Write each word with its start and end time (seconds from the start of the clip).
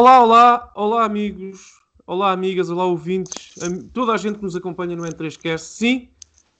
Olá, 0.00 0.22
olá, 0.22 0.72
olá 0.74 1.04
amigos, 1.04 1.74
olá 2.06 2.32
amigas, 2.32 2.70
olá 2.70 2.86
ouvintes, 2.86 3.52
toda 3.92 4.14
a 4.14 4.16
gente 4.16 4.38
que 4.38 4.42
nos 4.42 4.56
acompanha 4.56 4.96
no 4.96 5.02
N3Cast. 5.02 5.58
Sim, 5.58 6.08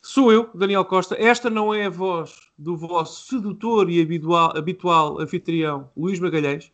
sou 0.03 0.31
eu, 0.31 0.51
Daniel 0.55 0.85
Costa. 0.85 1.17
Esta 1.19 1.49
não 1.49 1.73
é 1.73 1.87
a 1.87 1.89
voz 1.89 2.35
do 2.59 2.77
vosso 2.77 3.27
sedutor 3.31 3.89
e 3.89 3.99
habitual, 4.03 4.55
habitual 4.55 5.19
anfitrião, 5.19 5.89
Luís 5.97 6.21
Magalhães. 6.21 6.71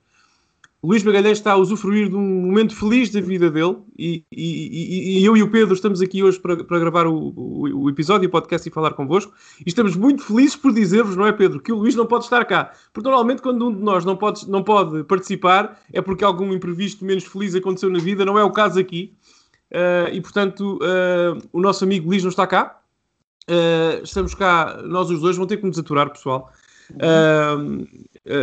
Luís 0.83 1.03
Magalhães 1.03 1.39
está 1.39 1.53
a 1.53 1.57
usufruir 1.57 2.09
de 2.09 2.15
um 2.15 2.21
momento 2.21 2.77
feliz 2.77 3.11
da 3.11 3.21
vida 3.21 3.51
dele 3.51 3.77
e, 3.99 4.25
e, 4.31 5.17
e, 5.17 5.19
e 5.21 5.25
eu 5.25 5.37
e 5.37 5.43
o 5.43 5.51
Pedro 5.51 5.75
estamos 5.75 6.01
aqui 6.01 6.23
hoje 6.23 6.39
para, 6.39 6.63
para 6.63 6.79
gravar 6.79 7.07
o, 7.07 7.33
o, 7.35 7.85
o, 7.85 7.91
episódio, 7.91 8.29
o 8.29 8.31
podcast 8.31 8.69
e 8.69 8.73
falar 8.73 8.93
convosco. 8.93 9.33
E 9.61 9.69
estamos 9.69 9.97
muito 9.97 10.23
felizes 10.23 10.55
por 10.55 10.73
dizer-vos, 10.73 11.17
não 11.17 11.27
é, 11.27 11.33
Pedro, 11.33 11.61
que 11.61 11.73
o 11.73 11.77
Luís 11.77 11.95
não 11.95 12.07
pode 12.07 12.25
estar 12.25 12.45
cá. 12.45 12.73
Porque 12.93 13.09
normalmente, 13.09 13.43
quando 13.43 13.67
um 13.67 13.75
de 13.75 13.83
nós 13.83 14.05
não 14.05 14.17
pode, 14.17 14.49
não 14.49 14.63
pode 14.63 15.03
participar, 15.05 15.81
é 15.93 16.01
porque 16.01 16.25
algum 16.25 16.53
imprevisto 16.53 17.05
menos 17.05 17.25
feliz 17.25 17.55
aconteceu 17.55 17.91
na 17.91 17.99
vida. 17.99 18.25
Não 18.25 18.39
é 18.39 18.45
o 18.45 18.53
caso 18.53 18.79
aqui. 18.79 19.15
Uh, 19.73 20.13
e 20.13 20.21
portanto, 20.21 20.79
uh, 20.83 21.49
o 21.53 21.61
nosso 21.61 21.85
amigo 21.85 22.09
Luís 22.09 22.23
não 22.23 22.31
está 22.31 22.47
cá. 22.47 22.79
Uh, 23.49 24.03
estamos 24.05 24.35
cá, 24.35 24.83
nós 24.85 25.11
os 25.11 25.21
dois, 25.21 25.37
vão 25.37 25.47
ter 25.47 25.57
que 25.57 25.67
nos 25.67 25.79
aturar, 25.79 26.11
pessoal. 26.11 26.53
Uh, 26.93 27.87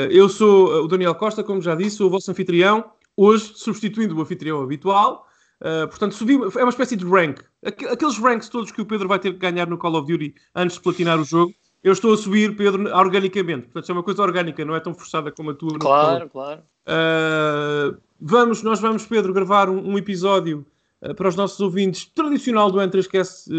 eu 0.10 0.30
sou 0.30 0.86
o 0.86 0.88
Daniel 0.88 1.16
Costa, 1.16 1.44
como 1.44 1.62
já 1.62 1.76
disse, 1.76 1.98
sou 1.98 2.08
o 2.08 2.10
vosso 2.10 2.32
anfitrião, 2.32 2.86
hoje 3.16 3.52
substituindo 3.56 4.16
o 4.16 4.22
anfitrião 4.22 4.62
habitual. 4.62 5.28
Uh, 5.62 5.88
portanto, 5.88 6.14
subi, 6.14 6.34
é 6.34 6.64
uma 6.64 6.70
espécie 6.70 6.96
de 6.96 7.06
rank. 7.06 7.40
Aqueles 7.66 8.18
ranks 8.18 8.50
todos 8.50 8.72
que 8.72 8.82
o 8.82 8.86
Pedro 8.86 9.08
vai 9.08 9.18
ter 9.18 9.32
que 9.32 9.40
ganhar 9.40 9.68
no 9.68 9.78
Call 9.78 9.96
of 9.96 10.12
Duty 10.12 10.36
antes 10.54 10.76
de 10.76 10.84
platinar 10.84 11.20
o 11.20 11.24
jogo, 11.24 11.54
eu 11.82 11.94
estou 11.94 12.14
a 12.14 12.18
subir, 12.18 12.56
Pedro, 12.56 12.94
organicamente. 12.96 13.68
Portanto, 13.68 13.90
é 13.90 13.94
uma 13.94 14.04
coisa 14.04 14.22
orgânica, 14.22 14.66
não 14.66 14.76
é 14.76 14.80
tão 14.80 14.94
forçada 14.94 15.32
como 15.32 15.52
a 15.52 15.54
tua. 15.54 15.78
Claro, 15.80 16.30
claro. 16.30 16.62
Uh, 16.88 17.98
vamos, 18.20 18.62
nós 18.62 18.80
vamos, 18.80 19.06
Pedro, 19.06 19.34
gravar 19.34 19.70
um, 19.70 19.92
um 19.92 19.98
episódio 19.98 20.66
uh, 21.02 21.16
para 21.16 21.30
os 21.30 21.36
nossos 21.36 21.60
ouvintes 21.62 22.06
tradicional 22.06 22.70
do 22.70 22.80
N3Cast 22.80 23.50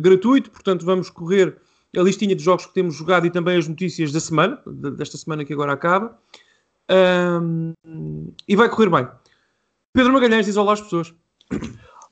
gratuito. 0.00 0.50
Portanto, 0.50 0.84
vamos 0.84 1.10
correr 1.10 1.56
a 1.96 2.02
listinha 2.02 2.34
de 2.34 2.42
jogos 2.42 2.66
que 2.66 2.74
temos 2.74 2.94
jogado 2.94 3.26
e 3.26 3.30
também 3.30 3.56
as 3.56 3.68
notícias 3.68 4.12
da 4.12 4.20
semana, 4.20 4.60
desta 4.66 5.16
semana 5.16 5.44
que 5.44 5.52
agora 5.52 5.72
acaba. 5.72 6.18
Um, 6.90 7.72
e 8.46 8.56
vai 8.56 8.68
correr 8.68 8.90
bem. 8.90 9.08
Pedro 9.92 10.12
Magalhães 10.12 10.46
diz 10.46 10.56
olá 10.56 10.72
às 10.72 10.80
pessoas. 10.80 11.14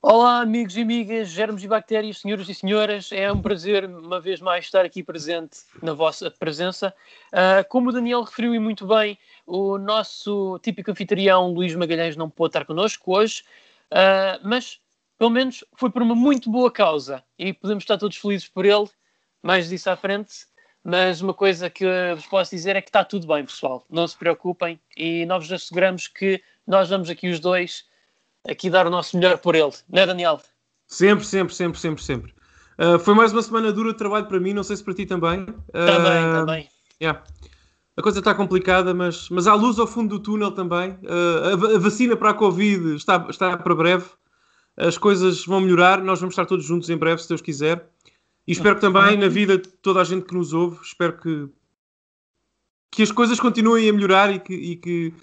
Olá, 0.00 0.40
amigos 0.40 0.76
e 0.76 0.82
amigas, 0.82 1.28
germes 1.28 1.62
e 1.62 1.68
bactérias, 1.68 2.18
senhoras 2.18 2.48
e 2.48 2.54
senhoras. 2.54 3.12
É 3.12 3.30
um 3.30 3.40
prazer, 3.40 3.84
uma 3.84 4.20
vez 4.20 4.40
mais, 4.40 4.64
estar 4.64 4.84
aqui 4.84 5.02
presente 5.02 5.58
na 5.80 5.92
vossa 5.92 6.30
presença. 6.30 6.92
Uh, 7.32 7.68
como 7.68 7.90
o 7.90 7.92
Daniel 7.92 8.22
referiu 8.22 8.52
e 8.52 8.58
muito 8.58 8.86
bem, 8.86 9.16
o 9.46 9.78
nosso 9.78 10.58
típico 10.60 10.90
anfitrião 10.90 11.52
Luís 11.52 11.74
Magalhães 11.76 12.16
não 12.16 12.28
pôde 12.28 12.50
estar 12.50 12.64
connosco 12.64 13.16
hoje, 13.16 13.44
uh, 13.92 14.40
mas 14.42 14.80
pelo 15.18 15.30
menos 15.30 15.62
foi 15.76 15.88
por 15.88 16.02
uma 16.02 16.16
muito 16.16 16.50
boa 16.50 16.68
causa 16.68 17.22
e 17.38 17.52
podemos 17.52 17.84
estar 17.84 17.96
todos 17.96 18.16
felizes 18.16 18.48
por 18.48 18.64
ele 18.64 18.88
mais 19.42 19.68
disso 19.68 19.90
à 19.90 19.96
frente. 19.96 20.46
Mas 20.84 21.20
uma 21.20 21.32
coisa 21.32 21.70
que 21.70 21.84
vos 22.14 22.26
posso 22.26 22.50
dizer 22.54 22.74
é 22.74 22.82
que 22.82 22.88
está 22.88 23.04
tudo 23.04 23.26
bem, 23.26 23.44
pessoal. 23.44 23.84
Não 23.88 24.06
se 24.06 24.16
preocupem 24.16 24.80
e 24.96 25.24
nós 25.26 25.44
vos 25.44 25.52
asseguramos 25.52 26.08
que 26.08 26.42
nós 26.66 26.88
vamos 26.88 27.08
aqui 27.08 27.30
os 27.30 27.38
dois 27.38 27.84
aqui 28.48 28.68
dar 28.68 28.86
o 28.86 28.90
nosso 28.90 29.16
melhor 29.16 29.38
por 29.38 29.54
ele. 29.54 29.72
Não 29.88 30.02
é, 30.02 30.06
Daniel? 30.06 30.40
Sempre, 30.88 31.24
sempre, 31.24 31.54
sempre, 31.54 31.78
sempre, 31.78 32.02
sempre. 32.02 32.34
Uh, 32.78 32.98
foi 32.98 33.14
mais 33.14 33.32
uma 33.32 33.42
semana 33.42 33.72
dura 33.72 33.92
de 33.92 33.98
trabalho 33.98 34.26
para 34.26 34.40
mim, 34.40 34.52
não 34.52 34.62
sei 34.62 34.76
se 34.76 34.84
para 34.84 34.94
ti 34.94 35.06
também. 35.06 35.46
Também, 35.72 36.28
uh, 36.28 36.32
também. 36.32 36.68
Yeah. 37.00 37.22
A 37.96 38.02
coisa 38.02 38.18
está 38.18 38.34
complicada, 38.34 38.92
mas, 38.94 39.28
mas 39.28 39.46
há 39.46 39.54
luz 39.54 39.78
ao 39.78 39.86
fundo 39.86 40.18
do 40.18 40.22
túnel 40.22 40.50
também. 40.52 40.90
Uh, 41.02 41.72
a, 41.72 41.76
a, 41.76 41.78
vacina 41.78 42.16
para 42.16 42.30
a 42.30 42.34
Covid 42.34 42.96
está, 42.96 43.26
está 43.28 43.56
para 43.56 43.74
breve. 43.74 44.06
As 44.76 44.96
coisas 44.96 45.44
vão 45.44 45.60
melhorar. 45.60 46.02
Nós 46.02 46.18
vamos 46.18 46.32
estar 46.32 46.46
todos 46.46 46.64
juntos 46.64 46.88
em 46.88 46.96
breve, 46.96 47.22
se 47.22 47.28
Deus 47.28 47.42
quiser. 47.42 47.86
E 48.46 48.52
espero 48.52 48.74
que 48.74 48.80
também 48.80 49.16
na 49.16 49.28
vida 49.28 49.56
de 49.56 49.68
toda 49.68 50.00
a 50.00 50.04
gente 50.04 50.26
que 50.26 50.34
nos 50.34 50.52
ouve, 50.52 50.78
espero 50.82 51.16
que, 51.18 51.48
que 52.90 53.02
as 53.02 53.12
coisas 53.12 53.38
continuem 53.38 53.88
a 53.88 53.92
melhorar 53.92 54.34
e 54.34 54.40
que, 54.40 54.54
e 54.54 54.76
que 54.76 55.14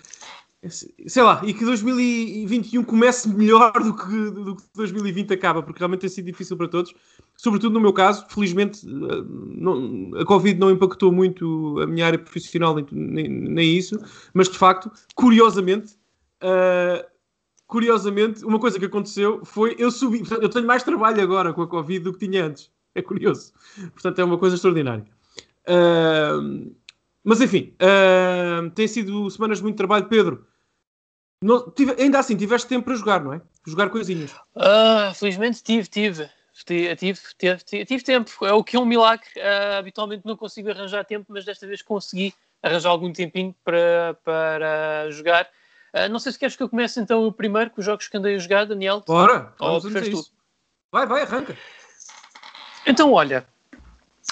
sei 0.67 1.23
lá, 1.23 1.41
e 1.45 1.53
que 1.53 1.63
2021 1.63 2.83
comece 2.83 3.29
melhor 3.29 3.71
do 3.71 3.95
que, 3.95 4.31
do 4.31 4.55
que 4.57 4.63
2020 4.75 5.33
acaba, 5.33 5.63
porque 5.63 5.79
realmente 5.79 6.01
tem 6.01 6.09
sido 6.09 6.25
difícil 6.25 6.57
para 6.57 6.67
todos, 6.67 6.93
sobretudo 7.37 7.73
no 7.73 7.79
meu 7.79 7.93
caso, 7.93 8.25
felizmente 8.27 8.85
eh, 8.85 9.23
não, 9.55 10.11
a 10.19 10.25
Covid 10.25 10.59
não 10.59 10.69
impactou 10.69 11.13
muito 11.13 11.79
a 11.79 11.87
minha 11.87 12.05
área 12.05 12.19
profissional, 12.19 12.75
nem, 12.91 13.29
nem 13.29 13.77
isso, 13.77 13.97
mas 14.33 14.49
de 14.49 14.57
facto, 14.57 14.91
curiosamente, 15.15 15.93
uh, 16.43 17.07
curiosamente, 17.65 18.43
uma 18.43 18.59
coisa 18.59 18.77
que 18.77 18.85
aconteceu 18.85 19.45
foi 19.45 19.75
eu 19.79 19.89
subi, 19.89 20.23
eu 20.41 20.49
tenho 20.49 20.67
mais 20.67 20.83
trabalho 20.83 21.21
agora 21.21 21.53
com 21.53 21.61
a 21.61 21.67
Covid 21.67 22.03
do 22.03 22.13
que 22.13 22.27
tinha 22.27 22.45
antes. 22.45 22.69
É 22.99 23.01
curioso. 23.01 23.53
Portanto, 23.93 24.19
é 24.19 24.23
uma 24.23 24.37
coisa 24.37 24.55
extraordinária. 24.55 25.05
Uh, 25.67 26.75
mas 27.23 27.41
enfim, 27.41 27.75
uh, 27.81 28.69
tem 28.71 28.87
sido 28.87 29.29
semanas 29.29 29.59
de 29.59 29.63
muito 29.63 29.77
trabalho, 29.77 30.07
Pedro. 30.07 30.45
Não, 31.41 31.71
tive, 31.71 31.95
ainda 32.01 32.19
assim, 32.19 32.35
tiveste 32.35 32.67
tempo 32.67 32.85
para 32.85 32.95
jogar, 32.95 33.23
não 33.23 33.33
é? 33.33 33.41
Jogar 33.65 33.89
coisinhas. 33.89 34.31
Uh, 34.55 35.13
felizmente 35.15 35.63
tive, 35.63 35.87
tive. 35.87 36.29
Tive, 36.65 36.95
tive, 36.97 37.19
tive, 37.37 37.85
tive 37.85 38.03
tempo. 38.03 38.45
É 38.45 38.51
o 38.51 38.63
que 38.63 38.75
é 38.75 38.79
um 38.79 38.85
milagre. 38.85 39.25
Uh, 39.37 39.77
habitualmente 39.79 40.25
não 40.25 40.35
consigo 40.35 40.69
arranjar 40.69 41.05
tempo, 41.05 41.27
mas 41.29 41.45
desta 41.45 41.65
vez 41.65 41.81
consegui 41.81 42.33
arranjar 42.61 42.89
algum 42.89 43.13
tempinho 43.13 43.55
para, 43.63 44.17
para 44.23 45.09
jogar. 45.11 45.47
Uh, 45.93 46.09
não 46.09 46.19
sei 46.19 46.33
se 46.33 46.39
queres 46.39 46.57
que 46.57 46.63
eu 46.63 46.69
comece 46.69 46.99
então 46.99 47.25
o 47.25 47.31
primeiro 47.31 47.69
com 47.69 47.79
os 47.79 47.85
jogos 47.85 48.09
que 48.09 48.17
andei 48.17 48.35
a 48.35 48.39
jogar, 48.39 48.65
Daniel. 48.65 49.01
Bora! 49.07 49.53
Ou 49.59 49.79
vamos 49.79 50.33
Vai, 50.91 51.05
vai, 51.05 51.21
arranca. 51.21 51.55
Então, 52.85 53.13
olha, 53.13 53.45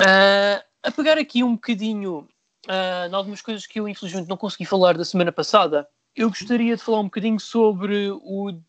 uh, 0.01 0.63
a 0.83 0.91
pegar 0.91 1.17
aqui 1.17 1.43
um 1.43 1.55
bocadinho 1.55 2.27
uh, 2.67 3.09
em 3.09 3.13
algumas 3.13 3.41
coisas 3.41 3.65
que 3.65 3.79
eu 3.79 3.87
infelizmente 3.87 4.29
não 4.29 4.37
consegui 4.37 4.65
falar 4.65 4.97
da 4.97 5.05
semana 5.05 5.31
passada, 5.31 5.87
eu 6.15 6.29
gostaria 6.29 6.75
de 6.75 6.81
falar 6.81 6.99
um 7.01 7.05
bocadinho 7.05 7.39
sobre 7.39 8.09
o 8.09 8.49
uh, 8.49 8.63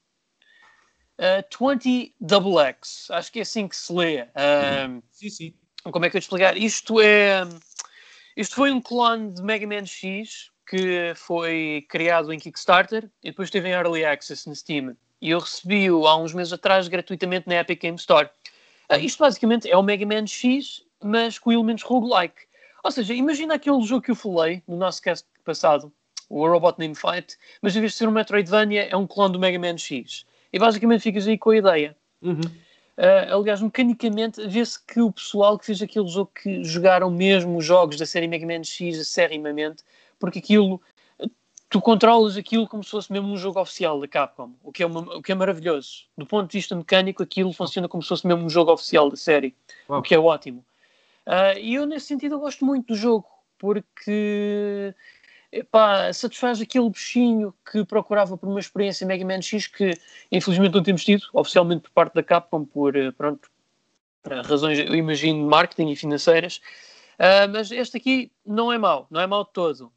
ah, 1.19 1.45
20XX. 1.51 3.11
Acho 3.11 3.33
que 3.33 3.39
é 3.39 3.43
assim 3.43 3.67
que 3.67 3.77
se 3.77 3.93
lê. 3.93 4.23
Uh, 4.23 5.03
sim, 5.11 5.31
sim. 5.31 5.55
Como 5.85 6.05
é 6.05 6.11
que 6.11 6.17
eu 6.17 6.21
te 6.21 6.25
explicar? 6.25 6.57
Isto 6.57 7.01
é. 7.01 7.43
Isto 8.37 8.55
foi 8.55 8.71
um 8.71 8.81
clone 8.81 9.33
de 9.33 9.43
Mega 9.43 9.67
Man 9.67 9.87
X 9.87 10.51
que 10.69 11.15
foi 11.17 11.87
criado 11.89 12.33
em 12.33 12.39
Kickstarter 12.39 13.11
e 13.23 13.31
depois 13.31 13.51
teve 13.51 13.69
em 13.69 13.73
Early 13.73 14.05
Access 14.05 14.47
no 14.47 14.55
Steam. 14.55 14.95
E 15.21 15.31
eu 15.31 15.39
recebi-o 15.39 16.07
há 16.07 16.17
uns 16.17 16.35
meses 16.35 16.53
atrás 16.53 16.87
gratuitamente 16.87 17.49
na 17.49 17.57
Epic 17.57 17.81
Game 17.81 17.97
Store. 17.97 18.29
Uh, 18.91 18.97
isto 19.01 19.19
basicamente 19.19 19.71
é 19.71 19.77
o 19.77 19.83
Mega 19.83 20.07
Man 20.07 20.27
X, 20.27 20.85
mas 21.03 21.39
com 21.39 21.53
elementos 21.53 21.85
roguelike. 21.85 22.49
Ou 22.83 22.91
seja, 22.91 23.15
imagina 23.15 23.55
aquele 23.55 23.81
jogo 23.83 24.03
que 24.03 24.11
eu 24.11 24.17
falei 24.17 24.63
no 24.67 24.77
nosso 24.77 25.03
cast 25.03 25.27
passado, 25.45 25.93
o 26.29 26.47
Robot 26.47 26.79
Name 26.79 26.95
Fight, 26.95 27.37
mas 27.61 27.75
em 27.75 27.81
vez 27.81 27.93
de 27.93 27.99
ser 27.99 28.09
um 28.09 28.13
Metroidvania, 28.13 28.85
é 28.85 28.97
um 28.97 29.07
clone 29.07 29.33
do 29.33 29.39
Mega 29.39 29.59
Man 29.59 29.77
X. 29.77 30.25
E 30.53 30.59
basicamente 30.59 31.03
ficas 31.03 31.27
aí 31.27 31.37
com 31.37 31.51
a 31.51 31.57
ideia. 31.57 31.97
Uhum. 32.23 32.41
Uh, 32.41 33.35
aliás, 33.37 33.63
mecanicamente, 33.63 34.45
vê-se 34.49 34.85
que 34.85 35.01
o 35.01 35.13
pessoal 35.13 35.59
que 35.59 35.67
fez 35.67 35.81
aquele 35.81 36.09
jogo 36.09 36.31
que 36.35 36.65
jogaram 36.65 37.11
mesmo 37.11 37.57
os 37.57 37.65
jogos 37.65 37.97
da 37.97 38.05
série 38.05 38.27
Mega 38.27 38.47
Man 38.47 38.65
X 38.65 38.99
acerrimamente, 38.99 39.85
porque 40.19 40.41
aquilo 40.41 40.81
tu 41.69 41.81
controlas 41.81 42.37
aquilo 42.37 42.67
como 42.67 42.83
se 42.83 42.91
fosse 42.91 43.13
mesmo 43.13 43.29
um 43.29 43.37
jogo 43.37 43.61
oficial 43.61 44.01
da 44.01 44.09
Capcom, 44.09 44.53
o 44.63 44.73
que 44.73 44.83
é, 44.83 44.87
uma, 44.87 45.01
o 45.17 45.23
que 45.23 45.33
é 45.33 45.35
maravilhoso. 45.35 46.07
Do 46.17 46.27
ponto 46.27 46.51
de 46.51 46.59
vista 46.59 46.75
mecânico, 46.75 47.23
aquilo 47.23 47.53
funciona 47.53 47.89
como 47.89 48.03
se 48.03 48.09
fosse 48.09 48.27
mesmo 48.27 48.45
um 48.45 48.51
jogo 48.51 48.73
oficial 48.73 49.11
da 49.11 49.17
série, 49.17 49.55
o 49.87 50.01
que 50.01 50.15
é 50.15 50.19
ótimo. 50.19 50.65
Uh, 51.27 51.59
e 51.59 51.75
eu, 51.75 51.85
nesse 51.85 52.07
sentido, 52.07 52.37
eu 52.37 52.41
gosto 52.41 52.65
muito 52.65 52.89
do 52.89 52.95
jogo, 52.95 53.27
porque 53.59 54.95
epá, 55.53 56.11
satisfaz 56.13 56.61
aquele 56.61 56.89
bichinho 56.89 57.55
que 57.71 57.85
procurava 57.85 58.37
por 58.37 58.49
uma 58.49 58.61
experiência 58.61 59.07
Mega 59.07 59.25
Man 59.27 59.43
X 59.43 59.67
que, 59.67 59.91
infelizmente, 60.33 60.75
não 60.75 60.83
temos 60.83 61.05
tido, 61.05 61.27
oficialmente 61.35 61.83
por 61.83 61.91
parte 61.91 62.15
da 62.15 62.23
Capcom, 62.23 62.65
por, 62.65 62.97
eh, 62.97 63.11
pronto, 63.13 63.51
razões, 64.25 64.79
eu 64.79 64.95
imagino, 64.95 65.43
de 65.43 65.49
marketing 65.49 65.91
e 65.91 65.97
financeiras. 65.97 66.61
Uh, 67.19 67.51
mas 67.53 67.71
este 67.71 67.97
aqui 67.97 68.31
não 68.47 68.73
é 68.73 68.79
mau, 68.79 69.07
não 69.11 69.21
é 69.21 69.27
mau 69.27 69.45
de 69.45 69.53
todo. 69.53 69.93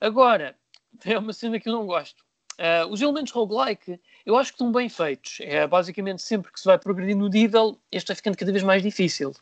Agora, 0.00 0.56
é 1.04 1.18
uma 1.18 1.32
cena 1.32 1.58
que 1.58 1.68
eu 1.68 1.72
não 1.72 1.86
gosto. 1.86 2.24
Uh, 2.52 2.86
os 2.90 3.00
elementos 3.00 3.32
roguelike, 3.32 3.98
eu 4.26 4.36
acho 4.36 4.50
que 4.50 4.56
estão 4.56 4.70
bem 4.70 4.88
feitos. 4.88 5.38
É 5.40 5.66
basicamente 5.66 6.22
sempre 6.22 6.52
que 6.52 6.60
se 6.60 6.66
vai 6.66 6.78
progredindo 6.78 7.20
no 7.20 7.28
nível, 7.28 7.78
este 7.90 8.08
vai 8.08 8.16
ficando 8.16 8.36
cada 8.36 8.52
vez 8.52 8.62
mais 8.62 8.82
difícil. 8.82 9.32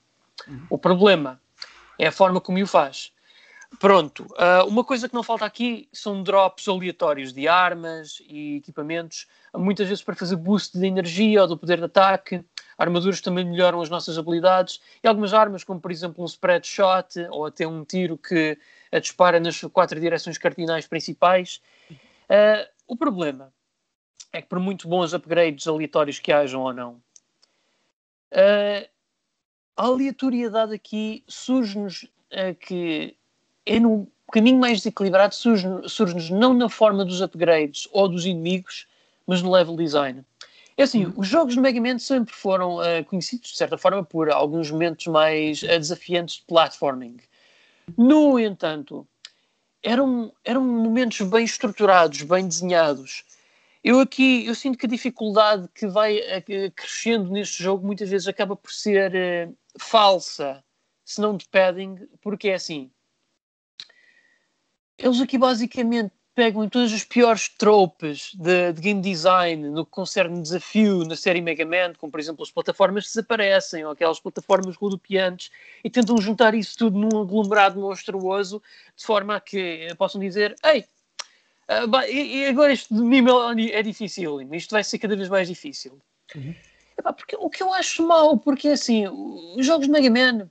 Uhum. 0.46 0.66
O 0.70 0.78
problema 0.78 1.40
é 1.98 2.06
a 2.06 2.12
forma 2.12 2.40
como 2.40 2.62
o 2.62 2.66
faz. 2.66 3.12
Pronto, 3.78 4.26
uh, 4.32 4.66
uma 4.66 4.82
coisa 4.82 5.08
que 5.08 5.14
não 5.14 5.22
falta 5.22 5.44
aqui 5.44 5.88
são 5.92 6.22
drops 6.24 6.66
aleatórios 6.66 7.32
de 7.32 7.46
armas 7.46 8.20
e 8.28 8.56
equipamentos, 8.56 9.28
muitas 9.54 9.86
vezes 9.86 10.02
para 10.02 10.16
fazer 10.16 10.34
boost 10.36 10.76
de 10.76 10.86
energia 10.86 11.42
ou 11.42 11.48
do 11.48 11.56
poder 11.56 11.78
de 11.78 11.84
ataque. 11.84 12.44
Armaduras 12.76 13.20
também 13.20 13.44
melhoram 13.44 13.80
as 13.80 13.88
nossas 13.88 14.18
habilidades 14.18 14.80
e 15.04 15.06
algumas 15.06 15.32
armas, 15.32 15.62
como 15.62 15.80
por 15.80 15.92
exemplo 15.92 16.22
um 16.22 16.26
spread 16.26 16.66
shot 16.66 17.20
ou 17.30 17.46
até 17.46 17.66
um 17.66 17.84
tiro 17.84 18.18
que 18.18 18.58
a 18.92 18.98
dispara 18.98 19.38
nas 19.38 19.60
quatro 19.60 19.98
direções 20.00 20.38
cardinais 20.38 20.86
principais. 20.86 21.60
Uh, 21.90 22.68
o 22.86 22.96
problema 22.96 23.52
é 24.32 24.40
que 24.40 24.48
por 24.48 24.58
muito 24.58 24.88
bons 24.88 25.12
upgrades 25.12 25.66
aleatórios 25.66 26.18
que 26.18 26.32
hajam 26.32 26.62
ou 26.62 26.72
não, 26.72 26.92
uh, 28.32 28.88
a 29.76 29.84
aleatoriedade 29.84 30.74
aqui 30.74 31.24
surge-nos 31.26 32.04
uh, 32.04 32.54
que 32.60 33.16
é 33.66 33.78
no 33.78 34.06
caminho 34.32 34.58
mais 34.58 34.78
desequilibrado, 34.78 35.34
surge-nos 35.34 35.92
surge 35.92 36.32
não 36.32 36.54
na 36.54 36.68
forma 36.68 37.04
dos 37.04 37.20
upgrades 37.20 37.88
ou 37.92 38.08
dos 38.08 38.24
inimigos, 38.24 38.86
mas 39.26 39.42
no 39.42 39.50
level 39.50 39.76
design. 39.76 40.24
É 40.76 40.84
assim, 40.84 41.06
uhum. 41.06 41.12
os 41.16 41.28
jogos 41.28 41.54
de 41.54 41.60
Mega 41.60 41.80
Man 41.80 41.98
sempre 41.98 42.34
foram 42.34 42.76
uh, 42.78 43.04
conhecidos, 43.06 43.50
de 43.50 43.56
certa 43.56 43.76
forma, 43.76 44.02
por 44.02 44.30
alguns 44.30 44.70
momentos 44.70 45.06
mais 45.08 45.60
desafiantes 45.60 46.36
de 46.36 46.42
platforming. 46.42 47.18
No 47.96 48.38
entanto, 48.38 49.06
eram, 49.82 50.32
eram 50.44 50.62
momentos 50.62 51.20
bem 51.28 51.44
estruturados, 51.44 52.22
bem 52.22 52.46
desenhados. 52.46 53.24
Eu 53.82 54.00
aqui, 54.00 54.44
eu 54.44 54.54
sinto 54.54 54.76
que 54.76 54.86
a 54.86 54.88
dificuldade 54.88 55.68
que 55.74 55.86
vai 55.86 56.18
uh, 56.18 56.72
crescendo 56.74 57.30
neste 57.30 57.62
jogo 57.62 57.86
muitas 57.86 58.10
vezes 58.10 58.28
acaba 58.28 58.54
por 58.54 58.70
ser 58.70 59.54
falsa, 59.78 60.62
se 61.04 61.20
não 61.20 61.36
de 61.36 61.48
padding, 61.48 61.96
porque 62.20 62.50
é 62.50 62.54
assim. 62.54 62.90
Eles 64.98 65.20
aqui 65.20 65.38
basicamente 65.38 66.12
pegam 66.40 66.64
em 66.64 66.70
todas 66.70 66.90
as 66.90 67.04
piores 67.04 67.50
tropes 67.50 68.32
de, 68.34 68.72
de, 68.72 68.80
game 68.80 69.02
design 69.02 69.68
no 69.68 69.84
que 69.84 69.90
concerne 69.90 70.40
desafio 70.40 71.04
na 71.04 71.14
série 71.14 71.42
Mega 71.42 71.66
Man, 71.66 71.92
como 71.98 72.10
por 72.10 72.18
exemplo 72.18 72.42
as 72.42 72.50
plataformas 72.50 73.04
que 73.04 73.10
desaparecem 73.10 73.84
ou 73.84 73.90
aquelas 73.90 74.18
plataformas 74.18 74.74
rodopiantes, 74.74 75.50
e 75.84 75.90
tentam 75.90 76.16
juntar 76.16 76.54
isso 76.54 76.78
tudo 76.78 76.98
num 76.98 77.20
aglomerado 77.20 77.78
monstruoso 77.78 78.62
de 78.96 79.04
forma 79.04 79.36
a 79.36 79.40
que 79.40 79.86
possam 79.98 80.18
dizer: 80.18 80.56
Ei, 80.64 80.86
e 82.10 82.46
agora 82.46 82.72
este 82.72 82.94
nível 82.94 83.50
é 83.50 83.82
difícil, 83.82 84.40
isto 84.54 84.70
vai 84.70 84.82
ser 84.82 84.98
cada 84.98 85.14
vez 85.14 85.28
mais 85.28 85.46
difícil. 85.46 86.00
Uhum. 86.34 86.54
Epá, 86.96 87.12
porque, 87.12 87.36
o 87.38 87.50
que 87.50 87.62
eu 87.62 87.70
acho 87.74 88.02
mal, 88.06 88.38
porque 88.38 88.68
assim, 88.68 89.06
os 89.08 89.66
jogos 89.66 89.88
de 89.88 89.92
Mega 89.92 90.08
Man. 90.08 90.48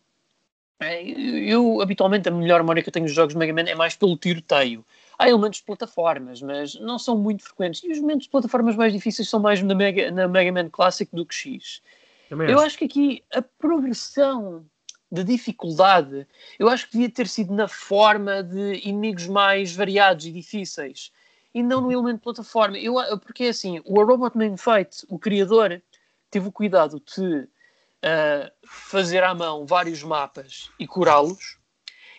É, 0.82 1.04
eu, 1.04 1.82
habitualmente, 1.82 2.30
a 2.30 2.32
melhor 2.32 2.60
memória 2.62 2.84
que 2.84 2.90
eu 2.90 2.94
tenho 2.94 3.08
dos 3.08 3.16
jogos 3.16 3.34
de 3.34 3.40
Mega 3.40 3.52
Man 3.52 3.68
é 3.68 3.76
mais 3.76 3.96
pelo 3.96 4.16
tiroteio 4.16 4.86
há 5.20 5.30
elementos 5.30 5.60
de 5.60 5.66
plataformas, 5.66 6.42
mas 6.42 6.76
não 6.76 6.98
são 6.98 7.18
muito 7.18 7.44
frequentes. 7.44 7.84
E 7.84 7.92
os 7.92 8.00
momentos 8.00 8.24
de 8.24 8.30
plataformas 8.30 8.76
mais 8.78 8.94
difíceis 8.94 9.30
são 9.30 9.40
mais 9.40 9.62
na 9.62 9.76
Mega, 9.76 10.10
na 10.10 10.28
Mega 10.28 10.52
Man 10.52 10.70
Classic 10.70 11.14
do 11.14 11.26
que 11.26 11.36
X. 11.36 11.82
Também 12.30 12.50
eu 12.50 12.60
acho 12.60 12.78
que 12.78 12.86
aqui 12.86 13.24
a 13.34 13.42
progressão 13.42 14.66
de 15.12 15.24
dificuldade, 15.24 16.26
eu 16.58 16.70
acho 16.70 16.86
que 16.86 16.94
devia 16.94 17.10
ter 17.10 17.28
sido 17.28 17.54
na 17.54 17.68
forma 17.68 18.42
de 18.42 18.76
inimigos 18.88 19.28
mais 19.28 19.76
variados 19.76 20.26
e 20.26 20.32
difíceis 20.32 21.12
e 21.54 21.64
não 21.64 21.82
no 21.82 21.92
elemento 21.92 22.18
de 22.18 22.24
plataforma. 22.24 22.78
Eu, 22.78 22.96
porque 23.20 23.46
é 23.46 23.50
assim, 23.50 23.82
o 23.86 24.04
Robot 24.04 24.38
Named 24.38 24.62
Fight, 24.62 25.06
o 25.10 25.18
criador, 25.18 25.82
teve 26.30 26.48
o 26.48 26.52
cuidado 26.52 27.02
de 27.18 27.24
uh, 27.26 28.52
fazer 28.66 29.24
à 29.24 29.34
mão 29.34 29.66
vários 29.66 30.04
mapas 30.04 30.70
e 30.80 30.88
curá-los 30.88 31.59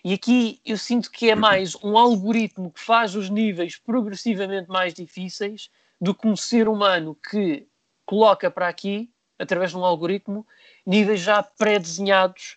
e 0.05 0.15
aqui 0.15 0.61
eu 0.65 0.77
sinto 0.79 1.11
que 1.11 1.31
é 1.31 1.35
mais 1.35 1.75
um 1.83 1.97
algoritmo 1.97 2.71
que 2.71 2.81
faz 2.81 3.15
os 3.15 3.29
níveis 3.29 3.77
progressivamente 3.77 4.69
mais 4.69 4.95
difíceis 4.95 5.71
do 6.01 6.15
que 6.15 6.27
um 6.27 6.37
ser 6.37 6.69
humano 6.69 7.15
que 7.15 7.67
coloca 8.07 8.51
para 8.51 8.69
aqui, 8.69 9.11
através 9.39 9.71
de 9.71 9.77
um 9.77 9.85
algoritmo, 9.85 10.47
níveis 10.87 11.21
já 11.21 11.43
pré-desenhados 11.43 12.57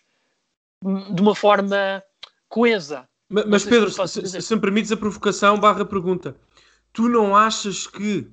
de 0.82 1.20
uma 1.22 1.34
forma 1.34 2.02
coesa. 2.48 3.08
Mas, 3.28 3.44
mas 3.46 3.64
Pedro, 3.64 3.90
se, 3.90 4.42
se, 4.42 4.54
me 4.54 4.60
permites 4.60 4.92
a 4.92 4.96
provocação 4.96 5.58
barra 5.58 5.84
pergunta, 5.84 6.36
tu 6.92 7.08
não 7.08 7.36
achas 7.36 7.86
que 7.86 8.30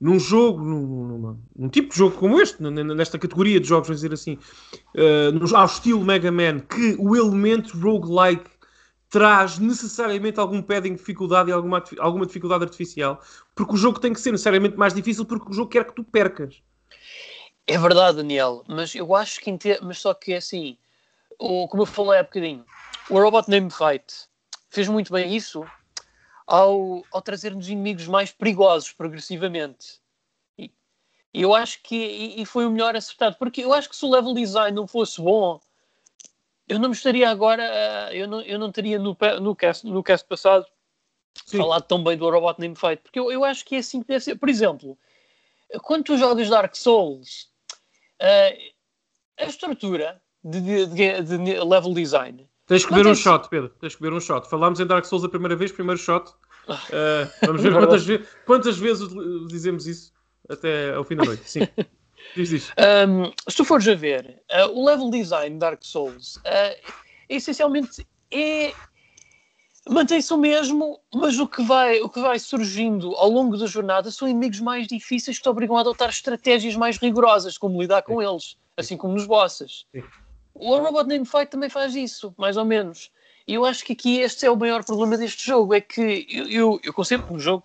num 0.00 0.18
jogo, 0.18 0.62
num, 0.62 1.38
num, 1.56 1.68
tipo 1.68 1.90
de 1.90 1.96
jogo 1.96 2.16
como 2.16 2.40
este, 2.40 2.62
nesta 2.62 3.18
categoria 3.18 3.58
de 3.58 3.66
jogos, 3.66 3.88
vamos 3.88 4.00
dizer 4.00 4.14
assim, 4.14 4.38
uh, 4.94 5.56
ao 5.56 5.66
estilo 5.66 6.04
Mega 6.04 6.30
Man, 6.30 6.60
que 6.60 6.96
o 6.98 7.16
elemento 7.16 7.76
roguelike 7.78 8.48
traz 9.10 9.58
necessariamente 9.58 10.38
algum 10.38 10.62
padding 10.62 10.92
de 10.92 10.98
dificuldade 10.98 11.50
e 11.50 11.52
alguma, 11.52 11.82
alguma 11.98 12.26
dificuldade 12.26 12.64
artificial, 12.64 13.20
porque 13.54 13.74
o 13.74 13.76
jogo 13.76 13.98
tem 13.98 14.12
que 14.12 14.20
ser 14.20 14.30
necessariamente 14.30 14.76
mais 14.76 14.94
difícil 14.94 15.24
porque 15.24 15.50
o 15.50 15.52
jogo 15.52 15.70
quer 15.70 15.84
que 15.84 15.94
tu 15.94 16.04
percas. 16.04 16.62
É 17.66 17.76
verdade, 17.76 18.18
Daniel, 18.18 18.64
mas 18.68 18.94
eu 18.94 19.14
acho 19.14 19.40
que, 19.40 19.50
mas 19.82 19.98
só 19.98 20.14
que 20.14 20.32
é 20.32 20.36
assim, 20.36 20.76
o, 21.38 21.66
como 21.68 21.82
eu 21.82 21.86
falei 21.86 22.20
há 22.20 22.22
bocadinho, 22.22 22.64
o 23.10 23.20
Robot 23.20 23.50
Name 23.50 23.70
Fight 23.70 24.28
fez 24.70 24.88
muito 24.88 25.12
bem 25.12 25.34
isso 25.34 25.64
ao, 26.48 27.04
ao 27.12 27.20
trazer-nos 27.20 27.68
inimigos 27.68 28.06
mais 28.06 28.32
perigosos 28.32 28.90
progressivamente. 28.90 30.00
E, 30.58 30.72
eu 31.34 31.54
acho 31.54 31.82
que 31.82 31.94
e, 31.94 32.40
e, 32.40 32.46
foi 32.46 32.64
o 32.64 32.70
melhor 32.70 32.96
acertado, 32.96 33.36
porque 33.38 33.62
eu 33.62 33.72
acho 33.74 33.90
que 33.90 33.94
se 33.94 34.04
o 34.06 34.10
level 34.10 34.32
design 34.32 34.74
não 34.74 34.86
fosse 34.86 35.20
bom, 35.20 35.60
eu 36.66 36.78
não 36.78 36.88
me 36.88 36.94
estaria 36.94 37.28
agora, 37.28 37.62
uh, 37.62 38.14
eu, 38.14 38.26
não, 38.26 38.40
eu 38.40 38.58
não 38.58 38.72
teria 38.72 38.98
no, 38.98 39.14
no, 39.40 39.54
cast, 39.54 39.86
no 39.86 40.02
cast 40.02 40.26
passado 40.26 40.66
Sim. 41.44 41.58
falado 41.58 41.82
tão 41.82 42.02
bem 42.02 42.16
do 42.16 42.30
Robot 42.30 42.58
Name 42.58 42.74
Fight, 42.74 43.02
porque 43.02 43.18
eu, 43.18 43.30
eu 43.30 43.44
acho 43.44 43.64
que 43.66 43.76
é 43.76 43.78
assim 43.78 44.00
que 44.00 44.08
deve 44.08 44.24
ser. 44.24 44.36
Por 44.36 44.48
exemplo, 44.48 44.98
quando 45.82 46.04
tu 46.04 46.16
jogas 46.16 46.48
Dark 46.48 46.74
Souls, 46.74 47.50
uh, 48.22 48.72
a 49.36 49.44
estrutura 49.44 50.20
de, 50.42 50.60
de, 50.62 50.86
de, 50.86 51.22
de 51.22 51.60
level 51.60 51.92
design 51.92 52.48
Tens 52.68 52.84
que 52.84 52.94
ver 52.94 53.06
um 53.06 53.14
shot, 53.14 53.48
Pedro. 53.48 53.70
Tens 53.80 53.96
que 53.96 54.02
ver 54.02 54.12
um 54.12 54.20
shot. 54.20 54.48
Falámos 54.48 54.78
em 54.78 54.86
Dark 54.86 55.04
Souls 55.06 55.24
a 55.24 55.28
primeira 55.28 55.56
vez, 55.56 55.72
primeiro 55.72 55.98
shot. 55.98 56.30
Uh, 56.68 57.46
vamos 57.46 57.62
ver 57.64 57.72
quantas, 57.72 58.04
ve 58.04 58.24
quantas, 58.44 58.78
vezes 58.78 59.08
dizemos 59.48 59.86
isso 59.86 60.12
até 60.48 60.94
ao 60.94 61.02
fim 61.02 61.16
da 61.16 61.24
noite. 61.24 61.48
Sim. 61.48 61.66
Diz, 62.36 62.50
diz. 62.50 62.70
Um, 62.76 63.32
se 63.48 63.56
tu 63.56 63.64
fores 63.64 63.88
a 63.88 63.94
ver, 63.94 64.42
uh, 64.52 64.66
o 64.78 64.84
level 64.84 65.08
design 65.08 65.54
de 65.54 65.60
Dark 65.60 65.82
Souls 65.82 66.36
uh, 66.36 66.92
essencialmente 67.28 68.06
é 68.30 68.74
mantém-se 69.88 70.34
o 70.34 70.36
mesmo, 70.36 71.00
mas 71.14 71.38
o 71.38 71.46
que, 71.46 71.62
vai, 71.62 72.00
o 72.00 72.08
que 72.08 72.20
vai 72.20 72.38
surgindo 72.38 73.14
ao 73.14 73.30
longo 73.30 73.56
da 73.56 73.66
jornada 73.66 74.10
são 74.10 74.28
inimigos 74.28 74.60
mais 74.60 74.86
difíceis 74.86 75.38
que 75.38 75.42
te 75.42 75.48
obrigam 75.48 75.78
a 75.78 75.80
adotar 75.80 76.10
estratégias 76.10 76.76
mais 76.76 76.98
rigorosas, 76.98 77.56
como 77.56 77.80
lidar 77.80 78.02
com 78.02 78.20
Sim. 78.20 78.28
eles, 78.28 78.56
assim 78.76 78.96
como 78.96 79.14
nos 79.14 79.24
bosses. 79.24 79.86
Sim. 79.94 80.02
O 80.58 80.76
Robot 80.78 81.08
Name 81.08 81.24
Fight 81.24 81.46
também 81.46 81.68
faz 81.68 81.94
isso, 81.94 82.34
mais 82.36 82.56
ou 82.56 82.64
menos. 82.64 83.10
E 83.46 83.54
eu 83.54 83.64
acho 83.64 83.84
que 83.84 83.92
aqui 83.92 84.18
este 84.18 84.44
é 84.44 84.50
o 84.50 84.56
maior 84.56 84.84
problema 84.84 85.16
deste 85.16 85.46
jogo, 85.46 85.72
é 85.72 85.80
que 85.80 86.26
eu, 86.30 86.48
eu, 86.48 86.80
eu 86.82 86.92
conceito 86.92 87.32
um 87.32 87.38
jogo, 87.38 87.64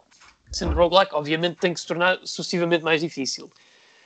sendo 0.51 0.73
roguelike, 0.73 1.13
obviamente 1.13 1.57
tem 1.57 1.73
que 1.73 1.79
se 1.79 1.87
tornar 1.87 2.19
sucessivamente 2.23 2.83
mais 2.83 3.01
difícil. 3.01 3.51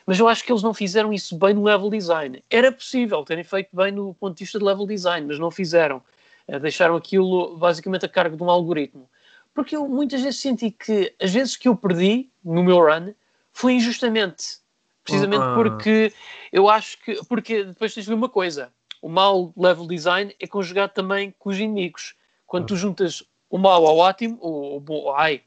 Mas 0.08 0.18
eu 0.18 0.28
acho 0.28 0.44
que 0.44 0.52
eles 0.52 0.64
não 0.64 0.74
fizeram 0.74 1.12
isso 1.12 1.38
bem 1.38 1.54
no 1.54 1.64
level 1.64 1.90
design. 1.90 2.42
Era 2.50 2.72
possível 2.72 3.24
terem 3.26 3.44
feito 3.44 3.70
bem 3.74 3.92
no 3.92 4.14
ponto 4.14 4.38
de 4.38 4.46
vista 4.46 4.58
de 4.58 4.64
level 4.64 4.88
design, 4.88 5.28
mas 5.28 5.38
não 5.38 5.52
fizeram. 5.52 6.02
Eh, 6.48 6.58
deixaram 6.58 6.96
aquilo 6.96 7.58
basicamente 7.58 8.06
a 8.06 8.10
cargo 8.10 8.38
de 8.38 8.42
um 8.42 8.50
algoritmo. 8.50 9.10
Porque 9.54 9.76
eu 9.76 9.88
muitas 9.88 10.22
vezes 10.22 10.40
senti 10.40 10.72
que 10.72 11.14
as 11.22 11.32
vezes 11.32 11.58
que 11.58 11.68
eu 11.68 11.76
perdi 11.76 12.30
no 12.44 12.64
meu 12.64 12.78
run 12.78 13.14
foi 13.52 13.74
injustamente. 13.74 14.60
Precisamente 15.04 15.42
-huh. 15.42 15.56
porque 15.56 16.14
eu 16.54 16.70
acho 16.70 16.98
que. 17.04 17.20
Porque 17.26 17.66
depois 17.66 17.94
tens 17.94 18.04
de 18.04 18.10
ver 18.10 18.16
uma 18.16 18.30
coisa: 18.30 18.72
o 19.02 19.10
mau 19.10 19.54
level 19.56 19.88
design 19.88 20.36
é 20.40 20.48
conjugado 20.48 20.94
também 20.94 21.34
com 21.38 21.50
os 21.50 21.58
inimigos. 21.58 22.16
Quando 22.46 22.68
tu 22.68 22.76
juntas 22.76 23.24
o 23.50 23.58
mau 23.58 23.86
ao 23.86 23.98
ótimo, 23.98 24.38
o, 24.42 24.84
o, 24.88 25.12
ai, 25.12 25.42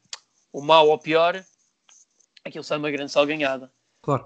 o 0.52 0.60
mau 0.60 0.90
ao 0.90 0.98
pior, 0.98 1.42
aquilo 2.44 2.64
sai 2.64 2.78
uma 2.78 2.90
grande 2.90 3.12
salganhada. 3.12 3.72
Claro. 4.02 4.24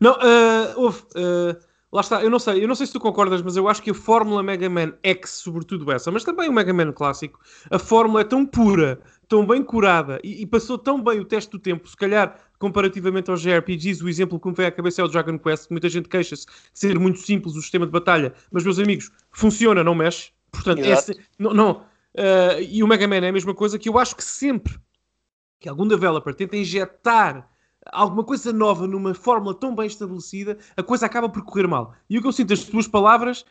Não, 0.00 0.12
uh, 0.12 0.80
houve. 0.80 1.02
Uh, 1.14 1.58
lá 1.90 2.00
está, 2.00 2.22
eu 2.22 2.30
não 2.30 2.38
sei, 2.38 2.62
eu 2.62 2.68
não 2.68 2.74
sei 2.74 2.86
se 2.86 2.92
tu 2.92 3.00
concordas, 3.00 3.42
mas 3.42 3.56
eu 3.56 3.68
acho 3.68 3.82
que 3.82 3.90
a 3.90 3.94
fórmula 3.94 4.42
Mega 4.42 4.68
Man 4.68 4.92
X, 5.02 5.30
sobretudo 5.30 5.90
essa, 5.90 6.10
mas 6.10 6.24
também 6.24 6.48
o 6.48 6.52
Mega 6.52 6.72
Man 6.72 6.92
clássico, 6.92 7.40
a 7.70 7.78
fórmula 7.78 8.20
é 8.20 8.24
tão 8.24 8.46
pura, 8.46 9.00
tão 9.28 9.46
bem 9.46 9.62
curada 9.62 10.20
e, 10.22 10.42
e 10.42 10.46
passou 10.46 10.78
tão 10.78 11.02
bem 11.02 11.18
o 11.18 11.24
teste 11.24 11.50
do 11.50 11.58
tempo, 11.58 11.88
se 11.88 11.96
calhar 11.96 12.38
comparativamente 12.58 13.30
aos 13.30 13.40
JRPGs, 13.40 14.02
o 14.02 14.08
exemplo 14.08 14.38
que 14.38 14.48
me 14.48 14.54
vem 14.54 14.66
à 14.66 14.70
cabeça 14.70 15.00
é 15.00 15.04
o 15.04 15.08
Dragon 15.08 15.38
Quest, 15.38 15.70
muita 15.70 15.88
gente 15.88 16.08
queixa-se 16.08 16.46
de 16.46 16.52
ser 16.72 16.98
muito 16.98 17.20
simples 17.20 17.54
o 17.54 17.60
sistema 17.62 17.86
de 17.86 17.92
batalha, 17.92 18.34
mas 18.50 18.64
meus 18.64 18.78
amigos, 18.78 19.10
funciona, 19.30 19.84
não 19.84 19.94
mexe. 19.94 20.30
Portanto, 20.50 20.80
esse, 20.80 21.18
não, 21.38 21.52
não 21.52 21.70
uh, 21.72 22.60
e 22.68 22.82
o 22.82 22.86
Mega 22.86 23.06
Man 23.06 23.24
é 23.24 23.28
a 23.28 23.32
mesma 23.32 23.54
coisa 23.54 23.78
que 23.78 23.88
eu 23.88 23.98
acho 23.98 24.16
que 24.16 24.24
sempre 24.24 24.78
que 25.60 25.68
algum 25.68 25.86
developer 25.86 26.34
tenta 26.34 26.56
injetar 26.56 27.48
alguma 27.92 28.24
coisa 28.24 28.52
nova 28.52 28.86
numa 28.86 29.14
fórmula 29.14 29.54
tão 29.54 29.74
bem 29.74 29.86
estabelecida, 29.86 30.58
a 30.76 30.82
coisa 30.82 31.06
acaba 31.06 31.28
por 31.28 31.42
correr 31.42 31.66
mal. 31.66 31.94
E 32.08 32.18
o 32.18 32.22
que 32.22 32.28
eu 32.28 32.32
sinto 32.32 32.48
das 32.48 32.64
tuas 32.64 32.86
palavras 32.86 33.44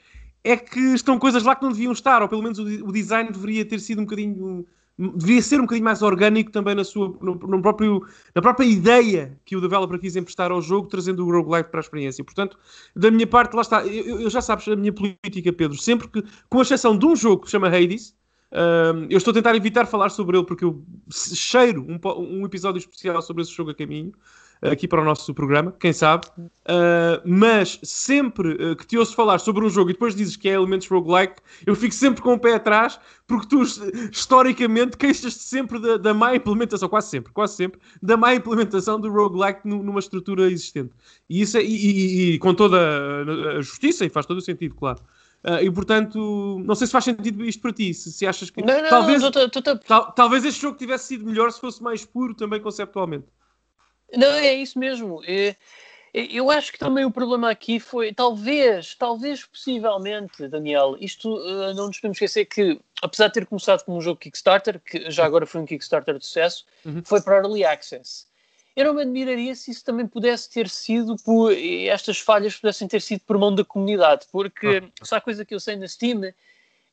é 0.43 0.55
que 0.55 0.79
estão 0.93 1.19
coisas 1.19 1.43
lá 1.43 1.55
que 1.55 1.63
não 1.63 1.71
deviam 1.71 1.91
estar, 1.91 2.21
ou 2.21 2.29
pelo 2.29 2.43
menos 2.43 2.59
o, 2.59 2.91
design 2.91 3.31
deveria 3.31 3.65
ter 3.65 3.79
sido 3.79 3.99
um 3.99 4.05
bocadinho 4.05 4.65
devia 4.97 5.41
ser 5.41 5.59
um 5.59 5.63
bocadinho 5.63 5.85
mais 5.85 6.01
orgânico 6.01 6.51
também 6.51 6.73
na 6.73 6.83
sua 6.83 7.09
no, 7.21 7.35
no, 7.35 7.61
próprio, 7.61 8.05
na 8.33 8.41
própria 8.41 8.65
ideia 8.65 9.37
que 9.45 9.55
o 9.55 9.61
developer 9.61 9.99
quis 9.99 10.15
emprestar 10.15 10.51
ao 10.51 10.61
jogo, 10.61 10.87
trazendo 10.87 11.25
o 11.25 11.31
roguelike 11.31 11.69
para 11.69 11.79
a 11.79 11.81
experiência. 11.81 12.23
Portanto, 12.23 12.57
da 12.95 13.11
minha 13.11 13.27
parte, 13.27 13.55
lá 13.55 13.61
está, 13.61 13.85
eu, 13.85 14.21
eu 14.21 14.29
já 14.29 14.41
sabes 14.41 14.67
a 14.67 14.75
minha 14.75 14.93
política, 14.93 15.53
Pedro, 15.53 15.77
sempre 15.77 16.07
que, 16.07 16.23
com 16.49 16.61
exceção 16.61 16.97
de 16.97 17.05
um 17.05 17.15
jogo 17.15 17.43
que 17.43 17.47
se 17.47 17.51
chama 17.51 17.67
Hades, 17.67 18.15
Uh, 18.49 19.03
eu 19.09 19.17
estou 19.17 19.31
a 19.31 19.33
tentar 19.33 19.53
evitar 19.57 19.85
falar 19.85 20.07
sobre 20.07 20.37
ele 20.37 20.45
porque 20.45 20.63
eu 20.63 20.81
cheiro 21.11 21.85
um, 21.85 21.99
um 22.17 22.45
episódio 22.45 22.79
especial 22.79 23.21
sobre 23.21 23.43
esse 23.43 23.51
jogo 23.51 23.71
a 23.71 23.75
caminho 23.75 24.13
aqui 24.61 24.87
para 24.87 25.01
o 25.01 25.05
nosso 25.05 25.33
programa, 25.33 25.73
quem 25.79 25.93
sabe. 25.93 26.27
Uh, 26.37 27.21
mas 27.25 27.79
sempre 27.83 28.53
uh, 28.53 28.75
que 28.75 28.85
te 28.85 28.97
ouço 28.97 29.15
falar 29.15 29.39
sobre 29.39 29.63
um 29.65 29.69
jogo 29.69 29.89
e 29.89 29.93
depois 29.93 30.15
dizes 30.15 30.35
que 30.35 30.49
é 30.49 30.53
elementos 30.53 30.87
roguelike, 30.87 31.35
eu 31.65 31.75
fico 31.75 31.93
sempre 31.93 32.21
com 32.21 32.33
o 32.33 32.39
pé 32.39 32.55
atrás, 32.55 32.99
porque 33.25 33.47
tu 33.47 33.61
historicamente 34.11 34.97
queixas-te 34.97 35.43
sempre 35.43 35.79
da, 35.79 35.97
da, 35.97 36.13
má 36.13 36.35
implementação, 36.35 36.89
quase 36.89 37.09
sempre, 37.09 37.31
quase 37.31 37.55
sempre, 37.55 37.79
da 38.01 38.17
má 38.17 38.33
implementação 38.35 38.99
do 38.99 39.09
roguelike 39.09 39.61
numa 39.65 39.99
estrutura 39.99 40.51
existente. 40.51 40.91
E, 41.29 41.41
isso 41.41 41.57
é, 41.57 41.63
e, 41.63 41.65
e, 41.67 42.33
e 42.33 42.39
com 42.39 42.53
toda 42.53 42.77
a, 42.77 43.57
a 43.57 43.61
justiça, 43.61 44.05
e 44.05 44.09
faz 44.09 44.25
todo 44.25 44.37
o 44.37 44.41
sentido, 44.41 44.75
claro. 44.75 44.99
Uh, 45.43 45.63
e 45.63 45.71
portanto, 45.71 46.61
não 46.65 46.75
sei 46.75 46.87
se 46.87 46.91
faz 46.91 47.05
sentido 47.05 47.45
isto 47.45 47.61
para 47.61 47.71
ti. 47.71 47.93
Se, 47.93 48.11
se 48.11 48.25
achas 48.25 48.49
que 48.49 48.61
não, 48.61 48.81
não, 48.81 48.89
talvez, 48.89 49.21
não, 49.21 49.31
tô, 49.31 49.47
tô, 49.47 49.61
tô... 49.61 49.77
Tal, 49.77 50.11
talvez 50.11 50.43
este 50.43 50.61
jogo 50.61 50.77
tivesse 50.77 51.07
sido 51.07 51.25
melhor 51.25 51.51
se 51.51 51.61
fosse 51.61 51.81
mais 51.81 52.03
puro 52.03 52.33
também 52.33 52.59
conceptualmente. 52.59 53.27
Não, 54.15 54.27
é 54.27 54.53
isso 54.53 54.77
mesmo. 54.79 55.21
Eu 56.13 56.49
acho 56.49 56.71
que 56.71 56.79
também 56.79 57.05
o 57.05 57.11
problema 57.11 57.51
aqui 57.51 57.79
foi, 57.79 58.13
talvez, 58.13 58.95
talvez 58.95 59.45
possivelmente, 59.45 60.47
Daniel, 60.47 60.97
isto 60.99 61.29
uh, 61.29 61.73
não 61.75 61.87
nos 61.87 61.97
podemos 61.97 62.15
esquecer 62.15 62.45
que, 62.45 62.79
apesar 63.03 63.27
de 63.27 63.33
ter 63.33 63.45
começado 63.45 63.83
como 63.83 63.97
um 63.97 64.01
jogo 64.01 64.19
Kickstarter, 64.19 64.79
que 64.79 65.11
já 65.11 65.25
agora 65.25 65.45
foi 65.45 65.61
um 65.61 65.65
Kickstarter 65.65 66.17
de 66.17 66.25
sucesso, 66.25 66.65
uhum. 66.83 67.03
foi 67.05 67.21
para 67.21 67.37
Early 67.37 67.63
Access. 67.63 68.25
Eu 68.75 68.85
não 68.85 68.93
me 68.93 69.01
admiraria 69.01 69.53
se 69.55 69.71
isso 69.71 69.83
também 69.83 70.07
pudesse 70.07 70.49
ter 70.49 70.69
sido 70.69 71.15
por 71.17 71.51
estas 71.51 72.19
falhas 72.19 72.55
pudessem 72.55 72.87
ter 72.87 73.01
sido 73.01 73.21
por 73.21 73.37
mão 73.37 73.53
da 73.53 73.65
comunidade, 73.65 74.25
porque 74.31 74.83
ah. 74.83 75.05
se 75.05 75.15
há 75.15 75.21
coisa 75.21 75.43
que 75.43 75.53
eu 75.53 75.59
sei 75.59 75.75
na 75.75 75.87
Steam 75.87 76.31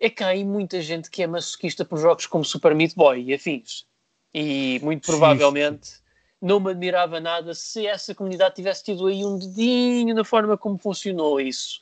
é 0.01 0.11
que 0.11 0.25
há 0.25 0.29
aí 0.29 0.45
muita 0.45 0.81
gente 0.81 1.11
que 1.11 1.23
é 1.23 1.27
masoquista 1.27 1.85
por 1.85 1.99
jogos 1.99 2.27
como 2.27 2.45
Super 2.45 2.75
Meat 2.75 2.95
Boy 2.95 3.23
e 3.23 3.35
afins. 3.35 3.87
E 4.33 4.81
muito 4.83 5.07
provavelmente 5.07 6.04
não 6.45 6.61
me 6.61 6.71
admirava 6.71 7.19
nada 7.21 7.55
se 7.55 7.87
essa 7.87 8.15
comunidade 8.15 8.57
tivesse 8.57 8.85
tido 8.85 9.07
aí 9.07 9.25
um 9.25 9.39
dedinho 9.39 10.15
na 10.15 10.25
forma 10.25 10.59
como 10.59 10.77
funcionou 10.77 11.41
isso. 11.41 11.81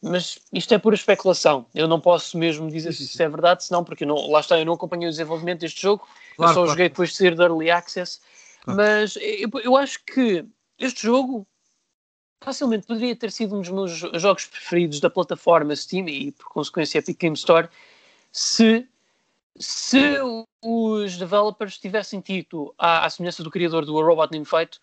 Mas 0.00 0.38
isto 0.52 0.72
é 0.72 0.78
pura 0.78 0.94
especulação. 0.94 1.66
Eu 1.74 1.88
não 1.88 2.00
posso 2.00 2.38
mesmo 2.38 2.70
dizer 2.70 2.92
se 2.92 3.02
isso 3.02 3.20
é 3.20 3.28
verdade, 3.28 3.64
senão, 3.64 3.82
porque 3.82 4.06
não, 4.06 4.30
lá 4.30 4.38
está, 4.38 4.56
eu 4.56 4.64
não 4.64 4.74
acompanhei 4.74 5.08
o 5.08 5.10
desenvolvimento 5.10 5.60
deste 5.60 5.82
jogo, 5.82 6.06
claro, 6.36 6.50
eu 6.50 6.54
só 6.54 6.60
claro. 6.60 6.70
joguei 6.70 6.88
depois 6.88 7.10
de 7.10 7.16
ser 7.16 7.34
de 7.34 7.42
Early 7.42 7.72
Access. 7.72 8.20
Claro. 8.62 8.76
Mas 8.76 9.16
eu, 9.16 9.50
eu 9.64 9.76
acho 9.76 9.98
que 10.04 10.44
este 10.78 11.02
jogo 11.02 11.44
facilmente 12.40 12.86
poderia 12.86 13.16
ter 13.16 13.32
sido 13.32 13.56
um 13.56 13.60
dos 13.60 13.70
meus 13.70 13.90
jogos 14.22 14.46
preferidos 14.46 15.00
da 15.00 15.10
plataforma 15.10 15.74
Steam 15.74 16.08
e, 16.08 16.30
por 16.30 16.46
consequência, 16.50 16.98
Epic 16.98 17.18
Game 17.18 17.34
Store, 17.34 17.68
se 18.30 18.86
se 19.56 20.16
os 20.62 21.16
developers 21.16 21.78
tivessem 21.78 22.20
tido, 22.20 22.74
à, 22.78 23.04
à 23.06 23.10
semelhança 23.10 23.42
do 23.42 23.50
criador 23.50 23.84
do 23.84 23.98
A 23.98 24.04
Robot 24.04 24.32
Named 24.32 24.48
Fate, 24.48 24.78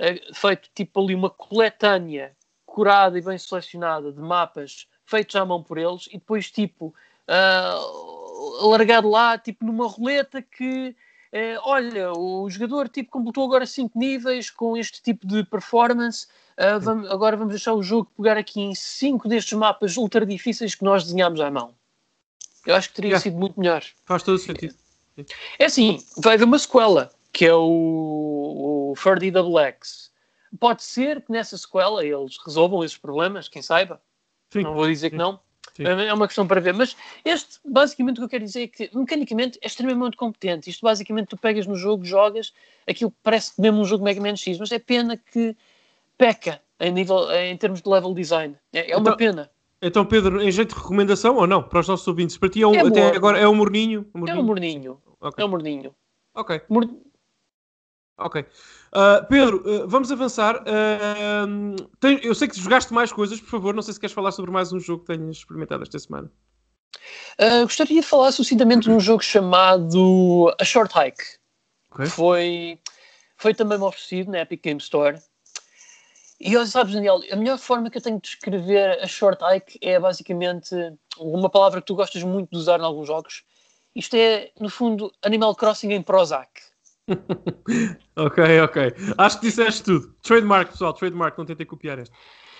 uh, 0.00 0.34
feito 0.34 0.68
tipo 0.74 1.02
ali 1.02 1.14
uma 1.14 1.30
coletânea 1.30 2.36
curada 2.66 3.18
e 3.18 3.22
bem 3.22 3.38
selecionada 3.38 4.12
de 4.12 4.20
mapas 4.20 4.86
feitos 5.04 5.34
à 5.34 5.44
mão 5.44 5.62
por 5.62 5.78
eles 5.78 6.06
e 6.08 6.18
depois 6.18 6.50
tipo 6.50 6.94
uh, 7.28 8.68
largado 8.68 9.08
lá 9.08 9.38
tipo 9.38 9.64
numa 9.64 9.88
roleta 9.88 10.42
que 10.42 10.94
uh, 11.32 11.60
olha, 11.62 12.12
o 12.12 12.48
jogador 12.50 12.88
tipo 12.88 13.10
completou 13.10 13.44
agora 13.44 13.66
5 13.66 13.98
níveis 13.98 14.50
com 14.50 14.76
este 14.76 15.02
tipo 15.02 15.26
de 15.26 15.42
performance 15.44 16.26
uh, 16.58 16.78
vamos, 16.78 17.10
agora 17.10 17.36
vamos 17.36 17.54
deixar 17.54 17.72
o 17.72 17.82
jogo 17.82 18.10
pegar 18.16 18.36
aqui 18.36 18.60
em 18.60 18.74
5 18.74 19.28
destes 19.28 19.54
mapas 19.54 19.96
ultra 19.96 20.24
difíceis 20.26 20.74
que 20.74 20.84
nós 20.84 21.04
desenhamos 21.04 21.40
à 21.40 21.50
mão 21.50 21.74
eu 22.68 22.74
acho 22.74 22.90
que 22.90 22.96
teria 22.96 23.08
yeah. 23.08 23.22
sido 23.22 23.38
muito 23.38 23.58
melhor. 23.58 23.82
Faz 24.04 24.22
todo 24.22 24.34
o 24.34 24.38
sentido. 24.38 24.74
É 25.58 25.64
assim, 25.64 26.04
vai 26.18 26.34
haver 26.34 26.44
uma 26.44 26.58
sequela, 26.58 27.10
que 27.32 27.46
é 27.46 27.54
o, 27.54 28.90
o 28.90 28.94
Ferdy. 28.94 29.32
Pode 30.60 30.82
ser 30.82 31.22
que 31.22 31.32
nessa 31.32 31.56
sequela 31.56 32.04
eles 32.04 32.36
resolvam 32.44 32.84
esses 32.84 32.98
problemas, 32.98 33.48
quem 33.48 33.62
saiba. 33.62 34.00
Sim. 34.50 34.62
Não 34.62 34.74
vou 34.74 34.86
dizer 34.86 35.08
que 35.08 35.16
não. 35.16 35.40
Sim. 35.74 35.84
É 35.84 36.12
uma 36.12 36.26
questão 36.26 36.46
para 36.46 36.60
ver. 36.60 36.74
Mas 36.74 36.94
este, 37.24 37.58
basicamente, 37.64 38.16
o 38.16 38.20
que 38.20 38.24
eu 38.24 38.28
quero 38.28 38.44
dizer 38.44 38.64
é 38.64 38.68
que, 38.68 38.90
mecanicamente, 38.92 39.58
é 39.62 39.66
extremamente 39.66 40.18
competente. 40.18 40.68
Isto, 40.68 40.82
basicamente, 40.82 41.28
tu 41.28 41.38
pegas 41.38 41.66
no 41.66 41.74
jogo, 41.74 42.04
jogas, 42.04 42.52
aquilo 42.86 43.12
parece 43.22 43.58
mesmo 43.58 43.80
um 43.80 43.84
jogo 43.84 44.04
Mega 44.04 44.20
Man 44.20 44.36
X, 44.36 44.58
mas 44.58 44.70
é 44.72 44.78
pena 44.78 45.16
que 45.16 45.56
peca 46.18 46.60
em, 46.78 46.92
nível, 46.92 47.30
em 47.32 47.56
termos 47.56 47.80
de 47.80 47.88
level 47.88 48.12
design. 48.12 48.54
É, 48.74 48.90
é 48.90 48.96
uma 48.96 49.10
então, 49.10 49.16
pena. 49.16 49.50
Então, 49.80 50.04
Pedro, 50.04 50.42
em 50.42 50.50
jeito 50.50 50.74
de 50.74 50.80
recomendação 50.80 51.36
ou 51.36 51.46
não? 51.46 51.62
Para 51.62 51.80
os 51.80 51.88
nossos 51.88 52.06
ouvintes, 52.08 52.36
para 52.36 52.48
ti 52.48 52.62
é 52.62 52.66
um, 52.66 52.74
é 52.74 52.80
até 52.80 53.16
agora 53.16 53.38
é 53.38 53.46
um 53.46 53.54
morninho? 53.54 54.06
Um 54.14 54.20
morninho? 54.20 54.38
É 54.38 54.40
um 54.40 54.44
morninho. 54.44 55.02
Okay. 55.20 55.42
É 55.42 55.46
um 55.46 55.50
morninho. 55.50 55.94
Ok. 56.34 56.60
Mor... 56.68 56.88
Ok. 58.18 58.40
Uh, 58.40 59.26
Pedro, 59.28 59.62
uh, 59.64 59.88
vamos 59.88 60.10
avançar. 60.10 60.62
Uh, 60.62 61.76
tem, 62.00 62.18
eu 62.24 62.34
sei 62.34 62.48
que 62.48 62.60
jogaste 62.60 62.92
mais 62.92 63.12
coisas, 63.12 63.40
por 63.40 63.48
favor, 63.48 63.74
não 63.74 63.82
sei 63.82 63.94
se 63.94 64.00
queres 64.00 64.14
falar 64.14 64.32
sobre 64.32 64.50
mais 64.50 64.72
um 64.72 64.80
jogo 64.80 65.04
que 65.04 65.16
tenhas 65.16 65.36
experimentado 65.36 65.84
esta 65.84 65.98
semana. 65.98 66.30
gostaria 67.62 68.00
de 68.00 68.06
falar 68.06 68.32
sucintamente 68.32 68.88
de 68.88 68.90
um 68.90 68.98
jogo 68.98 69.22
chamado 69.22 70.52
A 70.60 70.64
Short 70.64 70.92
Hike. 70.98 71.22
Okay. 71.92 72.06
Foi, 72.06 72.80
foi 73.36 73.54
também 73.54 73.80
oferecido 73.80 74.32
na 74.32 74.40
Epic 74.40 74.62
Game 74.62 74.80
Store. 74.80 75.18
E 76.40 76.56
olha, 76.56 76.66
sabes, 76.66 76.94
Daniel, 76.94 77.20
a 77.32 77.36
melhor 77.36 77.58
forma 77.58 77.90
que 77.90 77.98
eu 77.98 78.02
tenho 78.02 78.16
de 78.16 78.22
descrever 78.22 79.00
a 79.02 79.06
short 79.06 79.42
hike 79.42 79.78
é 79.82 79.98
basicamente 79.98 80.74
uma 81.18 81.50
palavra 81.50 81.80
que 81.80 81.86
tu 81.86 81.96
gostas 81.96 82.22
muito 82.22 82.50
de 82.50 82.56
usar 82.56 82.78
em 82.78 82.84
alguns 82.84 83.08
jogos. 83.08 83.44
Isto 83.94 84.14
é, 84.14 84.52
no 84.60 84.70
fundo, 84.70 85.12
Animal 85.22 85.54
Crossing 85.56 85.92
em 85.92 86.02
Prozac. 86.02 86.48
ok, 88.16 88.60
ok. 88.60 88.94
Acho 89.16 89.40
que 89.40 89.46
disseste 89.46 89.82
tudo. 89.82 90.14
Trademark, 90.22 90.70
pessoal, 90.70 90.92
trademark, 90.92 91.36
não 91.36 91.46
tentei 91.46 91.66
copiar 91.66 91.98
este. 91.98 92.14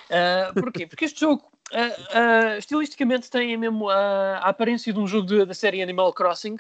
Uh, 0.09 0.61
porquê? 0.61 0.87
Porque 0.87 1.05
este 1.05 1.21
jogo, 1.21 1.45
uh, 1.73 2.55
uh, 2.57 2.59
estilisticamente, 2.59 3.31
tem 3.31 3.57
mesmo 3.57 3.89
a 3.91 4.39
aparência 4.39 4.93
de 4.93 4.99
um 4.99 5.07
jogo 5.07 5.27
de, 5.27 5.45
da 5.45 5.55
série 5.55 5.83
Animal 5.83 6.13
Crossing, 6.13 6.57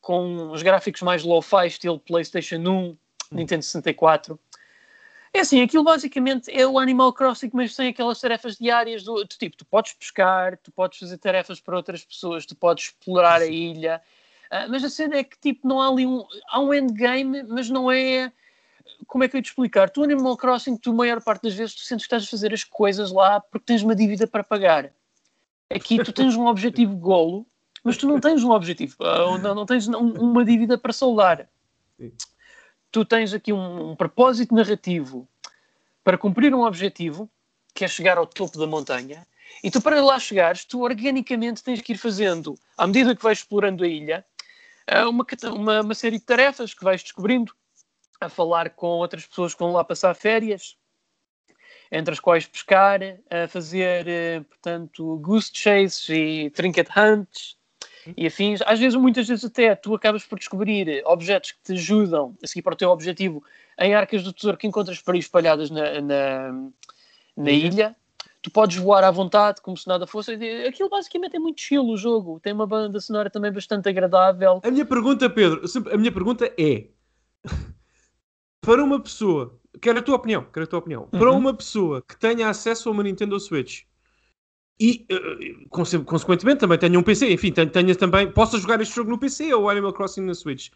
com 0.00 0.50
os 0.50 0.62
gráficos 0.62 1.02
mais 1.02 1.22
low-fi, 1.22 1.66
estilo 1.66 1.98
PlayStation 1.98 2.56
1, 2.56 2.96
Nintendo 3.32 3.64
64. 3.64 4.38
É 5.34 5.40
assim, 5.40 5.60
aquilo 5.60 5.82
basicamente 5.82 6.48
é 6.48 6.64
o 6.64 6.78
Animal 6.78 7.12
Crossing, 7.12 7.50
mas 7.52 7.74
sem 7.74 7.88
aquelas 7.88 8.20
tarefas 8.20 8.56
diárias 8.56 9.02
do, 9.02 9.16
do, 9.16 9.26
tipo, 9.26 9.56
tu 9.56 9.64
podes 9.64 9.92
pescar, 9.92 10.56
tu 10.58 10.70
podes 10.70 11.00
fazer 11.00 11.18
tarefas 11.18 11.58
para 11.58 11.76
outras 11.76 12.04
pessoas, 12.04 12.46
tu 12.46 12.54
podes 12.54 12.84
explorar 12.84 13.42
a 13.42 13.46
ilha, 13.46 14.00
uh, 14.52 14.70
mas 14.70 14.84
a 14.84 14.88
cena 14.88 15.16
é 15.16 15.24
que 15.24 15.36
tipo, 15.36 15.66
não 15.66 15.80
há 15.80 15.88
ali 15.88 16.06
um, 16.06 16.24
há 16.48 16.60
um 16.60 16.72
endgame, 16.72 17.42
mas 17.48 17.68
não 17.68 17.90
é, 17.90 18.32
como 19.08 19.24
é 19.24 19.28
que 19.28 19.34
eu 19.34 19.38
ia 19.38 19.42
te 19.42 19.46
explicar? 19.46 19.90
Tu 19.90 20.04
Animal 20.04 20.36
Crossing, 20.36 20.76
tu 20.76 20.92
a 20.92 20.94
maior 20.94 21.20
parte 21.20 21.42
das 21.42 21.54
vezes 21.54 21.74
tu 21.74 21.80
sentes 21.80 22.06
que 22.06 22.14
estás 22.14 22.22
a 22.22 22.30
fazer 22.30 22.54
as 22.54 22.62
coisas 22.62 23.10
lá 23.10 23.40
porque 23.40 23.66
tens 23.66 23.82
uma 23.82 23.96
dívida 23.96 24.28
para 24.28 24.44
pagar. 24.44 24.92
Aqui 25.68 26.00
tu 26.04 26.12
tens 26.12 26.36
um 26.36 26.46
objetivo 26.46 26.94
golo, 26.94 27.44
mas 27.82 27.96
tu 27.96 28.06
não 28.06 28.20
tens 28.20 28.44
um 28.44 28.52
objetivo, 28.52 28.94
uh, 29.00 29.36
não, 29.38 29.52
não 29.52 29.66
tens 29.66 29.88
um, 29.88 30.12
uma 30.12 30.44
dívida 30.44 30.78
para 30.78 30.92
soldar. 30.92 31.48
Tu 32.94 33.04
tens 33.04 33.34
aqui 33.34 33.52
um, 33.52 33.90
um 33.90 33.96
propósito 33.96 34.54
narrativo 34.54 35.28
para 36.04 36.16
cumprir 36.16 36.54
um 36.54 36.62
objetivo, 36.62 37.28
que 37.74 37.84
é 37.84 37.88
chegar 37.88 38.16
ao 38.16 38.24
topo 38.24 38.56
da 38.56 38.68
montanha, 38.68 39.26
e 39.64 39.68
tu, 39.68 39.82
para 39.82 40.00
lá 40.00 40.16
chegares, 40.16 40.64
tu 40.64 40.80
organicamente 40.82 41.60
tens 41.60 41.80
que 41.80 41.94
ir 41.94 41.96
fazendo, 41.96 42.54
à 42.78 42.86
medida 42.86 43.16
que 43.16 43.22
vais 43.24 43.38
explorando 43.38 43.82
a 43.82 43.88
ilha, 43.88 44.24
eh, 44.86 45.04
uma, 45.06 45.26
uma, 45.56 45.80
uma, 45.80 45.94
série 45.96 46.20
de 46.20 46.24
tarefas 46.24 46.72
que 46.72 46.84
vais 46.84 47.02
descobrindo, 47.02 47.52
a 48.20 48.28
falar 48.28 48.70
com 48.70 48.86
outras 48.86 49.26
pessoas 49.26 49.54
que 49.54 49.58
vão 49.58 49.72
lá 49.72 49.82
passar 49.82 50.14
férias, 50.14 50.76
entre 51.90 52.14
as 52.14 52.20
quais 52.20 52.46
pescar, 52.46 53.00
a 53.28 53.48
fazer, 53.48 54.06
eh, 54.06 54.40
portanto, 54.42 55.18
goose 55.18 55.50
chases 55.52 56.08
e 56.10 56.48
trinket 56.50 56.88
hunts, 56.96 57.56
e 58.16 58.26
afins. 58.26 58.60
Às 58.66 58.78
vezes, 58.78 58.98
muitas 58.98 59.26
vezes 59.26 59.44
até, 59.44 59.74
tu 59.74 59.94
acabas 59.94 60.24
por 60.24 60.38
descobrir 60.38 61.02
objetos 61.06 61.52
que 61.52 61.58
te 61.62 61.72
ajudam 61.72 62.36
a 62.42 62.46
seguir 62.46 62.62
para 62.62 62.74
o 62.74 62.76
teu 62.76 62.90
objetivo 62.90 63.42
em 63.78 63.94
arcas 63.94 64.22
do 64.22 64.32
tesouro 64.32 64.56
que 64.56 64.66
encontras 64.66 65.00
por 65.00 65.14
aí 65.14 65.20
espalhadas 65.20 65.70
na, 65.70 66.00
na, 66.00 66.52
na 67.36 67.50
ilha. 67.50 67.96
Tu 68.42 68.50
podes 68.50 68.76
voar 68.76 69.02
à 69.04 69.10
vontade, 69.10 69.62
como 69.62 69.76
se 69.76 69.88
nada 69.88 70.06
fosse. 70.06 70.32
Aquilo 70.66 70.90
basicamente 70.90 71.36
é 71.36 71.38
muito 71.38 71.60
chill 71.60 71.84
o 71.86 71.96
jogo. 71.96 72.38
Tem 72.40 72.52
uma 72.52 72.66
banda 72.66 73.00
sonora 73.00 73.30
também 73.30 73.50
bastante 73.50 73.88
agradável. 73.88 74.60
A 74.62 74.70
minha 74.70 74.84
pergunta, 74.84 75.30
Pedro, 75.30 75.62
a 75.90 75.96
minha 75.96 76.12
pergunta 76.12 76.52
é: 76.58 76.88
para 78.60 78.84
uma 78.84 79.00
pessoa, 79.00 79.58
quero 79.80 79.98
a 79.98 80.02
tua 80.02 80.16
opinião, 80.16 80.44
quero 80.52 80.64
a 80.64 80.66
tua 80.66 80.78
opinião, 80.78 81.08
uhum. 81.10 81.18
para 81.18 81.32
uma 81.32 81.54
pessoa 81.54 82.02
que 82.02 82.18
tenha 82.18 82.48
acesso 82.48 82.90
a 82.90 82.92
uma 82.92 83.02
Nintendo 83.02 83.40
Switch 83.40 83.84
e, 84.78 85.06
uh, 85.10 85.68
consequentemente, 85.68 86.60
também 86.60 86.78
tenha 86.78 86.98
um 86.98 87.02
PC. 87.02 87.32
Enfim, 87.32 87.52
tenha, 87.52 87.68
tenha 87.68 87.94
também. 87.94 88.30
Possa 88.30 88.58
jogar 88.58 88.80
este 88.80 88.94
jogo 88.94 89.10
no 89.10 89.18
PC 89.18 89.54
ou 89.54 89.70
Animal 89.70 89.92
Crossing 89.92 90.22
na 90.22 90.34
Switch. 90.34 90.70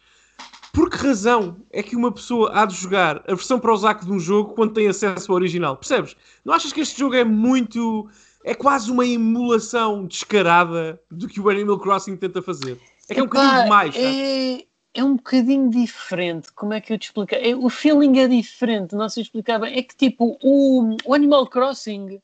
Por 0.71 0.89
que 0.89 0.97
razão 0.97 1.57
é 1.71 1.83
que 1.83 1.95
uma 1.95 2.11
pessoa 2.11 2.51
há 2.53 2.65
de 2.65 2.75
jogar 2.75 3.23
a 3.27 3.33
versão 3.33 3.59
para 3.59 3.73
o 3.73 3.77
Zac 3.77 4.05
de 4.05 4.11
um 4.11 4.19
jogo 4.19 4.53
quando 4.53 4.73
tem 4.73 4.87
acesso 4.87 5.31
ao 5.31 5.35
original? 5.35 5.75
Percebes? 5.75 6.15
Não 6.45 6.53
achas 6.53 6.71
que 6.71 6.79
este 6.79 6.99
jogo 6.99 7.15
é 7.15 7.23
muito. 7.23 8.09
é 8.45 8.53
quase 8.53 8.91
uma 8.91 9.05
emulação 9.05 10.05
descarada 10.05 11.01
do 11.11 11.27
que 11.27 11.41
o 11.41 11.49
Animal 11.49 11.79
Crossing 11.79 12.15
tenta 12.15 12.41
fazer. 12.41 12.79
É 13.09 13.13
que 13.13 13.19
é 13.19 13.23
um 13.23 13.25
bocadinho 13.25 13.63
demais. 13.63 13.95
É, 13.97 14.65
é 14.93 15.03
um 15.03 15.15
bocadinho 15.15 15.69
diferente. 15.69 16.53
Como 16.53 16.71
é 16.71 16.79
que 16.79 16.93
eu 16.93 16.97
te 16.97 17.07
explico? 17.07 17.35
É, 17.35 17.55
o 17.55 17.69
feeling 17.69 18.19
é 18.19 18.27
diferente, 18.27 18.95
não 18.95 19.09
sei 19.09 19.23
explicar 19.23 19.59
bem. 19.59 19.77
É 19.77 19.83
que 19.83 19.95
tipo, 19.95 20.37
o, 20.41 20.95
o 21.03 21.13
Animal 21.13 21.47
Crossing. 21.47 22.21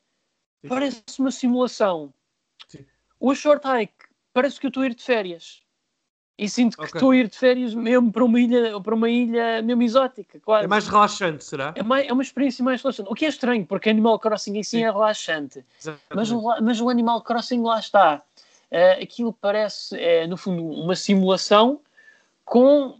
Parece 0.68 1.02
uma 1.18 1.30
simulação. 1.30 2.12
Sim. 2.68 2.84
O 3.18 3.34
Short 3.34 3.66
Hike 3.66 4.06
parece 4.32 4.60
que 4.60 4.66
eu 4.66 4.68
estou 4.68 4.82
a 4.82 4.86
ir 4.86 4.94
de 4.94 5.02
férias. 5.02 5.62
E 6.38 6.50
sinto 6.50 6.76
que 6.76 6.82
Ok. 6.82 6.98
estou 6.98 7.10
a 7.12 7.16
ir 7.16 7.28
de 7.28 7.38
férias 7.38 7.72
mesmo 7.74 8.12
para 8.12 8.22
uma 8.22 8.38
ilha, 8.38 8.78
para 8.80 8.94
uma 8.94 9.08
ilha 9.08 9.62
mesmo 9.62 9.82
exótica, 9.82 10.38
quase. 10.40 10.64
É 10.66 10.68
mais 10.68 10.86
relaxante, 10.86 11.42
será? 11.42 11.72
É, 11.74 11.82
mais- 11.82 12.06
é 12.06 12.12
uma 12.12 12.22
experiência 12.22 12.62
mais 12.62 12.82
relaxante. 12.82 13.10
O 13.10 13.14
que 13.14 13.24
é 13.24 13.28
estranho, 13.28 13.64
porque 13.64 13.88
Animal 13.88 14.18
Crossing 14.18 14.58
em 14.58 14.62
si 14.62 14.82
é 14.82 14.90
relaxante. 14.90 15.64
Mas, 16.14 16.30
mas 16.62 16.80
o 16.80 16.90
Animal 16.90 17.22
Crossing 17.22 17.62
lá 17.62 17.78
está. 17.78 18.22
Eh, 18.70 19.02
aquilo 19.02 19.32
parece, 19.32 19.98
é, 19.98 20.26
no 20.26 20.36
fundo, 20.36 20.62
uma 20.62 20.94
simulação 20.94 21.80
com 22.44 22.98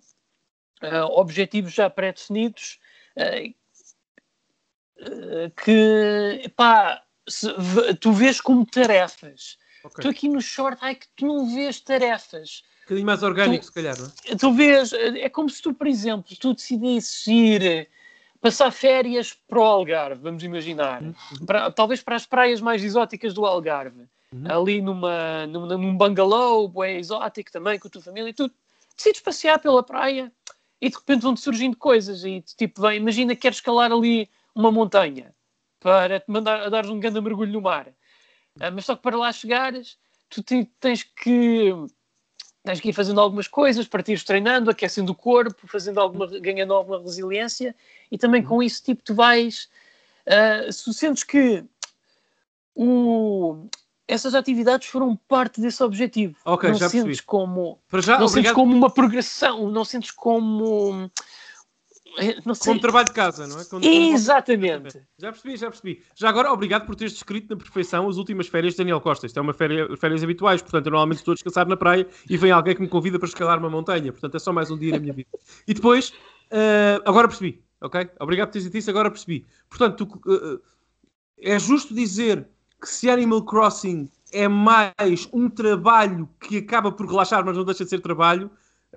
eh, 0.80 1.02
objetivos 1.02 1.74
já 1.74 1.90
pré-definidos 1.90 2.80
eh, 3.16 3.52
que, 5.62 6.48
pá, 6.56 7.02
se 7.28 7.48
tu 8.00 8.12
vês 8.12 8.40
como 8.40 8.64
tarefas. 8.64 9.58
Ok. 9.84 10.02
Tu 10.02 10.08
aqui 10.08 10.28
no 10.28 10.40
Short 10.40 10.78
Hike, 10.84 11.06
tu 11.16 11.26
não 11.26 11.54
vês 11.54 11.80
tarefas. 11.80 12.62
Um 12.64 12.82
bocadinho 12.82 13.06
mais 13.06 13.22
orgânico, 13.22 13.64
se 13.64 13.72
calhar, 13.72 13.96
não 13.98 14.06
é? 14.06 14.36
Tu 14.36 14.52
vês, 14.52 14.92
é 14.92 15.28
como 15.28 15.48
se 15.50 15.60
tu, 15.62 15.74
por 15.74 15.86
exemplo, 15.86 16.36
tu 16.40 16.54
decidisses 16.54 17.26
ir 17.26 17.62
eh, 17.62 17.86
passar 18.40 18.70
férias 18.70 19.32
para 19.48 19.58
o 19.58 19.62
Algarve, 19.64 20.22
vamos 20.22 20.42
imaginar. 20.42 21.02
Para- 21.46 21.70
talvez 21.70 22.02
para 22.02 22.16
as 22.16 22.26
praias 22.26 22.60
mais 22.60 22.82
exóticas 22.82 23.34
do 23.34 23.44
Algarve. 23.44 24.06
Uhum. 24.32 24.44
Ali 24.48 24.80
numa, 24.80 25.46
num, 25.46 25.66
num 25.66 25.96
bungalow, 25.96 26.72
é 26.84 26.98
exótico 26.98 27.50
também, 27.50 27.78
com 27.78 27.88
a 27.88 27.90
tua 27.90 28.02
família, 28.02 28.30
e 28.30 28.34
tu 28.34 28.50
decides 28.96 29.20
passear 29.20 29.58
pela 29.58 29.82
praia 29.82 30.32
e 30.80 30.88
de 30.88 30.96
repente 30.96 31.22
vão-te 31.22 31.40
surgindo 31.40 31.76
coisas. 31.76 32.24
E 32.24 32.40
tipo, 32.56 32.82
vem, 32.82 32.96
imagina 32.98 33.34
que 33.34 33.42
queres 33.42 33.58
escalar 33.58 33.92
ali 33.92 34.28
uma 34.54 34.70
montanha 34.72 35.34
para 35.80 36.20
te 36.20 36.30
mandar 36.30 36.62
a 36.62 36.68
dares 36.68 36.90
um 36.90 36.98
grande 37.00 37.20
mergulho 37.20 37.52
no 37.52 37.60
mar. 37.60 37.88
Ah, 38.60 38.70
mas 38.70 38.84
só 38.84 38.96
que 38.96 39.02
para 39.02 39.16
lá 39.16 39.32
chegares, 39.32 39.98
tu 40.28 40.42
te- 40.42 40.70
tens 40.80 41.02
que 41.02 41.72
tens 42.64 42.80
que 42.80 42.88
ir 42.88 42.92
fazendo 42.92 43.20
algumas 43.20 43.46
coisas, 43.46 43.86
para 43.86 44.02
te 44.02 44.10
ires 44.10 44.24
treinando, 44.24 44.68
aquecendo 44.70 45.12
o 45.12 45.14
corpo, 45.14 45.68
fazendo 45.68 46.00
alguma, 46.00 46.26
ganhando 46.26 46.74
alguma 46.74 47.00
resiliência, 47.00 47.76
e 48.10 48.18
também 48.18 48.42
com 48.42 48.60
isso, 48.60 48.82
tipo, 48.82 49.04
tu 49.04 49.14
vais. 49.14 49.68
ah, 50.26 50.70
se 50.72 50.82
tu 50.82 50.92
sentes 50.92 51.22
que 51.22 51.64
o, 52.74 53.68
essas 54.06 54.34
atividades 54.34 54.88
foram 54.88 55.16
parte 55.16 55.60
desse 55.60 55.82
objetivo. 55.82 56.36
Ok, 56.44 56.70
não 56.70 56.76
já 56.78 56.88
sentes 56.88 57.04
percebi. 57.04 57.26
como. 57.26 57.78
Já, 57.94 58.18
não 58.18 58.28
sentes 58.28 58.32
obrigado 58.32 58.54
como 58.54 58.76
uma 58.76 58.90
progressão, 58.90 59.70
não 59.70 59.84
sentes 59.84 60.10
como. 60.10 61.10
Eh, 62.18 62.38
Não 62.44 62.54
sei. 62.54 62.66
como 62.72 62.80
trabalho 62.80 63.06
de 63.06 63.12
casa, 63.12 63.46
não 63.46 63.60
é? 63.60 63.64
Quando- 63.64 63.84
Exatamente. 63.84 65.00
Já 65.18 65.32
percebi, 65.32 65.56
já 65.56 65.68
percebi. 65.70 66.02
Já 66.14 66.28
agora, 66.28 66.52
obrigado 66.52 66.86
por 66.86 66.94
teres 66.96 67.12
descrito 67.12 67.48
na 67.50 67.56
perfeição 67.56 68.08
as 68.08 68.16
últimas 68.16 68.46
férias 68.48 68.74
de 68.74 68.78
Daniel 68.78 69.00
Costa. 69.00 69.26
Isto 69.26 69.38
é 69.38 69.42
uma 69.42 69.52
férias, 69.52 69.98
férias 69.98 70.22
habituais, 70.22 70.62
portanto, 70.62 70.86
eu 70.86 70.90
normalmente 70.90 71.18
estou 71.18 71.32
a 71.32 71.34
descansar 71.34 71.66
na 71.68 71.76
praia 71.76 72.06
e 72.28 72.36
vem 72.36 72.50
alguém 72.50 72.74
que 72.74 72.82
me 72.82 72.88
convida 72.88 73.18
para 73.18 73.28
escalar 73.28 73.58
uma 73.58 73.70
montanha. 73.70 74.12
Portanto, 74.12 74.34
é 74.34 74.38
só 74.38 74.52
mais 74.52 74.70
um 74.70 74.78
dia 74.78 74.92
na 74.92 74.98
minha 74.98 75.12
vida. 75.12 75.28
E 75.66 75.74
depois, 75.74 76.12
ah, 76.50 77.02
agora 77.04 77.28
percebi, 77.28 77.62
ok? 77.80 78.08
Obrigado 78.20 78.48
por 78.48 78.52
teres 78.52 78.64
dito 78.64 78.76
isso, 78.78 78.90
agora 78.90 79.10
percebi. 79.10 79.46
Portanto, 79.68 80.06
tu, 80.06 80.20
ah, 80.28 80.58
é 81.40 81.58
justo 81.58 81.94
dizer 81.94 82.46
que 82.80 82.88
se 82.88 83.08
Animal 83.10 83.42
Crossing 83.44 84.08
é 84.32 84.48
mais 84.48 85.28
um 85.32 85.48
trabalho 85.48 86.28
que 86.40 86.58
acaba 86.58 86.90
por 86.92 87.06
relaxar, 87.06 87.44
mas 87.44 87.56
não 87.56 87.64
deixa 87.64 87.84
de 87.84 87.90
ser 87.90 88.00
trabalho, 88.00 88.50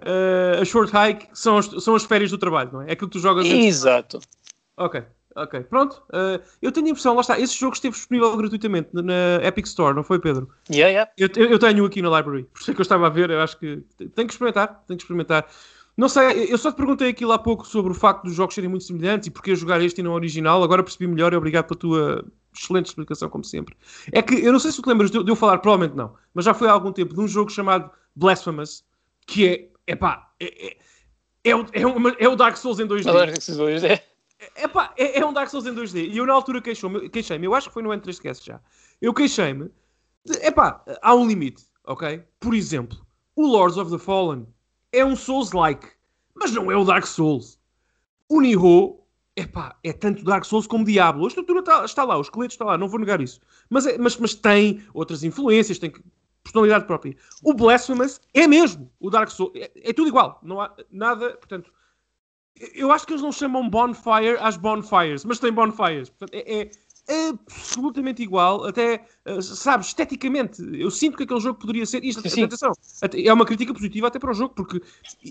ah, 0.05 0.61
a 0.61 0.65
Short 0.65 0.91
Hike 0.95 1.27
são 1.33 1.57
as, 1.57 1.65
são 1.65 1.95
as 1.95 2.03
férias 2.03 2.31
do 2.31 2.37
trabalho, 2.37 2.69
não 2.73 2.81
é? 2.81 2.89
É 2.89 2.91
aquilo 2.93 3.09
que 3.09 3.17
tu 3.17 3.21
jogas 3.21 3.45
Exato. 3.45 4.19
Ok, 4.77 5.03
ok. 5.35 5.59
Pronto. 5.61 6.01
Uh, 6.09 6.41
eu 6.61 6.71
tenho 6.71 6.87
a 6.87 6.89
impressão, 6.91 7.13
lá 7.15 7.21
está, 7.21 7.39
esse 7.39 7.57
jogo 7.59 7.73
esteve 7.73 7.95
disponível 7.95 8.35
gratuitamente 8.37 8.89
na- 8.93 9.43
Epic 9.45 9.65
Store, 9.65 9.93
não 9.95 10.03
foi, 10.03 10.19
Pedro? 10.19 10.49
Yeah, 10.71 10.89
yeah. 10.89 11.11
Eu, 11.17 11.29
eu- 11.35 11.51
eu 11.51 11.59
tenho 11.59 11.85
aqui 11.85 12.01
na 12.01 12.09
library, 12.17 12.43
por 12.45 12.61
isso 12.61 12.71
é 12.71 12.73
que 12.73 12.79
eu 12.79 12.83
estava 12.83 13.07
a 13.07 13.09
ver, 13.09 13.29
eu 13.29 13.41
acho 13.41 13.57
que 13.59 13.83
tenho 13.97 14.27
que 14.27 14.33
experimentar, 14.33 14.83
tenho 14.87 14.97
que 14.97 15.03
experimentar. 15.03 15.45
Não 15.97 16.07
sei, 16.07 16.47
eu 16.49 16.57
só 16.57 16.71
te 16.71 16.77
perguntei 16.77 17.09
aquilo 17.09 17.33
há 17.33 17.37
pouco 17.37 17.67
sobre 17.67 17.91
o 17.91 17.95
facto 17.95 18.23
dos 18.23 18.33
jogos 18.33 18.55
serem 18.55 18.69
muito 18.69 18.85
semelhantes 18.85 19.27
e 19.27 19.31
porque 19.31 19.53
jogar 19.53 19.81
este 19.81 19.99
e 19.99 20.03
não 20.03 20.11
o 20.11 20.15
original, 20.15 20.63
agora 20.63 20.81
percebi 20.81 21.05
melhor 21.07 21.33
e 21.33 21.35
obrigado 21.35 21.65
pela 21.67 21.77
tua 21.77 22.25
excelente 22.55 22.85
explicação, 22.85 23.27
como 23.29 23.43
sempre. 23.43 23.75
É 24.13 24.21
que, 24.21 24.33
eu 24.35 24.53
não 24.53 24.59
sei 24.59 24.71
se 24.71 24.77
tu 24.77 24.83
te 24.83 24.87
lembras 24.87 25.11
de 25.11 25.17
eu 25.17 25.35
falar, 25.35 25.57
provavelmente 25.57 25.97
não, 25.97 26.13
mas 26.33 26.45
já 26.45 26.53
foi 26.53 26.69
há 26.69 26.71
algum 26.71 26.93
tempo 26.93 27.13
de 27.13 27.19
um 27.19 27.27
jogo 27.27 27.51
chamado 27.51 27.91
Blasphemous, 28.15 28.81
que 29.27 29.45
é, 29.45 29.67
epá, 29.91 30.31
é, 30.39 30.67
é, 30.67 30.77
é, 31.43 31.55
o, 31.55 31.65
é, 31.73 31.85
uma- 31.85 32.15
é 32.19 32.27
o 32.27 32.35
Dark 32.35 32.55
Souls 32.57 32.79
em 32.79 32.85
2D. 32.87 33.09
Adoro 33.09 33.31
esses 33.31 33.57
dois. 33.57 33.83
É. 33.83 34.03
Epá, 34.55 34.93
é, 34.97 35.19
é 35.19 35.25
um 35.25 35.33
Dark 35.33 35.49
Souls 35.49 35.65
em 35.65 35.73
2D. 35.73 36.07
E 36.09 36.17
eu 36.17 36.25
na 36.25 36.33
altura 36.33 36.61
queixei-me, 36.61 37.45
eu 37.45 37.53
acho 37.53 37.67
que 37.67 37.73
foi 37.73 37.83
no 37.83 37.89
N3Cast 37.89 38.45
já. 38.45 38.61
Eu 39.01 39.13
queixei-me, 39.13 39.69
epá, 40.41 40.83
há 41.01 41.13
um 41.15 41.27
limite, 41.27 41.63
ok? 41.85 42.23
Por 42.39 42.53
exemplo, 42.53 42.97
o 43.35 43.45
Lords 43.47 43.77
of 43.77 43.91
the 43.91 43.97
Fallen 43.97 44.47
é 44.93 45.03
um 45.03 45.15
Souls-like, 45.15 45.87
mas 46.33 46.51
não 46.51 46.71
é 46.71 46.75
o 46.77 46.85
Dark 46.85 47.05
Souls. 47.05 47.59
O 48.29 48.39
Nioh, 48.41 48.99
epá, 49.35 49.75
é 49.83 49.91
tanto 49.91 50.23
Dark 50.23 50.45
Souls 50.45 50.67
como 50.67 50.85
Diablo. 50.85 51.25
A 51.25 51.27
estrutura 51.27 51.59
está, 51.59 51.83
está 51.83 52.03
lá, 52.05 52.17
o 52.17 52.21
esqueleto 52.21 52.53
está 52.53 52.63
lá, 52.63 52.77
não 52.77 52.87
vou 52.87 52.99
negar 52.99 53.19
isso. 53.21 53.41
Mas, 53.69 53.85
é- 53.85 53.97
mas, 53.97 54.15
mas 54.17 54.33
tem 54.35 54.81
outras 54.93 55.23
influências, 55.23 55.79
tem 55.79 55.89
que- 55.91 56.01
personalidade 56.51 56.85
própria. 56.85 57.15
O 57.43 57.53
Blasphemous 57.53 58.19
é 58.33 58.47
mesmo 58.47 58.91
o 58.99 59.09
Dark 59.09 59.29
Souls. 59.29 59.53
É, 59.55 59.71
é 59.75 59.93
tudo 59.93 60.07
igual, 60.07 60.39
não 60.43 60.59
há 60.59 60.75
nada, 60.91 61.31
portanto... 61.37 61.71
Eu 62.73 62.91
acho 62.91 63.07
que 63.07 63.13
eles 63.13 63.21
não 63.21 63.31
chamam 63.31 63.69
bonfire 63.69 64.35
às 64.41 64.57
bonfires, 64.57 65.23
mas 65.23 65.39
tem 65.39 65.49
bonfires. 65.49 66.09
Portanto, 66.09 66.33
é, 66.33 66.69
é 67.09 67.29
absolutamente 67.29 68.21
igual, 68.21 68.65
até, 68.65 69.05
eh, 69.23 69.41
sabes, 69.41 69.87
esteticamente. 69.87 70.61
Eu 70.73 70.91
sinto 70.91 71.15
que 71.15 71.23
aquele 71.23 71.39
jogo 71.39 71.57
poderia 71.57 71.85
ser. 71.85 72.03
Isto, 72.03 72.29
Sim. 72.29 72.43
atenção, 72.43 72.73
é 73.13 73.33
uma 73.33 73.45
crítica 73.45 73.73
positiva 73.73 74.07
até 74.07 74.19
para 74.19 74.31
o 74.31 74.33
jogo, 74.33 74.53
porque 74.53 74.81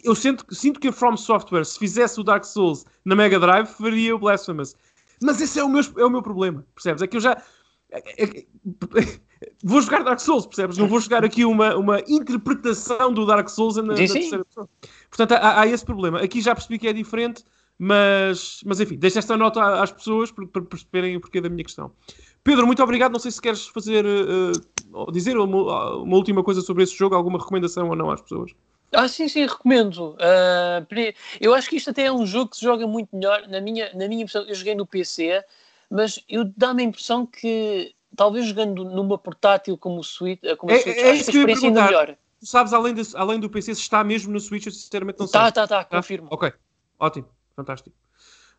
eu 0.03 0.15
sinto, 0.15 0.45
sinto 0.55 0.81
que 0.81 0.89
a 0.89 0.93
From 0.93 1.19
Software, 1.19 1.65
se 1.65 1.79
fizesse 1.79 2.19
o 2.19 2.25
Dark 2.25 2.45
Souls 2.45 2.87
na 3.05 3.15
Mega 3.15 3.39
Drive, 3.39 3.67
faria 3.67 4.17
o 4.17 4.19
Blasphemous. 4.19 4.75
Mas 5.23 5.41
esse 5.41 5.59
é 5.59 5.65
o 5.65 5.69
meu, 5.69 5.83
é 5.99 6.05
o 6.05 6.11
meu 6.11 6.23
problema, 6.23 6.67
percebes? 6.75 7.03
É 7.03 7.07
que 7.07 7.19
eu 7.19 7.21
já. 7.21 7.43
é- 7.91 8.25
é- 8.25 8.47
vou 9.62 9.81
jogar 9.81 10.03
Dark 10.03 10.20
Souls, 10.20 10.46
percebes? 10.46 10.77
Não 10.79 10.88
vou 10.88 11.01
jogar 11.01 11.24
aqui 11.24 11.44
uma, 11.44 11.77
uma 11.77 12.01
interpretação 12.09 13.12
do 13.12 13.27
Dark 13.27 13.48
Souls 13.48 13.77
na, 13.77 13.83
na 13.83 13.94
terceira 13.94 14.44
pessoa. 14.44 14.68
Portanto, 15.09 15.33
há, 15.33 15.61
há 15.61 15.66
esse 15.66 15.85
problema. 15.85 16.20
Aqui 16.20 16.40
já 16.40 16.55
percebi 16.55 16.79
que 16.79 16.88
é 16.88 16.92
diferente, 16.92 17.44
mas, 17.79 18.61
mas 18.64 18.81
enfim, 18.81 18.96
deixo 18.96 19.18
esta 19.18 19.37
nota 19.37 19.83
às 19.83 19.92
pessoas 19.92 20.31
para, 20.31 20.46
perceberem 20.62 21.16
o 21.16 21.20
porquê 21.20 21.40
da 21.40 21.48
minha 21.48 21.64
questão. 21.64 21.92
Pedro, 22.42 22.66
muito 22.66 22.83
obrigado. 22.83 23.12
Não 23.12 23.20
sei 23.20 23.31
se 23.31 23.40
queres 23.40 23.66
fazer, 23.68 24.05
ou 24.92 25.11
dizer 25.12 25.37
uma, 25.37 25.96
uma 25.96 26.16
última 26.16 26.42
coisa 26.42 26.61
sobre 26.61 26.83
esse 26.83 26.96
jogo, 26.96 27.14
alguma 27.14 27.38
recomendação 27.38 27.88
ou 27.88 27.96
não 27.96 28.11
às 28.11 28.20
pessoas. 28.20 28.53
Ah, 28.92 29.07
sim, 29.07 29.29
sim, 29.29 29.46
recomendo. 29.46 30.16
Pri- 30.88 31.14
eu 31.40 31.55
acho 31.55 31.68
que 31.68 31.77
isto 31.77 31.90
até 31.90 32.07
é 32.07 32.12
um 32.12 32.24
jogo 32.27 32.51
que 32.51 32.57
se 32.57 32.64
joga 32.64 32.87
muito 32.87 33.14
melhor. 33.14 33.46
Na 33.48 33.61
minha, 33.61 33.92
na 33.94 34.09
minha 34.09 34.22
impressão, 34.22 34.44
eu 34.48 34.55
joguei 34.55 34.74
no 34.74 34.87
PC, 34.87 35.44
mas 35.90 36.24
eu 36.29 36.44
dá-me 36.57 36.83
a 36.83 36.87
impressão 36.87 37.27
que 37.27 37.94
talvez 38.16 38.47
jogando 38.47 38.85
numa 38.85 39.16
portátil 39.18 39.77
como 39.79 40.01
o 40.01 40.05
Switch, 40.05 40.40
ah, 40.44 40.57
como 40.57 40.73
É- 40.73 40.81
Switch, 40.81 40.97
é 40.97 41.11
acho 41.11 41.21
isso 41.21 41.31
que 41.31 41.37
a 41.37 41.40
experiência 41.40 41.68
ainda 41.68 41.85
melhor. 41.85 42.16
Tu 42.40 42.47
sabes, 42.47 42.73
além, 42.73 42.94
desse- 42.94 43.16
além 43.16 43.40
do 43.40 43.51
PC, 43.51 43.75
se 43.75 43.81
está 43.81 44.05
mesmo 44.05 44.33
no 44.33 44.38
Switch, 44.40 44.66
eu 44.66 44.73
sinceramente 44.73 45.18
não 45.18 45.27
sei. 45.27 45.40
Tá, 45.40 45.51
tá, 45.51 45.66
tá, 45.66 45.85
Tá? 45.85 45.97
confirmo. 45.97 46.29
Ok, 46.31 46.53
ótimo, 46.99 47.29
fantástico. 47.57 47.94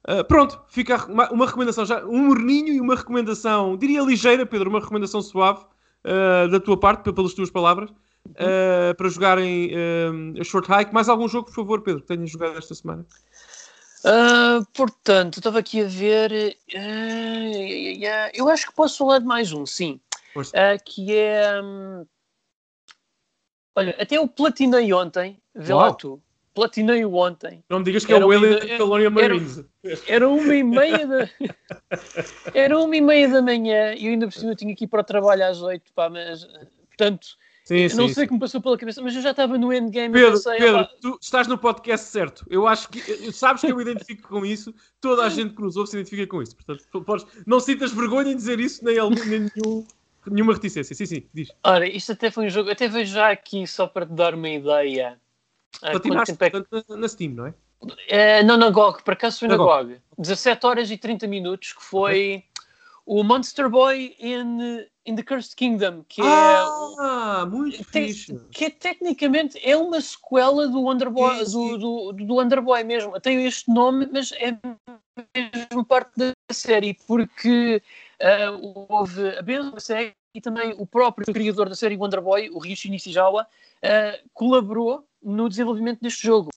Uh, 0.08 0.24
pronto, 0.26 0.62
fica 0.70 1.06
uma, 1.12 1.30
uma 1.30 1.46
recomendação 1.46 1.86
já, 1.86 2.04
um 2.06 2.28
morninho 2.28 2.74
e 2.74 2.80
uma 2.82 2.96
recomendação, 2.96 3.76
diria 3.78 4.02
ligeira, 4.02 4.46
Pedro, 4.46 4.70
uma 4.70 4.80
recomendação 4.80 5.22
suave 5.22 5.60
uh, 6.06 6.50
da 6.50 6.60
tua 6.60 6.78
parte, 6.80 7.04
pe- 7.04 7.12
pelas 7.14 7.34
tuas 7.34 7.50
palavras, 7.52 7.90
uh, 7.90 8.96
para 8.98 9.10
jogarem 9.10 9.72
a 10.40 10.44
Short 10.44 10.70
Hike. 10.72 10.94
Mais 10.94 11.10
algum 11.10 11.28
jogo, 11.28 11.48
por 11.48 11.54
favor, 11.56 11.82
Pedro, 11.82 12.02
que 12.02 12.08
tenhas 12.08 12.30
jogado 12.32 12.58
esta 12.58 12.74
semana? 12.76 13.06
Ah, 14.06 14.62
portanto, 14.74 15.38
estava 15.38 15.60
aqui 15.60 15.82
a 15.84 15.88
ver. 15.88 16.58
ah, 16.76 18.32
eu 18.34 18.48
acho 18.50 18.68
que 18.68 18.74
posso 18.76 18.98
falar 18.98 19.20
de 19.20 19.26
mais 19.26 19.52
um, 19.52 19.66
sim. 19.66 20.00
Ah, 20.54 20.78
que 20.78 21.16
é. 21.16 21.62
hum, 21.62 22.06
olha, 23.76 23.96
até 24.00 24.18
eu 24.18 24.28
platinei 24.28 24.92
ontem. 24.94 25.38
Vê 25.54 25.74
lá 25.74 25.88
Uau. 25.88 25.96
tu. 25.96 26.22
Platinei 26.54 27.06
ontem. 27.06 27.64
Não 27.70 27.80
me 27.80 27.86
digas 27.86 28.06
que 28.06 28.14
Era 28.14 28.24
é 28.24 28.26
o 28.28 28.34
ideia- 28.34 28.78
Colonial 28.78 29.12
era- 29.20 29.34
Marines. 29.36 29.64
Era 30.08 30.28
uma 30.28 30.56
e 30.56 30.64
meia 30.64 31.08
da. 31.08 31.30
Era 32.54 32.78
uma 32.80 32.96
e 32.96 33.02
meia 33.02 33.28
da 33.30 33.42
manhã 33.42 33.94
e 33.94 34.06
eu 34.08 34.12
ainda 34.12 34.28
por 34.28 34.34
cima 34.34 34.56
tinha 34.56 34.76
que 34.76 34.84
ir 34.86 34.88
para 34.88 35.02
o 35.02 35.04
trabalho 35.04 35.46
às 35.46 35.62
oito, 35.62 35.92
pá, 35.94 36.10
mas. 36.10 36.46
Portanto, 36.88 37.28
Sim, 37.70 37.76
eu 37.76 37.96
não 37.98 38.08
sim, 38.08 38.16
sei 38.16 38.24
o 38.26 38.28
que 38.28 38.34
me 38.34 38.40
passou 38.40 38.60
pela 38.60 38.76
cabeça, 38.76 39.00
mas 39.00 39.16
eu 39.16 39.22
já 39.22 39.30
estava 39.30 39.56
no 39.56 39.72
endgame 39.72 40.12
Pedro, 40.12 40.32
pensei, 40.32 40.58
Pedro, 40.58 40.80
"Epá, 40.80 40.90
tu 41.00 41.20
estás 41.22 41.48
no 41.48 41.56
podcast 41.56 42.08
certo. 42.08 42.44
Eu 42.50 42.66
acho 42.68 42.90
que 42.90 43.32
sabes 43.32 43.62
que 43.62 43.72
eu 43.72 43.76
me 43.76 43.84
identifico 43.84 44.28
com 44.28 44.44
isso. 44.44 44.74
Toda 45.00 45.24
a 45.24 45.30
gente 45.30 45.54
que 45.54 45.62
nos 45.62 45.78
ouve 45.78 45.88
se 45.88 45.96
identifica 45.96 46.26
com 46.26 46.42
isso. 46.42 46.56
Portanto, 46.56 47.04
podes, 47.04 47.28
não 47.46 47.60
sintas 47.60 47.92
vergonha 47.92 48.32
em 48.32 48.36
dizer 48.36 48.60
isso, 48.60 48.84
nem, 48.84 48.98
algum- 48.98 49.24
nem 49.24 49.42
nenhum. 49.56 49.86
Nenhuma 50.26 50.54
reticência, 50.54 50.96
sim, 50.96 51.06
sim, 51.06 51.24
diz. 51.32 51.52
Ora, 51.64 51.88
isto 51.88 52.12
até 52.14 52.32
foi 52.32 52.48
um 52.48 52.50
jogo, 52.50 52.72
até 52.72 52.88
vejo 52.88 53.14
já 53.14 53.30
aqui 53.30 53.68
só 53.68 53.86
para 53.86 54.08
te 54.08 54.14
dar 54.14 54.34
uma 54.34 54.50
ideia. 54.50 55.22
Ah, 55.84 55.92
Patinaste, 55.92 56.36
é 56.40 56.50
que... 56.50 56.66
na, 56.90 56.98
na 56.98 57.08
Steam, 57.08 57.34
não 57.34 57.46
é? 57.46 57.54
Uh, 57.84 58.46
não, 58.46 58.58
na 58.58 58.72
GOG, 58.72 59.04
por 59.04 59.14
acaso 59.14 59.40
foi 59.40 59.48
na, 59.48 59.58
na 59.58 59.64
GOG. 59.64 59.90
GOG. 59.90 60.02
17 60.18 60.66
horas 60.66 60.90
e 60.92 60.98
30 60.98 61.28
minutos, 61.28 61.74
que 61.74 61.84
foi 61.84 62.10
okay. 62.38 62.44
O 63.10 63.24
Monster 63.24 63.68
Boy 63.68 64.16
in, 64.20 64.86
in 65.04 65.16
the 65.16 65.24
Cursed 65.24 65.56
Kingdom, 65.56 66.04
que 66.08 66.22
ah, 66.24 67.42
é 67.42 67.46
muito 67.50 67.84
fixe. 67.84 68.40
que 68.52 68.66
é, 68.66 68.70
tecnicamente 68.70 69.60
é 69.68 69.76
uma 69.76 70.00
sequela 70.00 70.68
do 70.68 70.84
Wonder 70.84 71.10
Boy, 71.10 71.44
do, 71.46 71.78
do, 71.80 72.14
do 72.14 72.36
Wonder 72.36 72.62
Boy 72.62 72.84
mesmo. 72.84 73.20
Tem 73.20 73.48
este 73.48 73.74
nome, 73.74 74.08
mas 74.14 74.32
é 74.34 74.56
mesmo 75.36 75.84
parte 75.84 76.12
da 76.16 76.34
série, 76.52 76.94
porque 77.08 77.82
uh, 78.22 78.86
houve 78.88 79.30
a 79.40 79.42
mesma 79.42 79.80
série 79.80 80.14
e 80.36 80.40
também 80.40 80.76
o 80.78 80.86
próprio 80.86 81.34
criador 81.34 81.68
da 81.68 81.76
série 81.76 81.98
Wonder 81.98 82.22
Boy, 82.22 82.52
o 82.52 82.60
Ryuichi 82.60 82.92
Nishizawa, 82.92 83.48
uh, 83.84 84.30
colaborou 84.36 85.04
no 85.24 85.50
desenvolvimento 85.50 86.00
deste 86.00 86.28
jogo. 86.28 86.52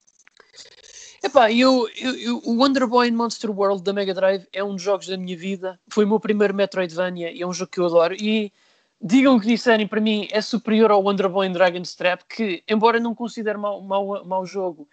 Epá, 1.22 1.52
eu, 1.52 1.88
eu, 1.96 2.16
eu, 2.16 2.42
o 2.44 2.56
Wonder 2.56 2.84
Boy 2.84 3.08
Monster 3.12 3.50
World 3.50 3.82
da 3.84 3.92
Mega 3.92 4.12
Drive 4.12 4.44
é 4.52 4.64
um 4.64 4.74
dos 4.74 4.82
jogos 4.82 5.06
da 5.06 5.16
minha 5.16 5.36
vida. 5.36 5.78
Foi 5.88 6.04
o 6.04 6.08
meu 6.08 6.18
primeiro 6.18 6.52
Metroidvania 6.52 7.30
e 7.30 7.40
é 7.40 7.46
um 7.46 7.52
jogo 7.52 7.70
que 7.70 7.78
eu 7.78 7.86
adoro. 7.86 8.14
E 8.14 8.52
digam 9.00 9.36
o 9.36 9.40
que 9.40 9.46
disserem, 9.46 9.86
para 9.86 10.00
mim 10.00 10.26
é 10.32 10.40
superior 10.40 10.90
ao 10.90 11.02
Wonder 11.02 11.28
Boy 11.28 11.48
Dragon's 11.48 11.94
Trap, 11.94 12.22
que, 12.28 12.64
embora 12.68 12.98
não 12.98 13.14
considere 13.14 13.56
mau, 13.56 13.80
mau, 13.80 14.24
mau 14.24 14.44
jogo, 14.44 14.88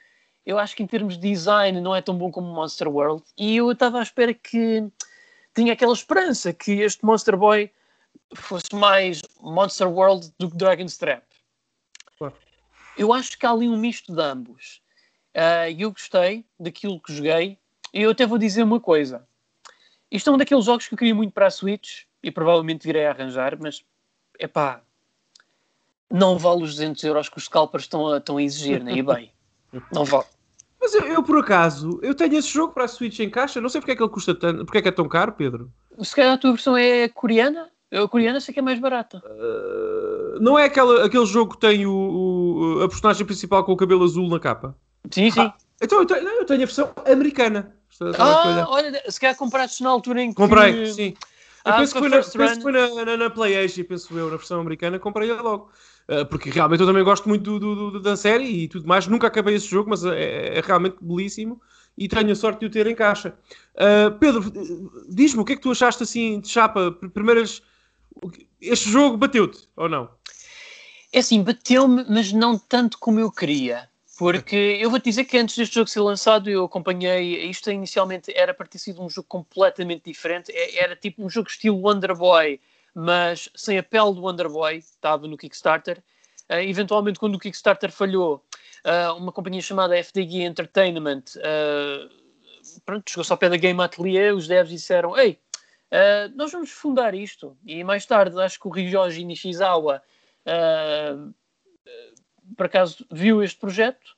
eu 0.45 0.59
acho 0.59 0.75
que 0.75 0.83
em 0.83 0.87
termos 0.87 1.17
de 1.17 1.29
design 1.29 1.81
não 1.81 1.95
é 1.95 2.01
tão 2.01 2.15
bom 2.15 2.31
como 2.31 2.53
Monster 2.53 2.87
World. 2.87 3.23
E 3.35 3.57
eu 3.57 3.71
estava 3.71 3.99
à 3.99 4.03
espera 4.03 4.31
que 4.31 4.87
tinha 5.55 5.73
aquela 5.73 5.93
esperança 5.93 6.53
que 6.53 6.73
este 6.73 7.03
Monster 7.03 7.35
Boy 7.35 7.71
fosse 8.35 8.75
mais 8.75 9.21
Monster 9.41 9.87
World 9.87 10.31
do 10.37 10.49
que 10.51 10.57
Dragon's 10.57 10.95
Trap. 10.95 11.23
Claro. 12.19 12.35
Eu 12.95 13.13
acho 13.13 13.37
que 13.37 13.45
há 13.47 13.51
ali 13.51 13.67
um 13.67 13.77
misto 13.77 14.13
de 14.13 14.21
ambos. 14.21 14.81
Uh, 15.35 15.71
eu 15.77 15.91
gostei 15.91 16.45
daquilo 16.59 16.99
que 16.99 17.13
joguei. 17.13 17.57
E 17.93 18.01
eu 18.01 18.11
até 18.11 18.25
vou 18.25 18.37
dizer 18.37 18.63
uma 18.63 18.79
coisa. 18.79 19.27
Isto 20.11 20.29
é 20.29 20.33
um 20.33 20.37
daqueles 20.37 20.65
jogos 20.65 20.87
que 20.87 20.93
eu 20.93 20.97
queria 20.97 21.15
muito 21.15 21.33
para 21.33 21.47
a 21.47 21.51
Switch 21.51 22.03
e 22.21 22.31
provavelmente 22.31 22.87
irei 22.87 23.05
arranjar, 23.05 23.57
mas 23.59 23.83
é 24.39 24.47
pá, 24.47 24.81
não 26.11 26.37
vale 26.37 26.63
os 26.63 26.75
200 26.75 27.03
euros 27.03 27.29
que 27.29 27.37
os 27.37 27.45
scalpers 27.45 27.83
estão 27.83 28.07
a, 28.07 28.17
estão 28.17 28.37
a 28.37 28.43
exigir 28.43 28.83
na 28.83 28.91
eBay. 28.91 29.31
Não 29.93 30.03
vale. 30.03 30.25
Mas 30.81 30.95
eu, 30.95 31.01
eu, 31.01 31.21
por 31.21 31.37
acaso, 31.37 31.99
eu 32.01 32.15
tenho 32.15 32.35
esse 32.35 32.47
jogo 32.47 32.73
para 32.73 32.85
a 32.85 32.87
Switch 32.87 33.19
em 33.19 33.29
caixa, 33.29 33.61
não 33.61 33.69
sei 33.69 33.81
porque 33.81 33.91
é 33.91 33.95
que 33.95 34.01
ele 34.01 34.09
custa 34.09 34.33
tanto, 34.33 34.65
porque 34.65 34.77
é 34.77 34.81
que 34.81 34.87
é 34.87 34.91
tão 34.91 35.07
caro, 35.07 35.33
Pedro. 35.33 35.71
Se 36.01 36.15
calhar 36.15 36.33
a 36.33 36.37
tua 36.37 36.53
versão 36.53 36.75
é 36.75 37.07
coreana? 37.09 37.69
A 37.91 38.07
coreana 38.07 38.39
sei 38.39 38.53
que 38.53 38.59
é 38.59 38.63
mais 38.63 38.79
barata. 38.79 39.21
Uh, 39.25 40.39
não 40.39 40.57
é 40.57 40.65
aquela, 40.65 41.05
aquele 41.05 41.25
jogo 41.25 41.53
que 41.53 41.59
tem 41.59 41.85
o, 41.85 41.91
o, 41.91 42.83
a 42.83 42.87
personagem 42.87 43.25
principal 43.25 43.63
com 43.63 43.73
o 43.73 43.77
cabelo 43.77 44.05
azul 44.05 44.29
na 44.29 44.39
capa? 44.39 44.75
Sim, 45.11 45.31
sim. 45.31 45.39
Ah, 45.41 45.53
então 45.81 45.99
eu 45.99 46.05
tenho, 46.05 46.27
eu 46.27 46.45
tenho, 46.45 46.63
a 46.63 46.65
versão 46.65 46.93
americana. 47.05 47.75
Ah, 48.17 48.65
olha, 48.69 49.03
se 49.09 49.19
calhar 49.19 49.35
compraste 49.35 49.83
na 49.83 49.89
altura 49.89 50.21
em 50.21 50.29
que. 50.29 50.35
Comprei, 50.35 50.85
sim. 50.87 51.13
Eu 51.65 51.73
ah, 51.73 51.77
penso, 51.77 51.93
que 51.93 51.99
foi, 51.99 52.09
na, 52.09 52.17
penso 52.17 52.61
foi 52.61 52.71
na, 52.71 53.05
na, 53.05 53.17
na 53.17 53.29
PlayAsia, 53.29 53.83
penso 53.83 54.17
eu, 54.17 54.29
na 54.29 54.37
versão 54.37 54.61
americana, 54.61 54.97
comprei-a 54.97 55.41
logo. 55.41 55.71
Uh, 56.07 56.25
porque 56.25 56.49
realmente 56.49 56.79
eu 56.79 56.87
também 56.87 57.03
gosto 57.03 57.29
muito 57.29 57.43
do, 57.43 57.59
do, 57.59 57.91
do, 57.91 57.99
da 57.99 58.15
série 58.15 58.45
e 58.45 58.67
tudo 58.67 58.87
mais. 58.87 59.05
Nunca 59.07 59.27
acabei 59.27 59.55
esse 59.55 59.67
jogo, 59.67 59.89
mas 59.89 60.03
é, 60.05 60.57
é 60.57 60.61
realmente 60.61 60.95
belíssimo 61.01 61.61
e 61.97 62.07
tenho 62.07 62.31
a 62.31 62.35
sorte 62.35 62.61
de 62.61 62.65
o 62.65 62.69
ter 62.69 62.87
em 62.87 62.95
caixa. 62.95 63.37
Uh, 63.75 64.17
Pedro, 64.17 64.51
diz-me 65.09 65.41
o 65.41 65.45
que 65.45 65.53
é 65.53 65.55
que 65.57 65.61
tu 65.61 65.69
achaste 65.69 66.01
assim 66.01 66.39
de 66.39 66.47
chapa? 66.47 66.91
Primeiras. 67.13 67.61
Este 68.61 68.89
jogo 68.89 69.17
bateu-te 69.17 69.67
ou 69.75 69.89
não? 69.89 70.09
É 71.11 71.19
assim, 71.19 71.43
bateu-me, 71.43 72.05
mas 72.09 72.31
não 72.31 72.57
tanto 72.57 72.97
como 72.97 73.19
eu 73.19 73.29
queria. 73.31 73.89
Porque 74.19 74.77
eu 74.81 74.89
vou-te 74.89 75.05
dizer 75.05 75.23
que 75.23 75.37
antes 75.37 75.55
deste 75.55 75.75
jogo 75.75 75.87
ser 75.87 76.01
lançado, 76.01 76.49
eu 76.49 76.65
acompanhei. 76.65 77.49
Isto 77.49 77.71
inicialmente 77.71 78.33
era 78.35 78.53
para 78.53 78.67
ter 78.67 78.77
sido 78.77 79.01
um 79.01 79.09
jogo 79.09 79.29
completamente 79.29 80.03
diferente. 80.03 80.51
É, 80.53 80.83
era 80.83 80.93
tipo 80.93 81.23
um 81.23 81.29
jogo 81.29 81.47
estilo 81.47 81.81
Wonder 81.81 82.13
Boy, 82.13 82.59
mas 82.93 83.49
sem 83.55 83.77
a 83.77 83.83
pele 83.83 84.13
do 84.13 84.21
Wonder 84.21 84.49
Boy. 84.49 84.75
Estava 84.75 85.25
no 85.25 85.37
Kickstarter. 85.37 86.03
Uh, 86.49 86.55
eventualmente, 86.55 87.17
quando 87.17 87.35
o 87.35 87.39
Kickstarter 87.39 87.93
falhou, 87.93 88.43
uh, 88.83 89.15
uma 89.15 89.31
companhia 89.31 89.61
chamada 89.61 89.97
FDG 89.97 90.41
Entertainment 90.41 91.23
uh, 91.37 92.09
pronto, 92.85 93.09
chegou-se 93.09 93.31
ao 93.31 93.37
pé 93.37 93.47
da 93.47 93.55
Game 93.55 93.81
Atelier. 93.81 94.35
Os 94.35 94.49
devs 94.49 94.69
disseram: 94.69 95.17
Ei, 95.17 95.39
nós 96.35 96.51
vamos 96.51 96.71
fundar 96.71 97.15
isto. 97.15 97.57
E 97.65 97.85
mais 97.85 98.05
tarde, 98.05 98.37
acho 98.41 98.59
que 98.59 98.67
o 98.67 98.71
Ryoji 98.71 99.23
Nishizawa 99.23 100.01
por 102.59 102.65
acaso 102.65 103.05
viu 103.09 103.41
este 103.41 103.57
projeto 103.57 104.17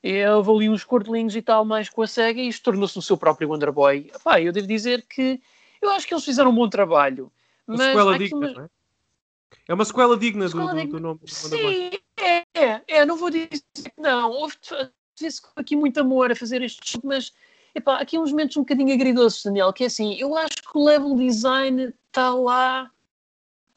e 0.00 0.24
houve 0.24 0.48
ali 0.52 0.70
uns 0.70 0.84
cortelinhos 0.84 1.34
e 1.34 1.42
tal 1.42 1.64
mais 1.64 1.90
com 1.90 2.02
a 2.02 2.06
SEGA 2.06 2.40
e 2.40 2.46
isto 2.46 2.62
tornou-se 2.62 2.96
o 2.96 3.02
seu 3.02 3.16
próprio 3.16 3.48
Wonder 3.50 3.72
Boy. 3.72 4.12
Epá, 4.14 4.40
eu 4.40 4.52
devo 4.52 4.68
dizer 4.68 5.02
que 5.08 5.42
eu 5.82 5.90
acho 5.90 6.06
que 6.06 6.14
eles 6.14 6.24
fizeram 6.24 6.52
um 6.52 6.54
bom 6.54 6.68
trabalho. 6.68 7.32
Uma 7.66 7.78
mas 7.78 7.86
sequela 7.88 8.16
digna, 8.16 8.38
uma... 8.38 8.52
não 8.52 8.62
é? 8.62 8.68
É 9.66 9.74
uma 9.74 9.84
sequela 9.84 10.16
digna, 10.16 10.48
sequela 10.48 10.72
do, 10.72 10.76
digna. 10.76 10.92
do, 10.92 11.00
nome 11.00 11.18
do 11.18 11.42
Wonder 11.42 11.62
Boy. 11.62 11.74
Sim, 11.74 11.98
é, 12.16 12.44
é, 12.54 12.82
é, 12.86 13.04
não 13.04 13.16
vou 13.16 13.28
dizer 13.28 13.60
que 13.74 13.92
não. 14.00 14.30
Houve 14.30 14.54
aqui 15.56 15.74
muito 15.74 15.98
amor 15.98 16.30
a 16.30 16.36
fazer 16.36 16.62
este 16.62 16.92
jogo, 16.92 17.08
mas 17.08 17.32
epá, 17.74 17.98
aqui 17.98 18.20
uns 18.20 18.30
momentos 18.30 18.56
um 18.56 18.60
bocadinho 18.60 18.94
agridoces, 18.94 19.42
Daniel, 19.42 19.72
que 19.72 19.82
é 19.82 19.88
assim, 19.88 20.14
eu 20.14 20.36
acho 20.36 20.62
que 20.62 20.78
o 20.78 20.84
level 20.84 21.16
design 21.16 21.92
está 22.06 22.32
lá 22.32 22.88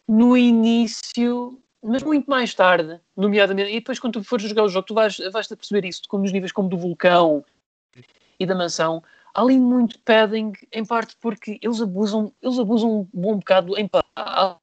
no 0.08 0.38
início 0.38 1.60
mas 1.84 2.02
muito 2.02 2.30
mais 2.30 2.54
tarde, 2.54 3.00
nomeadamente, 3.16 3.72
e 3.72 3.76
depois 3.76 4.00
quando 4.00 4.14
tu 4.14 4.24
fores 4.24 4.48
jogar 4.48 4.64
o 4.64 4.70
jogo, 4.70 4.88
tu 4.88 4.94
vais, 4.94 5.18
vais 5.18 5.48
perceber 5.48 5.86
isso, 5.86 6.04
como 6.08 6.24
nos 6.24 6.32
níveis 6.32 6.52
como 6.52 6.70
do 6.70 6.78
vulcão 6.78 7.44
e 8.40 8.46
da 8.46 8.56
mansão, 8.56 9.04
há 9.34 9.42
ali 9.42 9.60
muito 9.60 10.00
padding, 10.00 10.54
em 10.72 10.86
parte 10.86 11.16
porque 11.20 11.60
eles 11.62 11.82
abusam, 11.82 12.34
eles 12.42 12.58
abusam 12.58 13.02
um 13.02 13.08
bom 13.14 13.38
bocado 13.38 13.78
em 13.78 13.90
há 14.16 14.56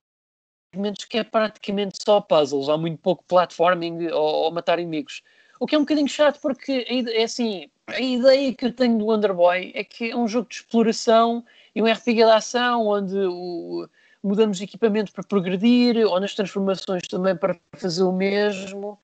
momentos 0.75 1.05
que 1.05 1.19
é 1.19 1.25
praticamente 1.25 1.99
só 2.03 2.21
puzzles, 2.21 2.69
há 2.69 2.79
muito 2.79 2.99
pouco 2.99 3.25
platforming 3.25 4.09
ou, 4.09 4.45
ou 4.45 4.53
matar 4.53 4.79
inimigos. 4.79 5.23
O 5.59 5.67
que 5.67 5.75
é 5.75 5.79
um 5.79 5.83
bocadinho 5.83 6.09
chato 6.09 6.41
porque 6.41 6.87
é 6.89 7.23
assim, 7.23 7.69
a 7.87 8.01
ideia 8.01 8.55
que 8.55 8.65
eu 8.65 8.73
tenho 8.73 8.97
do 8.97 9.13
Underboy 9.13 9.73
é 9.75 9.85
que 9.85 10.11
é 10.11 10.17
um 10.17 10.27
jogo 10.27 10.49
de 10.49 10.55
exploração 10.55 11.45
e 11.75 11.83
um 11.83 11.87
RPG 11.87 12.15
de 12.15 12.23
ação 12.23 12.87
onde 12.87 13.17
o, 13.17 13.87
mudamos 14.23 14.61
equipamento 14.61 15.13
para 15.13 15.25
progredir, 15.25 15.97
ou 16.07 16.21
nas 16.21 16.35
transformações 16.35 17.07
também 17.09 17.37
para 17.37 17.57
fazer 17.75 18.03
o 18.03 18.13
mesmo. 18.13 18.99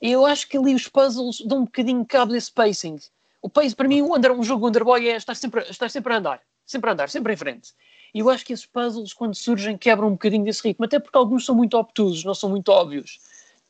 E 0.00 0.12
eu 0.12 0.26
acho 0.26 0.48
que 0.48 0.58
ali 0.58 0.74
os 0.74 0.88
puzzles 0.88 1.40
dão 1.40 1.60
um 1.60 1.64
bocadinho 1.64 2.04
cabo 2.04 2.32
desse 2.32 2.52
pacing. 2.52 2.98
O 3.40 3.48
pace, 3.48 3.74
para 3.74 3.88
mim, 3.88 4.02
um, 4.02 4.12
um 4.12 4.42
jogo 4.42 4.68
Underboy 4.68 5.08
é 5.08 5.16
estar 5.16 5.34
sempre, 5.34 5.62
estar 5.70 5.90
sempre 5.90 6.12
a 6.12 6.18
andar, 6.18 6.40
sempre 6.66 6.90
a 6.90 6.92
andar, 6.92 7.08
sempre 7.08 7.32
em 7.32 7.36
frente. 7.36 7.72
E 8.12 8.18
eu 8.20 8.30
acho 8.30 8.44
que 8.44 8.52
esses 8.52 8.66
puzzles, 8.66 9.12
quando 9.12 9.34
surgem, 9.34 9.76
quebram 9.76 10.08
um 10.08 10.12
bocadinho 10.12 10.44
desse 10.44 10.66
ritmo, 10.66 10.84
até 10.84 10.98
porque 10.98 11.16
alguns 11.16 11.44
são 11.44 11.54
muito 11.54 11.76
obtusos, 11.76 12.24
não 12.24 12.34
são 12.34 12.50
muito 12.50 12.70
óbvios. 12.70 13.18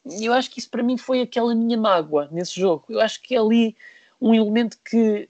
E 0.04 0.24
eu 0.24 0.32
acho 0.32 0.50
que 0.50 0.60
isso 0.60 0.70
para 0.70 0.82
mim 0.82 0.96
foi 0.96 1.20
aquela 1.20 1.54
minha 1.54 1.76
mágoa 1.76 2.28
nesse 2.30 2.58
jogo. 2.58 2.84
Eu 2.88 3.00
acho 3.00 3.20
que 3.22 3.34
é 3.34 3.38
ali 3.38 3.76
um 4.20 4.34
elemento 4.34 4.78
que 4.88 5.28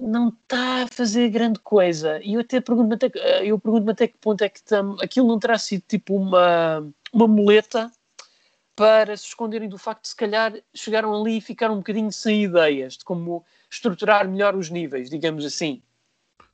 não 0.00 0.28
está 0.28 0.82
a 0.82 0.88
fazer 0.88 1.28
grande 1.30 1.58
coisa. 1.60 2.20
E 2.22 2.34
eu 2.34 2.40
até 2.40 2.60
pergunto-me 2.60 2.94
até, 2.94 3.10
eh, 3.14 3.46
eu 3.46 3.58
pergunto 3.58 3.90
até 3.90 4.08
que 4.08 4.18
ponto 4.18 4.42
é 4.42 4.48
que 4.48 4.62
tam, 4.62 4.96
aquilo 5.00 5.26
não 5.26 5.38
terá 5.38 5.58
sido 5.58 5.82
tipo 5.86 6.14
uma, 6.14 6.86
uma 7.12 7.26
muleta 7.26 7.90
para 8.76 9.16
se 9.16 9.26
esconderem 9.26 9.68
do 9.68 9.78
facto 9.78 10.02
de 10.02 10.08
se 10.08 10.16
calhar 10.16 10.52
chegaram 10.72 11.14
ali 11.20 11.38
e 11.38 11.40
ficaram 11.40 11.74
um 11.74 11.78
bocadinho 11.78 12.12
sem 12.12 12.44
ideias 12.44 12.96
de 12.96 13.04
como 13.04 13.44
estruturar 13.70 14.28
melhor 14.28 14.54
os 14.54 14.70
níveis, 14.70 15.10
digamos 15.10 15.44
assim. 15.44 15.82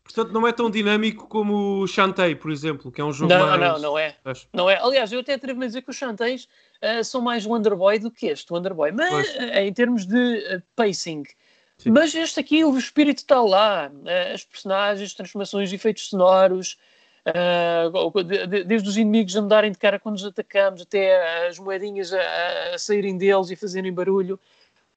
Portanto, 0.03 0.33
não 0.33 0.47
é 0.47 0.53
tão 0.53 0.70
dinâmico 0.70 1.27
como 1.27 1.81
o 1.81 1.87
Shantae, 1.87 2.35
por 2.35 2.51
exemplo, 2.51 2.92
que 2.92 3.01
é 3.01 3.05
um 3.05 3.12
jogo 3.12 3.33
não, 3.33 3.47
mais... 3.47 3.61
Não, 3.61 3.79
não 3.79 3.99
é. 3.99 4.16
Não 4.53 4.70
é. 4.70 4.79
Aliás, 4.79 5.11
eu 5.11 5.20
até 5.20 5.33
atrevo-me 5.33 5.64
a 5.64 5.68
dizer 5.68 5.81
que 5.81 5.88
os 5.90 5.97
Shantaes 5.97 6.47
uh, 6.83 7.03
são 7.03 7.23
mais 7.23 7.47
Wonder 7.47 7.75
Boy 7.75 7.99
do 7.99 8.11
que 8.11 8.27
este 8.27 8.53
Wonder 8.53 8.75
Boy. 8.75 8.92
Mas, 8.92 9.27
uh, 9.35 9.42
em 9.61 9.73
termos 9.73 10.07
de 10.07 10.57
uh, 10.57 10.62
pacing, 10.77 11.25
Sim. 11.78 11.90
Mas 11.90 12.14
este 12.14 12.40
aqui, 12.40 12.64
o 12.64 12.78
espírito 12.78 13.18
está 13.18 13.40
lá. 13.42 13.90
Eh, 14.04 14.32
as 14.32 14.44
personagens, 14.44 15.14
transformações, 15.14 15.72
efeitos 15.72 16.08
sonoros, 16.08 16.78
uh, 17.26 18.22
desde 18.64 18.88
os 18.88 18.96
inimigos 18.96 19.37
a 19.37 19.42
mudarem 19.42 19.72
de 19.72 19.78
cara 19.78 19.98
quando 19.98 20.16
os 20.16 20.24
atacamos, 20.24 20.82
até 20.82 21.46
as 21.48 21.58
moedinhas 21.58 22.12
a, 22.12 22.74
a 22.74 22.78
saírem 22.78 23.16
deles 23.18 23.50
e 23.50 23.56
fazerem 23.56 23.92
barulho, 23.92 24.38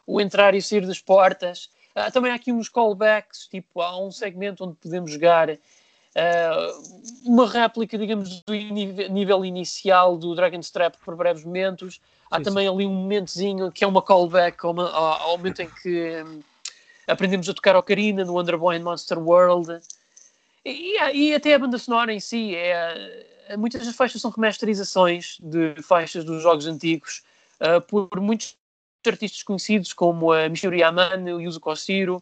o 0.05 0.21
entrar 0.21 0.55
e 0.55 0.61
sair 0.61 0.85
das 0.85 0.99
portas. 0.99 1.69
Também 2.13 2.31
há 2.31 2.35
aqui 2.35 2.51
uns 2.51 2.69
callbacks, 2.69 3.47
tipo, 3.47 3.81
há 3.81 3.99
um 3.99 4.11
segmento 4.11 4.63
onde 4.63 4.75
podemos 4.75 5.11
jogar 5.11 5.49
uh, 5.49 5.57
uma 7.25 7.49
réplica, 7.49 7.97
digamos, 7.97 8.41
do 8.43 8.53
nível 8.53 9.43
inicial 9.43 10.15
do 10.15 10.35
Dragon's 10.35 10.69
Trap 10.69 10.95
por 11.03 11.15
breves 11.15 11.43
momentos. 11.43 11.99
Há 12.29 12.39
também 12.39 12.67
ali 12.67 12.85
um 12.85 12.93
momentozinho 12.93 13.71
que 13.71 13.83
é 13.83 13.87
uma 13.87 14.01
callback 14.01 14.63
ao, 14.63 14.79
ao 14.79 15.37
momento 15.37 15.61
em 15.61 15.69
que 15.69 16.23
aprendemos 17.07 17.47
a 17.49 17.53
tocar 17.53 17.75
ocarina 17.75 18.23
no 18.25 18.33
Wonder 18.33 18.57
Boy 18.57 18.77
Monster 18.79 19.17
World. 19.17 19.79
E, 20.65 20.97
e, 21.13 21.33
até 21.33 21.53
a 21.53 21.59
banda 21.59 21.77
sonora 21.77 22.13
em 22.13 22.19
si, 22.19 22.53
é, 22.53 23.55
muitas 23.57 23.85
das 23.85 23.95
faixas 23.95 24.21
são 24.21 24.31
remasterizações 24.31 25.37
de 25.39 25.81
faixas 25.81 26.25
dos 26.25 26.43
jogos 26.43 26.67
antigos 26.67 27.23
uh, 27.61 27.81
por 27.81 28.19
muitos 28.19 28.57
artistas 29.05 29.41
conhecidos 29.43 29.93
como 29.93 30.33
a 30.33 30.49
Michiru 30.49 30.75
Yamane, 30.75 31.31
o 31.31 31.39
Yuzo 31.39 31.61
Koshiro, 31.61 32.21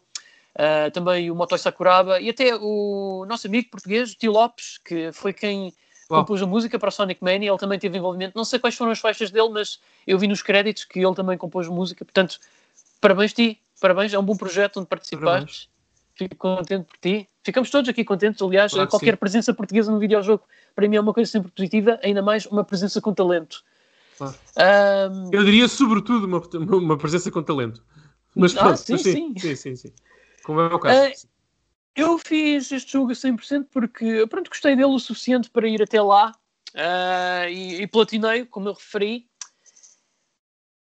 uh, 0.54 0.90
também 0.92 1.30
o 1.30 1.34
Motoi 1.34 1.58
Sakuraba 1.58 2.20
e 2.20 2.30
até 2.30 2.54
o 2.54 3.24
nosso 3.28 3.48
amigo 3.48 3.70
português, 3.70 4.14
Tio 4.14 4.30
Lopes, 4.30 4.78
que 4.78 5.10
foi 5.12 5.32
quem 5.32 5.74
compôs 6.08 6.40
a 6.40 6.46
música 6.46 6.78
para 6.78 6.88
o 6.88 6.92
Sonic 6.92 7.22
Mania, 7.22 7.50
ele 7.50 7.58
também 7.58 7.78
teve 7.80 7.98
envolvimento. 7.98 8.36
Não 8.36 8.44
sei 8.44 8.60
quais 8.60 8.76
foram 8.76 8.92
as 8.92 9.00
faixas 9.00 9.30
dele, 9.30 9.48
mas 9.48 9.80
eu 10.06 10.16
vi 10.18 10.28
nos 10.28 10.42
créditos 10.42 10.84
que 10.84 11.00
ele 11.00 11.14
também 11.14 11.36
compôs 11.36 11.66
música. 11.66 12.04
Portanto, 12.04 12.38
parabéns 13.00 13.32
ti, 13.32 13.60
parabéns, 13.80 14.12
é 14.12 14.18
um 14.18 14.24
bom 14.24 14.36
projeto 14.36 14.78
onde 14.78 14.88
participaste. 14.88 15.70
Fico 16.14 16.36
contente 16.36 16.86
por 16.86 16.96
ti. 16.98 17.28
Ficamos 17.44 17.70
todos 17.70 17.88
aqui 17.88 18.04
contentes, 18.04 18.40
aliás, 18.40 18.72
claro 18.72 18.88
qualquer 18.88 19.12
sim. 19.12 19.18
presença 19.18 19.54
portuguesa 19.54 19.92
no 19.92 19.98
videojogo 19.98 20.42
para 20.76 20.86
mim 20.86 20.96
é 20.96 21.00
uma 21.00 21.14
coisa 21.14 21.30
sempre 21.30 21.50
positiva, 21.50 21.98
ainda 22.04 22.20
mais 22.22 22.44
uma 22.44 22.62
presença 22.62 23.00
com 23.00 23.14
talento. 23.14 23.64
Claro. 24.18 24.34
Um... 25.10 25.30
Eu 25.32 25.42
diria 25.42 25.66
sobretudo 25.66 26.26
uma, 26.26 26.76
uma 26.76 26.98
presença 26.98 27.30
com 27.30 27.42
talento. 27.42 27.82
Mas 28.34 28.54
ah, 28.54 28.60
pronto, 28.60 28.74
ah, 28.74 28.76
sim, 28.76 28.98
sim. 28.98 29.34
sim, 29.38 29.56
sim, 29.56 29.74
sim. 29.74 29.92
Como 30.44 30.60
é 30.60 30.66
o 30.66 30.78
caso. 30.78 31.08
Uh, 31.08 31.28
eu 31.96 32.18
fiz 32.18 32.70
este 32.70 32.92
jogo 32.92 33.10
a 33.10 33.14
100% 33.14 33.68
porque, 33.70 34.26
pronto, 34.26 34.50
gostei 34.50 34.76
dele 34.76 34.84
o 34.92 34.98
suficiente 34.98 35.48
para 35.48 35.66
ir 35.66 35.82
até 35.82 36.00
lá 36.00 36.32
uh, 36.74 37.48
e, 37.48 37.80
e 37.80 37.86
platinei, 37.86 38.44
como 38.44 38.68
eu 38.68 38.74
referi. 38.74 39.26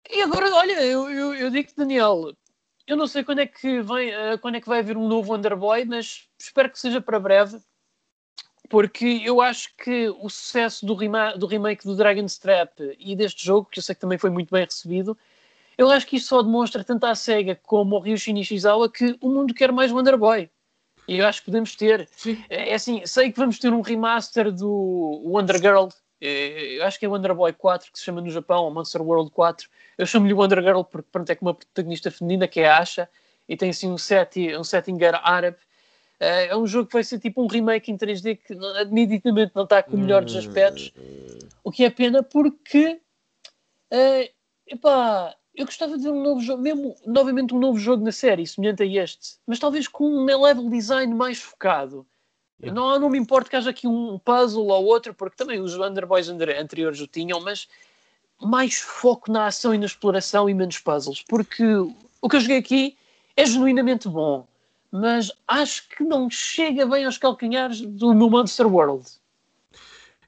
E 0.09 0.21
agora, 0.21 0.49
olha, 0.55 0.81
eu, 0.85 1.09
eu, 1.09 1.33
eu 1.33 1.49
digo 1.49 1.69
Daniel, 1.75 2.33
eu 2.91 2.97
não 2.97 3.07
sei 3.07 3.23
quando 3.23 3.39
é 3.39 3.47
que 3.47 3.81
vem, 3.81 4.09
uh, 4.09 4.37
quando 4.41 4.55
é 4.55 4.61
que 4.61 4.67
vai 4.67 4.79
haver 4.79 4.97
um 4.97 5.07
novo 5.07 5.33
Underboy, 5.33 5.85
mas 5.85 6.27
espero 6.37 6.69
que 6.69 6.77
seja 6.77 6.99
para 6.99 7.21
breve, 7.21 7.57
porque 8.69 9.21
eu 9.23 9.39
acho 9.39 9.73
que 9.77 10.09
o 10.09 10.27
sucesso 10.29 10.85
do, 10.85 10.93
rema 10.93 11.31
do 11.37 11.47
remake 11.47 11.85
do 11.85 11.95
Dragon's 11.95 12.37
Trap 12.37 12.73
e 12.99 13.15
deste 13.15 13.45
jogo, 13.45 13.69
que 13.71 13.79
eu 13.79 13.83
sei 13.83 13.95
que 13.95 14.01
também 14.01 14.17
foi 14.17 14.29
muito 14.29 14.53
bem 14.53 14.65
recebido, 14.65 15.17
eu 15.77 15.89
acho 15.89 16.05
que 16.05 16.17
isto 16.17 16.27
só 16.27 16.41
demonstra 16.41 16.83
tanto 16.83 17.05
à 17.05 17.15
SEGA 17.15 17.57
como 17.63 17.95
ao 17.95 18.01
Ryushi 18.01 18.33
Nishizawa 18.33 18.91
que 18.91 19.17
o 19.21 19.29
mundo 19.29 19.53
quer 19.53 19.71
mais 19.71 19.89
Wonderboy. 19.89 20.49
E 21.07 21.17
eu 21.17 21.25
acho 21.25 21.39
que 21.39 21.45
podemos 21.45 21.75
ter. 21.77 22.09
Sim. 22.11 22.43
É, 22.49 22.71
é 22.71 22.73
assim, 22.73 23.05
sei 23.05 23.31
que 23.31 23.39
vamos 23.39 23.57
ter 23.57 23.71
um 23.71 23.81
remaster 23.81 24.51
do 24.51 24.69
Wonder 25.25 25.57
Girl. 25.59 25.87
É, 26.21 26.77
eu 26.77 26.85
acho 26.85 26.99
que 26.99 27.05
é 27.05 27.09
Wonder 27.09 27.33
Boy 27.33 27.51
4, 27.51 27.91
que 27.91 27.97
se 27.97 28.05
chama 28.05 28.21
no 28.21 28.29
Japão, 28.29 28.65
ou 28.65 28.71
Monster 28.71 29.01
World 29.01 29.31
4. 29.31 29.67
Eu 29.97 30.05
chamo-lhe 30.05 30.33
Wonder 30.33 30.61
Girl 30.61 30.83
porque 30.83 31.07
pronto, 31.11 31.29
é 31.29 31.35
com 31.35 31.47
uma 31.47 31.55
protagonista 31.55 32.11
feminina 32.11 32.47
que 32.47 32.59
é 32.59 32.69
a 32.69 32.77
Asha 32.77 33.09
e 33.49 33.57
tem 33.57 33.71
assim 33.71 33.89
um, 33.89 33.97
set, 33.97 34.55
um 34.55 34.63
setting 34.63 34.97
árabe. 35.23 35.57
É, 36.19 36.47
é 36.49 36.55
um 36.55 36.67
jogo 36.67 36.87
que 36.87 36.93
vai 36.93 37.03
ser 37.03 37.19
tipo 37.19 37.41
um 37.41 37.47
remake 37.47 37.91
em 37.91 37.97
3D 37.97 38.37
que 38.37 38.53
admitidamente 38.79 39.53
não 39.55 39.63
está 39.63 39.81
com 39.81 39.97
o 39.97 39.99
melhor 39.99 40.23
dos 40.23 40.35
aspectos. 40.35 40.93
O 41.63 41.71
que 41.71 41.83
é 41.83 41.89
pena 41.89 42.21
porque. 42.21 43.01
Uh, 43.91 44.29
epá, 44.67 45.35
eu 45.55 45.65
gostava 45.65 45.97
de 45.97 46.03
ver 46.03 46.11
um 46.11 46.21
novo 46.21 46.39
jogo, 46.39 46.61
mesmo 46.61 46.95
novamente 47.05 47.53
um 47.53 47.59
novo 47.59 47.77
jogo 47.77 48.03
na 48.03 48.11
série, 48.11 48.47
semelhante 48.47 48.83
a 48.83 48.85
este, 48.85 49.37
mas 49.45 49.59
talvez 49.59 49.87
com 49.87 50.05
um 50.05 50.25
level 50.25 50.69
design 50.69 51.13
mais 51.13 51.39
focado. 51.41 52.05
Yeah. 52.61 52.79
Não, 52.79 52.99
não 52.99 53.09
me 53.09 53.17
importa 53.17 53.49
que 53.49 53.55
haja 53.55 53.71
aqui 53.71 53.87
um 53.87 54.19
puzzle 54.19 54.67
ou 54.67 54.85
outro, 54.85 55.13
porque 55.13 55.35
também 55.35 55.59
os 55.59 55.75
Underboys 55.75 56.29
anteriores 56.29 57.01
o 57.01 57.07
tinham, 57.07 57.39
mas 57.41 57.67
mais 58.39 58.79
foco 58.79 59.31
na 59.31 59.47
ação 59.47 59.73
e 59.73 59.77
na 59.77 59.85
exploração 59.85 60.49
e 60.49 60.53
menos 60.53 60.77
puzzles, 60.77 61.23
porque 61.23 61.63
o 62.21 62.29
que 62.29 62.35
eu 62.35 62.39
joguei 62.39 62.57
aqui 62.57 62.97
é 63.35 63.45
genuinamente 63.45 64.07
bom, 64.07 64.47
mas 64.91 65.31
acho 65.47 65.87
que 65.89 66.03
não 66.03 66.29
chega 66.29 66.85
bem 66.85 67.05
aos 67.05 67.17
calcanhares 67.17 67.81
do 67.81 68.13
meu 68.13 68.29
Monster 68.29 68.67
World. 68.67 69.05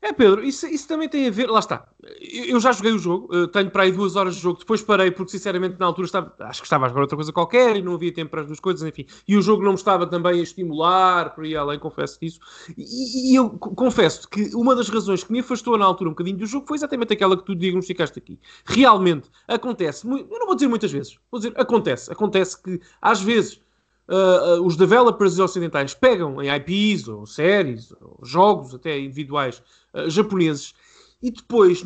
É, 0.04 0.12
Pedro, 0.12 0.44
isso, 0.44 0.68
isso 0.68 0.86
também 0.86 1.08
tem 1.08 1.28
a 1.28 1.32
ver. 1.32 1.50
Lá 1.50 1.60
está. 1.60 1.88
Eu, 2.20 2.60
já 2.60 2.74
joguei 2.74 2.92
o 2.92 3.00
jogo, 3.00 3.34
eh, 3.34 3.48
tenho 3.48 3.72
para 3.72 3.84
aí 3.84 3.92
duas 3.94 4.18
horas 4.18 4.36
de 4.36 4.42
jogo, 4.42 4.60
depois 4.60 4.82
parei 4.82 5.10
porque, 5.12 5.32
sinceramente, 5.32 5.80
na 5.80 5.86
altura 5.86 6.06
estava, 6.06 6.36
acho 6.40 6.60
que 6.60 6.66
estava 6.66 6.86
a 6.86 6.90
jogar 6.90 7.02
outra 7.02 7.16
coisa 7.16 7.32
qualquer 7.32 7.78
e 7.78 7.82
não 7.82 7.94
havia 7.94 8.14
tempo 8.14 8.32
para 8.32 8.42
as 8.42 8.48
duas 8.48 8.60
coisas, 8.60 8.86
enfim. 8.86 9.06
E 9.26 9.38
o 9.38 9.42
jogo 9.42 9.64
não 9.64 9.72
me 9.72 9.78
estava 9.78 10.06
também 10.06 10.42
a 10.42 10.44
estimular, 10.44 11.34
por 11.34 11.46
aí 11.46 11.56
além, 11.56 11.80
confesso 11.80 12.18
isso. 12.22 12.38
E, 12.78 13.32
e 13.32 13.36
eu 13.36 13.52
confesso 13.52 14.28
que 14.28 14.54
uma 14.54 14.76
das 14.76 14.90
razões 14.90 15.24
que 15.24 15.32
me 15.32 15.40
afastou 15.40 15.78
na 15.78 15.86
altura 15.86 16.10
um 16.10 16.14
bocadinho 16.14 16.38
do 16.38 16.46
jogo 16.46 16.68
foi 16.68 16.76
exatamente 16.76 17.14
aquela 17.14 17.38
que 17.38 17.46
tu 17.46 17.56
diagnosticaste 17.56 18.20
aqui. 18.20 18.38
Realmente 18.66 19.30
acontece, 19.48 20.06
eu 20.06 20.28
não 20.28 20.48
vou 20.48 20.56
dizer 20.56 20.68
muitas 20.68 20.92
vezes, 20.92 21.18
vou 21.32 21.40
dizer 21.40 21.54
acontece. 21.56 22.12
Acontece 22.12 22.62
que 22.62 22.82
às 23.02 23.22
vezes 23.22 23.62
Uh, 24.14 24.62
os 24.64 24.78
developers 24.78 25.40
ocidentais 25.40 25.96
pegam 25.96 26.40
em 26.40 26.54
IPs 26.54 27.08
ou 27.08 27.26
séries 27.26 27.92
ou 28.00 28.20
jogos 28.22 28.76
até 28.76 29.00
individuais 29.00 29.64
uh, 29.94 30.08
japoneses 30.08 30.76
e 31.20 31.32
depois, 31.32 31.82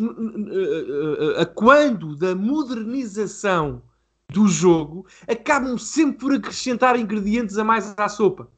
a 1.38 1.46
quando 1.46 2.16
da 2.16 2.36
modernização 2.36 3.84
do 4.32 4.48
jogo, 4.48 5.06
acabam 5.28 5.78
sempre 5.78 6.18
por 6.18 6.34
acrescentar 6.34 7.00
ingredientes 7.00 7.56
a 7.58 7.64
mais 7.64 7.94
à 7.98 8.10
sopa. 8.10 8.50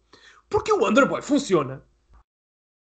Porque 0.49 0.71
o 0.71 0.87
Underboy 0.87 1.21
funciona 1.21 1.83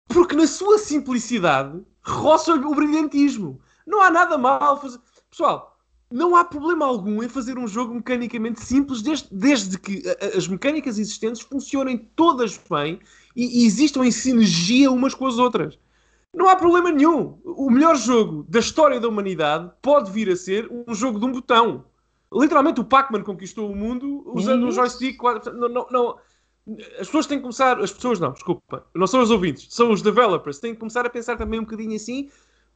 porque 0.09 0.35
na 0.35 0.47
sua 0.47 0.79
simplicidade 0.79 1.81
roça 2.03 2.55
o 2.55 2.75
brilhantismo. 2.75 3.61
Não 3.87 4.03
há 4.03 4.11
nada 4.11 4.37
mal 4.37 4.81
fazer. 4.81 4.99
Pessoal, 5.31 5.78
não 6.11 6.35
há 6.35 6.45
problema 6.45 6.87
algum 6.87 7.23
em 7.23 7.29
fazer 7.29 7.59
um 7.59 7.69
jogo 7.69 7.95
mecanicamente 7.95 8.65
simples, 8.65 9.03
desde, 9.03 9.29
desde 9.31 9.79
que 9.79 10.03
as 10.35 10.49
mecânicas 10.49 10.99
existentes 10.99 11.43
funcionem 11.43 11.99
todas 12.17 12.59
bem 12.71 12.99
e, 13.37 13.63
e 13.63 13.67
existam 13.67 14.05
em 14.05 14.11
sinergia 14.11 14.91
umas 14.91 15.15
com 15.15 15.27
as 15.27 15.39
outras. 15.39 15.79
Não 16.35 16.49
há 16.49 16.57
problema 16.57 16.91
nenhum. 16.91 17.39
O 17.45 17.71
melhor 17.71 17.97
jogo 17.97 18.45
da 18.49 18.59
história 18.59 19.01
da 19.01 19.09
humanidade 19.09 19.71
pode 19.83 20.11
vir 20.11 20.31
a 20.31 20.37
ser 20.37 20.71
um 20.71 20.95
jogo 20.95 21.19
de 21.19 21.27
um 21.27 21.33
botão. 21.33 21.85
Literalmente, 22.33 22.81
o 22.81 22.85
Pac-Man 22.85 23.23
conquistou 23.23 23.71
o 23.71 23.77
mundo 23.77 24.23
usando 24.35 24.67
um 24.67 24.71
joystick. 24.71 25.19
Não, 25.55 25.69
não, 25.69 25.87
não. 25.91 26.19
As 26.99 27.07
pessoas 27.07 27.27
têm 27.27 27.39
que 27.39 27.43
começar. 27.43 27.81
As 27.81 27.93
pessoas 27.93 28.21
não, 28.21 28.33
desculpa. 28.33 28.87
Não 28.95 29.07
são 29.07 29.23
os 29.23 29.31
ouvintes, 29.31 29.67
são 29.71 29.91
os 29.91 30.03
developers. 30.03 30.59
Têm 30.59 30.75
que 30.75 30.81
começar 30.81 31.07
a 31.07 31.11
pensar 31.11 31.37
também 31.37 31.61
um 31.61 31.65
bocadinho 31.65 31.97
assim 31.97 32.29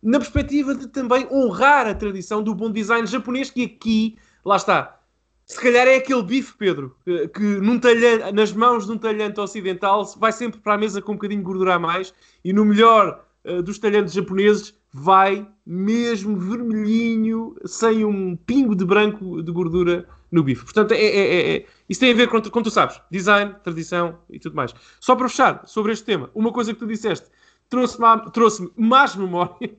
na 0.03 0.19
perspectiva 0.19 0.75
de 0.75 0.89
também 0.89 1.27
honrar 1.31 1.87
a 1.87 1.95
tradição 1.95 2.43
do 2.43 2.55
bom 2.55 2.71
design 2.71 3.07
japonês, 3.07 3.51
que 3.51 3.65
aqui, 3.65 4.17
lá 4.45 4.57
está, 4.57 4.99
se 5.47 5.61
calhar 5.61 5.87
é 5.87 5.97
aquele 5.97 6.23
bife, 6.23 6.55
Pedro, 6.57 6.97
que 7.05 7.43
num 7.43 7.79
talhante, 7.79 8.33
nas 8.33 8.53
mãos 8.53 8.87
de 8.87 8.93
um 8.93 8.99
talhante 8.99 9.39
ocidental 9.39 10.05
vai 10.19 10.33
sempre 10.33 10.61
para 10.61 10.75
a 10.75 10.79
mesa 10.79 11.03
com 11.03 11.13
um 11.13 11.15
bocadinho 11.17 11.41
de 11.41 11.45
gordura 11.45 11.75
a 11.75 11.79
mais, 11.79 12.15
e 12.45 12.53
no 12.53 12.65
melhor 12.65 13.25
uh, 13.45 13.63
dos 13.63 13.79
talhantes 13.79 14.15
japoneses 14.15 14.75
vai 14.93 15.47
mesmo 15.65 16.37
vermelhinho, 16.37 17.55
sem 17.65 18.05
um 18.05 18.37
pingo 18.37 18.75
de 18.75 18.85
branco 18.85 19.43
de 19.43 19.53
gordura 19.53 20.07
no 20.31 20.43
bife. 20.43 20.65
Portanto, 20.65 20.93
é, 20.93 20.97
é, 20.97 21.19
é, 21.19 21.57
é 21.57 21.67
isso 21.89 22.01
tem 22.01 22.13
a 22.13 22.15
ver 22.15 22.29
com, 22.29 22.41
com, 22.41 22.63
tu 22.63 22.71
sabes, 22.71 23.01
design, 23.11 23.55
tradição 23.63 24.19
e 24.31 24.39
tudo 24.39 24.57
mais. 24.57 24.75
Só 25.01 25.15
para 25.15 25.29
fechar 25.29 25.63
sobre 25.67 25.93
este 25.93 26.05
tema, 26.05 26.31
uma 26.35 26.53
coisa 26.53 26.73
que 26.73 26.79
tu 26.79 26.87
disseste 26.87 27.27
trouxe-me 27.73 28.31
trouxe 28.33 28.71
más 28.77 29.17
memórias, 29.17 29.71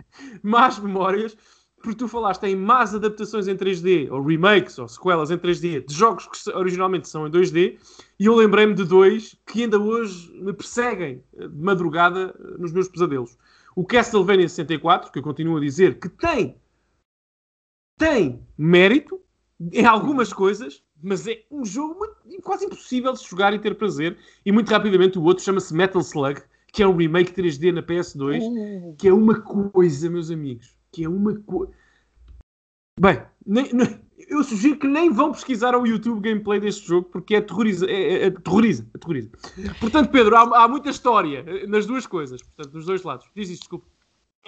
más 0.42 0.78
memórias, 0.78 1.36
porque 1.82 1.98
tu 1.98 2.08
falaste 2.08 2.44
em 2.44 2.56
más 2.56 2.94
adaptações 2.94 3.46
em 3.46 3.54
3D, 3.54 4.10
ou 4.10 4.22
remakes, 4.22 4.78
ou 4.78 4.88
sequelas 4.88 5.30
em 5.30 5.36
3D, 5.36 5.84
de 5.84 5.94
jogos 5.94 6.26
que 6.26 6.50
originalmente 6.50 7.08
são 7.08 7.26
em 7.26 7.30
2D, 7.30 7.78
e 8.18 8.24
eu 8.24 8.34
lembrei-me 8.34 8.72
de 8.72 8.84
dois 8.84 9.36
que 9.46 9.64
ainda 9.64 9.78
hoje 9.78 10.32
me 10.32 10.54
perseguem 10.54 11.22
de 11.36 11.62
madrugada 11.62 12.34
nos 12.58 12.72
meus 12.72 12.88
pesadelos. 12.88 13.36
O 13.76 13.84
Castlevania 13.84 14.48
64, 14.48 15.12
que 15.12 15.18
eu 15.18 15.22
continuo 15.22 15.58
a 15.58 15.60
dizer 15.60 15.98
que 15.98 16.08
tem, 16.08 16.56
tem 17.98 18.46
mérito 18.56 19.20
em 19.72 19.84
algumas 19.84 20.32
coisas, 20.32 20.82
mas 21.02 21.26
é 21.26 21.42
um 21.50 21.64
jogo 21.64 21.98
muito, 21.98 22.42
quase 22.42 22.64
impossível 22.64 23.12
de 23.12 23.22
jogar 23.22 23.52
e 23.52 23.58
ter 23.58 23.74
prazer. 23.74 24.16
E 24.44 24.52
muito 24.52 24.70
rapidamente 24.70 25.18
o 25.18 25.22
outro 25.22 25.44
chama-se 25.44 25.74
Metal 25.74 26.00
Slug, 26.00 26.42
que 26.72 26.82
é 26.82 26.88
um 26.88 26.96
remake 26.96 27.32
3D 27.32 27.72
na 27.72 27.82
PS2, 27.82 28.42
uh. 28.42 28.96
que 28.96 29.08
é 29.08 29.12
uma 29.12 29.40
coisa, 29.40 30.08
meus 30.08 30.30
amigos, 30.30 30.74
que 30.90 31.04
é 31.04 31.08
uma 31.08 31.38
coisa. 31.40 31.72
Bem, 32.98 33.22
nem, 33.46 33.72
nem, 33.72 34.00
eu 34.28 34.42
sugiro 34.42 34.78
que 34.78 34.86
nem 34.86 35.12
vão 35.12 35.32
pesquisar 35.32 35.74
ao 35.74 35.86
YouTube 35.86 36.20
gameplay 36.20 36.58
deste 36.58 36.86
jogo, 36.86 37.08
porque 37.10 37.34
é 37.34 37.38
aterroriza, 37.38 37.86
é, 37.86 37.94
é, 37.94 38.22
é 38.24 38.26
aterroriza, 38.28 38.86
aterroriza. 38.94 39.30
Portanto, 39.78 40.10
Pedro, 40.10 40.36
há, 40.36 40.64
há, 40.64 40.68
muita 40.68 40.90
história 40.90 41.44
nas 41.66 41.86
duas 41.86 42.06
coisas, 42.06 42.42
portanto, 42.42 42.72
dos 42.72 42.86
dois 42.86 43.02
lados. 43.02 43.26
Diz 43.34 43.50
isto, 43.50 43.62
desculpa. 43.62 43.86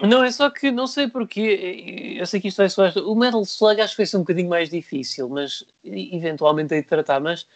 Não, 0.01 0.23
é 0.23 0.31
só 0.31 0.49
que 0.49 0.71
não 0.71 0.87
sei 0.87 1.07
porquê, 1.07 2.17
eu 2.19 2.25
sei 2.25 2.41
que 2.41 2.49
isto 2.49 2.61
é 2.61 2.67
só. 2.67 2.89
O 3.05 3.15
Metal 3.15 3.41
Slug 3.43 3.79
acho 3.79 3.93
que 3.93 4.01
vai 4.01 4.05
ser 4.05 4.17
um 4.17 4.21
bocadinho 4.21 4.49
mais 4.49 4.69
difícil, 4.69 5.29
mas 5.29 5.63
eventualmente 5.83 6.73
hei 6.73 6.81
de 6.81 6.87
tratar, 6.87 7.21
mas 7.21 7.47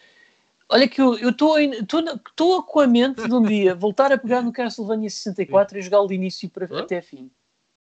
Olha 0.72 0.88
que 0.88 1.02
eu 1.02 1.16
estou 1.16 2.64
com 2.64 2.80
a 2.80 2.86
mente 2.86 3.28
de 3.28 3.34
um 3.34 3.42
dia 3.42 3.74
voltar 3.74 4.12
a 4.12 4.18
pegar 4.18 4.44
no 4.44 4.54
Castlevania 4.54 5.10
64 5.10 5.74
Sim. 5.74 5.80
e 5.80 5.82
jogá-lo 5.82 6.08
de 6.08 6.14
início 6.14 6.48
para, 6.48 6.66
até 6.80 7.02
fim. 7.02 7.32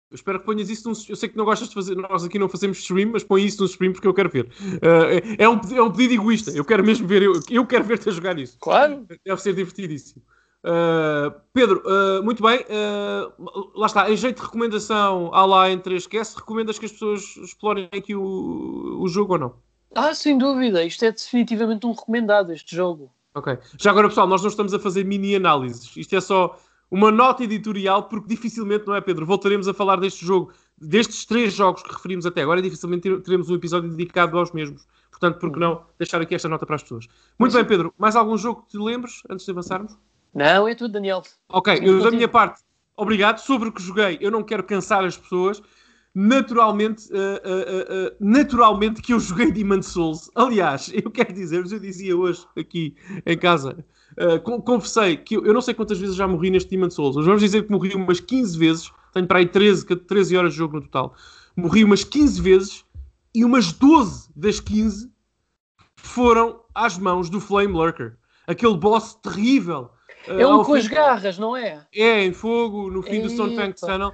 Eu 0.09 0.15
espero 0.15 0.39
que 0.39 0.45
ponhas 0.45 0.69
isso 0.69 0.87
num, 0.87 0.95
Eu 1.09 1.17
sei 1.17 1.27
que 1.27 1.35
não 1.35 1.43
gostas 1.43 1.67
de 1.67 1.73
fazer. 1.73 1.95
Nós 1.95 2.23
aqui 2.23 2.39
não 2.39 2.47
fazemos 2.47 2.77
stream, 2.77 3.11
mas 3.11 3.25
põe 3.25 3.43
isso 3.43 3.59
no 3.59 3.65
stream 3.65 3.91
porque 3.91 4.07
eu 4.07 4.13
quero 4.13 4.29
ver. 4.29 4.45
Uh, 4.45 5.35
é, 5.37 5.49
um, 5.49 5.59
é 5.75 5.81
um 5.81 5.91
pedido 5.91 6.13
egoísta. 6.13 6.51
Eu 6.51 6.63
quero 6.63 6.81
mesmo 6.81 7.05
ver. 7.05 7.23
Eu, 7.23 7.33
eu 7.49 7.65
quero 7.65 7.83
ver-te 7.83 8.07
a 8.07 8.11
jogar 8.13 8.39
isso. 8.39 8.57
Claro. 8.61 9.05
Deve 9.25 9.41
ser 9.41 9.53
divertidíssimo. 9.53 10.23
Uh, 10.63 11.37
Pedro, 11.51 11.83
uh, 11.85 12.23
muito 12.23 12.41
bem. 12.41 12.65
Lá 13.75 13.85
está, 13.85 14.09
em 14.09 14.15
jeito 14.15 14.37
de 14.37 14.43
recomendação 14.43 15.33
à 15.33 15.45
lá 15.45 15.69
em 15.69 15.77
3QS, 15.77 16.37
recomendas 16.37 16.79
que 16.79 16.85
as 16.85 16.91
pessoas 16.93 17.21
explorem 17.43 17.89
aqui 17.91 18.15
o, 18.15 19.01
o 19.01 19.07
jogo 19.09 19.33
ou 19.33 19.39
não? 19.39 19.66
Ah, 19.95 20.13
sem 20.13 20.37
dúvida. 20.37 20.83
Isto 20.83 21.05
é 21.05 21.11
definitivamente 21.11 21.85
um 21.85 21.91
recomendado, 21.91 22.51
este 22.51 22.75
jogo. 22.75 23.11
Ok. 23.33 23.57
Já 23.79 23.91
agora, 23.91 24.09
pessoal, 24.09 24.27
nós 24.27 24.41
não 24.41 24.49
estamos 24.49 24.73
a 24.73 24.79
fazer 24.79 25.03
mini-análises. 25.03 25.95
Isto 25.95 26.15
é 26.15 26.21
só 26.21 26.59
uma 26.89 27.11
nota 27.11 27.43
editorial, 27.43 28.03
porque 28.03 28.27
dificilmente, 28.27 28.87
não 28.87 28.95
é, 28.95 29.01
Pedro? 29.01 29.25
Voltaremos 29.25 29.67
a 29.67 29.73
falar 29.73 29.97
deste 29.97 30.25
jogo, 30.25 30.51
destes 30.77 31.25
três 31.25 31.53
jogos 31.53 31.83
que 31.83 31.93
referimos 31.93 32.25
até 32.25 32.41
agora, 32.41 32.61
dificilmente 32.61 33.19
teremos 33.21 33.49
um 33.49 33.55
episódio 33.55 33.89
dedicado 33.89 34.37
aos 34.37 34.51
mesmos. 34.51 34.87
Portanto, 35.11 35.39
por 35.39 35.51
que 35.51 35.59
não 35.59 35.83
deixar 35.97 36.21
aqui 36.21 36.35
esta 36.35 36.47
nota 36.47 36.65
para 36.65 36.75
as 36.75 36.83
pessoas? 36.83 37.07
Muito 37.39 37.53
bem, 37.53 37.65
Pedro. 37.65 37.93
Mais 37.97 38.15
algum 38.15 38.37
jogo 38.37 38.61
que 38.63 38.69
te 38.69 38.77
lembres 38.77 39.23
antes 39.29 39.45
de 39.45 39.51
avançarmos? 39.51 39.97
Não, 40.33 40.67
é 40.67 40.75
tudo, 40.75 40.91
Daniel. 40.91 41.23
Ok, 41.49 41.79
eu, 41.81 42.01
da 42.03 42.11
minha 42.11 42.27
parte, 42.27 42.61
obrigado. 42.95 43.39
Sobre 43.39 43.69
o 43.69 43.71
que 43.71 43.81
joguei, 43.81 44.19
eu 44.21 44.29
não 44.29 44.43
quero 44.43 44.63
cansar 44.63 45.03
as 45.03 45.17
pessoas. 45.17 45.61
Naturalmente, 46.19 47.13
uh, 47.13 47.15
uh, 47.15 48.07
uh, 48.07 48.15
naturalmente 48.19 49.03
que 49.03 49.13
eu 49.13 49.19
joguei 49.19 49.51
Demon 49.51 49.83
Souls. 49.83 50.31
Aliás, 50.33 50.89
eu 51.05 51.11
quero 51.11 51.31
dizer-vos, 51.31 51.71
eu 51.71 51.77
dizia 51.77 52.17
hoje 52.17 52.43
aqui 52.57 52.95
em 53.23 53.37
casa, 53.37 53.85
confessei 54.65 55.15
que 55.15 55.37
eu, 55.37 55.45
eu, 55.45 55.53
não 55.53 55.61
sei 55.61 55.75
quantas 55.75 55.99
vezes 55.99 56.15
já 56.15 56.27
morri 56.27 56.49
neste 56.49 56.71
Demon 56.71 56.89
Souls. 56.89 57.23
Vamos 57.23 57.41
dizer 57.41 57.61
que 57.63 57.71
morri 57.71 57.93
umas 57.93 58.19
15 58.19 58.57
vezes. 58.57 58.91
Tenho 59.13 59.27
para 59.27 59.37
aí 59.37 59.45
13, 59.45 59.85
13 59.85 60.35
horas 60.35 60.53
de 60.53 60.57
jogo 60.57 60.77
no 60.77 60.81
total. 60.81 61.13
Morri 61.55 61.83
umas 61.83 62.03
15 62.03 62.41
vezes 62.41 62.85
e 63.35 63.45
umas 63.45 63.71
12 63.71 64.31
das 64.35 64.59
15 64.59 65.11
foram 65.97 66.61
às 66.73 66.97
mãos 66.97 67.29
do 67.29 67.39
Flame 67.39 67.73
Lurker. 67.73 68.17
Aquele 68.47 68.75
boss 68.75 69.13
terrível 69.21 69.91
é 70.27 70.47
um 70.47 70.63
com 70.63 70.73
as 70.73 70.87
garras, 70.87 71.37
não 71.37 71.55
é? 71.55 71.85
É, 71.93 72.23
em 72.23 72.33
fogo, 72.33 72.89
no 72.89 73.01
fim 73.01 73.13
Eita. 73.13 73.27
do 73.27 73.33
Stonetank 73.33 73.79
Tunnel. 73.79 74.11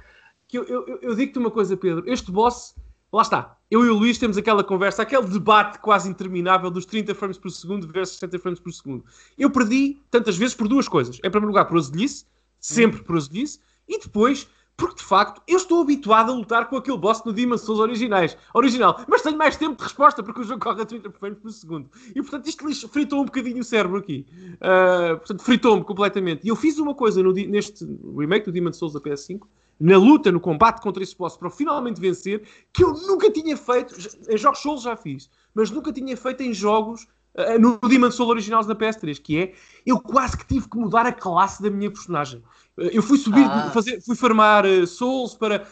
Que 0.54 0.58
eu, 0.58 0.64
eu, 0.68 0.98
eu 1.02 1.14
digo-te 1.16 1.36
uma 1.36 1.50
coisa, 1.50 1.76
Pedro. 1.76 2.04
Este 2.06 2.30
boss, 2.30 2.76
lá 3.12 3.22
está. 3.22 3.58
Eu 3.68 3.84
e 3.84 3.88
o 3.88 3.94
Luís 3.94 4.18
temos 4.18 4.38
aquela 4.38 4.62
conversa, 4.62 5.02
aquele 5.02 5.26
debate 5.26 5.80
quase 5.80 6.08
interminável 6.08 6.70
dos 6.70 6.86
30 6.86 7.12
frames 7.12 7.36
por 7.36 7.50
segundo 7.50 7.88
versus 7.88 8.18
60 8.20 8.38
frames 8.38 8.60
por 8.60 8.72
segundo. 8.72 9.04
Eu 9.36 9.50
perdi 9.50 9.98
tantas 10.12 10.36
vezes 10.36 10.54
por 10.54 10.68
duas 10.68 10.86
coisas. 10.86 11.16
Em 11.16 11.22
primeiro 11.22 11.48
lugar, 11.48 11.64
por 11.64 11.76
azelice, 11.76 12.26
sempre 12.60 13.02
por 13.02 13.16
azelice, 13.16 13.58
e 13.88 13.98
depois 13.98 14.48
porque 14.76 14.96
de 14.96 15.02
facto 15.02 15.42
eu 15.48 15.56
estou 15.56 15.82
habituado 15.82 16.30
a 16.30 16.34
lutar 16.34 16.68
com 16.68 16.76
aquele 16.76 16.98
boss 16.98 17.24
no 17.24 17.32
Demon 17.32 17.58
Souls 17.58 17.80
originais, 17.80 18.36
original, 18.52 19.04
mas 19.08 19.22
tenho 19.22 19.36
mais 19.36 19.56
tempo 19.56 19.76
de 19.76 19.82
resposta 19.82 20.22
porque 20.22 20.40
o 20.40 20.44
jogo 20.44 20.60
corre 20.60 20.82
a 20.82 20.86
30 20.86 21.10
frames 21.10 21.38
por 21.40 21.50
segundo. 21.50 21.90
E 22.14 22.22
portanto 22.22 22.48
isto 22.48 22.88
fritou 22.88 23.22
um 23.22 23.24
bocadinho 23.24 23.60
o 23.60 23.64
cérebro 23.64 23.98
aqui. 23.98 24.24
Uh, 24.54 25.16
portanto, 25.16 25.42
fritou-me 25.42 25.84
completamente. 25.84 26.44
E 26.44 26.48
eu 26.48 26.56
fiz 26.56 26.78
uma 26.78 26.94
coisa 26.94 27.22
no, 27.22 27.32
neste 27.32 27.84
remake 28.16 28.46
do 28.46 28.52
Demon 28.52 28.72
Souls 28.72 28.92
da 28.92 29.00
PS5, 29.00 29.42
na 29.78 29.98
luta, 29.98 30.30
no 30.30 30.40
combate 30.40 30.80
contra 30.80 31.02
esse 31.02 31.16
boss 31.16 31.36
para 31.36 31.50
finalmente 31.50 32.00
vencer, 32.00 32.42
que 32.72 32.84
eu 32.84 32.92
nunca 32.92 33.30
tinha 33.30 33.56
feito. 33.56 33.94
Em 34.28 34.36
jogos 34.36 34.60
Souls 34.60 34.82
já 34.82 34.96
fiz, 34.96 35.28
mas 35.54 35.70
nunca 35.70 35.92
tinha 35.92 36.16
feito 36.16 36.42
em 36.42 36.52
jogos 36.52 37.06
uh, 37.34 37.58
no 37.58 37.78
Demon 37.88 38.10
Souls 38.10 38.30
originais 38.30 38.66
da 38.66 38.74
PS3, 38.74 39.20
que 39.20 39.38
é 39.38 39.52
eu 39.84 40.00
quase 40.00 40.36
que 40.36 40.46
tive 40.46 40.68
que 40.68 40.76
mudar 40.76 41.06
a 41.06 41.12
classe 41.12 41.62
da 41.62 41.70
minha 41.70 41.90
personagem. 41.90 42.42
Eu 42.76 43.02
fui 43.02 43.18
subir, 43.18 43.44
ah. 43.44 43.70
fazer, 43.70 44.00
fui 44.00 44.16
farmar 44.16 44.64
uh, 44.66 44.86
souls 44.86 45.34
para 45.34 45.66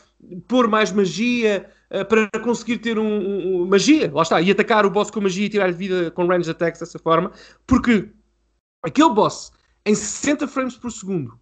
pôr 0.47 0.69
mais 0.69 0.93
magia, 0.93 1.69
uh, 1.91 2.05
para 2.05 2.29
conseguir 2.41 2.79
ter 2.79 2.99
um, 2.99 3.05
um, 3.05 3.63
um, 3.63 3.67
magia, 3.67 4.11
lá 4.13 4.23
está, 4.23 4.41
e 4.41 4.51
atacar 4.51 4.87
o 4.87 4.91
boss 4.91 5.11
com 5.11 5.21
magia 5.21 5.47
e 5.47 5.49
tirar 5.49 5.73
vida 5.73 6.11
com 6.11 6.27
range 6.27 6.51
attacks 6.51 6.81
dessa 6.81 6.99
forma, 6.99 7.33
porque 7.67 8.09
aquele 8.83 9.11
boss 9.11 9.53
em 9.85 9.95
60 9.95 10.47
frames 10.47 10.77
por 10.77 10.93
segundo, 10.93 11.39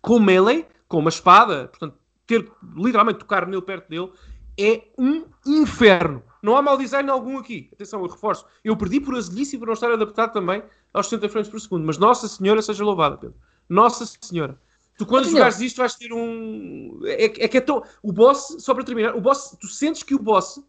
com 0.00 0.20
melee, 0.20 0.66
com 0.94 1.00
uma 1.00 1.08
espada, 1.08 1.66
portanto, 1.66 1.98
ter 2.24 2.48
literalmente 2.76 3.18
tocar 3.18 3.48
nele 3.48 3.62
perto 3.62 3.88
dele, 3.88 4.12
é 4.56 4.84
um 4.96 5.24
inferno. 5.44 6.22
Não 6.40 6.56
há 6.56 6.62
mal 6.62 6.78
design 6.78 7.10
algum 7.10 7.36
aqui. 7.36 7.68
Atenção, 7.72 8.00
eu 8.00 8.06
reforço. 8.06 8.46
Eu 8.62 8.76
perdi 8.76 9.00
por 9.00 9.16
azelice 9.16 9.56
e 9.56 9.58
por 9.58 9.66
não 9.66 9.74
estar 9.74 9.90
adaptado 9.90 10.32
também 10.32 10.62
aos 10.92 11.08
60 11.08 11.28
frames 11.28 11.48
por 11.48 11.60
segundo. 11.60 11.84
Mas 11.84 11.98
Nossa 11.98 12.28
Senhora 12.28 12.62
seja 12.62 12.84
louvada, 12.84 13.16
Pedro. 13.16 13.34
Nossa 13.68 14.06
Senhora. 14.06 14.56
Tu 14.96 15.04
quando 15.04 15.28
jogares 15.28 15.60
isto 15.60 15.78
vais 15.78 15.96
ter 15.96 16.12
um. 16.12 17.00
É, 17.06 17.24
é 17.24 17.48
que 17.48 17.58
é 17.58 17.60
tão. 17.60 17.82
O 18.00 18.12
boss, 18.12 18.58
só 18.60 18.72
para 18.72 18.84
terminar, 18.84 19.16
o 19.16 19.20
boss, 19.20 19.56
tu 19.60 19.66
sentes 19.66 20.04
que 20.04 20.14
o 20.14 20.18
boss. 20.20 20.62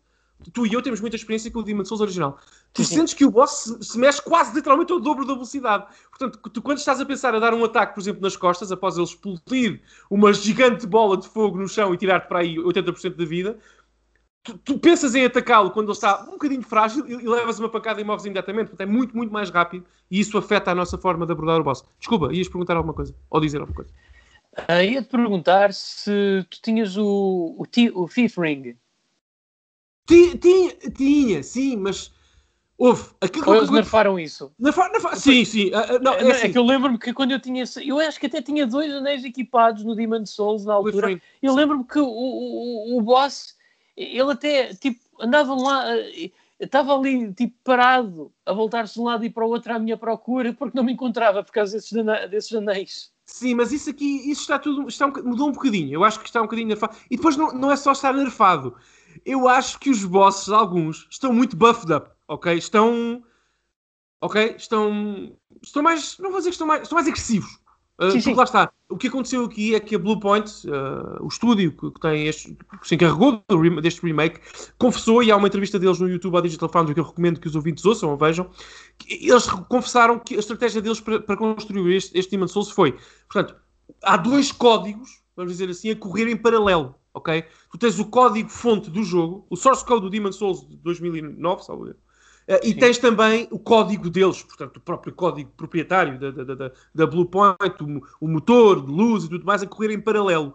Tu 0.52 0.68
e 0.68 0.74
eu 0.74 0.82
temos 0.82 1.02
muita 1.02 1.16
experiência 1.16 1.50
com 1.50 1.60
o 1.60 1.64
Demon 1.64 1.86
Souls 1.86 2.02
original. 2.02 2.38
Tu 2.74 2.84
sim, 2.84 2.96
sentes 2.96 3.14
que 3.14 3.26
o 3.26 3.32
boss 3.32 3.64
se, 3.64 3.84
se, 3.84 3.98
mexe 3.98 4.22
quase 4.22 4.54
literalmente 4.54 4.92
ao 4.92 5.00
dobro 5.00 5.26
da 5.26 5.34
velocidade. 5.34 5.86
Portanto, 6.10 6.38
tu 6.50 6.62
quando 6.62 6.78
estás 6.78 7.00
a 7.00 7.06
pensar 7.06 7.34
a 7.34 7.40
dar 7.40 7.54
um 7.54 7.64
ataque, 7.64 7.96
por 7.96 8.02
exemplo, 8.02 8.22
nas 8.22 8.36
costas, 8.36 8.72
após 8.72 8.96
ele 8.96 9.06
explodir 9.06 9.82
uma 10.10 10.34
gigante 10.34 10.86
bola 10.86 11.18
de 11.18 11.28
fogo 11.28 11.58
no 11.58 11.68
chão 11.68 11.94
e 11.94 11.98
tirar-te 11.98 12.28
para 12.28 12.40
aí 12.40 12.58
80% 12.58 13.16
da 13.16 13.26
vida, 13.26 13.58
tu, 14.44 14.58
tu 14.58 14.78
pensas 14.78 15.16
em 15.16 15.26
atacá-lo 15.26 15.72
quando 15.72 15.88
ele 15.88 15.94
está 15.94 16.24
um 16.24 16.32
bocadinho 16.32 16.62
frágil 16.62 17.06
e, 17.08 17.14
e, 17.14 17.28
levas 17.28 17.58
uma 17.60 17.70
pancada 17.70 18.00
e 18.00 18.04
morres 18.04 18.26
imediatamente. 18.26 18.70
Portanto, 18.70 18.88
é 18.88 18.92
muito, 18.92 19.16
muito 19.16 19.34
mais 19.34 19.50
rápido 19.50 19.86
e 20.12 20.20
isso 20.20 20.38
afeta 20.38 20.72
a 20.72 20.76
nossa 20.76 20.98
forma 20.98 21.26
de 21.26 21.32
abordar 21.32 21.60
o 21.60 21.64
boss. 21.64 21.84
Desculpa, 21.98 22.32
ias 22.34 22.48
perguntar 22.48 22.78
alguma 22.78 22.94
coisa? 22.94 23.16
Ou 23.30 23.42
dizer 23.42 23.60
alguma 23.60 23.76
coisa? 23.76 23.92
Uh, 24.70 24.84
Ia-te 24.84 25.10
perguntar 25.10 25.74
se 25.74 26.46
tu 26.50 26.62
tinhas 26.62 26.96
o, 26.98 27.56
o, 27.58 27.66
o 27.96 28.08
Thief 28.08 28.38
Ring. 28.38 28.78
Tinha, 30.06 30.38
tinha, 30.96 31.44
sim, 31.44 31.78
mas 31.78 32.12
houve. 32.78 33.10
Aquilo 33.20 33.50
Ou 33.50 33.56
eles 33.56 33.70
nerfaram 33.70 34.20
isso? 34.20 34.52
Nerfa, 34.60 34.88
nerfa, 34.90 35.16
sim, 35.16 35.44
sim. 35.44 35.68
Uh, 35.70 36.00
não, 36.02 36.14
é, 36.14 36.24
é, 36.24 36.32
assim. 36.32 36.48
é, 36.48 36.50
que 36.52 36.58
eu 36.58 36.64
lembro-me 36.64 36.98
que 36.98 37.14
quando 37.14 37.32
eu 37.32 37.40
tinha. 37.40 37.64
Eu 37.84 38.00
acho 38.00 38.20
que 38.20 38.28
até 38.28 38.42
tinha 38.42 38.68
dois 38.68 38.94
anéis 38.94 39.24
equipados 39.24 39.84
no 39.84 39.96
Demon 39.96 40.26
Souls 40.26 40.66
na 40.66 40.74
altura. 40.74 41.20
Eu 41.42 41.56
lembro-me 41.56 41.84
que 41.84 42.00
o, 42.00 42.08
o, 42.08 42.98
o 42.98 43.02
boss, 43.02 43.56
ele 43.98 44.32
até 44.32 44.74
tipo, 44.74 45.00
andava 45.20 45.56
lá. 45.56 45.86
Estava 46.58 46.98
ali, 46.98 47.34
tipo, 47.34 47.54
parado, 47.66 48.32
a 48.46 48.54
voltar-se 48.54 48.94
de 48.94 49.02
um 49.02 49.04
lado 49.04 49.26
e 49.26 49.30
para 49.30 49.46
o 49.46 49.50
outro 49.50 49.74
à 49.74 49.78
minha 49.78 49.98
procura, 49.98 50.54
porque 50.54 50.78
não 50.78 50.86
me 50.86 50.94
encontrava 50.94 51.44
por 51.44 51.52
causa 51.52 51.74
desses, 51.74 51.92
desses 52.30 52.54
anéis. 52.54 53.12
Sim, 53.26 53.56
mas 53.56 53.74
isso 53.74 53.90
aqui, 53.90 54.32
isso 54.32 54.42
está 54.42 54.58
tudo, 54.58 54.88
está 54.88 55.08
um, 55.08 55.12
mudou 55.24 55.50
um 55.50 55.52
bocadinho. 55.52 55.92
Eu 55.92 56.04
acho 56.04 56.20
que 56.20 56.28
está 56.28 56.40
um 56.40 56.46
bocadinho 56.46 56.70
nerfado. 56.70 56.96
E 57.10 57.18
depois 57.18 57.36
não, 57.36 57.52
não 57.52 57.72
é 57.72 57.76
só 57.76 57.92
estar 57.92 58.14
nerfado. 58.14 58.76
Eu 59.26 59.48
acho 59.48 59.80
que 59.80 59.90
os 59.90 60.04
bosses, 60.04 60.50
alguns, 60.50 61.08
estão 61.10 61.32
muito 61.32 61.56
buffed 61.56 61.92
up, 61.94 62.10
ok? 62.28 62.58
Estão, 62.58 63.24
ok? 64.22 64.56
Estão, 64.58 65.38
estão 65.62 65.84
mais, 65.84 66.18
não 66.18 66.32
vou 66.32 66.40
dizer 66.40 66.50
que 66.50 66.56
estão 66.56 66.68
mais, 66.68 66.84
estão 66.84 66.96
mais 66.96 67.08
agressivos. 67.08 67.60
Uh, 67.98 68.12
sim, 68.12 68.20
sim. 68.20 68.34
lá 68.34 68.44
está. 68.44 68.72
O 68.90 68.98
que 68.98 69.08
aconteceu 69.08 69.46
aqui 69.46 69.74
é 69.74 69.80
que 69.80 69.96
a 69.96 70.00
Bluepoint, 70.00 70.50
uh, 70.68 71.24
o 71.24 71.28
estúdio 71.28 71.72
que, 71.72 71.92
que, 71.92 72.00
tem 72.00 72.28
este, 72.28 72.54
que 72.82 72.88
se 72.88 72.96
encarregou 72.96 73.42
do, 73.48 73.82
deste 73.82 74.02
remake, 74.02 74.42
confessou, 74.78 75.24
e 75.24 75.32
há 75.32 75.38
uma 75.38 75.48
entrevista 75.48 75.80
deles 75.80 76.00
no 76.00 76.10
YouTube 76.10 76.38
à 76.38 76.42
Digital 76.42 76.70
Foundry 76.70 76.94
que 76.94 77.00
eu 77.00 77.06
recomendo 77.06 77.40
que 77.40 77.48
os 77.48 77.56
ouvintes 77.56 77.86
ouçam 77.86 78.10
ou 78.10 78.18
vejam, 78.18 78.50
que 78.98 79.30
eles 79.30 79.48
confessaram 79.70 80.20
que 80.20 80.36
a 80.36 80.40
estratégia 80.40 80.82
deles 80.82 81.00
para, 81.00 81.22
para 81.22 81.38
construir 81.38 81.96
este, 81.96 82.18
este 82.18 82.32
Demon 82.32 82.48
Souls 82.48 82.70
foi, 82.70 82.98
portanto, 83.32 83.56
há 84.04 84.18
dois 84.18 84.52
códigos, 84.52 85.24
vamos 85.36 85.54
dizer 85.54 85.70
assim, 85.70 85.92
a 85.92 85.96
correr 85.96 86.30
em 86.30 86.36
paralelo, 86.36 86.96
ok? 87.16 87.46
Tu 87.72 87.78
tens 87.78 87.98
o 87.98 88.06
código 88.06 88.50
fonte 88.50 88.90
do 88.90 89.04
jogo, 89.04 89.48
o 89.50 89.56
source 89.56 89.84
code 89.84 90.02
do 90.02 90.10
Demon 90.10 90.32
Souls 90.32 90.68
de 90.68 90.76
2009, 90.78 91.64
salvo 91.64 91.96
Uh, 92.48 92.62
e 92.64 92.76
tens 92.76 93.00
também 93.00 93.48
o 93.50 93.58
código 93.58 94.08
deles, 94.08 94.44
portanto, 94.44 94.78
o 94.78 94.80
próprio 94.80 95.12
código 95.12 95.50
proprietário 95.58 96.20
da, 96.20 96.30
da, 96.30 96.54
da, 96.54 96.72
da 96.94 97.08
Bluepoint, 97.08 97.82
o, 97.82 98.04
o, 98.22 98.28
motor 98.28 98.86
de 98.86 98.92
luz 98.92 99.24
e 99.24 99.30
tudo 99.30 99.44
mais 99.44 99.64
a 99.64 99.66
correr 99.66 99.92
em 99.92 100.00
paralelo. 100.00 100.54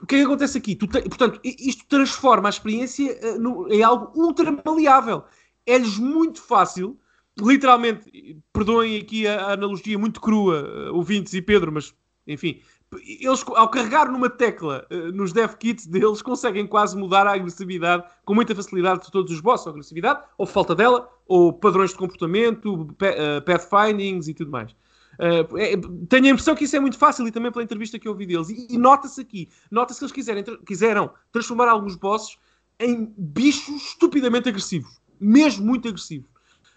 O 0.00 0.06
que 0.06 0.14
é 0.14 0.18
que 0.18 0.24
acontece 0.24 0.56
aqui? 0.56 0.76
Te, 0.76 0.86
portanto, 0.86 1.40
isto 1.42 1.84
transforma 1.88 2.48
a 2.48 2.50
experiência 2.50 3.18
uh, 3.24 3.40
no, 3.40 3.66
em 3.68 3.82
algo 3.82 4.12
ultra 4.14 4.56
maleável. 4.64 5.24
É-lhes 5.66 5.98
muito 5.98 6.40
fácil, 6.40 6.96
literalmente, 7.36 8.40
perdoem 8.52 9.00
aqui 9.00 9.26
a, 9.26 9.46
a 9.46 9.52
analogia 9.54 9.98
muito 9.98 10.20
crua, 10.20 10.62
uh, 10.62 10.94
ouvintes 10.94 11.34
e 11.34 11.42
Pedro, 11.42 11.72
mas 11.72 11.92
enfim, 12.24 12.60
eles, 13.00 13.44
ao 13.48 13.68
carregar 13.68 14.10
numa 14.10 14.28
tecla 14.28 14.86
uh, 14.90 15.12
nos 15.12 15.32
dev 15.32 15.54
kits 15.54 15.86
deles, 15.86 16.20
conseguem 16.20 16.66
quase 16.66 16.96
mudar 16.96 17.26
a 17.26 17.34
agressividade 17.34 18.04
com 18.24 18.34
muita 18.34 18.54
facilidade 18.54 19.04
de 19.04 19.10
todos 19.10 19.32
os 19.32 19.40
bosses. 19.40 19.66
Ou 19.66 19.72
agressividade, 19.72 20.22
ou 20.36 20.46
falta 20.46 20.74
dela, 20.74 21.08
ou 21.26 21.52
padrões 21.52 21.90
de 21.90 21.96
comportamento, 21.96 22.82
uh, 22.82 23.42
pathfindings 23.44 24.28
e 24.28 24.34
tudo 24.34 24.50
mais. 24.50 24.72
Uh, 24.72 25.58
é, 25.58 25.76
tenho 26.08 26.26
a 26.26 26.30
impressão 26.30 26.54
que 26.54 26.64
isso 26.64 26.76
é 26.76 26.80
muito 26.80 26.98
fácil 26.98 27.26
e 27.26 27.30
também 27.30 27.52
pela 27.52 27.64
entrevista 27.64 27.98
que 27.98 28.06
eu 28.06 28.12
ouvi 28.12 28.26
deles. 28.26 28.48
E, 28.48 28.76
nota-se 28.76 29.20
aqui, 29.20 29.48
nota-se 29.70 29.98
que 29.98 30.04
eles 30.04 30.12
quiserem, 30.12 30.44
quiseram 30.66 31.10
transformar 31.30 31.68
alguns 31.68 31.96
bosses 31.96 32.36
em 32.78 33.12
bichos 33.16 33.82
estupidamente 33.82 34.48
agressivos. 34.48 35.00
Mesmo 35.20 35.64
muito 35.64 35.88
agressivos. 35.88 36.28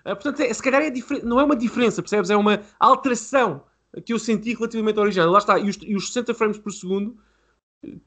portanto, 0.03 0.41
é, 0.41 0.53
se 0.53 0.61
calhar 0.61 0.81
é 0.81 0.93
não 1.23 1.39
é 1.39 1.43
uma 1.43 1.55
diferença, 1.55 2.01
percebes? 2.01 2.29
É 2.29 2.35
uma 2.35 2.61
alteração 2.79 3.63
que 4.01 4.13
eu 4.13 4.19
senti 4.19 4.53
relativamente 4.53 4.97
ao 4.97 5.03
original. 5.03 5.29
Lá 5.29 5.39
está, 5.39 5.59
e 5.59 5.69
os, 5.69 5.77
e 5.81 5.95
os 5.95 6.07
60 6.07 6.33
frames 6.33 6.57
por 6.57 6.71
segundo 6.71 7.17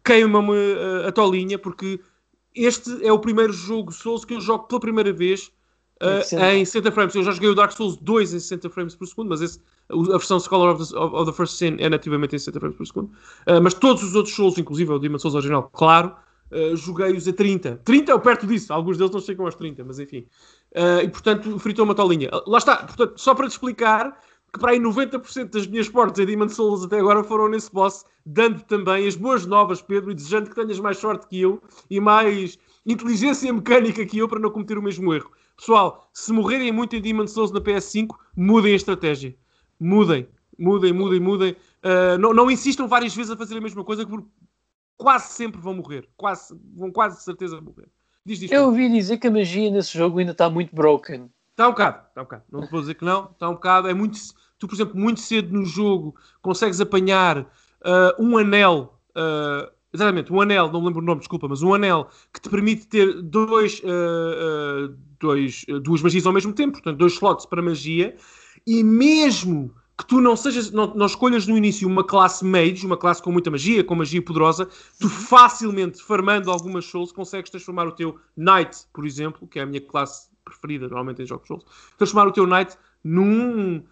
queimam-me 0.05 0.55
a, 1.05 1.09
a 1.09 1.12
tolinha, 1.12 1.59
porque 1.59 2.01
este 2.55 3.05
é 3.07 3.12
o 3.12 3.18
primeiro 3.18 3.53
jogo 3.53 3.93
Souls 3.93 4.24
que 4.24 4.34
eu 4.34 4.41
jogo 4.41 4.64
pela 4.64 4.80
primeira 4.80 5.12
vez 5.12 5.53
uh, 6.03 6.45
em 6.55 6.64
60 6.64 6.93
frames. 6.93 7.14
Eu 7.14 7.22
já 7.22 7.32
joguei 7.32 7.51
o 7.51 7.55
Dark 7.55 7.72
Souls 7.72 7.97
2 7.97 8.34
em 8.34 8.41
60 8.41 8.70
frames 8.70 8.95
por 8.95 9.07
segundo, 9.07 9.28
mas 9.28 9.41
esse, 9.41 9.61
a 9.89 10.18
versão 10.18 10.41
Scholar 10.41 10.74
of 10.74 10.91
the, 10.91 10.99
of 10.99 11.30
the 11.30 11.36
First 11.36 11.55
Sin 11.55 11.76
é 11.78 11.89
nativamente 11.89 12.34
em 12.34 12.39
60 12.39 12.59
frames 12.59 12.76
por 12.76 12.86
segundo. 12.86 13.11
Uh, 13.47 13.62
mas 13.62 13.74
todos 13.74 14.03
os 14.03 14.14
outros 14.14 14.34
Souls, 14.34 14.59
inclusive 14.59 14.91
o 14.93 14.99
Demon 14.99 15.18
Souls 15.18 15.34
original, 15.34 15.70
claro, 15.72 16.14
uh, 16.51 16.76
joguei-os 16.76 17.28
a 17.28 17.32
30. 17.32 17.80
30 17.84 18.12
ou 18.12 18.20
perto 18.20 18.47
disso, 18.47 18.72
alguns 18.72 18.99
deles 18.99 19.12
não 19.12 19.20
chegam 19.20 19.47
aos 19.47 19.55
30, 19.55 19.84
mas 19.84 19.99
enfim. 19.99 20.26
e 21.03 21.09
portanto, 21.09 21.59
fritou 21.59 21.84
uma 21.84 21.95
tolinha. 21.95 22.30
Lá 22.47 22.59
está, 22.59 22.76
portanto, 22.78 23.14
só 23.16 23.34
para 23.34 23.47
te 23.47 23.53
explicar 23.53 24.18
que 24.53 24.59
para 24.59 24.72
aí 24.72 24.78
90% 24.78 25.51
das 25.51 25.66
minhas 25.66 25.88
portas 25.88 26.18
em 26.18 26.26
Demon 26.26 26.49
Souls 26.49 26.84
até 26.84 26.99
agora 26.99 27.22
foram 27.22 27.49
nesse 27.49 27.70
boss, 27.72 28.05
dando 28.24 28.62
também 28.62 29.07
as 29.07 29.16
boas 29.16 29.46
novas, 29.46 29.82
Pedro, 29.82 30.11
e 30.11 30.14
desejando 30.14 30.51
que 30.51 30.57
tenhas 30.57 30.80
mais 30.80 30.99
sorte 30.99 31.26
que 31.26 31.40
eu 31.40 31.62
e 31.90 32.01
mais 32.01 32.59
inteligência 32.86 33.53
mecânica 33.53 34.05
que 34.07 34.18
eu 34.18 34.28
para 34.28 34.40
não 34.40 34.51
cometer 34.51 34.78
o 34.78 34.82
mesmo 34.82 35.12
erro. 35.12 35.30
Pessoal, 35.57 36.09
se 36.12 36.32
morrerem 36.32 36.72
muito 36.72 36.94
em 36.96 37.01
Demon 37.01 37.26
Souls 37.26 37.51
na 37.51 37.61
PS5, 37.61 38.14
mudem 38.36 38.72
a 38.72 38.76
estratégia. 38.76 39.36
Mudem, 39.78 40.28
mudem, 40.59 40.92
mudem, 40.92 41.20
mudem. 41.20 41.57
Uh, 41.84 42.16
não, 42.18 42.32
não 42.32 42.51
insistam 42.51 42.88
várias 42.88 43.14
vezes 43.14 43.30
a 43.30 43.36
fazer 43.36 43.59
a 43.59 43.61
mesma 43.61 43.84
coisa, 43.84 44.07
porque 44.07 44.26
quase 44.96 45.32
sempre 45.32 45.61
vão 45.61 45.74
morrer. 45.74 46.09
Quase, 46.16 46.57
vão 46.74 46.90
quase 46.90 47.22
certeza 47.22 47.61
morrer. 47.61 47.88
Diz, 48.24 48.38
diz, 48.38 48.53
Eu 48.53 48.66
ouvi 48.66 48.88
dizer 48.88 49.18
que 49.18 49.26
a 49.26 49.30
magia 49.30 49.70
nesse 49.70 49.96
jogo 49.96 50.18
ainda 50.18 50.32
está 50.32 50.49
muito 50.49 50.74
broken. 50.74 51.28
Está 51.59 51.66
um 51.66 51.72
bocado, 51.72 51.98
está 52.06 52.20
um 52.20 52.24
bocado. 52.24 52.42
Não 52.52 52.61
vou 52.68 52.80
dizer 52.80 52.94
que 52.94 53.04
não, 53.04 53.24
está 53.32 53.48
um 53.48 53.54
bocado. 53.54 53.88
É 53.88 53.94
muito. 53.94 54.16
Tu, 54.61 54.68
por 54.68 54.76
exemplo, 54.76 54.96
muito 54.96 55.18
cedo 55.18 55.52
no 55.52 55.64
jogo 55.64 56.14
consegues 56.40 56.80
apanhar 56.80 57.40
uh, 57.40 57.46
um 58.16 58.38
anel. 58.38 58.96
Uh, 59.11 59.68
exatamente, 59.92 60.32
um 60.32 60.40
anel, 60.40 60.70
não 60.70 60.78
me 60.78 60.86
lembro 60.86 61.02
o 61.02 61.04
nome, 61.04 61.18
desculpa, 61.18 61.48
mas 61.48 61.61
um 61.61 61.74
anel 61.74 62.09
que 62.32 62.40
te 62.40 62.48
permite 62.48 62.86
ter 62.86 63.22
dois, 63.22 63.80
uh, 63.80 64.94
dois, 65.18 65.64
duas 65.82 66.00
magias 66.00 66.26
ao 66.26 66.32
mesmo 66.32 66.52
tempo, 66.52 66.74
portanto, 66.74 66.96
dois 66.96 67.14
slots 67.14 67.44
para 67.44 67.61
magia, 67.61 68.14
e 68.64 68.84
mesmo 68.84 69.74
que 69.96 70.06
tu 70.06 70.20
não 70.20 70.36
sejas, 70.36 70.70
não, 70.70 70.94
não 70.94 71.06
escolhas 71.06 71.48
no 71.48 71.56
início 71.56 71.88
uma 71.88 72.04
classe 72.04 72.44
mage, 72.44 72.86
uma 72.86 72.96
classe 72.96 73.20
com 73.20 73.32
muita 73.32 73.50
magia, 73.50 73.82
com 73.82 73.96
magia 73.96 74.22
poderosa, 74.22 74.68
tu 75.00 75.09
facilmente, 75.09 76.00
farmando 76.00 76.52
algumas 76.52 76.84
souls, 76.84 77.11
consegues 77.11 77.50
transformar 77.50 77.88
o 77.88 77.92
teu 77.92 78.16
knight, 78.36 78.86
por 78.92 79.04
exemplo, 79.04 79.48
que 79.48 79.59
é 79.59 79.62
a 79.62 79.66
minha 79.66 79.80
classe 79.80 80.27
preferida 80.49 80.86
normalmente 80.86 81.22
em 81.22 81.26
jogos 81.26 81.46
souls, 81.46 81.64
transformar 81.96 82.28
o 82.28 82.32
teu 82.32 82.46
knight 82.46 82.76
num 83.05 83.82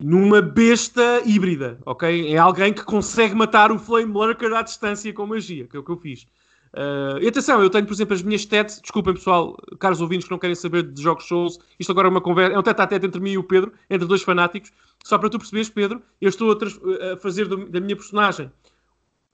numa 0.00 0.42
besta 0.42 1.22
híbrida, 1.24 1.78
ok? 1.86 2.34
É 2.34 2.36
alguém 2.36 2.72
que 2.72 2.82
consegue 2.82 3.36
matar 3.36 3.70
o 3.70 3.78
Flame 3.78 4.12
Lurker 4.12 4.52
à 4.52 4.62
distância 4.62 5.12
com 5.12 5.26
magia, 5.26 5.66
que 5.68 5.76
é 5.76 5.80
o 5.80 5.84
que 5.84 5.90
eu 5.92 5.96
fiz. 5.96 6.26
Uh, 6.74 7.20
e 7.20 7.28
atenção, 7.28 7.62
eu 7.62 7.68
tenho, 7.68 7.86
por 7.86 7.92
exemplo, 7.92 8.14
as 8.14 8.22
minhas 8.22 8.40
stats. 8.40 8.80
Desculpem, 8.80 9.14
pessoal, 9.14 9.56
caros 9.78 10.00
ouvintes 10.00 10.26
que 10.26 10.30
não 10.30 10.38
querem 10.38 10.56
saber 10.56 10.82
de 10.82 11.02
jogos 11.02 11.24
shows. 11.24 11.58
Isto 11.78 11.92
agora 11.92 12.08
é 12.08 12.10
uma 12.10 12.20
conversa, 12.20 12.56
é 12.56 12.58
um 12.58 12.62
tete 12.62 12.80
a 12.80 12.86
tete 12.86 13.06
entre 13.06 13.20
mim 13.20 13.32
e 13.32 13.38
o 13.38 13.44
Pedro, 13.44 13.72
entre 13.88 14.08
dois 14.08 14.22
fanáticos. 14.22 14.72
Só 15.04 15.18
para 15.18 15.28
tu 15.28 15.38
perceberes, 15.38 15.68
Pedro, 15.68 16.02
eu 16.20 16.28
estou 16.28 16.50
a, 16.50 17.12
a 17.12 17.16
fazer 17.18 17.46
do, 17.46 17.68
da 17.68 17.80
minha 17.80 17.94
personagem 17.94 18.50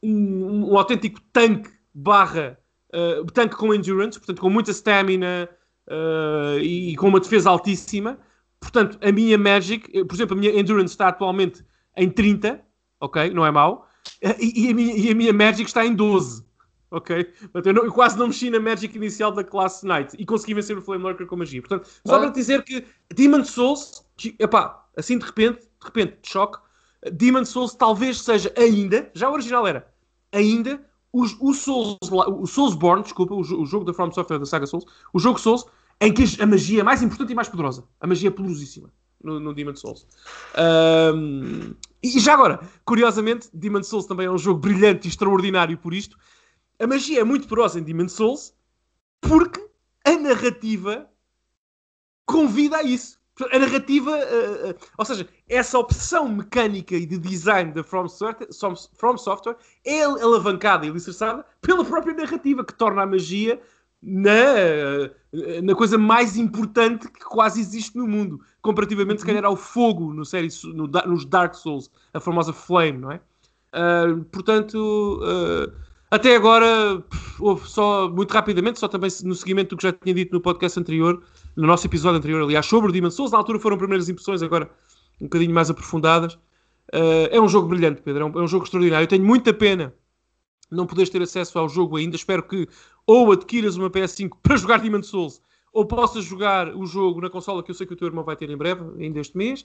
um, 0.03 0.73
um 0.73 0.79
autêntico 0.79 1.21
tanque 1.33 1.71
barra 1.95 2.59
uh, 2.93 3.25
tanque 3.33 3.57
com 3.57 3.73
endurance, 3.73 4.19
portanto, 4.19 4.41
com 4.41 4.51
muita 4.51 4.73
stamina 4.73 5.49
uh, 5.89 6.59
e, 6.61 6.93
e 6.93 6.97
com 6.97 7.09
uma 7.09 7.21
defesa 7.21 7.51
altíssima. 7.51 8.19
Portanto, 8.61 8.99
a 9.03 9.13
minha 9.13 9.39
Magic, 9.39 10.05
por 10.05 10.15
exemplo, 10.15 10.37
a 10.37 10.41
minha 10.41 10.59
Endurance 10.59 10.93
está 10.93 11.09
atualmente 11.09 11.65
em 11.97 12.11
30, 12.11 12.61
ok? 13.01 13.31
Não 13.31 13.45
é 13.45 13.51
mau. 13.51 13.89
E, 14.23 14.67
e, 14.67 14.71
a, 14.71 14.75
minha, 14.75 14.97
e 14.97 15.11
a 15.11 15.15
minha 15.15 15.33
Magic 15.33 15.69
está 15.69 15.85
em 15.85 15.95
12 15.95 16.49
ok? 16.91 17.25
Portanto, 17.25 17.67
eu, 17.67 17.75
não, 17.75 17.85
eu, 17.85 17.93
quase 17.93 18.19
não 18.19 18.29
mexi 18.29 18.51
na 18.51 18.61
Magic 18.61 18.97
inicial 18.97 19.33
da 19.33 19.45
classe 19.45 19.87
Knight 19.87 20.17
e 20.19 20.25
consegui 20.25 20.55
vencer 20.55 20.77
o 20.77 20.83
Flame 20.83 21.05
Lurker 21.05 21.27
com 21.27 21.37
magia. 21.37 21.61
Portanto, 21.61 21.89
só 22.05 22.17
ah. 22.17 22.21
para 22.21 22.31
dizer 22.31 22.63
que 22.63 22.85
Demon 23.15 23.45
Souls, 23.45 24.05
epá, 24.39 24.87
assim 24.97 25.19
de 25.19 25.25
repente, 25.25 25.61
de 25.61 25.85
repente, 25.85 26.19
de 26.23 26.29
choque, 26.29 26.59
Demon 27.13 27.45
Souls 27.45 27.75
talvez 27.75 28.21
seja 28.21 28.53
ainda, 28.57 29.11
já 29.15 29.29
o 29.29 29.33
original 29.33 29.67
era, 29.67 29.87
ainda 30.33 30.81
o, 31.13 31.23
o 31.23 31.55
Souls, 31.55 31.97
o 32.11 32.47
Soulsborne, 32.47 33.03
desculpa, 33.03 33.35
o, 33.35 33.41
o, 33.41 33.67
jogo 33.67 33.85
da 33.85 33.95
From 33.95 34.13
Software 34.13 34.39
da 34.39 34.47
saga 34.47 34.67
Souls, 34.67 34.85
o 35.13 35.19
jogo 35.19 35.39
Souls, 35.39 35.65
em 36.01 36.13
que 36.13 36.25
a 36.41 36.47
magia 36.47 36.81
é 36.81 36.85
mais 36.85 37.03
importante 37.03 37.33
e 37.33 37.35
mais 37.35 37.49
poderosa. 37.49 37.85
A 38.01 38.07
magia 38.07 38.29
é 38.29 38.31
poderosíssima 38.31 38.93
no, 39.23 39.41
no 39.41 39.55
Demon 39.55 39.75
Souls. 39.75 40.07
Um, 41.15 41.75
e 42.03 42.21
já 42.21 42.35
agora, 42.35 42.61
curiosamente, 42.85 43.49
Demon 43.53 43.83
Souls 43.83 44.07
também 44.07 44.27
é 44.27 44.31
um 44.31 44.39
jogo 44.39 44.61
brilhante 44.61 45.09
e 45.09 45.11
extraordinário 45.11 45.77
por 45.79 45.93
isto, 45.93 46.17
a 46.81 46.87
magia 46.87 47.21
é 47.21 47.25
muito 47.25 47.49
poderosa 47.49 47.81
em 47.81 47.83
Demon's 47.83 48.13
Souls 48.13 48.55
porque 49.21 49.61
a 50.05 50.17
narrativa 50.17 51.09
convida 52.25 52.77
a 52.77 52.83
isso. 52.83 53.19
A 53.53 53.59
narrativa, 53.59 54.11
uh, 54.11 54.71
uh, 54.71 54.75
ou 54.97 55.05
seja, 55.05 55.29
essa 55.49 55.79
opção 55.79 56.29
mecânica 56.29 56.97
e 56.97 57.07
de 57.07 57.19
design 57.19 57.73
da 57.73 57.85
From 57.85 58.09
Software, 58.09 58.49
From 58.97 59.17
Software 59.17 59.57
é 59.85 60.03
alavancada 60.03 60.85
e 60.85 60.91
alicerçada 60.91 61.45
pela 61.61 61.85
própria 61.85 62.15
narrativa, 62.15 62.65
que 62.65 62.75
torna 62.75 63.03
a 63.03 63.07
magia 63.07 63.61
na, 64.03 65.11
na 65.63 65.75
coisa 65.75 65.99
mais 65.99 66.37
importante 66.37 67.09
que 67.11 67.21
quase 67.21 67.61
existe 67.61 67.97
no 67.97 68.07
mundo, 68.07 68.41
comparativamente, 68.63 69.21
se 69.21 69.27
calhar, 69.27 69.45
ao 69.45 69.57
fogo 69.57 70.13
no 70.13 70.25
série, 70.25 70.49
no, 70.75 70.87
nos 70.87 71.25
Dark 71.25 71.55
Souls, 71.55 71.91
a 72.15 72.21
famosa 72.21 72.53
Flame, 72.53 72.99
não 72.99 73.13
é? 73.13 73.21
Uh, 73.75 74.25
portanto, 74.27 75.21
até 76.11 76.35
agora, 76.35 77.05
só, 77.67 78.09
muito 78.09 78.33
rapidamente, 78.33 78.79
só 78.79 78.89
também 78.89 79.11
no 79.25 79.35
seguimento 79.35 79.71
do 79.71 79.77
que 79.77 79.83
já 79.83 79.93
tinha 79.93 80.15
dito 80.15 80.33
no 80.33 80.41
podcast 80.41 80.81
anterior, 80.81 81.23
no 81.55 81.67
nosso 81.67 81.87
episódio 81.87 82.19
anterior, 82.19 82.43
aliás, 82.43 82.65
sobre 82.65 82.89
o 82.89 82.93
Demon 82.93 83.11
Souls, 83.11 83.33
na 83.33 83.39
altura 83.39 83.59
foram 83.59 83.77
primeiras 83.77 84.09
impressões, 84.09 84.43
agora 84.43 84.71
um 85.21 85.25
bocadinho 85.25 85.53
mais 85.53 85.69
aprofundadas. 85.69 86.35
Uh, 86.95 87.29
é 87.31 87.39
um 87.39 87.49
jogo 87.49 87.69
brilhante, 87.69 88.01
Pedro, 88.01 88.23
é 88.23 88.27
um, 88.27 88.41
é 88.41 88.43
um, 88.43 88.49
jogo 88.49 88.65
extraordinário. 88.65 89.05
Eu 89.05 89.09
tenho 89.09 89.25
muita 89.25 89.53
pena 89.53 89.93
não 90.71 90.87
poderes 90.87 91.11
ter 91.11 91.21
acesso 91.21 91.59
ao 91.59 91.69
jogo 91.69 91.97
ainda. 91.97 92.17
Espero 92.17 92.43
que 92.43 92.67
ou 93.09 93.33
adquiras 93.33 93.75
uma 93.75 93.89
PS5 93.89 94.37
para 94.43 94.59
jogar 94.59 94.81
Demon 94.81 95.03
Souls, 95.03 95.41
ou 95.73 95.87
possas 95.87 96.27
jogar 96.27 96.77
o 96.77 96.85
jogo 96.85 97.23
na 97.23 97.31
consola 97.31 97.63
que 97.63 97.71
eu 97.71 97.75
sei 97.75 97.87
que 97.87 97.95
o 97.95 97.97
teu 97.97 98.07
irmão 98.07 98.23
vai 98.23 98.37
ter 98.37 98.51
em 98.51 98.57
breve, 98.57 98.83
ainda 99.03 99.19
este 99.19 99.35
mês, 99.35 99.65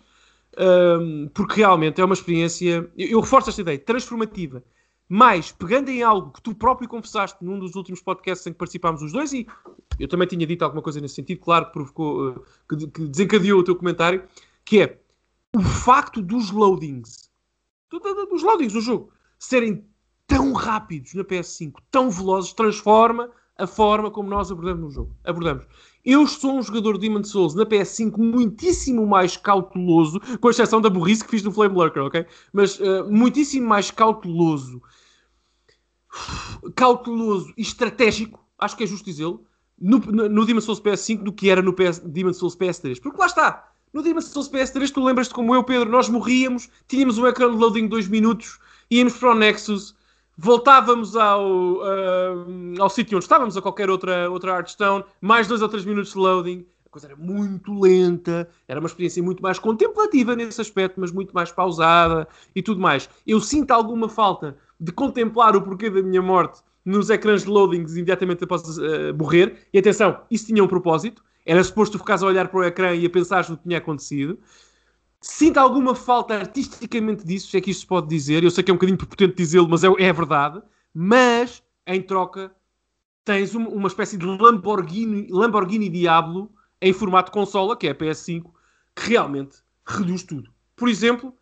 um, 0.57 1.27
porque 1.33 1.55
realmente 1.55 1.99
é 1.99 2.05
uma 2.05 2.13
experiência, 2.13 2.89
eu, 2.97 3.19
reforço 3.19 3.49
esta 3.49 3.59
ideia, 3.59 3.77
transformativa. 3.77 4.63
Mas, 5.09 5.51
pegando 5.51 5.89
em 5.89 6.01
algo 6.01 6.31
que 6.31 6.41
tu 6.41 6.55
próprio 6.55 6.87
confessaste 6.87 7.43
num 7.43 7.59
dos 7.59 7.75
últimos 7.75 8.01
podcasts 8.01 8.47
em 8.47 8.53
que 8.53 8.57
participámos 8.57 9.01
os 9.01 9.11
dois, 9.11 9.33
e 9.33 9.45
eu 9.99 10.07
também 10.07 10.25
tinha 10.25 10.47
dito 10.47 10.63
alguma 10.63 10.81
coisa 10.81 11.01
nesse 11.01 11.15
sentido, 11.15 11.41
claro 11.41 11.65
que 11.65 11.73
provocou, 11.73 12.29
uh, 12.29 12.43
que, 12.69 12.87
que, 12.87 13.07
desencadeou 13.07 13.59
o 13.59 13.63
teu 13.63 13.75
comentário, 13.75 14.23
que 14.63 14.79
é 14.79 14.99
o 15.53 15.61
facto 15.61 16.21
dos 16.21 16.49
loadings, 16.49 17.29
dos 17.91 18.41
loadings 18.41 18.71
do 18.71 18.79
jogo, 18.79 19.11
serem 19.37 19.85
tão 20.27 20.53
rápidos 20.53 21.13
na 21.13 21.23
PS5, 21.23 21.73
tão 21.91 22.09
velozes, 22.09 22.53
transforma 22.53 23.29
a 23.57 23.67
forma 23.67 24.09
como 24.09 24.29
nós 24.29 24.51
abordamos 24.51 24.81
no 24.81 24.89
jogo. 24.89 25.15
Abordamos. 25.23 25.65
Eu 26.03 26.27
sou 26.27 26.57
um 26.57 26.63
jogador 26.63 26.93
de 26.93 27.07
Demon 27.07 27.23
Souls 27.23 27.55
na 27.55 27.65
PS5 27.65 28.17
muitíssimo 28.17 29.05
mais 29.05 29.37
cauteloso, 29.37 30.19
com 30.39 30.49
exceção 30.49 30.81
da 30.81 30.89
burrice 30.89 31.23
que 31.23 31.29
fiz 31.29 31.43
no 31.43 31.51
Flame 31.51 31.75
Lurker, 31.75 32.03
ok? 32.03 32.25
Mas 32.51 32.79
uh, 32.79 33.09
muitíssimo 33.09 33.67
mais 33.67 33.91
cauteloso 33.91 34.81
cauteloso 36.75 37.53
e 37.57 37.61
estratégico, 37.61 38.39
acho 38.57 38.77
que 38.77 38.83
é 38.83 38.87
justo 38.87 39.05
dizê-lo, 39.05 39.45
no, 39.79 39.97
no, 39.97 40.29
no 40.29 40.45
Demon's 40.45 40.65
Souls 40.65 40.79
PS5 40.79 41.23
do 41.23 41.33
que 41.33 41.49
era 41.49 41.61
no 41.61 41.73
PS, 41.73 41.99
Demon's 41.99 42.37
Souls 42.37 42.55
PS3. 42.55 43.01
Porque 43.01 43.17
lá 43.17 43.25
está, 43.25 43.71
no 43.91 44.01
Demon's 44.01 44.25
Souls 44.25 44.49
PS3, 44.49 44.91
tu 44.91 45.03
lembras-te 45.03 45.33
como 45.33 45.55
eu, 45.55 45.63
Pedro, 45.63 45.89
nós 45.89 46.09
morríamos, 46.09 46.69
tínhamos 46.87 47.17
um 47.17 47.27
ecrã 47.27 47.49
de 47.49 47.57
loading 47.57 47.83
de 47.83 47.89
2 47.89 48.07
minutos, 48.07 48.59
íamos 48.89 49.13
para 49.17 49.31
o 49.31 49.35
Nexus, 49.35 49.95
voltávamos 50.37 51.15
ao, 51.15 51.45
uh, 51.45 52.81
ao 52.81 52.89
sítio 52.89 53.17
onde 53.17 53.25
estávamos, 53.25 53.55
a 53.55 53.61
qualquer 53.61 53.89
outra, 53.89 54.29
outra 54.29 54.51
Hearthstone, 54.51 55.03
mais 55.21 55.47
2 55.47 55.61
ou 55.61 55.69
3 55.69 55.85
minutos 55.85 56.11
de 56.11 56.17
loading, 56.17 56.65
a 56.85 56.89
coisa 56.89 57.07
era 57.07 57.15
muito 57.15 57.79
lenta, 57.79 58.47
era 58.67 58.79
uma 58.79 58.87
experiência 58.87 59.21
muito 59.21 59.41
mais 59.41 59.59
contemplativa 59.59 60.35
nesse 60.35 60.61
aspecto, 60.61 60.99
mas 60.99 61.11
muito 61.11 61.33
mais 61.33 61.51
pausada 61.51 62.27
e 62.55 62.61
tudo 62.61 62.79
mais. 62.79 63.09
Eu 63.25 63.39
sinto 63.39 63.71
alguma 63.71 64.09
falta 64.09 64.57
de 64.79 64.91
contemplar 64.91 65.55
o 65.55 65.61
porquê 65.61 65.89
da 65.89 66.01
minha 66.01 66.21
morte 66.21 66.61
nos 66.85 67.09
ecrãs 67.09 67.43
de 67.43 67.49
loadings 67.49 67.95
imediatamente 67.95 68.43
após 68.43 68.77
uh, 68.77 69.13
morrer. 69.17 69.67
E 69.73 69.79
atenção, 69.79 70.19
isso 70.29 70.47
tinha 70.47 70.63
um 70.63 70.67
propósito. 70.67 71.23
Era 71.45 71.63
suposto 71.63 71.97
ficares 71.97 72.23
a 72.23 72.27
olhar 72.27 72.47
para 72.47 72.59
o 72.59 72.63
ecrã 72.63 72.93
e 72.93 73.05
a 73.05 73.09
pensar 73.09 73.49
no 73.49 73.57
que 73.57 73.63
tinha 73.63 73.77
acontecido. 73.77 74.37
Sinto 75.25 75.57
alguma 75.57 75.95
falta 75.95 76.35
artisticamente 76.35 77.25
disso, 77.25 77.49
se 77.49 77.55
é 77.55 77.61
que 77.61 77.71
isto 77.71 77.79
se 77.79 77.87
pode 77.87 78.09
dizer. 78.09 78.43
Eu 78.43 78.51
sei 78.51 78.61
que 78.61 78.69
é 78.69 78.73
um 78.73 78.75
bocadinho 78.75 78.97
prepotente 78.97 79.35
dizê-lo, 79.37 79.69
mas 79.69 79.81
é, 79.81 79.87
é 79.97 80.11
verdade. 80.11 80.61
Mas, 80.93 81.63
em 81.87 82.01
troca, 82.01 82.53
tens 83.23 83.55
um, 83.55 83.65
uma 83.69 83.87
espécie 83.87 84.17
de 84.17 84.25
Lamborghini, 84.25 85.27
Lamborghini 85.31 85.87
Diablo 85.87 86.51
em 86.81 86.91
formato 86.91 87.31
consola, 87.31 87.77
que 87.77 87.87
é 87.87 87.91
a 87.91 87.95
PS5, 87.95 88.51
que 88.93 89.11
realmente 89.11 89.59
reduz 89.87 90.23
tudo. 90.23 90.51
Por 90.75 90.89
exemplo, 90.89 91.33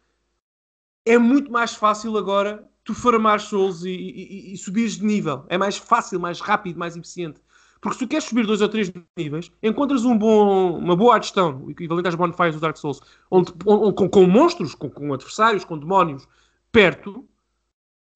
é 1.03 1.17
muito 1.17 1.51
mais 1.51 1.73
fácil 1.73 2.15
agora 2.19 2.69
tu 2.84 2.93
farmar 2.93 3.39
souls 3.39 3.84
e, 3.84 3.89
e, 3.89 4.53
e 4.53 4.57
subires 4.57 4.99
de 4.99 5.05
nível. 5.05 5.43
É 5.49 5.57
mais 5.57 5.77
fácil, 5.77 6.19
mais 6.19 6.39
rápido, 6.39 6.77
mais 6.77 6.95
eficiente. 6.95 7.41
Porque 7.82 7.97
se 7.97 8.05
tu 8.05 8.09
queres 8.09 8.25
subir 8.25 8.45
dois 8.45 8.61
ou 8.61 8.69
três 8.69 8.91
níveis, 9.17 9.51
encontras 9.61 10.05
um 10.05 10.15
bom, 10.15 10.77
uma 10.77 10.95
boa 10.95 11.15
Hearthstone, 11.15 11.65
o 11.65 11.71
equivalente 11.71 12.07
às 12.07 12.15
bonfires 12.15 12.53
do 12.53 12.61
Dark 12.61 12.77
Souls, 12.77 13.01
onde, 13.29 13.51
onde 13.65 13.95
com, 13.95 14.07
com, 14.07 14.27
monstros, 14.27 14.75
com, 14.75 14.88
com, 14.88 15.11
adversários, 15.11 15.65
com 15.65 15.77
demónios 15.77 16.27
perto, 16.71 17.27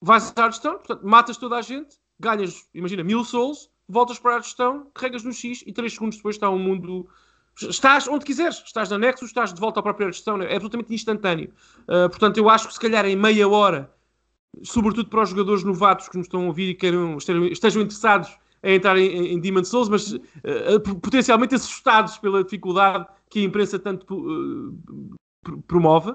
vais 0.00 0.32
a 0.36 0.40
Hearthstone, 0.40 0.78
portanto, 0.78 1.02
matas 1.04 1.36
toda 1.36 1.56
a 1.56 1.62
gente, 1.62 1.96
ganhas, 2.18 2.64
imagina, 2.72 3.02
mil 3.02 3.24
souls, 3.24 3.68
voltas 3.88 4.20
para 4.20 4.30
a 4.30 4.34
Hearthstone, 4.34 4.84
carregas 4.94 5.24
no 5.24 5.32
X 5.32 5.64
e 5.66 5.72
três 5.72 5.94
segundos 5.94 6.16
depois 6.16 6.36
está 6.36 6.48
um 6.48 6.58
mundo 6.58 7.08
Estás 7.58 8.06
onde 8.06 8.24
quiseres, 8.24 8.62
estás 8.66 8.90
na 8.90 8.98
Nexus, 8.98 9.30
estás 9.30 9.52
de 9.52 9.58
volta 9.58 9.80
à 9.80 9.82
própria 9.82 10.12
gestão, 10.12 10.40
é 10.42 10.54
absolutamente 10.54 10.92
instantâneo. 10.92 11.50
Uh, 11.88 12.08
portanto, 12.10 12.36
eu 12.36 12.50
acho 12.50 12.68
que 12.68 12.74
se 12.74 12.80
calhar 12.80 13.06
em 13.06 13.16
meia 13.16 13.48
hora, 13.48 13.90
sobretudo 14.62 15.08
para 15.08 15.22
os 15.22 15.30
jogadores 15.30 15.64
novatos 15.64 16.06
que 16.06 16.18
nos 16.18 16.26
estão 16.26 16.42
a 16.42 16.46
ouvir 16.48 16.68
e 16.68 16.74
queiram, 16.74 17.16
estejam 17.16 17.80
interessados 17.80 18.36
em 18.62 18.76
entrar 18.76 18.98
em, 18.98 19.34
em 19.34 19.40
Demon 19.40 19.64
Souls, 19.64 19.88
mas 19.88 20.12
uh, 20.12 20.98
potencialmente 21.00 21.54
assustados 21.54 22.18
pela 22.18 22.42
dificuldade 22.44 23.06
que 23.30 23.40
a 23.40 23.42
imprensa 23.42 23.78
tanto 23.78 24.14
uh, 24.14 25.58
promove. 25.66 26.14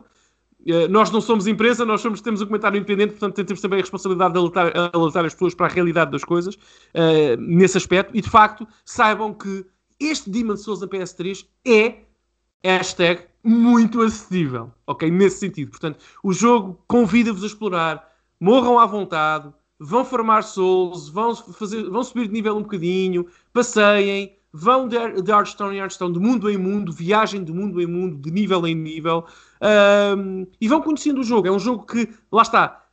nós 0.90 1.10
não 1.12 1.22
somos 1.22 1.48
imprensa, 1.48 1.86
nós 1.86 2.02
somos, 2.02 2.22
temos 2.22 2.42
um 2.42 2.46
comentário 2.46 2.78
independente, 2.78 3.12
portanto 3.12 3.46
temos 3.46 3.62
também 3.62 3.80
a 3.80 3.82
responsabilidade 3.82 4.34
de 4.34 4.40
alertar, 4.40 4.74
alertar 4.94 5.26
as 5.26 5.34
pessoas 5.34 5.56
para 5.56 5.68
a 5.68 5.70
realidade 5.70 6.12
das 6.12 6.24
coisas 6.24 6.58
nesse 7.40 7.78
aspecto. 7.78 8.16
E 8.16 8.22
de 8.22 8.30
facto, 8.30 8.68
saibam 8.84 9.34
que 9.34 9.66
este 10.00 10.30
Demon 10.30 10.58
Souls 10.58 10.82
na 10.82 10.88
PS3 10.88 11.46
é 11.66 12.00
hashtag 12.64 13.24
muito 13.44 14.02
acessível, 14.02 14.72
ok? 14.86 15.10
Nesse 15.10 15.40
sentido. 15.40 15.72
Portanto, 15.72 16.00
o 16.24 16.32
jogo 16.32 16.82
convida-vos 16.88 17.44
a 17.44 17.48
explorar, 17.48 18.12
morram 18.40 18.80
à 18.80 18.86
vontade, 18.86 19.52
vão 19.84 20.06
formar 20.06 20.44
souls, 20.44 21.10
vão, 21.10 21.36
fazer, 21.36 21.90
vão 21.90 22.04
subir 22.04 22.28
de 22.28 22.34
nível 22.34 22.56
um 22.56 22.62
bocadinho, 22.62 23.26
passeiem, 23.52 24.38
vão 24.54 24.88
de, 24.88 24.98
de 25.24 25.32
Hearthstone 25.32 25.76
em 25.76 25.80
Hearthstone, 25.80 26.14
de 26.14 26.20
mundo 26.20 26.48
em 26.48 26.58
mundo, 26.58 26.94
viagem 26.94 27.44
de 27.44 27.52
mundo 27.52 27.82
em 27.82 27.88
mundo, 27.88 28.16
de 28.18 28.30
nível 28.30 28.68
em 28.68 28.76
nível, 28.76 29.26
um, 30.16 30.46
e 30.62 30.68
vão 30.68 30.84
conhecendo 30.84 31.22
o 31.22 31.24
jogo. 31.24 31.48
É 31.48 31.52
um 31.52 31.58
jogo 31.58 31.84
que, 31.88 32.14
lá 32.32 32.44
está, 32.44 32.86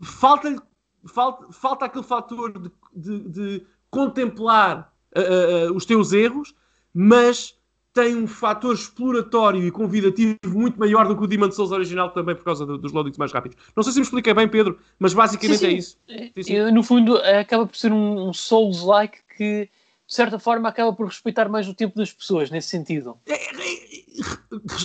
falta, 0.00 0.62
falta, 1.04 1.52
falta 1.52 1.84
aquele 1.86 2.04
fator 2.04 2.52
de, 2.52 2.70
de, 2.94 3.28
de 3.28 3.66
contemplar 3.90 4.94
uh, 5.16 5.70
uh, 5.70 5.76
os 5.76 5.84
teus 5.84 6.12
erros, 6.12 6.54
mas 6.94 7.58
tem 7.94 8.16
um 8.16 8.26
fator 8.26 8.74
exploratório 8.74 9.64
e 9.64 9.70
convidativo 9.70 10.36
muito 10.48 10.78
maior 10.78 11.06
do 11.06 11.16
que 11.16 11.22
o 11.22 11.26
Demon 11.28 11.50
Souls 11.52 11.70
original 11.70 12.10
também 12.10 12.34
por 12.34 12.44
causa 12.44 12.66
do, 12.66 12.76
dos 12.76 12.92
loadings 12.92 13.16
mais 13.16 13.32
rápidos. 13.32 13.56
Não 13.74 13.84
sei 13.84 13.92
se 13.92 14.00
me 14.00 14.04
expliquei 14.04 14.34
bem, 14.34 14.48
Pedro, 14.48 14.78
mas 14.98 15.14
basicamente 15.14 15.58
sim, 15.58 15.66
sim. 15.66 15.72
é 15.72 15.78
isso. 15.78 15.98
Sim, 16.34 16.42
sim. 16.42 16.70
No 16.72 16.82
fundo, 16.82 17.16
acaba 17.16 17.64
por 17.66 17.76
ser 17.76 17.92
um, 17.92 18.28
um 18.28 18.32
Souls-like 18.32 19.18
que, 19.36 19.70
de 20.06 20.14
certa 20.14 20.40
forma, 20.40 20.68
acaba 20.68 20.92
por 20.92 21.06
respeitar 21.06 21.48
mais 21.48 21.68
o 21.68 21.74
tempo 21.74 21.96
das 21.96 22.12
pessoas, 22.12 22.50
nesse 22.50 22.68
sentido. 22.68 23.16
É, 23.26 23.34
é, 23.34 23.36
é, 23.36 24.14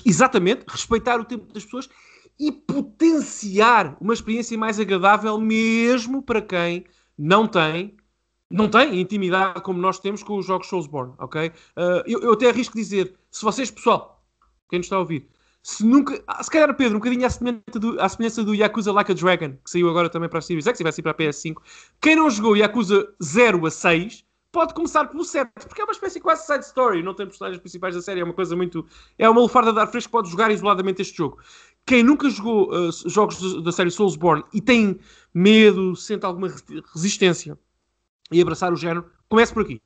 exatamente, 0.06 0.66
respeitar 0.68 1.20
o 1.20 1.26
tempo 1.26 1.52
das 1.52 1.66
pessoas 1.66 1.90
e 2.40 2.52
potenciar 2.52 3.98
uma 4.00 4.14
experiência 4.14 4.56
mais 4.56 4.80
agradável 4.80 5.38
mesmo 5.40 6.22
para 6.22 6.44
quem 6.44 6.86
não 7.18 7.48
tem 7.48 7.96
não 8.50 8.68
tem 8.68 9.00
intimidade 9.00 9.62
como 9.62 9.80
nós 9.80 10.00
temos 10.00 10.24
com 10.24 10.38
os 10.38 10.46
jogos 10.46 10.68
Soulsborne, 10.68 11.14
ok? 11.20 11.48
Uh, 11.48 12.04
eu, 12.06 12.20
eu, 12.22 12.34
até 12.34 12.50
arrisco 12.50 12.76
dizer, 12.76 13.14
se 13.30 13.44
vocês, 13.44 13.70
pessoal, 13.70 14.24
quem 14.70 14.80
nos 14.80 14.88
está 14.88 14.96
a 14.96 15.00
ouvir, 15.00 15.28
se 15.62 15.86
nunca, 15.86 16.22
ah, 16.26 16.42
se 16.42 16.50
calhar 16.50 16.74
Pedro, 16.76 16.96
um 16.96 17.00
bocadinho 17.00 17.26
à 17.26 17.30
semelhança, 17.30 17.80
do, 17.80 18.02
à 18.02 18.10
semelhança 18.10 18.44
do 18.44 18.56
Yakuza 18.56 18.92
Like 18.92 19.12
a 19.12 19.16
Dragon, 19.16 19.52
que 19.64 19.70
saiu 19.70 19.90
agora 19.90 20.10
também 20.10 20.30
para 20.30 20.40
a 20.40 20.42
Series 20.42 20.66
X 20.66 20.80
e 20.80 20.84
vai 20.84 20.92
sair 20.92 21.04
para 21.04 21.12
a 21.12 21.16
PS5, 21.16 21.58
quem 22.02 22.16
não 22.16 22.30
jogou 22.30 22.58
Yakuza 22.58 23.08
0 23.22 23.66
a 23.68 23.72
6, 23.72 24.26
pode 24.52 24.74
começar 24.74 25.06
pelo 25.06 25.24
7, 25.24 25.52
porque 25.68 25.82
é 25.82 25.84
uma 25.84 25.92
espécie 25.92 26.20
quase 26.20 26.46
side 26.48 26.66
story, 26.66 27.04
não 27.04 27.14
tem 27.14 27.28
personagens 27.28 27.62
principais 27.62 27.94
da 27.94 28.02
série, 28.02 28.22
é 28.22 28.24
uma 28.24 28.34
coisa 28.34 28.56
muito. 28.56 28.86
É 29.18 29.30
uma 29.30 29.42
lufarda 29.42 29.72
de 29.72 29.80
ar 29.80 29.88
fresco 29.88 30.10
que 30.10 30.12
pode 30.12 30.30
jogar 30.30 30.50
isoladamente 30.50 31.02
este 31.02 31.16
jogo. 31.16 31.38
Quem 31.86 32.04
nunca 32.04 32.30
jogou 32.30 32.72
uh, 32.72 32.90
jogos 33.08 33.62
da 33.64 33.72
série 33.72 33.92
Soulsborne 33.92 34.44
e 34.54 34.60
tem 34.62 35.00
medo, 35.34 35.96
sente 35.96 36.26
alguma 36.26 36.52
resistência 36.94 37.58
e 38.32 38.42
abraçar 38.42 38.72
o 38.72 38.76
género, 38.76 39.10
comece 39.28 39.54
por 39.54 39.64
aqui. 39.64 39.82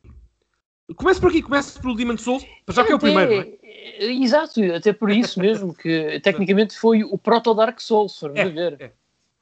Comece 0.96 1.20
por 1.20 1.30
aqui, 1.30 1.41
comece 1.41 1.80
pelo 1.80 1.96
Demon 1.96 2.18
Souls, 2.18 2.46
já 2.70 2.84
que 2.84 2.91
é 2.91 2.96
o 2.96 3.00
primeiro, 3.00 3.36
não 3.36 3.41
é? 3.41 3.64
Exato, 4.00 4.62
até 4.74 4.91
por 4.91 5.10
isso 5.10 5.39
mesmo, 5.39 5.74
que 5.74 6.20
tecnicamente 6.22 6.78
foi 6.78 7.04
o 7.04 7.18
proto-Dark 7.18 7.80
Souls, 7.80 8.20
se 8.20 8.26
é, 8.36 8.50
ver. 8.50 8.78
É. 8.80 8.91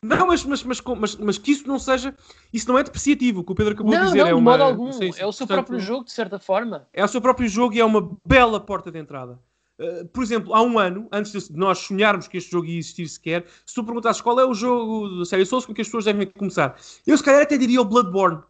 Não, 0.04 0.28
mas, 0.28 0.44
mas, 0.44 0.64
mas, 0.64 0.82
mas, 0.82 1.16
mas, 1.16 1.38
que 1.38 1.52
isso 1.52 1.68
não 1.68 1.78
seja. 1.78 2.16
Isso 2.52 2.68
não 2.68 2.78
é 2.78 2.84
depreciativo, 2.84 3.42
o 3.42 3.44
que 3.44 3.52
o 3.52 3.56
Pedro 3.56 3.74
acabou 3.74 3.94
não, 3.94 4.00
de 4.00 4.06
dizer. 4.08 4.20
Não, 4.20 4.26
é 4.26 4.30
de 4.30 4.34
uma, 4.34 4.52
modo 4.52 4.64
algum. 4.64 4.90
é 4.90 5.26
o 5.26 5.32
seu 5.32 5.46
portanto, 5.46 5.48
próprio 5.48 5.80
jogo, 5.80 6.06
de 6.06 6.12
certa 6.12 6.40
forma. 6.40 6.88
É 6.92 7.04
o 7.04 7.08
seu 7.08 7.22
próprio 7.22 7.48
jogo 7.48 7.76
e 7.76 7.80
é 7.80 7.86
uma 7.86 8.18
bela 8.26 8.60
porta 8.60 8.92
de 8.92 8.98
entrada. 8.98 9.40
Uh, 9.80 10.06
por 10.08 10.24
exemplo, 10.24 10.56
há 10.56 10.62
um 10.62 10.80
ano, 10.80 11.08
antes 11.12 11.50
de 11.50 11.56
nós 11.56 11.80
sonharmos 11.80 12.28
que 12.28 12.38
este 12.38 12.52
jogo 12.52 12.66
ia 12.66 12.80
existir 12.80 13.08
sequer, 13.08 13.46
se 13.66 13.76
tu 13.76 13.84
perguntasses 13.84 14.22
qual 14.22 14.40
é 14.40 14.46
o 14.46 14.54
jogo 14.54 15.20
da 15.20 15.26
série 15.26 15.46
Souls 15.46 15.66
com 15.66 15.74
que 15.74 15.82
as 15.82 15.88
pessoas 15.88 16.06
devem 16.06 16.28
começar, 16.28 16.76
eu 17.06 17.16
se 17.16 17.24
calhar 17.24 17.42
até 17.42 17.58
diria 17.58 17.82
o 17.82 17.86
Bloodborne 17.86 18.42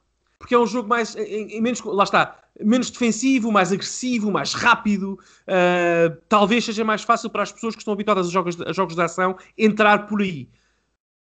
porque 0.41 0.55
é 0.55 0.59
um 0.59 0.65
jogo 0.65 0.89
mais, 0.89 1.15
em, 1.15 1.57
em 1.57 1.61
menos, 1.61 1.79
lá 1.81 2.03
está, 2.03 2.39
menos 2.59 2.89
defensivo, 2.89 3.51
mais 3.51 3.71
agressivo, 3.71 4.31
mais 4.31 4.53
rápido. 4.53 5.19
Uh, 5.47 6.17
talvez 6.27 6.65
seja 6.65 6.83
mais 6.83 7.03
fácil 7.03 7.29
para 7.29 7.43
as 7.43 7.51
pessoas 7.51 7.75
que 7.75 7.81
estão 7.81 7.93
habituadas 7.93 8.27
a 8.27 8.31
jogos, 8.31 8.59
a 8.59 8.73
jogos 8.73 8.95
de 8.95 9.01
ação 9.01 9.37
entrar 9.55 10.07
por 10.07 10.21
aí. 10.21 10.49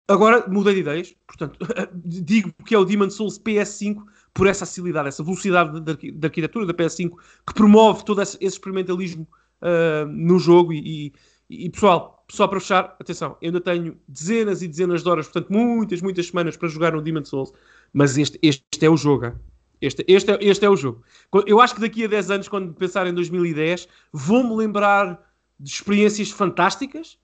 Agora 0.08 0.48
mudei 0.48 0.74
de 0.74 0.80
ideias, 0.80 1.16
portanto, 1.28 1.60
digo 1.94 2.52
que 2.66 2.74
é 2.74 2.78
o 2.78 2.86
Demon 2.86 3.10
Souls 3.10 3.38
PS5 3.38 4.04
por 4.34 4.48
essa 4.48 4.66
facilidade, 4.66 5.10
essa 5.10 5.24
velocidade 5.24 5.82
da 5.82 6.28
arquitetura 6.28 6.66
da 6.66 6.74
PS5 6.74 7.12
que 7.46 7.54
promove 7.54 8.06
todo 8.06 8.22
esse, 8.22 8.38
esse 8.38 8.56
experimentalismo 8.56 9.28
uh, 9.62 10.08
no 10.08 10.40
jogo. 10.40 10.72
E, 10.72 11.14
e, 11.50 11.66
e, 11.66 11.70
pessoal, 11.70 12.26
só 12.32 12.48
para 12.48 12.60
fechar, 12.60 12.96
atenção, 13.00 13.38
eu 13.42 13.50
ainda 13.50 13.60
tenho 13.60 14.00
dezenas 14.08 14.62
e 14.62 14.68
dezenas 14.68 15.04
de 15.04 15.10
horas, 15.10 15.28
portanto, 15.28 15.52
muitas, 15.52 16.02
muitas 16.02 16.28
semanas 16.28 16.56
para 16.56 16.70
jogar 16.70 16.94
no 16.94 17.02
Demon 17.02 17.26
Souls. 17.26 17.52
Mas 17.94 18.18
este, 18.18 18.40
este 18.42 18.86
é 18.86 18.90
o 18.90 18.98
jogo. 18.98 19.34
Este, 19.82 20.04
este, 20.08 20.32
é, 20.32 20.38
este 20.42 20.66
é 20.66 20.70
o 20.70 20.76
jogo. 20.76 21.04
Eu 21.46 21.62
acho 21.62 21.76
que 21.76 21.82
daqui 21.82 22.04
a 22.04 22.08
10 22.08 22.32
anos, 22.32 22.48
quando 22.48 22.74
pensar 22.74 23.08
em 23.08 23.14
2010, 23.14 23.88
vou-me 24.12 24.56
lembrar 24.56 25.20
de 25.60 25.70
experiências 25.70 26.32
fantásticas, 26.32 27.18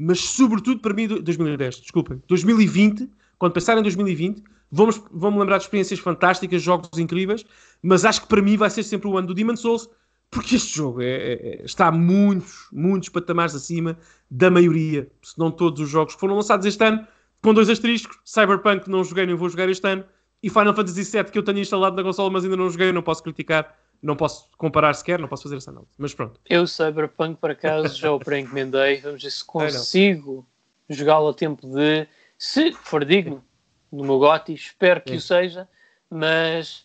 mas 0.00 0.20
sobretudo 0.20 0.80
para 0.80 0.94
mim, 0.94 1.06
2010, 1.06 1.80
desculpem, 1.80 2.22
2020, 2.28 3.08
quando 3.38 3.52
pensar 3.52 3.78
em 3.78 3.82
2020, 3.82 4.42
vamos, 4.70 5.00
vou-me 5.10 5.38
lembrar 5.38 5.58
de 5.58 5.64
experiências 5.64 6.00
fantásticas, 6.00 6.62
jogos 6.62 6.98
incríveis, 6.98 7.44
mas 7.82 8.04
acho 8.04 8.22
que 8.22 8.28
para 8.28 8.42
mim 8.42 8.56
vai 8.56 8.70
ser 8.70 8.82
sempre 8.82 9.08
o 9.08 9.16
ano 9.16 9.28
do 9.28 9.34
Demon 9.34 9.56
Souls, 9.56 9.88
porque 10.30 10.56
este 10.56 10.76
jogo 10.76 11.00
é, 11.00 11.06
é, 11.06 11.32
é 11.32 11.64
está 11.64 11.90
muitos, 11.90 12.68
muitos 12.72 13.08
patamares 13.08 13.54
acima 13.54 13.96
da 14.30 14.50
maioria, 14.50 15.08
se 15.22 15.38
não 15.38 15.50
todos 15.50 15.80
os 15.80 15.88
jogos 15.88 16.14
que 16.14 16.20
foram 16.20 16.36
lançados 16.36 16.66
este 16.66 16.84
ano, 16.84 17.06
com 17.46 17.54
dois 17.54 17.70
asteriscos, 17.70 18.18
Cyberpunk 18.24 18.90
não 18.90 19.04
joguei, 19.04 19.24
nem 19.24 19.36
vou 19.36 19.48
jogar 19.48 19.68
este 19.68 19.86
ano, 19.86 20.04
e 20.42 20.50
Final 20.50 20.74
Fantasy 20.74 21.04
VII 21.04 21.30
que 21.30 21.38
eu 21.38 21.44
tenho 21.44 21.60
instalado 21.60 21.94
na 21.94 22.02
consola, 22.02 22.28
mas 22.28 22.42
ainda 22.42 22.56
não 22.56 22.68
joguei, 22.68 22.90
não 22.90 23.04
posso 23.04 23.22
criticar, 23.22 23.72
não 24.02 24.16
posso 24.16 24.50
comparar 24.58 24.92
sequer, 24.94 25.20
não 25.20 25.28
posso 25.28 25.44
fazer 25.44 25.58
essa 25.58 25.70
análise. 25.70 25.92
Mas 25.96 26.12
pronto. 26.12 26.40
Eu, 26.50 26.66
Cyberpunk, 26.66 27.38
por 27.38 27.52
acaso, 27.52 27.96
já 27.96 28.10
o 28.10 28.18
pré-encomendei, 28.18 29.00
vamos 29.00 29.22
ver 29.22 29.30
se 29.30 29.44
consigo 29.46 30.44
jogá-lo 30.90 31.28
a 31.28 31.34
tempo 31.34 31.68
de, 31.68 32.08
se 32.36 32.72
for 32.72 33.04
digno, 33.04 33.44
no 33.92 34.02
meu 34.02 34.18
GOTY, 34.18 34.52
espero 34.52 35.00
que 35.02 35.12
é. 35.12 35.16
o 35.16 35.20
seja, 35.20 35.68
mas 36.10 36.84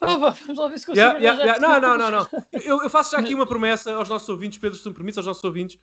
vamos 0.00 0.56
lá 0.56 0.68
ver 0.68 0.78
se 0.78 0.86
consigo. 0.86 1.06
Yeah, 1.06 1.18
yeah, 1.18 1.42
yeah. 1.42 1.60
Não, 1.60 1.78
não, 1.78 1.98
não, 1.98 2.10
não. 2.10 2.44
Eu, 2.64 2.82
eu, 2.82 2.88
faço 2.88 3.10
já 3.12 3.18
aqui 3.18 3.34
uma 3.34 3.46
promessa 3.46 3.92
aos 3.92 4.08
nossos 4.08 4.30
ouvintes, 4.30 4.58
Pedro, 4.58 4.78
se 4.78 4.88
me 4.88 4.94
permites, 4.94 5.18
aos 5.18 5.26
nossos 5.26 5.44
ouvintes, 5.44 5.78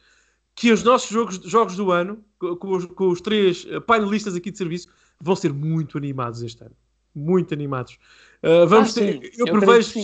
que 0.56 0.72
os 0.72 0.84
nossos 0.84 1.10
jogos, 1.10 1.38
jogos 1.44 1.76
do 1.76 1.92
ano, 1.92 2.24
com 2.38 2.76
os, 2.76 2.86
com 2.86 3.10
os 3.10 3.22
três 3.22 3.66
eh, 3.70 3.80
painelistas 3.80 4.36
aqui 4.36 4.52
de 4.52 4.58
serviço, 4.58 4.88
vão 5.20 5.36
ser 5.36 5.54
muito 5.54 5.98
animados 5.98 6.42
este 6.42 6.64
ano. 6.64 6.76
Muito 7.14 7.54
animados. 7.54 7.98
Uh, 8.44 8.66
vamos 8.68 8.98
ah, 8.98 9.02
ter. 9.02 9.32
Eu, 9.38 9.46
eu, 9.46 9.60
prevejo, 9.60 10.00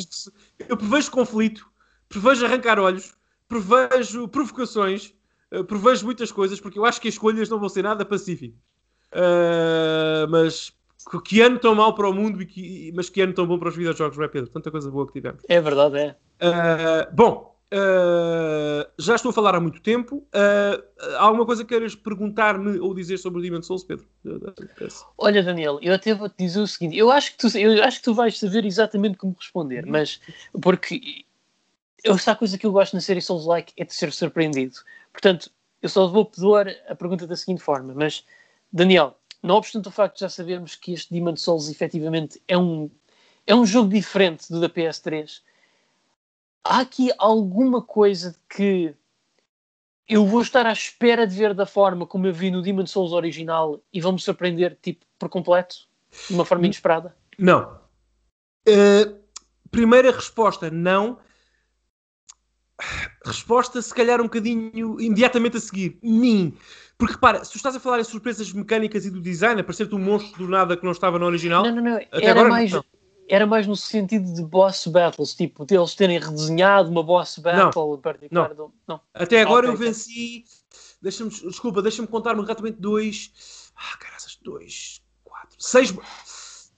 eu 0.68 0.78
prevejo 0.78 1.12
conflito, 1.12 1.66
prevejo 2.10 2.46
arrancar 2.46 2.80
olhos, 2.80 3.14
prevejo 3.48 4.28
provocações, 4.28 5.14
uh, 5.52 5.64
prevejo 5.64 6.06
muitas 6.06 6.32
coisas, 6.32 6.60
porque 6.60 6.78
eu 6.78 6.86
acho 6.86 7.00
que 7.02 7.08
as 7.08 7.14
escolhas 7.14 7.50
não 7.50 7.60
vão 7.60 7.70
ser 7.70 7.84
nada 7.84 8.06
pacíficas. 8.06 8.60
Uh, 9.14 10.30
mas 10.30 10.74
que 11.24 11.40
ano 11.40 11.58
tão 11.58 11.74
mau 11.74 11.96
para 11.96 12.10
o 12.10 12.14
mundo, 12.14 12.42
e 12.42 12.46
que, 12.46 12.92
mas 12.94 13.10
que 13.10 13.22
ano 13.22 13.34
tão 13.34 13.48
bom 13.48 13.58
para 13.58 13.70
os 13.70 13.76
videojogos, 13.76 14.18
não 14.18 14.26
é, 14.26 14.28
Pedro? 14.28 14.50
Tanta 14.52 14.70
coisa 14.70 14.92
boa 14.92 15.08
que 15.08 15.14
tivemos. 15.14 15.42
É 15.48 15.62
verdade, 15.62 15.98
é. 15.98 17.10
bom, 17.14 17.57
Uh, 17.74 18.90
já 18.98 19.16
estou 19.16 19.32
a 19.32 19.34
falar 19.34 19.54
há 19.56 19.60
muito 19.60 19.82
tempo. 19.82 20.18
Uh, 20.28 20.82
há 21.18 21.24
alguma 21.24 21.46
coisa 21.46 21.64
que 21.64 21.70
queiras 21.70 21.96
perguntar-me 21.96 22.80
ou 22.80 22.94
dizer 22.94 23.18
sobre 23.18 23.40
o 23.40 23.42
Demon 23.42 23.62
Souls, 23.62 23.84
Pedro? 23.84 24.08
Olha, 25.18 25.44
Daniel, 25.44 25.78
eu 25.82 25.94
até 25.94 26.14
vou 26.14 26.30
te 26.30 26.38
dizer 26.38 26.62
o 26.62 26.68
seguinte: 26.68 26.98
eu 26.98 27.12
acho 27.12 27.32
que 27.32 27.38
tu, 27.38 27.58
eu 27.58 27.84
acho 27.84 27.98
que 27.98 28.04
tu 28.06 28.14
vais 28.14 28.40
saber 28.40 28.66
exatamente 28.66 29.18
como 29.18 29.36
responder, 29.38 29.84
uhum. 29.84 29.92
mas 29.92 30.22
porque 30.62 31.26
há 32.26 32.36
coisa 32.36 32.58
que 32.58 32.66
eu 32.66 32.72
gosto 32.72 32.94
na 32.94 33.02
série 33.02 33.22
Souls-like 33.22 33.74
é 33.76 33.84
de 33.84 33.94
ser 33.94 34.14
surpreendido. 34.14 34.76
Portanto, 35.12 35.52
eu 35.82 35.90
só 35.90 36.08
vou 36.08 36.26
pedir 36.26 36.82
a 36.88 36.96
pergunta 36.96 37.28
da 37.28 37.36
seguinte 37.36 37.62
forma: 37.62 37.94
mas, 37.94 38.24
Daniel, 38.72 39.18
não 39.44 39.56
obstante 39.56 39.90
o 39.90 39.92
facto 39.92 40.16
de 40.16 40.22
já 40.22 40.30
sabermos 40.30 40.76
que 40.76 40.94
este 40.94 41.14
Demon 41.14 41.36
Souls 41.36 41.70
efetivamente 41.70 42.42
é 42.48 42.58
um 42.58 42.90
é 43.46 43.56
um 43.56 43.66
jogo 43.66 43.90
diferente 43.90 44.52
do 44.52 44.60
da 44.60 44.70
PS3. 44.70 45.42
Há 46.64 46.80
aqui 46.80 47.12
alguma 47.18 47.82
coisa 47.82 48.36
que 48.50 48.94
eu 50.08 50.26
vou 50.26 50.42
estar 50.42 50.66
à 50.66 50.72
espera 50.72 51.28
de 51.28 51.36
ver 51.36 51.54
da 51.54 51.66
forma 51.66 52.06
como 52.06 52.28
eu 52.28 52.34
vi 52.34 52.50
no 52.50 52.62
Demon 52.62 52.86
Souls 52.86 53.12
original 53.12 53.82
e 53.92 54.00
vão-me 54.00 54.20
surpreender, 54.20 54.78
tipo, 54.82 55.06
por 55.20 55.30
completo, 55.30 55.76
de 56.28 56.34
uma 56.34 56.46
forma 56.46 56.66
inesperada? 56.66 57.16
Não. 57.38 57.80
Uh, 58.68 59.20
primeira 59.70 60.12
resposta, 60.12 60.70
não. 60.70 61.20
Resposta, 63.26 63.82
se 63.82 63.94
calhar, 63.94 64.22
um 64.22 64.26
bocadinho 64.26 65.00
imediatamente 65.02 65.58
a 65.58 65.60
seguir. 65.60 65.98
Nim. 66.02 66.56
Porque 66.98 67.14
repara, 67.14 67.44
se 67.44 67.52
tu 67.52 67.58
estás 67.58 67.76
a 67.76 67.80
falar 67.80 68.00
em 68.00 68.04
surpresas 68.04 68.52
mecânicas 68.54 69.06
e 69.06 69.12
do 69.12 69.22
design, 69.22 69.60
aparecer-te 69.60 69.94
um 69.94 70.00
monstro 70.00 70.38
do 70.38 70.50
nada 70.50 70.78
que 70.78 70.86
não 70.86 70.92
estava 70.92 71.20
no 71.20 71.26
original. 71.26 71.64
Não, 71.64 71.76
não, 71.76 71.84
não. 71.84 72.00
Era 72.12 72.32
agora, 72.32 72.50
mais, 72.50 72.72
não 72.72 72.84
era 73.30 73.46
mais 73.46 73.68
no 73.68 73.76
sentido 73.76 74.34
de 74.34 74.44
boss 74.44 74.88
battles, 74.88 75.34
tipo, 75.34 75.66
deles 75.66 75.96
terem 75.96 76.20
redesenhado 76.20 76.90
uma 76.90 77.04
boss 77.04 77.38
battle 77.38 77.92
não, 77.92 78.02
particular. 78.02 78.50
Não. 78.50 78.56
Do... 78.56 78.74
não. 78.88 79.02
Até 79.14 79.42
agora 79.42 79.68
okay, 79.68 79.76
eu 79.76 79.78
venci. 79.78 80.46
Deixa-me, 81.02 81.30
desculpa, 81.30 81.82
deixa-me 81.82 82.08
contar-me 82.08 82.42
exatamente 82.42 82.80
dois. 82.80 83.72
Ah, 83.76 83.98
caraças, 83.98 84.38
dois, 84.42 85.02
quatro, 85.24 85.56
seis. 85.60 85.94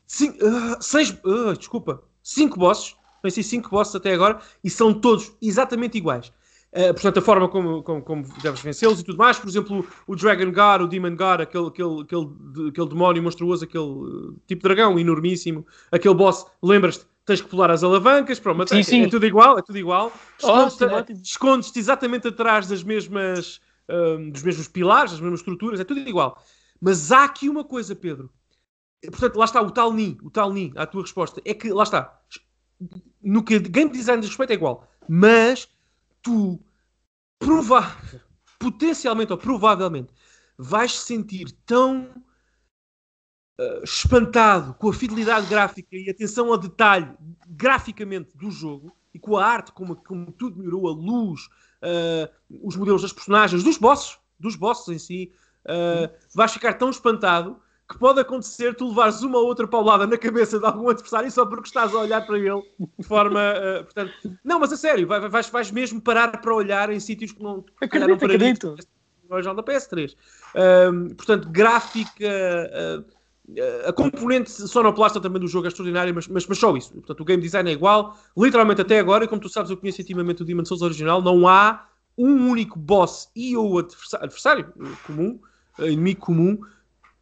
Cinco, 0.06 0.46
uh, 0.46 0.82
seis. 0.82 1.12
Uh, 1.24 1.54
desculpa, 1.58 2.04
cinco 2.24 2.60
bosses. 2.60 2.96
Venci 3.24 3.44
cinco 3.44 3.70
bosses 3.70 3.94
até 3.96 4.14
agora 4.14 4.40
e 4.64 4.70
são 4.70 4.94
todos 4.94 5.32
exatamente 5.42 5.98
iguais. 5.98 6.32
Uh, 6.72 6.94
portanto, 6.94 7.18
a 7.18 7.22
forma 7.22 7.50
como, 7.50 7.82
como, 7.82 8.02
como 8.04 8.24
deves 8.44 8.62
vencê-los 8.62 9.00
e 9.00 9.04
tudo 9.04 9.18
mais. 9.18 9.40
Por 9.40 9.50
exemplo, 9.50 9.88
o 10.06 10.16
Dragon 10.16 10.52
God, 10.52 10.82
o 10.82 10.88
Demon 10.88 11.16
God, 11.16 11.42
aquele, 11.42 11.68
aquele, 11.68 12.02
aquele, 12.02 12.70
aquele 12.70 12.90
demónio 12.90 13.24
monstruoso, 13.24 13.64
aquele 13.64 13.84
uh, 13.84 14.40
tipo 14.48 14.62
de 14.62 14.76
dragão 14.76 15.00
enormíssimo, 15.00 15.66
aquele 15.92 16.14
boss, 16.14 16.46
lembras-te, 16.62 17.06
tens 17.26 17.42
que 17.42 17.48
pular 17.48 17.72
as 17.72 17.84
alavancas, 17.84 18.40
pronto, 18.40 18.68
sim, 18.70 18.80
é, 18.80 18.84
sim. 18.84 19.04
é 19.04 19.08
tudo 19.08 19.26
igual, 19.26 19.58
é 19.58 19.62
tudo 19.62 19.78
igual. 19.78 20.12
Escondes-te 20.38 21.14
escondes 21.24 21.76
exatamente 21.76 22.28
atrás 22.28 22.68
das 22.68 22.84
mesmas, 22.84 23.60
um, 23.90 24.30
dos 24.30 24.44
mesmos 24.44 24.68
pilares, 24.68 25.12
das 25.12 25.22
mesmas 25.22 25.40
estruturas, 25.40 25.80
é 25.80 25.84
tudo 25.84 26.00
igual. 26.00 26.42
Mas 26.80 27.12
há 27.12 27.24
aqui 27.24 27.50
uma 27.50 27.64
coisa, 27.64 27.96
Pedro. 27.96 28.30
Portanto, 29.12 29.38
lá 29.38 29.46
está 29.46 29.62
o 29.62 29.72
tal 29.72 29.94
Ni, 29.94 30.18
o 30.24 30.30
tal 30.30 30.52
Ni, 30.52 30.74
a 30.76 30.86
tua 30.86 31.02
resposta, 31.02 31.42
é 31.46 31.54
que, 31.54 31.72
lá 31.72 31.84
está, 31.84 32.20
no 33.22 33.44
que 33.44 33.60
game 33.60 33.92
design 33.92 34.22
diz 34.22 34.30
respeito 34.30 34.52
é 34.52 34.56
igual, 34.56 34.88
mas 35.08 35.68
tu 36.30 36.64
potencialmente 38.60 39.32
ou 39.32 39.38
provavelmente 39.38 40.14
vais 40.58 41.00
sentir 41.00 41.52
tão 41.66 42.12
uh, 43.60 43.84
espantado 43.84 44.76
com 44.76 44.90
a 44.90 44.94
fidelidade 44.94 45.48
gráfica 45.48 45.96
e 45.96 46.10
atenção 46.10 46.52
ao 46.52 46.58
detalhe 46.58 47.12
graficamente 47.48 48.38
do 48.38 48.52
jogo 48.52 48.96
e 49.14 49.18
com 49.18 49.38
a 49.38 49.46
arte, 49.46 49.72
como, 49.72 49.96
como 49.96 50.32
tudo 50.32 50.58
melhorou, 50.58 50.88
a 50.88 50.92
luz, 50.92 51.48
uh, 51.82 52.30
os 52.62 52.76
modelos 52.76 53.02
das 53.02 53.14
personagens, 53.14 53.64
dos 53.64 53.78
bosses, 53.78 54.20
dos 54.40 54.56
bosses 54.56 54.88
em 54.90 55.00
si, 55.00 55.34
uh, 55.66 56.14
vais 56.36 56.52
ficar 56.52 56.74
tão 56.76 56.90
espantado 56.90 57.60
que 57.90 57.98
pode 57.98 58.20
acontecer 58.20 58.76
tu 58.76 58.90
levares 58.90 59.24
uma 59.24 59.40
ou 59.40 59.48
outra 59.48 59.68
paulada 59.68 60.06
na 60.06 60.16
cabeça 60.16 60.60
de 60.60 60.66
algum 60.66 60.90
adversário 60.90 61.32
só 61.32 61.44
porque 61.44 61.68
estás 61.68 61.94
a 61.94 61.98
olhar 61.98 62.24
para 62.24 62.38
ele 62.38 62.62
de 63.00 63.06
forma. 63.06 63.40
Uh, 63.40 63.84
portanto, 63.84 64.14
não, 64.44 64.60
mas 64.60 64.72
a 64.72 64.78
sério, 64.78 65.08
vais, 65.08 65.50
vais 65.50 65.72
mesmo 65.72 66.00
parar 66.00 66.40
para 66.40 66.54
olhar 66.54 66.92
em 66.92 67.00
sítios 67.00 67.32
que 67.32 67.42
não. 67.42 67.66
Acredito, 67.82 68.08
não 68.08 68.16
acredito. 68.16 68.76
Original 69.28 69.56
da 69.56 69.64
PS3. 69.64 70.14
Uh, 70.14 71.16
portanto, 71.16 71.50
gráfica. 71.50 72.26
Uh, 73.08 73.20
a 73.88 73.92
componente 73.92 74.52
sonoplasta 74.52 75.20
também 75.20 75.42
do 75.42 75.48
jogo 75.48 75.66
é 75.66 75.70
extraordinária, 75.70 76.14
mas, 76.14 76.28
mas, 76.28 76.46
mas, 76.46 76.60
só 76.60 76.78
isso. 76.78 76.94
Portanto, 76.94 77.22
o 77.22 77.26
game 77.26 77.42
design 77.42 77.68
é 77.68 77.74
igual, 77.74 78.16
literalmente 78.38 78.82
até 78.82 79.00
agora, 79.00 79.26
e 79.26 79.28
como 79.28 79.42
tu 79.42 79.50
sabes, 79.50 79.72
eu 79.72 79.78
conheço 79.78 80.00
intimamente 80.00 80.44
o 80.44 80.46
Demon 80.46 80.64
Souls 80.64 80.84
original, 80.84 81.20
não 81.20 81.48
há 81.48 81.88
um 82.16 82.48
único 82.52 82.78
boss 82.78 83.32
e 83.36 83.58
ou 83.58 83.80
adversário, 83.80 84.26
adversário 84.26 84.74
comum, 85.08 85.40
inimigo 85.80 86.20
comum, 86.20 86.60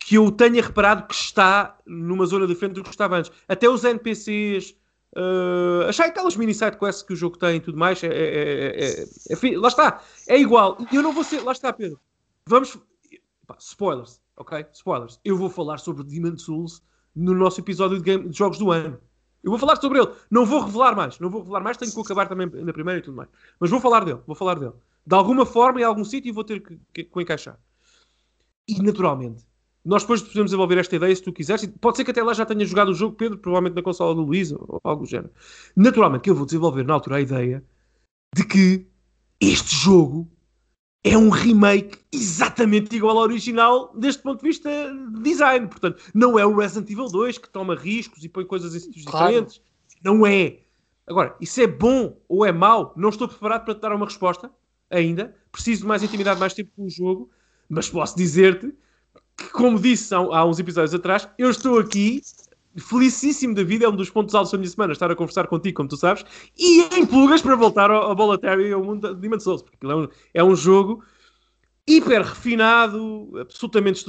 que 0.08 0.16
eu 0.16 0.32
tenha 0.32 0.64
reparado 0.64 1.05
que 1.05 1.14
está 1.14 1.78
numa 1.86 2.26
zona 2.26 2.47
diferente 2.47 2.76
do 2.76 2.84
que 2.84 2.91
estava 2.91 3.18
antes. 3.18 3.30
Até 3.45 3.68
os 3.68 3.84
NPCs. 3.84 4.74
Uh, 5.14 5.84
achei 5.89 6.05
aquelas 6.05 6.38
mini 6.38 6.53
side 6.53 6.78
quests 6.78 7.03
que 7.03 7.12
o 7.12 7.16
jogo 7.16 7.38
tem 7.38 7.58
e 7.58 7.60
tudo 7.60 7.78
mais. 7.78 8.01
É, 8.01 8.08
é, 8.08 9.03
é, 9.03 9.58
lá 9.58 9.68
está. 9.68 10.01
É 10.26 10.39
igual. 10.39 10.78
E 10.89 10.95
eu 10.95 11.03
não 11.03 11.12
vou 11.12 11.26
ser. 11.26 11.41
Lá 11.41 11.51
está, 11.51 11.74
Pedro. 11.74 11.99
Vamos. 12.45 12.80
Pá, 13.45 13.58
spoilers, 13.60 14.22
ok? 14.38 14.66
Spoilers. 14.72 15.20
Eu 15.26 15.36
vou 15.36 15.49
falar 15.49 15.78
sobre 15.78 16.05
Demon 16.05 16.38
Souls 16.38 16.82
no 17.14 17.34
nosso 17.34 17.60
episódio 17.60 17.97
de, 17.97 18.03
game, 18.03 18.30
de 18.30 18.38
jogos 18.38 18.60
do 18.60 18.72
ano. 18.72 18.97
Eu 19.43 19.51
vou 19.51 19.60
falar 19.60 19.76
sobre 19.76 19.99
ele. 19.99 20.10
Não 20.32 20.45
vou 20.45 20.62
revelar 20.62 20.95
mais. 20.95 21.20
Não 21.20 21.30
vou 21.30 21.41
revelar 21.41 21.60
mais. 21.60 21.76
Tenho 21.76 21.93
que 21.93 21.99
acabar 21.99 22.30
também 22.30 22.47
na 22.47 22.72
primeira 22.72 22.99
e 23.01 23.03
tudo 23.03 23.18
mais. 23.18 23.30
Mas 23.60 23.70
vou 23.70 23.82
falar 23.82 24.05
dele. 24.05 24.22
Vou 24.26 24.38
falar 24.38 24.58
dele. 24.58 24.74
De 25.05 25.16
alguma 25.16 25.45
forma, 25.45 25.82
em 25.82 25.84
algum 25.84 26.05
sítio, 26.05 26.34
vou 26.34 26.45
ter 26.45 26.62
que, 26.62 26.80
que, 26.93 27.03
que 27.03 27.22
encaixar. 27.22 27.60
E 28.66 28.82
naturalmente, 28.82 29.45
nós 29.88 30.04
depois 30.04 30.22
podemos 30.22 30.52
desenvolver 30.52 30.78
esta 30.78 30.98
ideia 30.98 31.16
se 31.16 31.24
tu 31.24 31.32
quiseres. 31.32 31.66
Pode 31.80 31.96
ser 31.96 32.04
que 32.04 32.12
até 32.12 32.22
lá 32.22 32.34
já 32.34 32.46
tenha 32.46 32.66
jogado 32.66 32.90
o 32.90 32.94
jogo, 32.94 33.16
Pedro, 33.16 33.38
provavelmente 33.38 33.76
na 33.76 33.82
consola 33.82 34.14
do 34.14 34.22
Luís 34.22 34.52
ou 34.52 34.82
algo 34.84 35.04
do 35.04 35.10
género. 35.10 35.32
Naturalmente 35.76 36.24
que 36.24 36.30
eu 36.30 36.36
vou 36.36 36.46
desenvolver 36.46 36.84
na 36.84 36.94
altura 36.94 37.16
a 37.16 37.22
ideia 37.22 37.64
de 38.36 38.46
que 38.46 38.86
este 39.40 39.74
jogo 39.74 40.30
é 41.06 41.18
um 41.18 41.30
remake 41.30 42.00
exatamente 42.12 42.94
igual 42.98 43.18
ao 43.18 43.24
original 43.24 43.94
deste 43.96 44.22
ponto 44.22 44.42
de 44.42 44.48
vista 44.50 44.70
de 45.14 45.22
design. 45.22 45.68
Portanto, 45.68 46.04
não 46.14 46.38
é 46.38 46.46
o 46.46 46.54
Resident 46.54 46.90
Evil 46.90 47.08
2 47.08 47.38
que 47.38 47.50
toma 47.50 47.74
riscos 47.74 48.22
e 48.26 48.28
põe 48.28 48.46
coisas 48.46 48.76
em 48.76 48.80
sítios 48.80 49.06
claro. 49.06 49.28
diferentes. 49.28 49.62
Não 50.04 50.26
é. 50.26 50.60
Agora, 51.08 51.34
isso 51.40 51.62
é 51.62 51.68
bom 51.68 52.20
ou 52.28 52.46
é 52.46 52.52
mau? 52.52 52.94
Não 52.98 53.08
estou 53.08 53.30
preparado 53.30 53.64
para 53.64 53.74
te 53.74 53.80
dar 53.80 53.94
uma 53.94 54.06
resposta 54.06 54.52
ainda. 54.90 55.34
Preciso 55.50 55.84
de 55.84 55.88
mais 55.88 56.04
intimidade, 56.04 56.42
mais 56.42 56.54
tempo 56.54 56.72
com 56.76 56.84
o 56.84 56.90
jogo. 56.90 57.30
Mas 57.70 57.90
posso 57.90 58.18
dizer-te 58.18 58.74
que, 59.38 59.50
como 59.52 59.80
disse 59.80 60.14
há, 60.14 60.18
há, 60.18 60.46
uns 60.46 60.60
episódios 60.60 60.94
atrás, 60.94 61.28
eu 61.38 61.50
estou 61.50 61.80
aqui 61.80 62.22
felicíssimo 62.76 63.56
da 63.56 63.64
vida, 63.64 63.86
é 63.86 63.90
um 63.90 63.96
dos 63.96 64.10
pontos 64.10 64.36
altos 64.36 64.52
da 64.52 64.58
minha 64.58 64.70
semana, 64.70 64.94
estar 64.94 65.10
a 65.10 65.16
conversar 65.16 65.48
contigo, 65.48 65.78
como 65.78 65.90
tu 65.90 65.98
sabes, 65.98 66.26
e 66.58 66.82
em 66.96 67.06
plugas 67.06 67.42
para 67.42 67.56
voltar 67.56 67.90
ao, 67.90 68.04
ao 68.04 68.16
Bolletary 68.16 68.68
e 68.68 68.74
ao 68.74 68.84
mundo 68.84 69.16
de 69.16 69.22
Demon 69.22 69.40
Souls, 69.40 69.62
porque 69.62 69.86
é 69.86 69.96
um, 69.96 70.08
é 70.34 70.44
um 70.44 70.56
jogo 70.56 71.04
hiper 71.88 72.22
refinado, 72.22 73.32
absolutamente... 73.40 74.06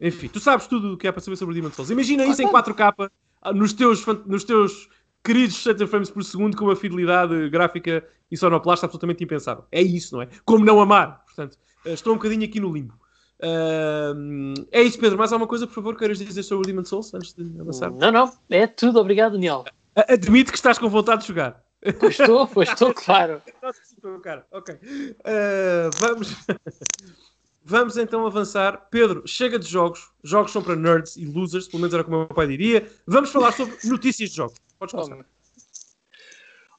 Enfim, 0.00 0.28
tu 0.28 0.38
sabes 0.38 0.68
tudo 0.68 0.92
o 0.92 0.96
que 0.96 1.08
é 1.08 1.12
para 1.12 1.20
saber 1.20 1.36
sobre 1.36 1.54
Demon 1.54 1.72
Souls. 1.72 1.90
Imagina 1.90 2.24
isso 2.24 2.40
em 2.40 2.48
4K 2.48 3.10
nos 3.54 3.72
teus, 3.72 4.06
nos 4.26 4.44
teus 4.44 4.88
queridos 5.24 5.56
60 5.56 5.86
frames 5.86 6.10
por 6.10 6.24
segundo 6.24 6.56
com 6.56 6.64
uma 6.64 6.76
fidelidade 6.76 7.50
gráfica 7.50 8.06
e 8.30 8.36
sonoplasta 8.36 8.86
absolutamente 8.86 9.24
impensável. 9.24 9.64
É 9.70 9.82
isso, 9.82 10.14
não 10.14 10.22
é? 10.22 10.28
Como 10.44 10.64
não 10.64 10.80
amar. 10.80 11.24
Portanto, 11.26 11.58
estou 11.84 12.12
um 12.14 12.16
bocadinho 12.16 12.44
aqui 12.44 12.60
no 12.60 12.72
limbo. 12.72 12.94
Uh, 13.40 14.66
é 14.72 14.82
isso, 14.82 14.98
Pedro. 14.98 15.18
Mais 15.18 15.32
alguma 15.32 15.48
coisa, 15.48 15.66
por 15.66 15.74
favor, 15.74 15.96
queiras 15.96 16.18
dizer 16.18 16.42
sobre 16.42 16.64
o 16.64 16.66
Demon 16.66 16.84
Souls 16.84 17.12
antes 17.14 17.34
de 17.34 17.60
avançar? 17.60 17.90
Não, 17.92 18.10
não. 18.10 18.32
É 18.50 18.66
tudo. 18.66 19.00
Obrigado, 19.00 19.32
Daniel. 19.32 19.64
Admite 19.94 20.50
que 20.50 20.58
estás 20.58 20.78
com 20.78 20.88
vontade 20.88 21.22
de 21.22 21.28
jogar. 21.28 21.62
Pois 21.98 22.18
estou, 22.18 22.46
pois 22.46 22.68
estou, 22.68 22.92
claro. 22.92 23.40
estou, 23.92 24.18
cara. 24.20 24.46
Ok. 24.50 24.74
Uh, 24.74 25.90
vamos... 25.98 26.34
vamos 27.64 27.96
então 27.96 28.26
avançar. 28.26 28.88
Pedro, 28.90 29.22
chega 29.26 29.58
de 29.58 29.68
jogos. 29.68 30.10
Jogos 30.24 30.52
são 30.52 30.62
para 30.62 30.74
nerds 30.74 31.16
e 31.16 31.24
losers, 31.24 31.68
pelo 31.68 31.80
menos 31.80 31.94
era 31.94 32.02
como 32.02 32.16
o 32.16 32.20
meu 32.20 32.28
pai 32.28 32.48
diria. 32.48 32.90
Vamos 33.06 33.30
falar 33.30 33.52
sobre 33.52 33.76
notícias 33.84 34.30
de 34.30 34.36
jogos. 34.36 34.56
Podes 34.78 34.92
começar. 34.92 35.24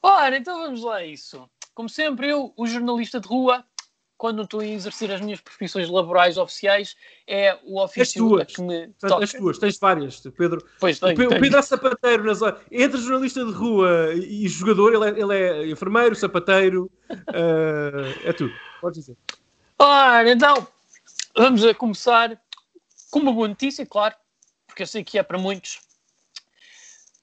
Ora, 0.02 0.36
então 0.36 0.58
vamos 0.58 0.82
lá 0.82 0.96
a 0.96 1.06
isso. 1.06 1.48
Como 1.74 1.88
sempre, 1.88 2.28
eu, 2.28 2.52
o 2.56 2.66
jornalista 2.66 3.20
de 3.20 3.28
rua, 3.28 3.64
quando 4.20 4.42
estou 4.42 4.60
a 4.60 4.66
exercer 4.66 5.10
as 5.10 5.22
minhas 5.22 5.40
profissões 5.40 5.88
laborais 5.88 6.36
oficiais, 6.36 6.94
é 7.26 7.58
o 7.64 7.80
ofício 7.82 8.38
as 8.38 8.52
que 8.52 8.60
me 8.60 8.88
toca. 8.88 9.24
As 9.24 9.32
tuas, 9.32 9.58
tens 9.58 9.78
várias, 9.78 10.20
Pedro. 10.36 10.62
Pois 10.78 11.00
tenho, 11.00 11.14
o, 11.14 11.16
Pedro, 11.16 11.58
é 11.58 11.62
sapateiro, 11.62 12.24
nas, 12.24 12.40
entre 12.70 13.00
jornalista 13.00 13.42
de 13.42 13.50
rua 13.50 14.12
e 14.12 14.46
jogador, 14.46 14.92
ele 14.92 15.04
é, 15.06 15.22
ele 15.22 15.34
é 15.34 15.70
enfermeiro, 15.70 16.14
sapateiro, 16.14 16.90
uh, 17.10 18.28
é 18.28 18.30
tudo. 18.34 18.52
Podes 18.82 19.00
dizer. 19.00 19.16
Ora, 19.78 20.30
então, 20.30 20.68
vamos 21.34 21.64
a 21.64 21.72
começar 21.72 22.38
com 23.10 23.20
uma 23.20 23.32
boa 23.32 23.48
notícia, 23.48 23.86
claro, 23.86 24.14
porque 24.66 24.82
eu 24.82 24.86
sei 24.86 25.02
que 25.02 25.18
é 25.18 25.22
para 25.22 25.38
muitos. 25.38 25.80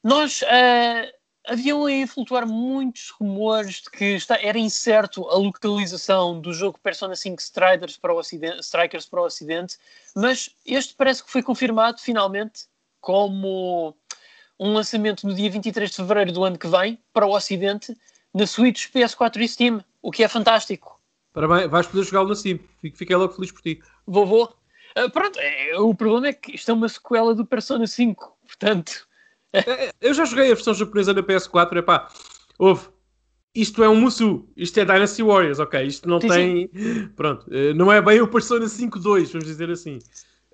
Nós 0.04 0.42
uh, 0.42 1.17
haviam 1.48 1.86
aí 1.86 2.04
a 2.04 2.08
flutuar 2.08 2.46
muitos 2.46 3.10
rumores 3.10 3.82
de 3.82 3.90
que 3.90 4.06
está, 4.16 4.38
era 4.42 4.60
incerto 4.60 5.28
a 5.30 5.36
localização 5.36 6.40
do 6.40 6.54
jogo 6.54 6.80
Persona 6.80 7.16
5 7.16 7.42
Strikers 7.42 7.98
para, 7.98 8.14
o 8.14 8.18
Ocidente, 8.18 8.60
Strikers 8.60 9.06
para 9.06 9.22
o 9.22 9.26
Ocidente, 9.26 9.78
mas 10.16 10.50
este 10.66 10.94
parece 10.94 11.24
que 11.24 11.32
foi 11.32 11.42
confirmado 11.42 12.00
finalmente 12.00 12.66
como 13.00 13.96
um 14.60 14.74
lançamento 14.74 15.26
no 15.26 15.34
dia 15.34 15.50
23 15.50 15.90
de 15.90 15.96
fevereiro 15.96 16.32
do 16.32 16.44
ano 16.44 16.58
que 16.58 16.68
vem 16.68 17.00
para 17.14 17.26
o 17.26 17.36
Ocidente 17.36 17.98
na 18.34 18.46
Switch, 18.46 18.92
PS4 18.92 19.38
e 19.38 19.48
Steam, 19.48 19.84
o 20.02 20.12
que 20.12 20.24
é 20.24 20.28
fantástico. 20.28 21.00
Parabéns, 21.34 21.70
vais 21.70 21.88
poder 21.88 22.04
jogá-lo 22.04 22.30
na 22.30 22.36
Steam. 22.36 22.60
Fiquei 22.94 23.16
logo 23.16 23.34
feliz 23.34 23.52
por 23.52 23.62
ti. 23.62 23.80
Vou. 24.06 24.46
Uh, 24.98 25.10
pronto, 25.12 25.40
é, 25.40 25.78
o 25.80 25.94
problema 25.94 26.28
é 26.28 26.34
que 26.34 26.56
isto 26.56 26.72
é 26.72 26.74
uma 26.74 26.90
sequela 26.90 27.36
do 27.36 27.46
Persona 27.46 27.86
5, 27.86 28.38
portanto 28.46 29.07
É, 29.66 29.92
eu 30.02 30.14
já 30.14 30.26
joguei 30.26 30.52
a 30.52 30.56
versão 30.56 30.74
japonesa 30.74 31.14
na 31.14 31.24
PS4, 31.24 31.78
é 31.78 31.82
pá, 31.82 32.08
houve. 32.58 32.88
Isto 33.56 33.84
é 33.84 33.90
um 33.90 33.96
Musu, 33.96 34.48
isto 34.56 34.80
é 34.80 34.86
Dynasty 34.86 35.24
Warriors, 35.24 35.58
ok? 35.58 35.82
Isto 35.84 36.08
não 36.08 36.22
sim, 36.22 36.28
tem. 36.28 36.70
Sim. 36.76 37.08
Pronto, 37.16 37.48
eh, 37.52 37.74
não 37.74 37.92
é 37.92 38.00
bem 38.00 38.22
o 38.22 38.28
Persona 38.28 38.66
5-2, 38.66 39.32
vamos 39.32 39.48
dizer 39.48 39.72
assim. 39.72 39.98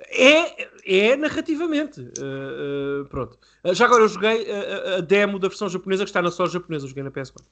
É, 0.10 0.70
é 0.86 1.16
narrativamente. 1.16 2.01
Uh, 2.01 3.01
uh, 3.01 3.06
pronto. 3.10 3.38
Uh, 3.64 3.74
já 3.74 3.86
agora 3.86 4.04
eu 4.04 4.08
joguei 4.08 4.49
a, 4.49 4.97
a, 4.97 5.01
demo 5.01 5.39
da 5.39 5.47
versão 5.47 5.70
japonesa 5.70 6.04
que 6.04 6.10
está 6.10 6.22
na 6.22 6.32
só 6.32 6.45
japonesa, 6.45 6.88
joguei 6.88 7.04
na 7.04 7.12
PS4. 7.12 7.43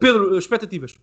Pedro, 0.00 0.38
expectativas? 0.38 0.94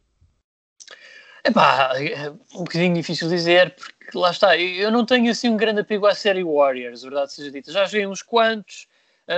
Epá, 1.46 1.92
é 1.98 2.32
um 2.54 2.64
bocadinho 2.64 2.96
difícil 2.96 3.30
dizer, 3.30 3.74
porque 3.76 4.18
lá 4.18 4.32
está, 4.32 4.58
eu 4.58 4.92
não 4.92 5.06
tenho 5.06 5.32
assim 5.32 5.48
um 5.48 5.56
grande 5.56 5.82
apego 5.82 6.06
à 6.06 6.14
série 6.14 6.44
Warriors, 6.44 7.04
verdade 7.04 7.32
seja 7.32 7.52
dita. 7.52 7.72
Já 7.72 7.86
joguei 7.86 8.06
uns 8.06 8.22
quantos, 8.22 8.88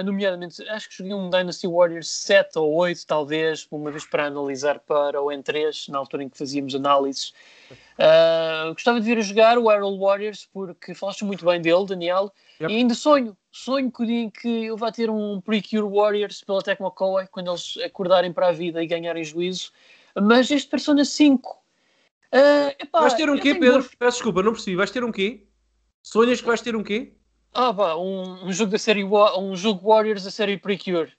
nomeadamente, 0.03 0.61
acho 0.69 0.87
que 0.87 0.95
joguei 0.95 1.13
um 1.13 1.29
Dynasty 1.29 1.67
Warriors 1.67 2.09
7 2.09 2.57
ou 2.57 2.73
8, 2.75 3.05
talvez, 3.05 3.67
uma 3.69 3.91
vez 3.91 4.05
para 4.05 4.27
analisar 4.27 4.79
para 4.79 5.21
o 5.21 5.25
N3, 5.25 5.89
na 5.89 5.97
altura 5.97 6.23
em 6.23 6.29
que 6.29 6.37
fazíamos 6.37 6.73
análises. 6.73 7.33
Uh, 7.99 8.73
gostava 8.73 9.01
de 9.01 9.05
vir 9.05 9.17
a 9.17 9.21
jogar 9.21 9.57
o 9.57 9.69
Arrow 9.69 9.99
Warriors 9.99 10.47
porque 10.53 10.93
falaste 10.93 11.25
muito 11.25 11.45
bem 11.45 11.61
dele, 11.61 11.85
Daniel, 11.85 12.31
yep. 12.59 12.73
e 12.73 12.77
ainda 12.77 12.93
sonho, 12.93 13.37
sonho 13.51 13.91
que 13.91 14.01
o 14.01 14.05
dia 14.05 14.21
em 14.21 14.29
que 14.29 14.65
eu 14.65 14.77
vá 14.77 14.91
ter 14.91 15.09
um 15.09 15.41
Precure 15.41 15.87
Warriors 15.87 16.41
pela 16.41 16.61
Tecmo 16.61 16.89
Koei, 16.91 17.27
quando 17.27 17.51
eles 17.51 17.77
acordarem 17.83 18.31
para 18.31 18.47
a 18.47 18.51
vida 18.53 18.81
e 18.81 18.87
ganharem 18.87 19.23
juízo. 19.23 19.71
Mas 20.15 20.49
este 20.49 20.69
Persona 20.69 21.03
5. 21.03 21.49
Uh, 21.49 21.57
ah, 22.31 22.75
epá, 22.79 23.01
vais 23.01 23.13
ter 23.13 23.29
um 23.29 23.37
quê, 23.37 23.55
Pedro? 23.55 23.83
Peço 23.99 24.17
desculpa, 24.17 24.41
não 24.41 24.53
percebi. 24.53 24.77
Vais 24.77 24.89
ter 24.89 25.03
um 25.03 25.11
quê? 25.11 25.45
Sonhas 26.01 26.39
que 26.39 26.47
vais 26.47 26.61
ter 26.61 26.75
um 26.75 26.83
quê? 26.83 27.13
Ah, 27.53 27.73
pá, 27.73 27.95
um, 27.95 28.45
um 28.45 28.53
jogo 28.53 28.71
da 28.71 28.77
série 28.77 29.03
um 29.03 29.55
jogo 29.55 29.87
Warriors 29.87 30.23
da 30.23 30.31
série 30.31 30.57
Precure. 30.57 31.11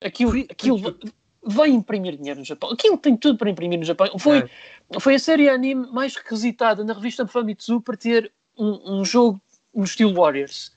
Aquilo, 0.00 0.30
Pre 0.30 0.46
aquilo 0.50 0.98
vai 1.42 1.68
imprimir 1.68 2.16
dinheiro 2.16 2.40
no 2.40 2.44
Japão. 2.44 2.70
Aquilo 2.70 2.96
tem 2.96 3.16
tudo 3.16 3.38
para 3.38 3.50
imprimir 3.50 3.78
no 3.78 3.84
Japão. 3.84 4.18
Foi, 4.18 4.38
é. 4.38 5.00
foi 5.00 5.14
a 5.16 5.18
série 5.18 5.48
anime 5.48 5.86
mais 5.92 6.16
requisitada 6.16 6.82
na 6.82 6.94
revista 6.94 7.26
Famitsu 7.26 7.80
para 7.80 7.96
ter 7.96 8.32
um, 8.56 9.00
um 9.00 9.04
jogo 9.04 9.40
no 9.74 9.84
estilo 9.84 10.14
Warriors. 10.14 10.72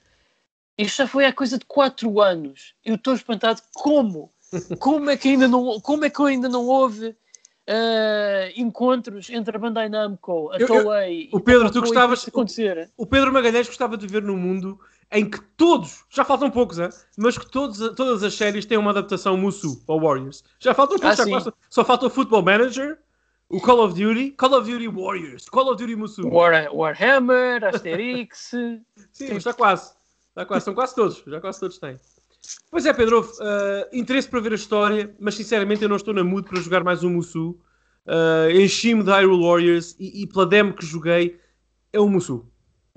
Isto 0.77 0.97
já 0.97 1.07
foi 1.07 1.25
há 1.25 1.33
coisa 1.33 1.57
de 1.57 1.65
4 1.65 2.21
anos. 2.21 2.75
Eu 2.85 2.95
estou 2.95 3.13
espantado 3.13 3.61
como? 3.73 4.31
Como 4.79 5.09
é 5.09 5.17
que 5.17 5.27
ainda 5.27 5.45
não, 5.45 5.77
como 5.81 6.05
é 6.05 6.09
que 6.09 6.21
ainda 6.21 6.47
não 6.47 6.65
houve 6.67 7.09
uh, 7.09 7.15
encontros 8.55 9.29
entre 9.29 9.57
a 9.57 9.59
Bandai 9.59 9.89
Namco, 9.89 10.49
a 10.53 10.57
Toei... 10.57 11.27
O 11.33 11.39
Pedro, 11.41 11.69
tu 11.69 11.81
gostavas... 11.81 12.25
Acontecer. 12.25 12.89
O, 12.95 13.03
o 13.03 13.05
Pedro 13.05 13.33
Magalhães 13.33 13.67
gostava 13.67 13.97
de 13.97 14.07
ver 14.07 14.23
no 14.23 14.37
mundo 14.37 14.79
em 15.11 15.29
que 15.29 15.39
todos, 15.55 16.03
já 16.09 16.25
faltam 16.25 16.51
poucos, 16.51 16.79
hein? 16.79 16.89
mas 17.17 17.37
que 17.37 17.49
todos, 17.49 17.77
todas 17.95 18.23
as 18.23 18.33
séries 18.33 18.65
têm 18.65 18.77
uma 18.77 18.91
adaptação 18.91 19.37
Musu 19.37 19.81
ou 19.87 20.01
Warriors. 20.01 20.43
Já 20.59 20.73
faltam 20.73 20.99
poucos, 20.99 21.19
ah, 21.19 21.25
já 21.25 21.53
só 21.69 21.85
falta 21.85 22.07
o 22.07 22.09
Football 22.09 22.43
Manager, 22.43 22.97
o 23.49 23.61
Call 23.61 23.85
of 23.85 23.93
Duty, 23.93 24.31
Call 24.31 24.53
of 24.53 24.69
Duty 24.69 24.87
Warriors, 24.89 25.47
Call 25.47 25.71
of 25.71 25.77
Duty 25.77 25.95
Musu. 25.95 26.27
War, 26.27 26.73
Warhammer, 26.73 27.63
Asterix. 27.63 28.51
Sim, 29.13 29.35
está 29.35 29.53
quase. 29.53 29.93
Está 30.29 30.45
quase, 30.45 30.65
são 30.65 30.73
quase 30.73 30.93
todos, 30.93 31.23
já 31.25 31.39
quase 31.39 31.59
todos 31.59 31.77
têm. 31.77 31.97
Pois 32.69 32.85
é, 32.85 32.93
Pedro, 32.93 33.21
uh, 33.21 33.87
interesse 33.91 34.27
para 34.27 34.39
ver 34.39 34.51
a 34.51 34.55
história, 34.55 35.15
mas 35.19 35.35
sinceramente 35.35 35.81
eu 35.81 35.89
não 35.89 35.95
estou 35.95 36.13
na 36.13 36.23
mood 36.23 36.47
para 36.47 36.61
jogar 36.61 36.83
mais 36.83 37.03
um 37.03 37.09
Musu. 37.09 37.57
Uh, 38.05 38.51
Enchi-me 38.51 39.03
de 39.03 39.09
Hyrule 39.09 39.43
Warriors 39.43 39.95
e, 39.99 40.23
e 40.23 40.27
pela 40.27 40.45
demo 40.45 40.73
que 40.73 40.85
joguei 40.85 41.39
é 41.91 41.99
o 41.99 42.07
Musu. 42.07 42.45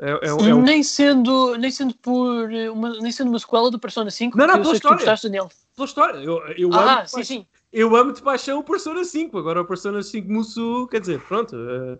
É, 0.01 0.13
é, 0.13 0.29
é 0.29 0.55
um... 0.55 0.63
nem, 0.63 0.83
sendo, 0.83 1.57
nem 1.59 1.71
sendo 1.71 1.95
por 1.97 2.51
uma, 2.73 2.99
nem 3.01 3.13
sendo 3.13 3.29
uma 3.29 3.39
sequela 3.39 3.71
do 3.71 3.79
Persona 3.79 4.11
5, 4.11 4.37
não, 4.37 4.47
não, 4.47 4.63
pela 4.63 4.75
história. 4.75 4.97
Gostaste, 4.97 5.27
Daniel. 5.27 5.51
Pela 5.77 5.87
história. 5.87 6.19
Eu, 6.19 6.39
eu 6.57 6.73
ah, 6.73 7.01
amo 7.01 7.09
sim, 7.09 7.23
sim. 7.25 7.47
Eu 7.71 7.95
amo 7.95 8.13
de 8.13 8.23
paixão 8.23 8.59
o 8.59 8.65
Persona 8.65 9.05
5. 9.05 9.37
Agora 9.37 9.61
o 9.61 9.65
Persona 9.65 10.03
5 10.03 10.33
Musu, 10.33 10.89
quer 10.91 11.01
dizer, 11.01 11.21
pronto. 11.21 11.55
Uh, 11.55 11.99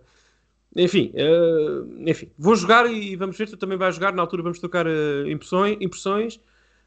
enfim, 0.75 1.13
uh, 1.15 2.09
enfim, 2.09 2.31
vou 2.37 2.55
jogar 2.55 2.91
e 2.91 3.15
vamos 3.15 3.37
ver. 3.37 3.47
Tu 3.47 3.55
também 3.55 3.77
vais 3.77 3.95
jogar. 3.95 4.13
Na 4.13 4.23
altura 4.23 4.41
vamos 4.41 4.57
trocar 4.57 4.87
uh, 4.87 5.29
impressões. 5.29 5.77
impressões. 5.79 6.39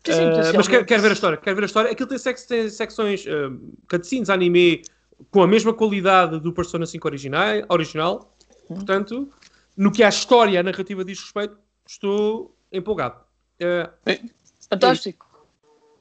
Sim, 0.04 0.12
sim, 0.12 0.56
mas 0.56 0.68
quero, 0.68 0.84
quero, 0.84 1.00
ver 1.00 1.10
a 1.10 1.14
história. 1.14 1.38
Quero 1.38 1.56
ver 1.56 1.62
a 1.62 1.66
história. 1.66 1.90
Aquilo 1.90 2.08
tem, 2.08 2.18
sec 2.18 2.38
tem 2.46 2.68
secções, 2.68 3.24
uh, 3.24 3.58
cutscenes, 3.88 4.28
anime 4.28 4.82
com 5.30 5.42
a 5.42 5.46
mesma 5.46 5.72
qualidade 5.72 6.40
do 6.40 6.52
Persona 6.52 6.84
5 6.84 7.06
original. 7.06 7.64
original. 7.68 8.36
Hum. 8.68 8.74
Portanto, 8.74 9.30
no 9.76 9.92
que 9.92 10.02
a 10.02 10.08
história, 10.08 10.60
a 10.60 10.62
narrativa 10.62 11.04
diz 11.04 11.20
respeito, 11.20 11.58
estou 11.86 12.56
empolgado. 12.72 13.20
Uh, 13.60 14.30
Fantástico. 14.68 15.26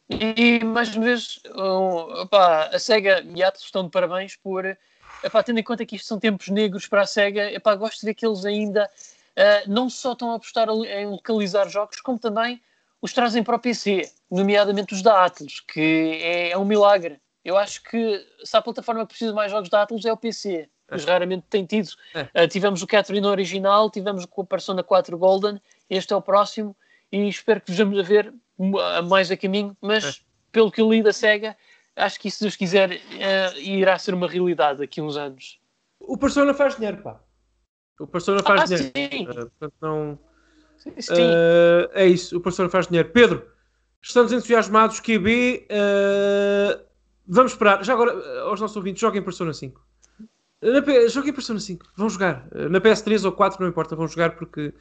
E 0.09 0.63
mais 0.63 0.95
uma 0.95 1.05
vez, 1.05 1.39
um, 1.55 2.21
opa, 2.21 2.65
a 2.65 2.79
SEGA 2.79 3.23
e 3.35 3.41
a 3.41 3.47
Atlas 3.47 3.63
estão 3.63 3.83
de 3.83 3.89
parabéns 3.89 4.35
por, 4.35 4.65
opa, 5.23 5.43
tendo 5.43 5.59
em 5.59 5.63
conta 5.63 5.85
que 5.85 5.95
isto 5.95 6.07
são 6.07 6.19
tempos 6.19 6.49
negros 6.49 6.87
para 6.87 7.01
a 7.01 7.05
SEGA, 7.07 7.51
opa, 7.57 7.75
gosto 7.75 8.01
de 8.01 8.07
ver 8.07 8.13
que 8.13 8.25
eles 8.25 8.45
ainda 8.45 8.89
uh, 9.37 9.71
não 9.71 9.89
só 9.89 10.13
estão 10.13 10.31
a 10.31 10.35
apostar 10.35 10.67
em 10.69 11.07
localizar 11.07 11.67
jogos, 11.69 11.99
como 12.01 12.19
também 12.19 12.61
os 13.01 13.11
trazem 13.13 13.43
para 13.43 13.55
o 13.55 13.59
PC, 13.59 14.09
nomeadamente 14.29 14.93
os 14.93 15.01
da 15.01 15.25
Atlas, 15.25 15.59
que 15.59 16.19
é, 16.21 16.51
é 16.51 16.57
um 16.57 16.65
milagre. 16.65 17.19
Eu 17.43 17.57
acho 17.57 17.83
que 17.83 18.25
se 18.43 18.55
a 18.55 18.61
plataforma 18.61 19.01
que 19.01 19.09
precisa 19.09 19.31
de 19.31 19.35
mais 19.35 19.51
jogos 19.51 19.69
da 19.69 19.81
Atlas 19.81 20.05
é 20.05 20.13
o 20.13 20.17
PC 20.17 20.69
mas 20.89 21.05
raramente 21.05 21.45
tem 21.49 21.65
tido. 21.65 21.89
É. 22.13 22.43
Uh, 22.43 22.47
tivemos 22.47 22.81
o 22.81 22.87
Catherine 22.87 23.25
original, 23.25 23.89
tivemos 23.89 24.27
o 24.29 24.45
Persona 24.45 24.83
4 24.83 25.17
Golden, 25.17 25.61
este 25.89 26.13
é 26.13 26.15
o 26.15 26.21
próximo 26.21 26.75
e 27.11 27.27
espero 27.27 27.61
que 27.61 27.71
vejamos 27.71 27.97
a 27.99 28.03
ver 28.03 28.33
mais 29.07 29.31
a 29.31 29.37
caminho, 29.37 29.75
mas 29.81 30.03
é. 30.03 30.11
pelo 30.51 30.71
que 30.71 30.81
eu 30.81 30.91
li 30.91 31.01
da 31.01 31.13
SEGA, 31.13 31.55
acho 31.95 32.19
que 32.19 32.29
se 32.29 32.41
Deus 32.41 32.55
quiser 32.55 32.91
uh, 32.91 33.59
irá 33.59 33.97
ser 33.97 34.13
uma 34.13 34.27
realidade 34.27 34.79
daqui 34.79 34.99
a 34.99 35.03
uns 35.03 35.17
anos. 35.17 35.59
O 35.99 36.17
Persona 36.17 36.53
faz 36.53 36.75
dinheiro, 36.75 36.97
pá. 36.97 37.19
O 37.99 38.07
Persona 38.07 38.41
faz 38.43 38.71
ah, 38.71 38.75
dinheiro. 38.75 38.93
Sim. 39.11 39.23
Uh, 39.23 39.51
portanto, 39.51 39.73
não... 39.81 40.19
Sim, 40.77 40.93
sim. 40.99 41.13
Uh, 41.13 41.89
é 41.93 42.05
isso, 42.07 42.37
o 42.37 42.41
Persona 42.41 42.69
faz 42.69 42.87
dinheiro. 42.87 43.09
Pedro, 43.09 43.47
estamos 44.01 44.31
entusiasmados. 44.31 44.99
QB, 44.99 45.67
uh, 45.69 46.83
vamos 47.27 47.53
esperar. 47.53 47.83
Já 47.83 47.93
agora, 47.93 48.11
aos 48.41 48.59
nossos 48.59 48.75
ouvintes, 48.75 48.99
joguem 48.99 49.21
Persona 49.21 49.53
5. 49.53 49.81
Na, 50.63 51.07
joguei 51.09 51.33
Persona 51.33 51.59
5, 51.59 51.85
vão 51.95 52.09
jogar. 52.09 52.47
Na 52.69 52.79
PS3 52.79 53.25
ou 53.25 53.31
4, 53.31 53.61
não 53.61 53.69
importa, 53.69 53.95
vão 53.95 54.07
jogar 54.07 54.31
porque. 54.31 54.73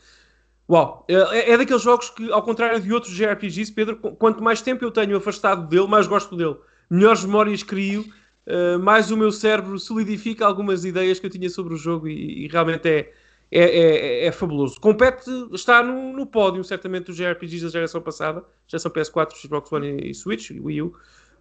Uau! 0.71 1.05
É, 1.09 1.53
é 1.53 1.59
daqueles 1.59 1.83
jogos 1.83 2.09
que, 2.11 2.31
ao 2.31 2.43
contrário 2.43 2.81
de 2.81 2.93
outros 2.93 3.13
JRPGs, 3.13 3.73
Pedro, 3.73 3.97
quanto 3.97 4.43
mais 4.43 4.63
tempo 4.63 4.85
eu 4.85 4.91
tenho 4.91 5.17
afastado 5.17 5.69
dele, 5.69 5.89
mais 5.89 6.07
gosto 6.07 6.37
dele. 6.37 6.57
Melhores 6.89 7.25
memórias 7.25 7.63
crio, 7.63 8.05
uh, 8.47 8.79
mais 8.79 9.11
o 9.11 9.17
meu 9.17 9.33
cérebro 9.33 9.79
solidifica 9.79 10.47
algumas 10.47 10.85
ideias 10.85 11.19
que 11.19 11.27
eu 11.27 11.31
tinha 11.31 11.51
sobre 11.51 11.75
o 11.75 11.77
jogo 11.77 12.07
e, 12.07 12.45
e 12.45 12.49
realmente 12.49 12.89
é, 12.89 13.13
é, 13.51 13.65
é, 13.65 14.27
é, 14.27 14.33
fabuloso. 14.33 14.81
Compete, 14.81 15.31
está 15.53 15.83
no, 15.83 16.13
no 16.13 16.27
pódio, 16.27 16.65
certamente, 16.65 17.07
dos 17.07 17.17
JRPGs 17.17 17.65
da 17.65 17.71
geração 17.71 18.01
passada, 18.01 18.43
geração 18.67 18.91
PS4, 18.91 19.35
Xbox 19.35 19.71
One 19.71 20.11
e 20.11 20.15
Switch, 20.15 20.51
Wii 20.51 20.83
U, 20.83 20.95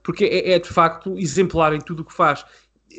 porque 0.04 0.26
é, 0.26 0.52
é 0.52 0.60
de 0.60 0.68
facto 0.68 1.18
exemplar 1.18 1.74
em 1.74 1.80
tudo 1.80 2.02
o 2.02 2.06
que 2.06 2.14
faz 2.14 2.44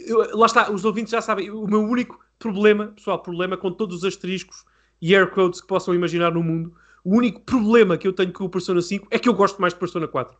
eu, 0.06 0.36
lá 0.36 0.46
está, 0.46 0.70
os 0.70 0.84
ouvintes 0.84 1.10
já 1.10 1.20
sabem, 1.20 1.50
o 1.50 1.66
meu 1.66 1.80
único 1.80 2.18
problema, 2.38 2.88
pessoal, 2.88 3.18
problema 3.20 3.56
com 3.56 3.70
todos 3.70 3.98
os 3.98 4.04
asteriscos 4.04 4.64
e 5.00 5.14
air 5.14 5.30
codes 5.30 5.60
que 5.60 5.66
possam 5.66 5.94
imaginar 5.94 6.32
no 6.32 6.42
mundo, 6.42 6.74
o 7.04 7.16
único 7.16 7.40
problema 7.40 7.96
que 7.98 8.06
eu 8.06 8.12
tenho 8.12 8.32
com 8.32 8.44
o 8.44 8.48
Persona 8.48 8.80
5 8.80 9.08
é 9.10 9.18
que 9.18 9.28
eu 9.28 9.34
gosto 9.34 9.60
mais 9.60 9.72
de 9.72 9.80
Persona 9.80 10.06
4. 10.06 10.36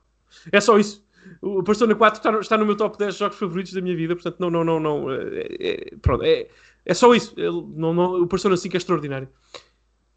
É 0.51 0.61
só 0.61 0.79
isso. 0.79 1.05
O 1.41 1.63
Persona 1.63 1.95
4 1.95 2.19
está, 2.19 2.41
está 2.41 2.59
no 2.59 2.67
meu 2.67 2.77
top 2.77 2.97
10 2.99 3.17
jogos 3.17 3.39
favoritos 3.39 3.73
da 3.73 3.81
minha 3.81 3.97
vida, 3.97 4.15
portanto, 4.15 4.39
não, 4.39 4.51
não, 4.51 4.65
não, 4.65 4.81
não. 4.81 5.11
É, 5.11 5.47
é, 5.61 5.97
pronto, 6.01 6.25
é, 6.25 6.49
é 6.85 6.95
só 6.95 7.15
isso. 7.15 7.35
Não, 7.37 7.93
não, 7.93 8.23
o 8.23 8.27
Persona 8.27 8.57
5 8.57 8.77
é 8.77 8.79
extraordinário. 8.79 9.29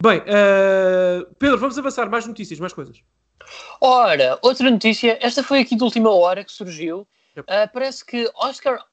Bem, 0.01 0.19
uh, 0.19 1.25
Pedro, 1.39 1.57
vamos 1.57 1.77
avançar. 1.77 2.09
Mais 2.09 2.27
notícias, 2.27 2.59
mais 2.59 2.73
coisas. 2.73 3.01
Ora, 3.81 4.37
outra 4.41 4.69
notícia. 4.69 5.17
Esta 5.21 5.43
foi 5.43 5.59
aqui 5.59 5.75
de 5.75 5.83
última 5.83 6.09
hora 6.11 6.43
que 6.43 6.51
surgiu 6.51 7.07
Uh, 7.41 7.69
parece 7.73 8.05
que 8.05 8.31
Oscar, 8.35 8.85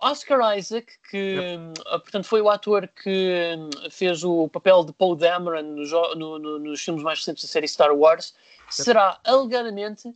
Oscar 0.00 0.58
Isaac, 0.58 0.92
que 1.10 1.38
uh, 1.38 2.00
portanto 2.00 2.24
foi 2.24 2.42
o 2.42 2.50
ator 2.50 2.86
que 2.88 3.54
hum, 3.56 3.70
fez 3.90 4.22
o 4.22 4.48
papel 4.48 4.84
de 4.84 4.92
Paul 4.92 5.16
Dameron 5.16 5.62
no, 5.62 6.14
no, 6.14 6.38
no, 6.38 6.58
nos 6.58 6.82
filmes 6.82 7.02
mais 7.02 7.20
recentes 7.20 7.44
da 7.44 7.48
série 7.48 7.66
Star 7.66 7.94
Wars, 7.96 8.34
será 8.68 9.18
alegadamente 9.24 10.14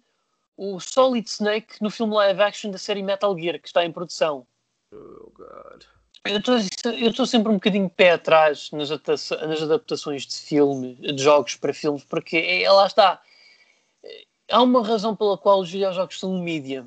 o 0.59 0.79
Solid 0.79 1.27
Snake 1.27 1.77
no 1.81 1.89
filme 1.89 2.15
live 2.15 2.43
action 2.43 2.71
da 2.71 2.77
série 2.77 3.03
Metal 3.03 3.37
Gear, 3.39 3.59
que 3.59 3.69
está 3.69 3.83
em 3.85 3.91
produção. 3.91 4.47
Oh, 4.93 5.31
God. 5.33 5.85
Eu 6.27 7.09
estou 7.09 7.25
sempre 7.25 7.51
um 7.51 7.55
bocadinho 7.55 7.89
pé 7.89 8.13
atrás 8.13 8.71
nas, 8.73 8.91
nas 8.91 9.63
adaptações 9.63 10.27
de 10.27 10.35
filme, 10.35 10.97
de 10.97 11.23
jogos 11.23 11.57
para 11.57 11.73
filmes, 11.73 12.05
porque 12.05 12.37
é, 12.37 12.71
lá 12.71 12.87
está. 12.87 13.23
Há 14.51 14.61
uma 14.61 14.87
razão 14.87 15.17
pela 15.17 15.39
qual 15.39 15.61
os 15.61 15.71
videojogos 15.71 16.21
são 16.21 16.35
um 16.35 16.43
medium 16.43 16.87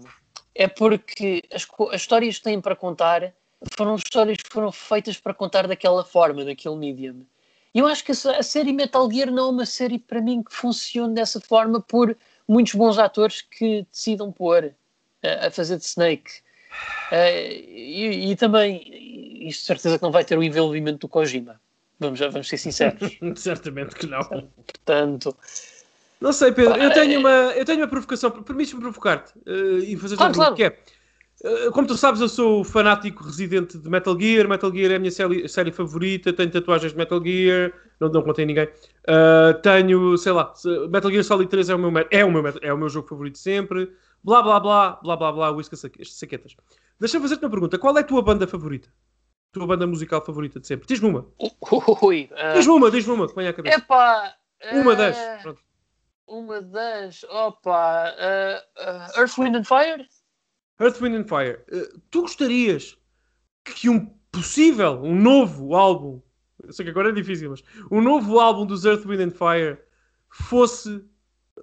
é 0.56 0.68
porque 0.68 1.44
as, 1.54 1.68
as 1.92 2.02
histórias 2.02 2.38
que 2.38 2.44
têm 2.44 2.62
para 2.62 2.76
contar 2.76 3.34
foram 3.78 3.96
histórias 3.96 4.38
que 4.38 4.50
foram 4.52 4.72
feitas 4.72 5.18
para 5.18 5.34
contar 5.34 5.68
daquela 5.68 6.04
forma, 6.04 6.44
daquele 6.44 6.76
medium. 6.76 7.26
E 7.74 7.80
eu 7.80 7.88
acho 7.88 8.04
que 8.04 8.12
a, 8.12 8.38
a 8.38 8.44
série 8.44 8.72
Metal 8.72 9.10
Gear 9.12 9.32
não 9.32 9.48
é 9.48 9.50
uma 9.50 9.66
série 9.66 9.98
para 9.98 10.22
mim 10.22 10.44
que 10.44 10.54
funcione 10.54 11.16
dessa 11.16 11.40
forma 11.40 11.82
por 11.82 12.16
muitos 12.48 12.74
bons 12.74 13.00
atores 13.00 13.42
que 13.42 13.86
decidam 13.92 14.32
pôr 14.32 14.66
uh, 14.66 15.48
a 15.48 15.52
fazer 15.52 15.78
de 15.78 15.86
Snake. 15.86 16.32
Uh, 17.12 17.50
e, 17.68 18.32
e, 18.32 18.36
também, 18.36 19.48
isto 19.48 19.66
certeza 19.66 19.98
que 19.98 20.04
não 20.04 20.12
vai 20.12 20.24
ter 20.24 20.38
o 20.38 20.44
envolvimento 20.44 21.00
do 21.00 21.08
Kojima. 21.08 21.60
Vamos, 22.00 22.20
vamos 22.20 22.48
ser 22.48 22.58
sinceros. 22.58 23.18
Certamente 23.36 23.96
que 23.96 24.08
não. 24.08 24.24
Portanto. 24.24 25.36
Não 26.24 26.32
sei, 26.32 26.54
Pedro, 26.54 26.82
eu 26.82 26.90
tenho 26.94 27.20
uma, 27.20 27.30
eu 27.30 27.66
tenho 27.66 27.80
uma 27.82 27.88
provocação. 27.88 28.32
Permites-me 28.32 28.80
provocar-te 28.80 29.38
uh, 29.40 29.80
e 29.80 29.98
fazer 29.98 30.16
claro, 30.16 30.34
claro. 30.34 30.56
que 30.56 30.64
é. 30.64 30.80
Uh, 31.44 31.70
como 31.74 31.86
tu 31.86 31.98
sabes, 31.98 32.22
eu 32.22 32.30
sou 32.30 32.64
fanático 32.64 33.26
residente 33.26 33.78
de 33.78 33.90
Metal 33.90 34.18
Gear. 34.18 34.48
Metal 34.48 34.74
Gear 34.74 34.94
é 34.94 34.96
a 34.96 35.00
minha 35.00 35.12
série, 35.12 35.50
série 35.50 35.74
favorita. 35.74 36.32
Tenho 36.32 36.50
tatuagens 36.50 36.94
de 36.94 36.98
Metal 36.98 37.22
Gear. 37.22 37.74
Não, 38.00 38.08
não 38.08 38.22
contei 38.22 38.46
ninguém. 38.46 38.70
Uh, 39.04 39.54
tenho, 39.62 40.18
sei 40.18 40.32
lá, 40.32 40.54
Metal 40.90 41.12
Gear 41.12 41.26
Solid 41.26 41.50
3 41.50 41.72
é 41.72 41.76
o 41.76 41.78
meu, 41.78 41.92
é 42.10 42.24
o 42.24 42.32
meu, 42.32 42.54
é 42.62 42.74
o 42.74 42.78
meu 42.78 42.88
jogo 42.88 43.06
favorito 43.06 43.38
sempre. 43.38 43.92
Blá 44.24 44.42
blá 44.42 44.62
blá, 44.62 45.00
blá 45.04 45.18
blá 45.18 45.30
blá, 45.30 45.52
whisky 45.52 45.76
saquetas. 45.76 46.56
Deixa-me 47.02 47.22
fazer-te 47.22 47.44
uma 47.44 47.52
pergunta. 47.52 47.78
Qual 47.78 47.98
é 47.98 48.00
a 48.00 48.04
tua 48.04 48.22
banda 48.22 48.48
favorita? 48.48 48.88
tua 49.52 49.68
banda 49.68 49.86
musical 49.86 50.24
favorita 50.26 50.58
de 50.58 50.68
sempre? 50.68 50.88
Diz-me 50.88 51.10
uma. 51.10 51.28
Ui, 52.02 52.30
uh... 52.32 52.54
Diz-me 52.54 52.74
uma, 52.74 52.90
diz-me 52.90 53.14
uma, 53.14 53.28
que 53.28 53.36
venha 53.36 53.50
à 53.50 53.54
cabeça. 53.54 53.78
Epá, 53.78 54.34
uma 54.72 54.96
das. 54.96 55.18
Pronto. 55.44 55.62
Uma 56.34 56.62
das. 56.62 57.24
Opa. 57.26 58.14
Uh, 58.18 59.20
Earth, 59.20 59.38
Wind 59.38 59.56
and 59.56 59.64
Fire? 59.64 60.08
Earth, 60.80 61.00
Wind 61.00 61.16
and 61.16 61.28
Fire. 61.28 61.64
tu 62.10 62.22
gostarias 62.22 62.98
que 63.64 63.88
um 63.90 64.06
possível, 64.32 65.00
um 65.04 65.16
novo 65.16 65.76
álbum, 65.76 66.20
eu 66.64 66.74
sei 66.74 66.86
que 66.86 66.92
agora 66.92 67.10
é 67.10 67.12
difícil, 67.12 67.52
mas 67.52 67.64
um 67.92 68.02
novo 68.02 68.40
álbum 68.40 68.66
dos 68.66 68.84
Earth, 68.84 69.06
Wind 69.06 69.22
and 69.22 69.32
Fire 69.32 69.78
fosse 70.30 71.06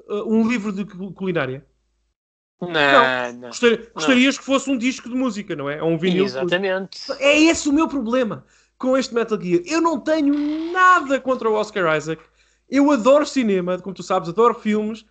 um 0.09 0.49
livro 0.49 0.73
de 0.73 0.85
culinária? 0.85 1.67
Não, 2.61 2.69
não. 2.71 3.33
não. 3.33 3.49
Gostaria, 3.49 3.91
gostarias 3.95 4.39
que 4.39 4.45
fosse 4.45 4.71
um 4.71 4.77
disco 4.77 5.09
de 5.09 5.15
música, 5.15 5.57
não 5.57 5.69
é? 5.69 5.83
Ou 5.83 5.91
um 5.91 5.99
vinil. 5.99 6.25
Exatamente. 6.25 7.11
É 7.19 7.41
esse 7.41 7.69
o 7.69 7.73
meu 7.73 7.89
problema 7.89 8.45
com 8.79 8.97
este 8.97 9.15
Metal 9.15 9.41
Gear. 9.41 9.63
Eu 9.67 9.81
não 9.81 9.99
tenho 9.99 10.35
nada 10.73 11.21
contra 11.21 11.49
o 11.49 11.55
Oscar 11.55 11.97
Isaac. 11.97 12.23
Eu 12.71 12.91
adoro 12.91 13.27
cinema, 13.27 13.79
como 13.79 13.95
tu 13.95 14.03
sabes, 14.03 14.29
adoro 14.29 14.55
filmes. 14.55 15.05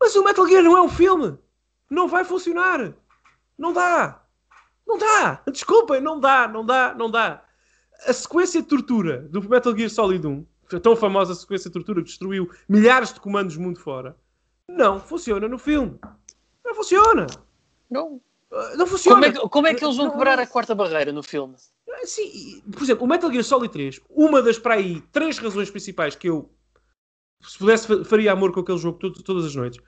Mas 0.00 0.14
o 0.16 0.24
Metal 0.24 0.48
Gear 0.48 0.62
não 0.62 0.76
é 0.76 0.82
um 0.82 0.88
filme. 0.88 1.36
Não 1.90 2.08
vai 2.08 2.24
funcionar. 2.24 2.94
Não 3.58 3.72
dá. 3.72 4.22
Não 4.86 4.96
dá. 4.96 5.42
Desculpem, 5.52 6.00
não 6.00 6.18
dá, 6.18 6.48
não 6.48 6.64
dá, 6.64 6.94
não 6.94 7.10
dá. 7.10 7.44
A 8.06 8.12
sequência 8.12 8.62
de 8.62 8.68
tortura 8.68 9.20
do 9.28 9.46
Metal 9.46 9.76
Gear 9.76 9.90
Solid 9.90 10.26
1, 10.26 10.46
a 10.72 10.80
tão 10.80 10.96
famosa 10.96 11.34
sequência 11.34 11.68
de 11.68 11.74
tortura 11.74 12.00
que 12.00 12.08
destruiu 12.08 12.50
milhares 12.68 13.12
de 13.12 13.20
comandos 13.20 13.56
mundo 13.56 13.78
fora, 13.78 14.16
não 14.68 14.98
funciona 14.98 15.46
no 15.48 15.58
filme. 15.58 15.98
Não 16.64 16.74
funciona. 16.74 17.26
Não. 17.90 18.14
Uh, 18.50 18.76
não 18.76 18.86
funciona. 18.86 19.16
Como 19.16 19.24
é, 19.26 19.32
que, 19.32 19.48
como 19.48 19.66
é 19.66 19.74
que 19.74 19.84
eles 19.84 19.96
vão 19.96 20.06
não, 20.06 20.12
quebrar 20.12 20.38
a 20.38 20.46
quarta 20.46 20.74
barreira 20.74 21.12
no 21.12 21.22
filme? 21.22 21.54
Sim, 22.04 22.62
por 22.72 22.82
exemplo, 22.82 23.04
o 23.04 23.08
Metal 23.08 23.30
Gear 23.30 23.44
Solid 23.44 23.72
3, 23.72 24.00
uma 24.08 24.40
das 24.40 24.58
para 24.58 24.74
aí 24.74 25.02
três 25.12 25.38
razões 25.38 25.70
principais 25.70 26.14
que 26.14 26.28
eu, 26.28 26.50
se 27.42 27.58
pudesse, 27.58 28.04
faria 28.04 28.32
amor 28.32 28.52
com 28.52 28.60
aquele 28.60 28.78
jogo 28.78 28.98
todo, 28.98 29.22
todas 29.22 29.44
as 29.44 29.54
noites, 29.54 29.80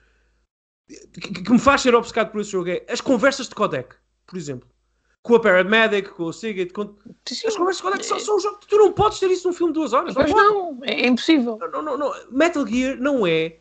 que, 1.13 1.43
que, 1.43 1.53
me 1.53 1.59
faz 1.59 1.81
ser 1.81 1.95
obcecado 1.95 2.31
por 2.31 2.41
esse 2.41 2.51
jogo 2.51 2.71
é 2.71 2.85
as 2.89 3.01
conversas 3.01 3.49
de 3.49 3.55
codec, 3.55 3.95
por 4.27 4.37
exemplo. 4.37 4.69
Com 5.23 5.37
a 5.37 5.41
Paramedic, 5.41 6.11
com 6.11 6.25
o 6.25 6.33
Seagate, 6.33 6.73
com... 6.73 6.97
Sim, 7.27 7.47
as 7.47 7.57
conversas 7.57 7.77
de 7.77 7.83
codec 7.83 8.05
são, 8.05 8.19
são 8.19 8.37
um 8.37 8.41
jogo. 8.41 8.59
Tu 8.67 8.77
não 8.77 8.93
podes 8.93 9.21
ter 9.21 9.31
isso 9.31 9.47
num 9.47 9.55
filme 9.55 9.73
de 9.73 9.79
duas 9.79 9.93
horas. 9.93 10.15
Mas 10.15 10.31
não, 10.33 10.73
não 10.73 10.85
é 10.85 11.07
impossível. 11.07 11.57
Não, 11.73 11.83
não, 11.83 11.97
não, 11.97 12.13
Metal 12.31 12.67
Gear 12.67 12.97
não 12.97 13.25
é 13.25 13.61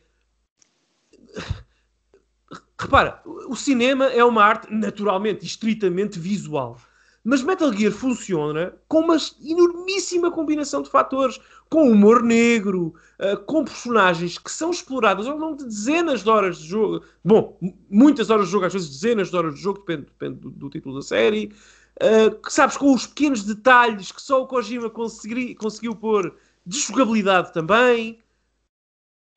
Repara, 2.82 3.22
o 3.26 3.56
cinema 3.56 4.06
é 4.06 4.24
uma 4.24 4.44
arte 4.44 4.74
naturalmente, 4.74 5.46
estritamente 5.46 6.18
visual. 6.18 6.80
Mas 7.24 7.44
Metal 7.44 7.72
Gear 7.72 7.92
funciona 7.92 8.74
com 8.88 9.02
uma 9.02 9.18
enormíssima 9.44 10.32
combinação 10.32 10.82
de 10.82 10.90
fatores, 10.90 11.40
com 11.70 11.90
humor 11.90 12.24
negro, 12.24 12.96
uh, 13.20 13.38
com 13.46 13.64
personagens 13.64 14.38
que 14.38 14.52
são 14.52 14.72
exploradas 14.72 15.28
ao 15.28 15.38
longo 15.38 15.58
de 15.58 15.66
dezenas 15.66 16.24
de 16.24 16.30
horas 16.30 16.58
de 16.58 16.68
jogo. 16.68 17.04
Bom, 17.24 17.58
muitas 17.90 18.30
horas 18.30 18.48
de 18.48 18.52
jogo, 18.52 18.66
às 18.66 18.74
vezes 18.74 18.90
dezenas 18.90 19.30
de 19.30 19.36
horas 19.36 19.56
de 19.56 19.62
jogo, 19.62 19.80
depende, 19.80 20.06
depende 20.06 20.40
do, 20.40 20.50
do 20.50 20.70
título 20.70 20.96
da 20.96 21.02
série. 21.02 21.54
Uh, 22.02 22.50
sabes, 22.50 22.76
com 22.76 22.94
os 22.94 23.06
pequenos 23.06 23.44
detalhes 23.44 24.12
que 24.12 24.22
só 24.22 24.42
o 24.42 24.48
Kojima 24.48 24.90
consegui, 24.90 25.54
conseguiu 25.54 25.96
pôr 25.96 26.36
de 26.66 26.80
jogabilidade 26.80 27.54
também. 27.54 28.20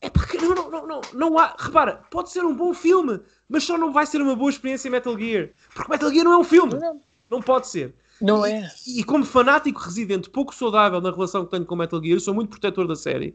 É 0.01 0.11
porque 0.11 0.39
não, 0.39 0.55
não, 0.55 0.71
não, 0.71 0.87
não, 0.87 1.01
não 1.13 1.39
há. 1.39 1.55
Repara, 1.59 2.03
pode 2.11 2.31
ser 2.31 2.45
um 2.45 2.55
bom 2.55 2.73
filme, 2.73 3.21
mas 3.49 3.65
só 3.65 3.77
não 3.77 3.93
vai 3.93 4.07
ser 4.07 4.21
uma 4.21 4.37
boa 4.37 4.51
experiência 4.51 4.91
Metal 4.91 5.19
Gear. 5.19 5.51
Porque 5.75 5.91
Metal 5.91 6.11
Gear 6.11 6.25
não 6.25 6.33
é 6.33 6.39
um 6.39 6.45
filme. 6.45 6.75
Não, 6.75 7.01
não 7.31 7.41
pode 7.41 7.69
ser. 7.69 7.95
Não 8.21 8.45
é. 8.45 8.71
E, 8.87 9.01
e, 9.01 9.05
como 9.05 9.25
fanático 9.25 9.81
residente 9.81 10.31
pouco 10.31 10.55
saudável 10.55 11.01
na 11.01 11.11
relação 11.11 11.45
que 11.45 11.51
tenho 11.51 11.67
com 11.67 11.77
Metal 11.77 12.03
Gear, 12.03 12.21
sou 12.21 12.35
muito 12.35 12.51
protetor 12.51 12.87
da 12.87 12.97
série. 12.97 13.35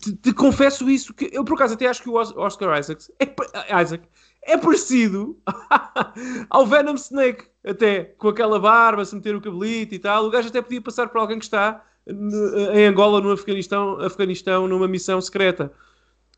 Te, 0.00 0.14
te 0.14 0.32
confesso 0.32 0.90
isso, 0.90 1.14
que 1.14 1.30
eu 1.32 1.44
por 1.44 1.54
acaso 1.54 1.74
até 1.74 1.86
acho 1.86 2.02
que 2.02 2.10
o 2.10 2.14
Oscar 2.14 2.78
Isaac 2.78 3.06
é, 3.18 3.82
Isaac 3.82 4.04
é 4.42 4.56
parecido 4.56 5.38
ao 6.50 6.66
Venom 6.66 6.94
Snake, 6.94 7.46
até 7.64 8.04
com 8.04 8.28
aquela 8.28 8.58
barba, 8.58 9.04
se 9.04 9.14
meter 9.14 9.34
o 9.34 9.40
cabelito 9.40 9.94
e 9.94 9.98
tal. 9.98 10.26
O 10.26 10.30
gajo 10.30 10.48
até 10.48 10.60
podia 10.60 10.82
passar 10.82 11.08
por 11.08 11.18
alguém 11.18 11.38
que 11.38 11.44
está 11.44 11.82
em 12.74 12.86
Angola, 12.86 13.20
no 13.20 13.32
Afeganistão, 13.32 14.00
Afeganistão 14.00 14.68
numa 14.68 14.88
missão 14.88 15.20
secreta. 15.20 15.72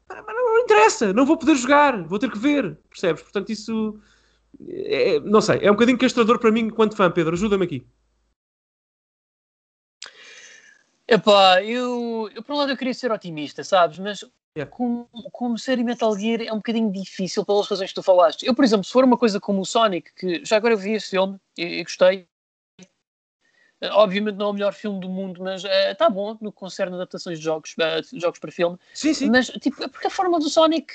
Mas 0.08 0.24
não 0.26 0.58
interessa, 0.58 1.12
não 1.12 1.24
vou 1.24 1.36
poder 1.36 1.56
jogar, 1.56 2.02
vou 2.04 2.18
ter 2.18 2.30
que 2.30 2.38
ver, 2.38 2.76
percebes? 2.88 3.22
Portanto, 3.22 3.50
isso 3.50 3.98
é, 4.68 5.20
não 5.20 5.40
sei, 5.40 5.58
é 5.62 5.70
um 5.70 5.74
bocadinho 5.74 5.98
castrador 5.98 6.38
para 6.38 6.50
mim 6.52 6.62
enquanto 6.62 6.96
fã, 6.96 7.10
Pedro. 7.10 7.34
Ajuda-me 7.34 7.64
aqui. 7.64 7.86
Epá, 11.06 11.62
eu, 11.62 12.30
eu 12.34 12.42
por 12.42 12.54
um 12.54 12.58
lado 12.58 12.72
eu 12.72 12.76
queria 12.76 12.94
ser 12.94 13.12
otimista, 13.12 13.62
sabes? 13.62 13.98
Mas 13.98 14.24
yeah. 14.56 14.70
como, 14.74 15.08
como 15.32 15.58
série 15.58 15.84
Metal 15.84 16.16
Gear 16.16 16.42
é 16.42 16.52
um 16.52 16.56
bocadinho 16.56 16.90
difícil 16.90 17.44
pelas 17.44 17.68
razões 17.68 17.90
que 17.90 17.94
tu 17.94 18.02
falaste. 18.02 18.46
Eu, 18.46 18.54
por 18.54 18.64
exemplo, 18.64 18.84
se 18.84 18.92
for 18.92 19.04
uma 19.04 19.18
coisa 19.18 19.38
como 19.38 19.60
o 19.60 19.66
Sonic, 19.66 20.12
que 20.14 20.44
já 20.44 20.56
agora 20.56 20.74
eu 20.74 20.78
vi 20.78 20.92
esse 20.92 21.10
filme 21.10 21.38
e, 21.58 21.80
e 21.80 21.82
gostei, 21.82 22.26
Obviamente 23.90 24.36
não 24.36 24.46
é 24.46 24.50
o 24.50 24.52
melhor 24.52 24.72
filme 24.72 25.00
do 25.00 25.08
mundo, 25.08 25.42
mas 25.42 25.64
está 25.64 26.04
eh, 26.04 26.08
uh, 26.08 26.10
bom 26.10 26.38
no 26.40 26.52
que 26.52 26.58
concerne 26.58 26.94
adaptações 26.94 27.38
de 27.38 27.44
jogos, 27.44 27.72
uh, 27.72 28.20
jogos 28.20 28.38
para 28.38 28.52
filme. 28.52 28.78
Sim, 28.94 29.12
sim. 29.12 29.28
Mas 29.28 29.48
tipo, 29.48 29.82
é 29.82 29.88
porque 29.88 30.06
a 30.06 30.10
forma 30.10 30.38
do 30.38 30.48
Sonic 30.48 30.94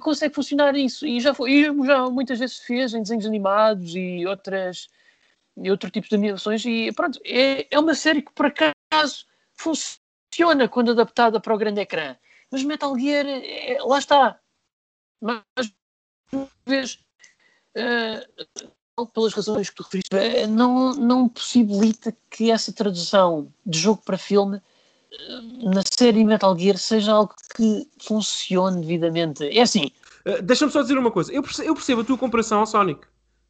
consegue 0.00 0.34
funcionar 0.34 0.76
isso. 0.76 1.06
E 1.06 1.20
já, 1.20 1.34
foi, 1.34 1.50
e 1.52 1.86
já 1.86 2.08
muitas 2.10 2.38
vezes 2.38 2.58
fez 2.58 2.94
em 2.94 3.02
desenhos 3.02 3.26
animados 3.26 3.94
e 3.94 4.26
outras 4.26 4.88
e 5.56 5.70
outro 5.70 5.90
tipo 5.90 6.08
de 6.08 6.14
animações. 6.14 6.64
E 6.64 6.92
pronto, 6.92 7.20
é, 7.24 7.66
é 7.70 7.78
uma 7.78 7.94
série 7.94 8.22
que 8.22 8.32
por 8.32 8.46
acaso 8.46 9.26
funciona 9.54 10.68
quando 10.68 10.92
adaptada 10.92 11.40
para 11.40 11.54
o 11.54 11.58
grande 11.58 11.80
ecrã. 11.80 12.16
Mas 12.50 12.64
Metal 12.64 12.98
Gear, 12.98 13.26
é, 13.26 13.78
lá 13.82 13.98
está. 13.98 14.40
Mas, 15.20 15.42
uma 16.32 16.48
vez, 16.66 16.98
uh, 17.76 19.06
pelas 19.06 19.34
razões 19.34 19.70
que 19.70 19.76
tu 19.76 19.82
referiste, 19.82 20.14
eh, 20.14 20.46
não, 20.46 20.94
não 20.94 21.28
possibilita 21.28 22.14
que 22.30 22.50
essa 22.50 22.72
tradução 22.72 23.52
de 23.64 23.78
jogo 23.78 24.02
para 24.04 24.18
filme 24.18 24.56
eh, 24.56 24.62
na 25.62 25.82
série 25.98 26.24
Metal 26.24 26.56
Gear 26.58 26.78
seja 26.78 27.12
algo 27.12 27.34
que 27.56 27.86
funcione 28.02 28.80
devidamente. 28.80 29.44
É 29.44 29.62
assim. 29.62 29.90
Uh, 30.26 30.42
Deixa-me 30.42 30.72
só 30.72 30.82
dizer 30.82 30.98
uma 30.98 31.10
coisa. 31.10 31.32
Eu 31.32 31.42
percebo, 31.42 31.68
eu 31.68 31.74
percebo 31.74 32.00
a 32.00 32.04
tua 32.04 32.18
comparação 32.18 32.60
ao 32.60 32.66
Sonic. 32.66 33.00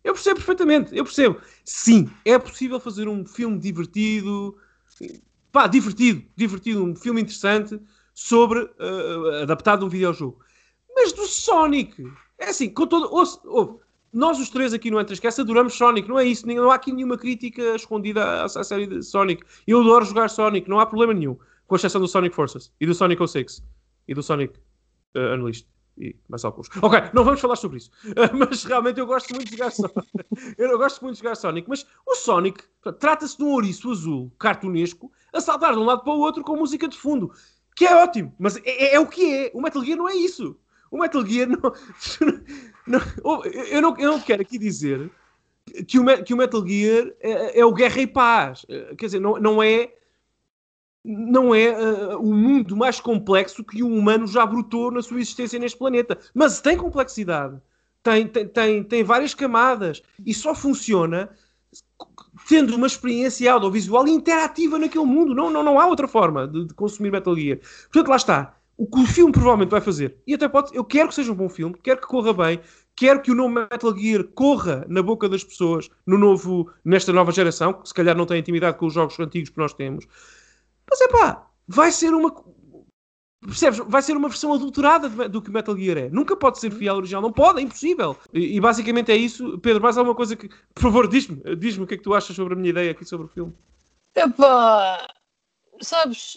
Eu 0.02 0.14
percebo 0.14 0.36
perfeitamente. 0.36 0.96
Eu 0.96 1.04
percebo. 1.04 1.40
Sim, 1.64 2.10
é 2.24 2.38
possível 2.38 2.80
fazer 2.80 3.08
um 3.08 3.26
filme 3.26 3.58
divertido. 3.58 4.56
Pá, 5.52 5.66
divertido. 5.66 6.24
Divertido. 6.36 6.84
Um 6.84 6.96
filme 6.96 7.20
interessante 7.20 7.78
sobre. 8.14 8.60
Uh, 8.60 9.42
adaptado 9.42 9.82
a 9.82 9.86
um 9.86 9.90
videojogo. 9.90 10.40
Mas 10.94 11.12
do 11.12 11.26
Sonic. 11.26 12.02
É 12.38 12.48
assim, 12.50 12.70
com 12.70 12.86
todo. 12.86 13.12
Ouve, 13.44 13.78
nós 14.12 14.40
os 14.40 14.50
três 14.50 14.72
aqui 14.72 14.90
no 14.90 15.00
Entre 15.00 15.14
Esquece 15.14 15.40
adoramos 15.40 15.74
Sonic, 15.74 16.08
não 16.08 16.18
é 16.18 16.24
isso, 16.24 16.46
não 16.46 16.70
há 16.70 16.74
aqui 16.74 16.92
nenhuma 16.92 17.16
crítica 17.16 17.62
escondida 17.76 18.24
à, 18.24 18.44
à, 18.44 18.64
série 18.64 18.86
de 18.86 19.02
Sonic. 19.04 19.44
Eu 19.66 19.80
adoro 19.80 20.04
jogar 20.04 20.28
Sonic, 20.28 20.68
não 20.68 20.80
há 20.80 20.86
problema 20.86 21.14
nenhum, 21.14 21.36
com 21.70 21.76
exceção 21.76 22.00
do 22.00 22.08
Sonic 22.08 22.34
Forces 22.34 22.72
e 22.80 22.84
do 22.84 22.92
Sonic 22.92 23.24
06 23.24 23.62
e 24.08 24.12
do 24.12 24.24
Sonic 24.24 24.58
uh, 25.14 25.34
Unleashed 25.34 25.68
e 25.96 26.16
mais 26.28 26.44
alguns. 26.44 26.68
Ok, 26.82 27.00
não 27.12 27.22
vamos 27.22 27.40
falar 27.40 27.54
sobre 27.54 27.76
isso, 27.78 27.92
uh, 28.06 28.34
mas 28.36 28.64
realmente 28.64 28.98
eu 28.98 29.06
gosto 29.06 29.32
muito 29.32 29.48
de 29.48 29.56
jogar 29.56 29.70
Sonic. 29.70 29.94
eu 30.58 30.76
gosto 30.76 31.00
muito 31.00 31.14
de 31.14 31.22
jogar 31.22 31.36
Sonic, 31.36 31.68
mas 31.68 31.86
o 32.04 32.16
Sonic 32.16 32.64
trata-se 32.98 33.36
de 33.36 33.44
um 33.44 33.52
ouriço 33.52 33.88
azul 33.88 34.32
cartunesco 34.36 35.12
a 35.32 35.40
saltar 35.40 35.74
de 35.74 35.78
um 35.78 35.84
lado 35.84 36.02
para 36.02 36.12
o 36.12 36.18
outro 36.18 36.42
com 36.42 36.56
música 36.56 36.88
de 36.88 36.98
fundo, 36.98 37.32
que 37.76 37.86
é 37.86 37.94
ótimo, 37.94 38.34
mas 38.36 38.56
é, 38.56 38.62
é, 38.64 38.94
é 38.96 39.00
o 39.00 39.06
que 39.06 39.32
é. 39.32 39.52
O 39.54 39.62
Metal 39.62 39.84
Gear 39.84 39.96
não 39.96 40.08
é 40.08 40.16
isso. 40.16 40.58
O 40.90 40.98
Metal 40.98 41.24
Gear 41.24 41.48
não, 41.48 41.72
não, 43.24 43.44
eu, 43.44 43.80
não, 43.80 43.96
eu 43.96 44.10
não 44.10 44.20
quero 44.20 44.42
aqui 44.42 44.58
dizer 44.58 45.08
que 45.86 46.00
o, 46.00 46.24
que 46.24 46.34
o 46.34 46.36
Metal 46.36 46.66
Gear 46.66 47.12
é, 47.20 47.60
é, 47.60 47.64
o 47.64 47.72
Guerra 47.72 48.00
e 48.00 48.08
Paz. 48.08 48.66
Quer 48.98 49.06
dizer, 49.06 49.20
não, 49.20 49.38
não 49.38 49.62
é. 49.62 49.94
Não 51.04 51.54
é 51.54 51.70
uh, 51.70 52.18
o 52.18 52.34
mundo 52.34 52.76
mais 52.76 53.00
complexo 53.00 53.64
que 53.64 53.82
o 53.82 53.88
humano 53.88 54.26
já 54.26 54.44
brotou 54.44 54.90
na 54.90 55.02
sua 55.02 55.20
existência 55.20 55.58
neste 55.58 55.78
planeta. 55.78 56.18
Mas 56.34 56.60
tem 56.60 56.76
complexidade, 56.76 57.60
tem, 58.02 58.26
tem, 58.26 58.46
tem, 58.46 58.84
tem 58.84 59.04
várias 59.04 59.34
camadas 59.34 60.02
e 60.24 60.34
só 60.34 60.54
funciona 60.54 61.30
tendo 62.48 62.74
uma 62.74 62.86
experiência 62.86 63.52
audiovisual 63.52 64.06
interativa 64.08 64.78
naquele 64.78 65.04
mundo. 65.04 65.34
Não, 65.34 65.50
não, 65.50 65.62
não 65.62 65.78
há 65.78 65.86
outra 65.86 66.08
forma 66.08 66.46
de, 66.46 66.66
de, 66.66 66.74
consumir 66.74 67.10
Metal 67.10 67.34
Gear. 67.36 67.58
Portanto, 67.84 68.08
lá 68.08 68.16
está. 68.16 68.56
O 68.76 68.86
que 68.86 69.00
o 69.00 69.06
filme 69.06 69.30
provavelmente 69.30 69.70
vai 69.70 69.80
fazer, 69.82 70.16
e 70.26 70.32
até 70.32 70.48
pode, 70.48 70.74
eu 70.74 70.82
quero 70.82 71.10
que 71.10 71.14
seja 71.14 71.30
um 71.30 71.34
bom 71.34 71.50
filme, 71.50 71.76
quero 71.82 72.00
que 72.00 72.06
corra 72.06 72.32
bem, 72.32 72.60
quero 72.96 73.20
que 73.20 73.30
o 73.30 73.34
nome 73.34 73.56
Metal 73.56 73.94
Gear 73.94 74.24
corra 74.24 74.86
na 74.88 75.02
boca 75.02 75.28
das 75.28 75.44
pessoas 75.44 75.90
no 76.06 76.16
novo, 76.16 76.70
nesta 76.82 77.12
nova 77.12 77.30
geração, 77.30 77.74
que 77.74 77.88
se 77.88 77.92
calhar 77.92 78.16
não 78.16 78.24
tem 78.24 78.40
intimidade 78.40 78.78
com 78.78 78.86
os 78.86 78.94
jogos 78.94 79.20
antigos 79.20 79.50
que 79.50 79.58
nós 79.58 79.74
temos. 79.74 80.06
Mas 80.90 81.00
é 81.00 81.08
pá, 81.08 81.46
vai 81.68 81.92
ser 81.92 82.12
uma, 82.12 82.30
Percebes? 83.42 83.78
Vai 83.86 84.02
ser 84.02 84.16
uma 84.16 84.28
versão 84.28 84.52
adulterada 84.52 85.08
do 85.28 85.40
que 85.40 85.50
Metal 85.50 85.76
Gear 85.76 85.96
é. 85.96 86.10
Nunca 86.10 86.36
pode 86.36 86.58
ser 86.58 86.70
fiel 86.70 86.92
ao 86.92 86.98
original. 86.98 87.22
Não 87.22 87.32
pode, 87.32 87.60
é 87.60 87.62
impossível. 87.62 88.14
E, 88.34 88.56
e 88.56 88.60
basicamente 88.60 89.10
é 89.10 89.16
isso. 89.16 89.58
Pedro, 89.60 89.82
mais 89.82 89.96
alguma 89.96 90.14
coisa 90.14 90.36
que. 90.36 90.48
Por 90.74 90.82
favor, 90.82 91.08
diz-me. 91.08 91.56
Diz-me 91.56 91.84
o 91.84 91.86
que 91.86 91.94
é 91.94 91.96
que 91.96 92.02
tu 92.02 92.12
achas 92.12 92.36
sobre 92.36 92.52
a 92.52 92.56
minha 92.56 92.68
ideia 92.68 92.90
aqui 92.90 93.04
sobre 93.04 93.26
o 93.26 93.30
filme. 93.30 93.54
Epá, 94.14 95.08
sabes, 95.80 96.36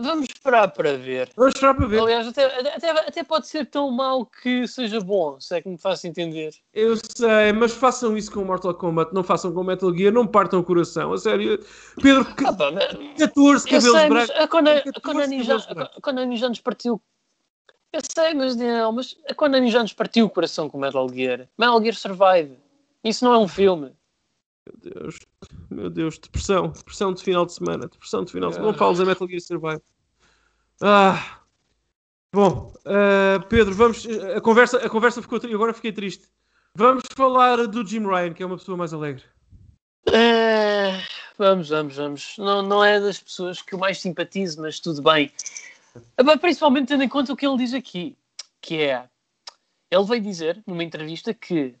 Vamos 0.00 0.26
esperar 0.28 0.68
para 0.68 0.96
ver. 0.96 1.30
Vamos 1.36 1.54
esperar 1.54 1.74
para 1.74 1.86
ver. 1.86 2.00
Aliás, 2.00 2.26
até, 2.26 2.44
até, 2.44 2.90
até 2.90 3.24
pode 3.24 3.46
ser 3.46 3.66
tão 3.66 3.90
mau 3.90 4.26
que 4.26 4.66
seja 4.68 5.00
bom, 5.00 5.40
se 5.40 5.56
é 5.56 5.62
que 5.62 5.68
me 5.68 5.78
faço 5.78 6.06
entender. 6.06 6.54
Eu 6.72 6.96
sei, 6.96 7.52
mas 7.54 7.72
façam 7.72 8.16
isso 8.16 8.30
com 8.30 8.44
Mortal 8.44 8.74
Kombat, 8.74 9.14
não 9.14 9.24
façam 9.24 9.52
com 9.52 9.64
Metal 9.64 9.94
Gear, 9.96 10.12
não 10.12 10.26
partam 10.26 10.60
o 10.60 10.64
coração, 10.64 11.12
a 11.12 11.18
sério. 11.18 11.58
Pedro, 12.02 12.26
ah, 12.44 12.52
pá, 12.52 12.72
14 13.18 13.64
cabelos 13.64 13.98
sei, 13.98 14.08
brancos. 14.08 14.30
A 14.30 14.42
a, 14.44 14.48
Konami 16.00 16.36
já, 16.36 16.48
nos 16.48 16.60
partiu. 16.60 17.00
Eu 17.92 18.00
sei, 18.14 18.34
mas, 18.34 18.54
não, 18.56 18.92
mas 18.92 19.16
a 19.28 19.34
Konami 19.34 19.70
já 19.70 19.82
nos 19.82 19.92
partiu 19.92 20.26
o 20.26 20.30
coração 20.30 20.68
com 20.68 20.78
Metal 20.78 21.08
Gear. 21.08 21.48
Metal 21.58 21.80
Gear 21.80 21.94
Survive. 21.94 22.58
Isso 23.02 23.24
não 23.24 23.32
é 23.32 23.38
um 23.38 23.48
filme. 23.48 23.92
Meu 24.66 24.92
Deus, 24.92 25.18
meu 25.70 25.90
Deus, 25.90 26.18
depressão, 26.18 26.68
depressão 26.68 27.12
de 27.12 27.22
final 27.22 27.46
de 27.46 27.52
semana, 27.52 27.86
depressão 27.86 28.24
de 28.24 28.32
final 28.32 28.50
de 28.50 28.56
semana. 28.56 28.72
Não 28.72 28.78
fales 28.78 28.98
a 28.98 29.04
Metal 29.04 29.28
Gear 29.28 29.40
Survive. 29.40 29.82
Ah, 30.82 31.40
bom, 32.32 32.74
uh, 32.84 33.46
Pedro, 33.48 33.74
vamos. 33.74 34.06
A 34.34 34.40
conversa, 34.40 34.78
a 34.78 34.90
conversa 34.90 35.22
ficou. 35.22 35.40
Agora 35.42 35.72
fiquei 35.72 35.92
triste. 35.92 36.26
Vamos 36.74 37.04
falar 37.14 37.66
do 37.66 37.86
Jim 37.86 38.06
Ryan, 38.06 38.34
que 38.34 38.42
é 38.42 38.46
uma 38.46 38.58
pessoa 38.58 38.76
mais 38.76 38.92
alegre. 38.92 39.22
É, 40.12 41.00
vamos, 41.38 41.68
vamos, 41.68 41.96
vamos. 41.96 42.34
Não, 42.36 42.60
não 42.60 42.84
é 42.84 43.00
das 43.00 43.18
pessoas 43.18 43.62
que 43.62 43.74
eu 43.74 43.78
mais 43.78 44.00
simpatizo, 44.00 44.60
mas 44.60 44.78
tudo 44.80 45.00
bem. 45.00 45.32
Principalmente 46.40 46.88
tendo 46.88 47.02
em 47.02 47.08
conta 47.08 47.32
o 47.32 47.36
que 47.36 47.46
ele 47.46 47.56
diz 47.56 47.72
aqui, 47.72 48.16
que 48.60 48.82
é. 48.82 49.08
Ele 49.90 50.04
veio 50.04 50.20
dizer 50.20 50.62
numa 50.66 50.84
entrevista 50.84 51.32
que 51.32 51.74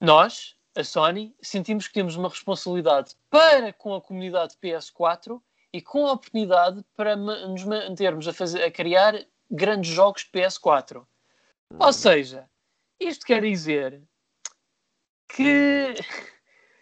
nós, 0.00 0.54
a 0.78 0.84
Sony, 0.84 1.34
sentimos 1.42 1.88
que 1.88 1.94
temos 1.94 2.14
uma 2.14 2.28
responsabilidade 2.28 3.16
para 3.28 3.72
com 3.72 3.94
a 3.94 4.00
comunidade 4.00 4.54
PS4 4.62 5.40
e 5.72 5.82
com 5.82 6.06
a 6.06 6.12
oportunidade 6.12 6.84
para 6.96 7.16
nos 7.16 7.64
mantermos 7.64 8.28
a, 8.28 8.32
fazer, 8.32 8.62
a 8.62 8.70
criar 8.70 9.26
grandes 9.50 9.90
jogos 9.90 10.22
de 10.22 10.30
PS4. 10.30 11.04
Ou 11.78 11.92
seja, 11.92 12.48
isto 13.00 13.26
quer 13.26 13.42
dizer 13.42 14.00
que. 15.28 15.94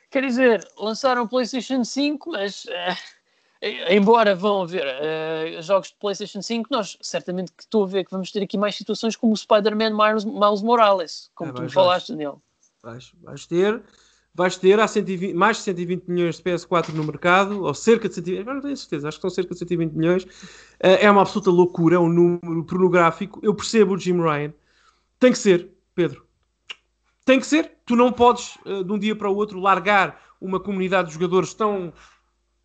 Quer 0.09 0.23
dizer, 0.23 0.67
lançaram 0.79 1.25
o 1.25 1.29
PlayStation 1.29 1.85
5, 1.85 2.31
mas. 2.31 2.65
Uh, 2.65 2.71
embora 3.91 4.35
vão 4.35 4.63
haver 4.63 4.87
uh, 4.87 5.61
jogos 5.61 5.89
de 5.89 5.97
PlayStation 5.97 6.41
5, 6.41 6.69
nós 6.71 6.97
certamente 7.03 7.53
que 7.53 7.65
estou 7.65 7.85
a 7.85 7.87
ver 7.87 8.05
que 8.05 8.13
vamos 8.13 8.31
ter 8.31 8.43
aqui 8.43 8.57
mais 8.57 8.77
situações 8.77 9.17
como 9.17 9.33
o 9.33 9.37
Spider-Man 9.37 9.91
Miles, 9.91 10.25
Miles 10.25 10.63
Morales, 10.63 11.31
como 11.35 11.51
é, 11.51 11.55
tu 11.55 11.63
me 11.63 11.69
falaste, 11.71 12.13
Daniel 12.13 12.41
vais, 12.87 13.13
vais 13.23 13.47
ter, 13.47 13.83
vais 14.35 14.57
ter 14.57 14.79
há 14.79 14.87
120, 14.87 15.35
mais 15.35 15.59
de 15.59 15.63
120 15.65 16.09
milhões 16.09 16.37
de 16.37 16.43
PS4 16.43 16.93
no 16.93 17.05
mercado, 17.05 17.65
ou 17.65 17.75
cerca 17.75 18.09
de 18.09 18.15
120, 18.15 18.47
não 18.47 18.61
tenho 18.61 18.77
certeza, 18.77 19.09
acho 19.09 19.19
que 19.19 19.23
são 19.23 19.31
cerca 19.31 19.53
de 19.53 19.59
120 19.59 19.93
milhões. 19.93 20.25
Uh, 20.25 21.01
é 21.01 21.11
uma 21.11 21.23
absoluta 21.23 21.51
loucura, 21.51 21.97
é 21.97 21.99
um 21.99 22.09
número 22.09 22.65
pornográfico. 22.65 23.41
Eu 23.43 23.55
percebo 23.55 23.95
o 23.95 23.99
Jim 23.99 24.21
Ryan. 24.21 24.53
Tem 25.19 25.33
que 25.33 25.39
ser, 25.39 25.71
Pedro. 25.95 26.25
Tem 27.25 27.41
que 27.41 27.47
ser. 27.47 27.73
Tu 27.85 27.97
não 27.97 28.13
podes, 28.13 28.57
uh, 28.65 28.85
de 28.85 28.93
um 28.93 28.99
dia 28.99 29.17
para 29.17 29.29
o 29.29 29.35
outro, 29.35 29.59
largar 29.59 30.23
uma 30.41 30.61
comunidade 30.61 31.09
de 31.09 31.15
jogadores 31.15 31.53
tão 31.55 31.93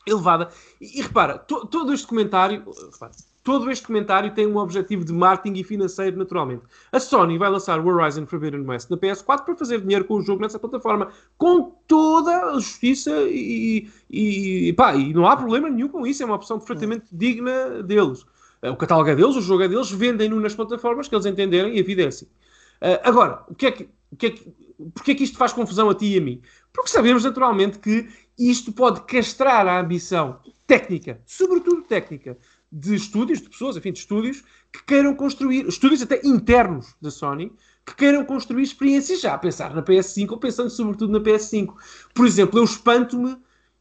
elevada. 0.05 0.49
E, 0.79 0.99
e 0.99 1.01
repara, 1.01 1.39
to, 1.39 1.65
todo 1.65 1.93
este 1.93 2.05
comentário. 2.05 2.65
Repara, 2.91 3.11
todo 3.43 3.71
este 3.71 3.87
comentário 3.87 4.33
tem 4.33 4.45
um 4.45 4.57
objetivo 4.57 5.03
de 5.03 5.11
marketing 5.11 5.59
e 5.59 5.63
financeiro, 5.63 6.17
naturalmente. 6.17 6.63
A 6.91 6.99
Sony 6.99 7.37
vai 7.37 7.49
lançar 7.49 7.79
o 7.79 7.87
Horizon 7.87 8.25
Forbidden 8.25 8.61
West 8.61 8.89
na 8.89 8.97
PS4 8.97 9.45
para 9.45 9.55
fazer 9.55 9.81
dinheiro 9.81 10.05
com 10.05 10.15
o 10.15 10.21
jogo 10.21 10.41
nessa 10.41 10.59
plataforma, 10.59 11.09
com 11.37 11.75
toda 11.87 12.51
a 12.51 12.53
justiça 12.53 13.11
e, 13.29 13.89
e, 14.09 14.73
pá, 14.73 14.95
e 14.95 15.13
não 15.13 15.27
há 15.27 15.35
problema 15.35 15.69
nenhum 15.69 15.87
com 15.87 16.05
isso, 16.05 16.21
é 16.21 16.25
uma 16.25 16.35
opção 16.35 16.59
perfeitamente 16.59 17.05
digna 17.11 17.81
deles. 17.83 18.25
O 18.61 18.75
catálogo 18.75 19.09
é 19.09 19.15
deles, 19.15 19.35
o 19.35 19.41
jogo 19.41 19.63
é 19.63 19.67
deles, 19.67 19.89
vendem-no 19.89 20.39
nas 20.39 20.53
plataformas 20.53 21.07
que 21.07 21.15
eles 21.15 21.25
entenderem 21.25 21.75
e 21.75 21.79
a 21.79 21.83
vida 21.83 22.03
é 22.03 22.07
assim. 22.07 22.25
Uh, 22.25 23.01
agora, 23.03 23.43
o 23.47 23.55
que 23.55 23.65
é 23.65 23.71
que, 23.71 23.89
o 24.11 24.15
que 24.15 24.25
é 24.27 24.29
que, 24.29 24.53
porque 24.93 25.11
é 25.11 25.15
que 25.15 25.23
isto 25.23 25.37
faz 25.37 25.51
confusão 25.51 25.89
a 25.89 25.95
ti 25.95 26.13
e 26.13 26.17
a 26.17 26.21
mim? 26.21 26.41
Porque 26.71 26.89
sabemos 26.89 27.23
naturalmente 27.23 27.79
que 27.79 28.07
isto 28.37 28.71
pode 28.71 29.01
castrar 29.01 29.67
a 29.67 29.79
ambição 29.79 30.39
técnica, 30.67 31.21
sobretudo 31.25 31.81
técnica, 31.81 32.37
de 32.71 32.95
estúdios, 32.95 33.41
de 33.41 33.49
pessoas, 33.49 33.75
enfim, 33.75 33.91
de 33.91 33.99
estúdios, 33.99 34.43
que 34.71 34.83
queiram 34.85 35.13
construir, 35.13 35.67
estúdios 35.67 36.01
até 36.01 36.21
internos 36.23 36.95
da 37.01 37.11
Sony, 37.11 37.51
que 37.85 37.95
queiram 37.95 38.23
construir 38.23 38.63
experiências 38.63 39.19
já 39.19 39.33
a 39.33 39.37
pensar 39.37 39.73
na 39.73 39.83
PS5 39.83 40.31
ou 40.31 40.37
pensando 40.37 40.69
sobretudo 40.69 41.11
na 41.11 41.19
PS5. 41.19 41.73
Por 42.13 42.25
exemplo, 42.25 42.59
eu 42.59 42.63
espanto-me, 42.63 43.35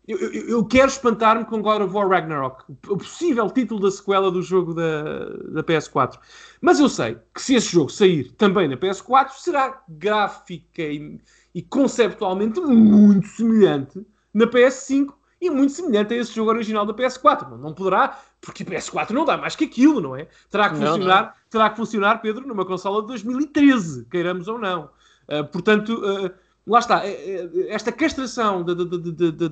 eu, 0.09 0.19
eu, 0.19 0.49
eu, 0.49 0.65
quero 0.65 0.89
espantar-me 0.89 1.45
com 1.45 1.63
God 1.63 1.83
of 1.83 1.95
War 1.95 2.09
Ragnarok, 2.09 2.65
o 2.89 2.97
possível 2.97 3.49
título 3.51 3.81
da 3.81 3.91
sequela 3.91 4.31
do 4.31 4.43
jogo 4.43 4.75
da, 4.75 5.27
da 5.51 5.63
PS4. 5.63 6.19
Mas 6.61 6.81
eu 6.81 6.89
sei 6.89 7.19
que 7.33 7.41
se 7.41 7.55
esse 7.55 7.71
jogo 7.71 7.91
sair 7.91 8.33
também 8.33 8.67
na 8.67 8.77
PS4, 8.77 9.31
será 9.39 9.83
gráfica 9.89 10.83
e, 10.83 11.21
e 11.55 11.63
conceptualmente 11.63 12.59
muito 12.61 13.29
semelhante 13.29 14.05
na 14.35 14.47
PS5 14.47 15.20
e 15.41 15.49
muito 15.49 15.73
semelhante 15.73 16.13
a 16.13 16.17
esse 16.19 16.35
jogo 16.35 16.51
original 16.51 16.85
da 16.85 16.93
PS4. 16.93 17.57
Não 17.57 17.73
poderá, 17.73 18.21
porque 18.41 18.63
a 18.63 18.67
PS4 18.67 19.11
não 19.11 19.25
dá 19.25 19.37
mais 19.37 19.57
que 19.57 19.65
aquilo, 19.65 20.01
não 20.01 20.15
é? 20.15 20.29
Terá 20.51 20.69
que 20.69 20.77
funcionar, 20.77 21.23
não. 21.23 21.33
Terá 21.49 21.71
que 21.71 21.77
funcionar 21.77 22.21
Pedro, 22.21 22.47
numa 22.47 22.67
consola 22.67 23.01
de 23.01 23.09
2013, 23.09 24.05
queiramos 24.11 24.49
ou 24.49 24.59
não. 24.59 24.91
Uh, 25.29 25.45
portanto, 25.51 25.95
uh, 25.95 26.31
lá 26.67 26.79
está. 26.81 26.99
Uh, 26.99 27.67
esta 27.69 27.91
castração 27.91 28.63
de, 28.63 28.75
de, 28.75 29.33
de, 29.33 29.49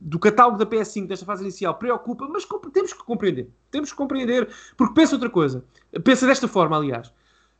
do 0.00 0.18
catálogo 0.18 0.58
da 0.58 0.66
PS5 0.66 1.06
desta 1.08 1.26
fase 1.26 1.42
inicial 1.42 1.74
preocupa, 1.74 2.28
mas 2.28 2.46
temos 2.72 2.92
que 2.92 3.02
compreender. 3.02 3.48
Temos 3.70 3.90
que 3.90 3.96
compreender, 3.96 4.48
porque 4.76 4.94
pensa 4.94 5.16
outra 5.16 5.30
coisa. 5.30 5.64
Pensa 6.04 6.26
desta 6.26 6.46
forma, 6.46 6.76
aliás. 6.76 7.12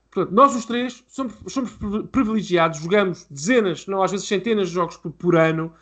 Portanto, 0.09 0.33
nós 0.33 0.55
os 0.55 0.65
três 0.65 1.05
somos, 1.09 1.35
somos 1.49 1.77
privilegiados, 2.11 2.79
jogamos 2.79 3.27
dezenas, 3.29 3.87
não 3.87 4.03
às 4.03 4.13
vezes 4.13 4.27
centenas 4.27 4.69
de 4.69 4.75
jogos 4.75 4.97
por, 4.97 5.11
por 5.11 5.37
ano, 5.37 5.75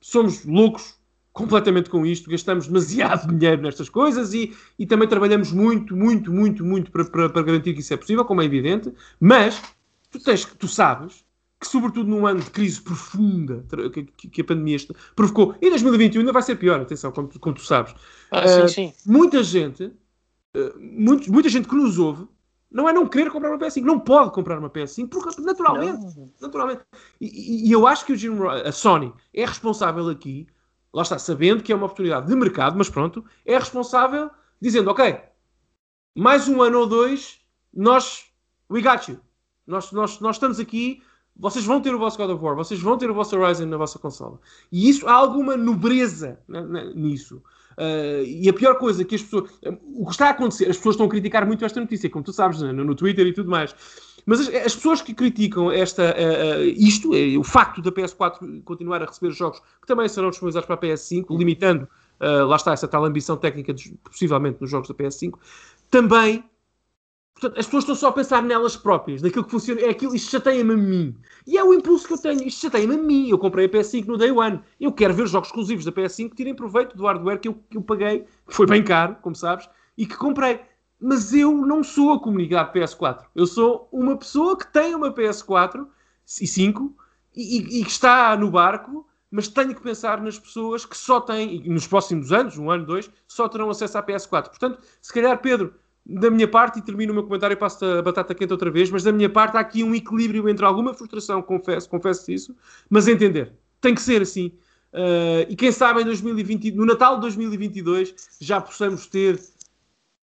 somos 0.00 0.44
loucos 0.44 0.96
completamente 1.36 1.90
com 1.90 2.06
isto, 2.06 2.30
gastamos 2.30 2.66
demasiado 2.66 3.28
dinheiro 3.36 3.60
nestas 3.60 3.90
coisas 3.90 4.32
e, 4.32 4.56
e 4.78 4.86
também 4.86 5.06
trabalhamos 5.06 5.52
muito, 5.52 5.94
muito, 5.94 6.32
muito, 6.32 6.64
muito 6.64 6.90
para, 6.90 7.04
para, 7.04 7.28
para, 7.28 7.42
garantir 7.42 7.74
que 7.74 7.80
isso 7.80 7.92
é 7.92 7.96
possível, 7.98 8.24
como 8.24 8.40
é 8.40 8.46
evidente, 8.46 8.90
mas 9.20 9.62
tu, 10.10 10.18
tens, 10.18 10.46
tu 10.46 10.66
sabes 10.66 11.26
que, 11.60 11.66
sobretudo 11.66 12.08
num 12.08 12.26
ano 12.26 12.40
de 12.40 12.50
crise 12.50 12.80
profunda 12.80 13.62
que, 13.92 14.28
que 14.28 14.40
a 14.40 14.44
pandemia 14.44 14.78
provocou, 15.14 15.54
e 15.60 15.68
2021 15.68 16.20
ainda 16.20 16.32
vai 16.32 16.40
ser 16.40 16.56
pior, 16.56 16.80
atenção, 16.80 17.12
como, 17.12 17.28
como 17.38 17.54
tu 17.54 17.66
sabes. 17.66 17.94
Ah, 18.30 18.48
sim, 18.48 18.62
uh, 18.62 18.68
sim. 18.70 18.92
Muita 19.04 19.42
gente, 19.42 19.84
uh, 19.84 20.80
muito, 20.80 21.30
muita 21.30 21.50
gente 21.50 21.68
que 21.68 21.74
nos 21.74 21.98
ouve, 21.98 22.26
não 22.70 22.88
é 22.88 22.94
não 22.94 23.06
querer 23.06 23.30
comprar 23.30 23.50
uma 23.50 23.58
PS5, 23.58 23.82
não 23.82 24.00
pode 24.00 24.32
comprar 24.32 24.58
uma 24.58 24.70
PS5, 24.70 25.08
porque 25.10 25.38
naturalmente, 25.42 26.16
não. 26.16 26.32
naturalmente. 26.40 26.80
E, 27.20 27.68
e, 27.68 27.72
eu 27.72 27.86
acho 27.86 28.06
que 28.06 28.14
o 28.14 28.16
Jim, 28.16 28.30
a 28.64 28.72
Sony 28.72 29.12
é 29.34 29.44
responsável 29.44 30.08
aqui 30.08 30.46
lá 30.96 31.02
está, 31.02 31.18
sabendo 31.18 31.62
que 31.62 31.70
é 31.70 31.76
uma 31.76 31.84
oportunidade 31.84 32.26
de 32.26 32.34
mercado, 32.34 32.74
mas 32.78 32.88
pronto, 32.88 33.22
é 33.44 33.58
responsável 33.58 34.30
dizendo, 34.58 34.90
ok, 34.90 35.20
mais 36.14 36.48
um 36.48 36.62
ano 36.62 36.78
ou 36.78 36.86
dois, 36.86 37.38
nós, 37.70 38.24
we 38.70 38.80
got 38.80 39.06
you. 39.06 39.20
Nós, 39.66 39.92
nós, 39.92 40.18
nós 40.20 40.36
estamos 40.36 40.58
aqui, 40.58 41.02
vocês 41.36 41.66
vão 41.66 41.82
ter 41.82 41.94
o 41.94 41.98
vosso 41.98 42.16
God 42.16 42.30
of 42.30 42.42
War, 42.42 42.56
vocês 42.56 42.80
vão 42.80 42.96
ter 42.96 43.10
o 43.10 43.14
vosso 43.14 43.38
Horizon 43.38 43.66
na 43.66 43.76
vossa 43.76 43.98
consola. 43.98 44.40
E 44.72 44.88
isso, 44.88 45.06
há 45.06 45.12
alguma 45.12 45.54
nobreza 45.54 46.40
nisso. 46.94 47.42
Uh, 47.76 48.24
e 48.24 48.48
a 48.48 48.54
pior 48.54 48.78
coisa 48.78 49.04
que 49.04 49.16
as 49.16 49.22
pessoas. 49.22 49.50
O 49.94 50.06
que 50.06 50.12
está 50.12 50.28
a 50.28 50.30
acontecer, 50.30 50.70
as 50.70 50.78
pessoas 50.78 50.94
estão 50.94 51.04
a 51.04 51.10
criticar 51.10 51.46
muito 51.46 51.62
esta 51.62 51.78
notícia, 51.78 52.08
como 52.08 52.24
tu 52.24 52.32
sabes, 52.32 52.62
no, 52.62 52.72
no 52.72 52.94
Twitter 52.94 53.26
e 53.26 53.34
tudo 53.34 53.50
mais. 53.50 53.74
Mas 54.26 54.40
as, 54.40 54.48
as 54.48 54.74
pessoas 54.74 55.00
que 55.00 55.14
criticam 55.14 55.70
esta, 55.70 56.14
uh, 56.14 56.62
isto, 56.76 57.14
é, 57.14 57.38
o 57.38 57.44
facto 57.44 57.80
da 57.80 57.92
PS4 57.92 58.62
continuar 58.64 59.02
a 59.02 59.06
receber 59.06 59.32
jogos 59.32 59.60
que 59.80 59.86
também 59.86 60.08
serão 60.08 60.30
disponibilizados 60.30 60.66
para 60.66 60.74
a 60.74 60.78
PS5, 60.78 61.38
limitando 61.38 61.88
lá 62.18 62.56
está 62.56 62.72
essa 62.72 62.88
tal 62.88 63.04
ambição 63.04 63.36
técnica, 63.36 63.74
de, 63.74 63.94
possivelmente 64.02 64.58
nos 64.58 64.70
jogos 64.70 64.88
da 64.88 64.94
PS5, 64.94 65.34
também 65.90 66.42
Portanto, 67.38 67.58
as 67.60 67.66
pessoas 67.66 67.84
estão 67.84 67.94
só 67.94 68.08
a 68.08 68.12
pensar 68.12 68.42
nelas 68.42 68.76
próprias, 68.76 69.20
naquilo 69.20 69.44
que 69.44 69.50
funciona, 69.50 69.82
é 69.82 69.90
aquilo, 69.90 70.16
isto 70.16 70.30
chateia-me 70.30 70.72
a 70.72 70.76
mim. 70.76 71.14
E 71.46 71.58
é 71.58 71.62
o 71.62 71.74
impulso 71.74 72.06
que 72.06 72.14
eu 72.14 72.18
tenho, 72.18 72.42
isto 72.42 72.62
chateia-me 72.62 72.94
a 72.94 72.98
mim. 72.98 73.28
Eu 73.28 73.38
comprei 73.38 73.66
a 73.66 73.68
PS5 73.68 74.06
no 74.06 74.16
Day 74.16 74.30
One. 74.30 74.58
Eu 74.80 74.90
quero 74.90 75.12
ver 75.12 75.26
jogos 75.26 75.48
exclusivos 75.48 75.84
da 75.84 75.92
PS5 75.92 76.30
que 76.30 76.36
tirem 76.36 76.54
proveito 76.54 76.96
do 76.96 77.04
hardware 77.04 77.38
que 77.38 77.48
eu, 77.48 77.54
que 77.68 77.76
eu 77.76 77.82
paguei, 77.82 78.20
que 78.48 78.54
foi 78.54 78.66
bem 78.66 78.82
caro, 78.82 79.16
como 79.20 79.36
sabes, 79.36 79.68
e 79.98 80.06
que 80.06 80.16
comprei. 80.16 80.60
Mas 81.00 81.32
eu 81.32 81.52
não 81.52 81.84
sou 81.84 82.12
a 82.12 82.20
comunidade 82.20 82.72
PS4. 82.72 83.24
Eu 83.34 83.46
sou 83.46 83.88
uma 83.92 84.16
pessoa 84.16 84.56
que 84.56 84.72
tem 84.72 84.94
uma 84.94 85.12
PS4 85.12 85.86
e 86.40 86.46
5 86.46 86.96
e, 87.34 87.84
que 87.84 87.90
está 87.90 88.36
no 88.36 88.50
barco, 88.50 89.06
mas 89.30 89.48
tenho 89.48 89.74
que 89.74 89.82
pensar 89.82 90.22
nas 90.22 90.38
pessoas 90.38 90.86
que 90.86 90.96
só 90.96 91.20
têm, 91.20 91.62
nos 91.68 91.86
próximos 91.86 92.32
anos, 92.32 92.56
um 92.56 92.70
ano, 92.70 92.86
dois, 92.86 93.10
só 93.28 93.46
terão 93.48 93.68
acesso 93.68 93.98
à 93.98 94.02
PS4. 94.02 94.48
Portanto, 94.48 94.78
se 95.02 95.12
calhar, 95.12 95.38
Pedro, 95.38 95.74
da 96.04 96.30
minha 96.30 96.48
parte, 96.48 96.78
e 96.78 96.82
termino 96.82 97.12
o 97.12 97.14
meu 97.14 97.24
comentário 97.24 97.54
e 97.54 97.56
passo 97.56 97.84
a 97.84 98.00
batata 98.00 98.34
quente 98.34 98.52
outra 98.52 98.70
vez, 98.70 98.90
mas 98.90 99.02
da 99.02 99.12
minha 99.12 99.28
parte 99.28 99.56
há 99.56 99.60
aqui 99.60 99.82
um 99.82 99.94
equilíbrio 99.94 100.48
entre 100.48 100.64
alguma 100.64 100.94
frustração, 100.94 101.42
confesso, 101.42 101.88
confesso 101.90 102.30
isso, 102.30 102.56
mas 102.88 103.08
entender. 103.08 103.52
Tem 103.80 103.94
que 103.94 104.00
ser 104.00 104.22
assim. 104.22 104.52
Uh, 104.92 105.44
e 105.50 105.56
quem 105.56 105.70
sabe 105.70 106.00
em 106.00 106.04
2020, 106.04 106.70
no 106.72 106.86
Natal 106.86 107.16
de 107.16 107.22
2022 107.22 108.14
já 108.40 108.60
possamos 108.60 109.06
ter 109.06 109.38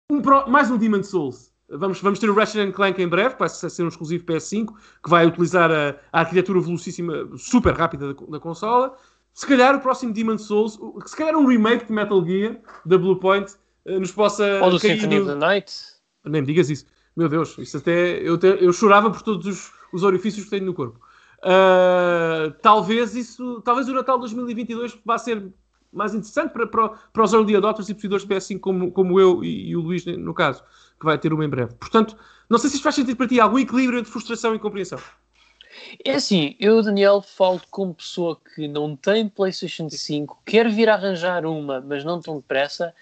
um 0.09 0.21
mais 0.47 0.69
um 0.69 0.77
Demon 0.77 1.03
Souls. 1.03 1.51
Vamos, 1.69 2.01
vamos 2.01 2.19
ter 2.19 2.29
o 2.29 2.35
Ratchet 2.35 2.71
Clank 2.71 3.01
em 3.01 3.07
breve, 3.07 3.35
vai 3.37 3.49
ser 3.49 3.83
um 3.83 3.87
exclusivo 3.87 4.25
PS5, 4.25 4.73
que 5.03 5.09
vai 5.09 5.25
utilizar 5.25 5.71
a, 5.71 5.95
a 6.11 6.19
arquitetura 6.19 6.59
velocíssima, 6.59 7.29
super 7.37 7.73
rápida 7.73 8.13
da, 8.13 8.25
da 8.27 8.39
consola. 8.39 8.95
Se 9.33 9.47
calhar 9.47 9.75
o 9.75 9.79
próximo 9.79 10.13
Demon 10.13 10.37
Souls, 10.37 10.77
se 11.05 11.15
calhar 11.15 11.35
um 11.35 11.47
remake 11.47 11.85
de 11.85 11.93
Metal 11.93 12.23
Gear, 12.23 12.57
da 12.85 12.97
Bluepoint, 12.97 13.51
eh, 13.85 13.97
nos 13.97 14.11
possa. 14.11 14.61
Ou 14.61 14.69
do 14.69 14.79
Symphony 14.79 15.19
of 15.19 15.29
the 15.29 15.35
Night. 15.35 15.73
Nem 16.23 16.41
me 16.41 16.47
digas 16.47 16.69
isso. 16.69 16.85
Meu 17.15 17.27
Deus, 17.27 17.57
isso 17.57 17.77
até. 17.77 18.19
Eu, 18.21 18.37
te, 18.37 18.47
eu 18.47 18.71
chorava 18.71 19.09
por 19.09 19.21
todos 19.23 19.45
os, 19.47 19.71
os 19.91 20.03
orifícios 20.03 20.45
que 20.45 20.51
tenho 20.51 20.65
no 20.65 20.73
corpo. 20.73 20.99
Uh, 21.39 22.51
talvez 22.61 23.15
isso. 23.15 23.61
Talvez 23.61 23.89
o 23.89 23.93
Natal 23.93 24.19
2022 24.19 24.99
vá 25.03 25.17
ser 25.17 25.51
mais 25.93 26.13
interessante 26.13 26.51
para, 26.51 26.67
para, 26.67 26.89
para 26.89 27.23
os 27.23 27.33
early 27.33 27.55
adopters 27.55 27.89
e 27.89 27.93
possíveis 27.93 28.25
PS5 28.25 28.59
como, 28.59 28.91
como 28.91 29.19
eu 29.19 29.43
e, 29.43 29.69
e, 29.69 29.75
o 29.75 29.81
Luís, 29.81 30.05
no 30.05 30.33
caso, 30.33 30.63
que 30.99 31.05
vai 31.05 31.17
ter 31.17 31.31
uma 31.33 31.45
em 31.45 31.49
breve. 31.49 31.73
Portanto, 31.75 32.17
não 32.49 32.57
sei 32.57 32.69
se 32.69 32.75
isto 32.75 32.83
faz 32.83 32.95
sentido 32.95 33.15
para 33.15 33.27
ti, 33.27 33.39
algum 33.39 33.59
equilíbrio 33.59 33.99
entre 33.99 34.11
frustração 34.11 34.55
e 34.55 34.59
compreensão. 34.59 34.99
É 36.05 36.15
assim, 36.15 36.55
eu, 36.59 36.81
Daniel, 36.81 37.21
falo 37.21 37.61
como 37.71 37.93
pessoa 37.93 38.39
que 38.55 38.67
não 38.67 38.95
tem 38.95 39.27
PlayStation 39.27 39.89
5, 39.89 40.43
quer 40.45 40.69
vir 40.69 40.89
arranjar 40.89 41.45
uma, 41.45 41.81
mas 41.81 42.03
não 42.03 42.21
tão 42.21 42.37
depressa. 42.37 42.93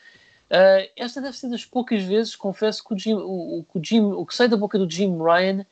Uh, 0.50 0.90
esta 0.96 1.22
deve 1.22 1.38
ser 1.38 1.50
das 1.50 1.66
poucas 1.66 2.04
vezes, 2.04 2.36
confesso, 2.36 2.84
que 2.84 2.94
o, 2.94 2.98
Jim, 2.98 3.14
o, 3.14 3.66
o, 3.74 3.82
Jim, 3.82 4.02
o 4.02 4.26
que 4.26 4.36
sai 4.36 4.48
da 4.48 4.58
boca 4.58 4.78
do 4.78 4.90
Jim 4.90 5.18
Ryan 5.18 5.66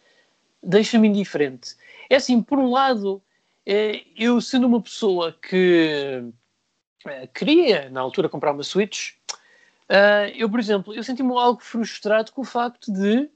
deixa-me 0.62 1.08
indiferente. 1.08 1.76
É 2.10 2.16
assim, 2.16 2.42
por 2.42 2.60
um 2.60 2.70
lado, 2.70 3.22
é, 3.66 4.04
eu 4.18 4.40
sendo 4.42 4.68
uma 4.68 4.82
pessoa 4.82 5.34
que 5.34 6.24
é, 7.06 7.28
queria, 7.28 7.90
na 7.90 8.02
altura, 8.02 8.30
comprar 8.30 8.52
uma 8.52 8.64
Switch, 8.64 9.14
uh, 9.90 10.30
eu, 10.36 10.50
por 10.50 10.60
exemplo, 10.60 10.94
eu 10.94 11.04
senti-me 11.04 11.32
algo 11.34 11.62
frustrado 11.62 12.32
com 12.32 12.42
o 12.42 12.46
facto 12.46 12.92
de 12.92 13.30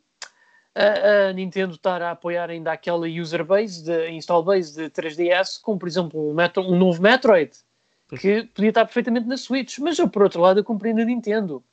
a, 0.76 1.30
a, 1.30 1.34
Nintendo 1.34 1.76
estar 1.76 2.01
a 2.01 2.11
apoiar 2.11 2.49
ainda 2.49 2.72
aquela 2.72 3.07
user 3.07 3.43
base, 3.45 3.84
de, 3.84 4.09
install 4.09 4.43
base 4.43 4.76
de 4.76 4.89
3DS, 4.89 5.61
como, 5.61 5.78
por 5.78 5.88
exemplo, 5.88 6.30
um, 6.30 6.34
Metro, 6.34 6.64
um 6.64 6.78
novo 6.78 7.01
Metroid 7.01 7.51
que 8.18 8.43
podia 8.43 8.70
estar 8.70 8.86
perfeitamente 8.86 9.28
na 9.28 9.38
Switch. 9.38 9.80
Mas 9.80 9.97
eu, 9.97 10.09
por 10.09 10.24
outro 10.24 10.41
lado, 10.41 10.59
eu 10.59 10.64
compreendo 10.64 11.01
a 11.01 11.05
Nintendo. 11.05 11.64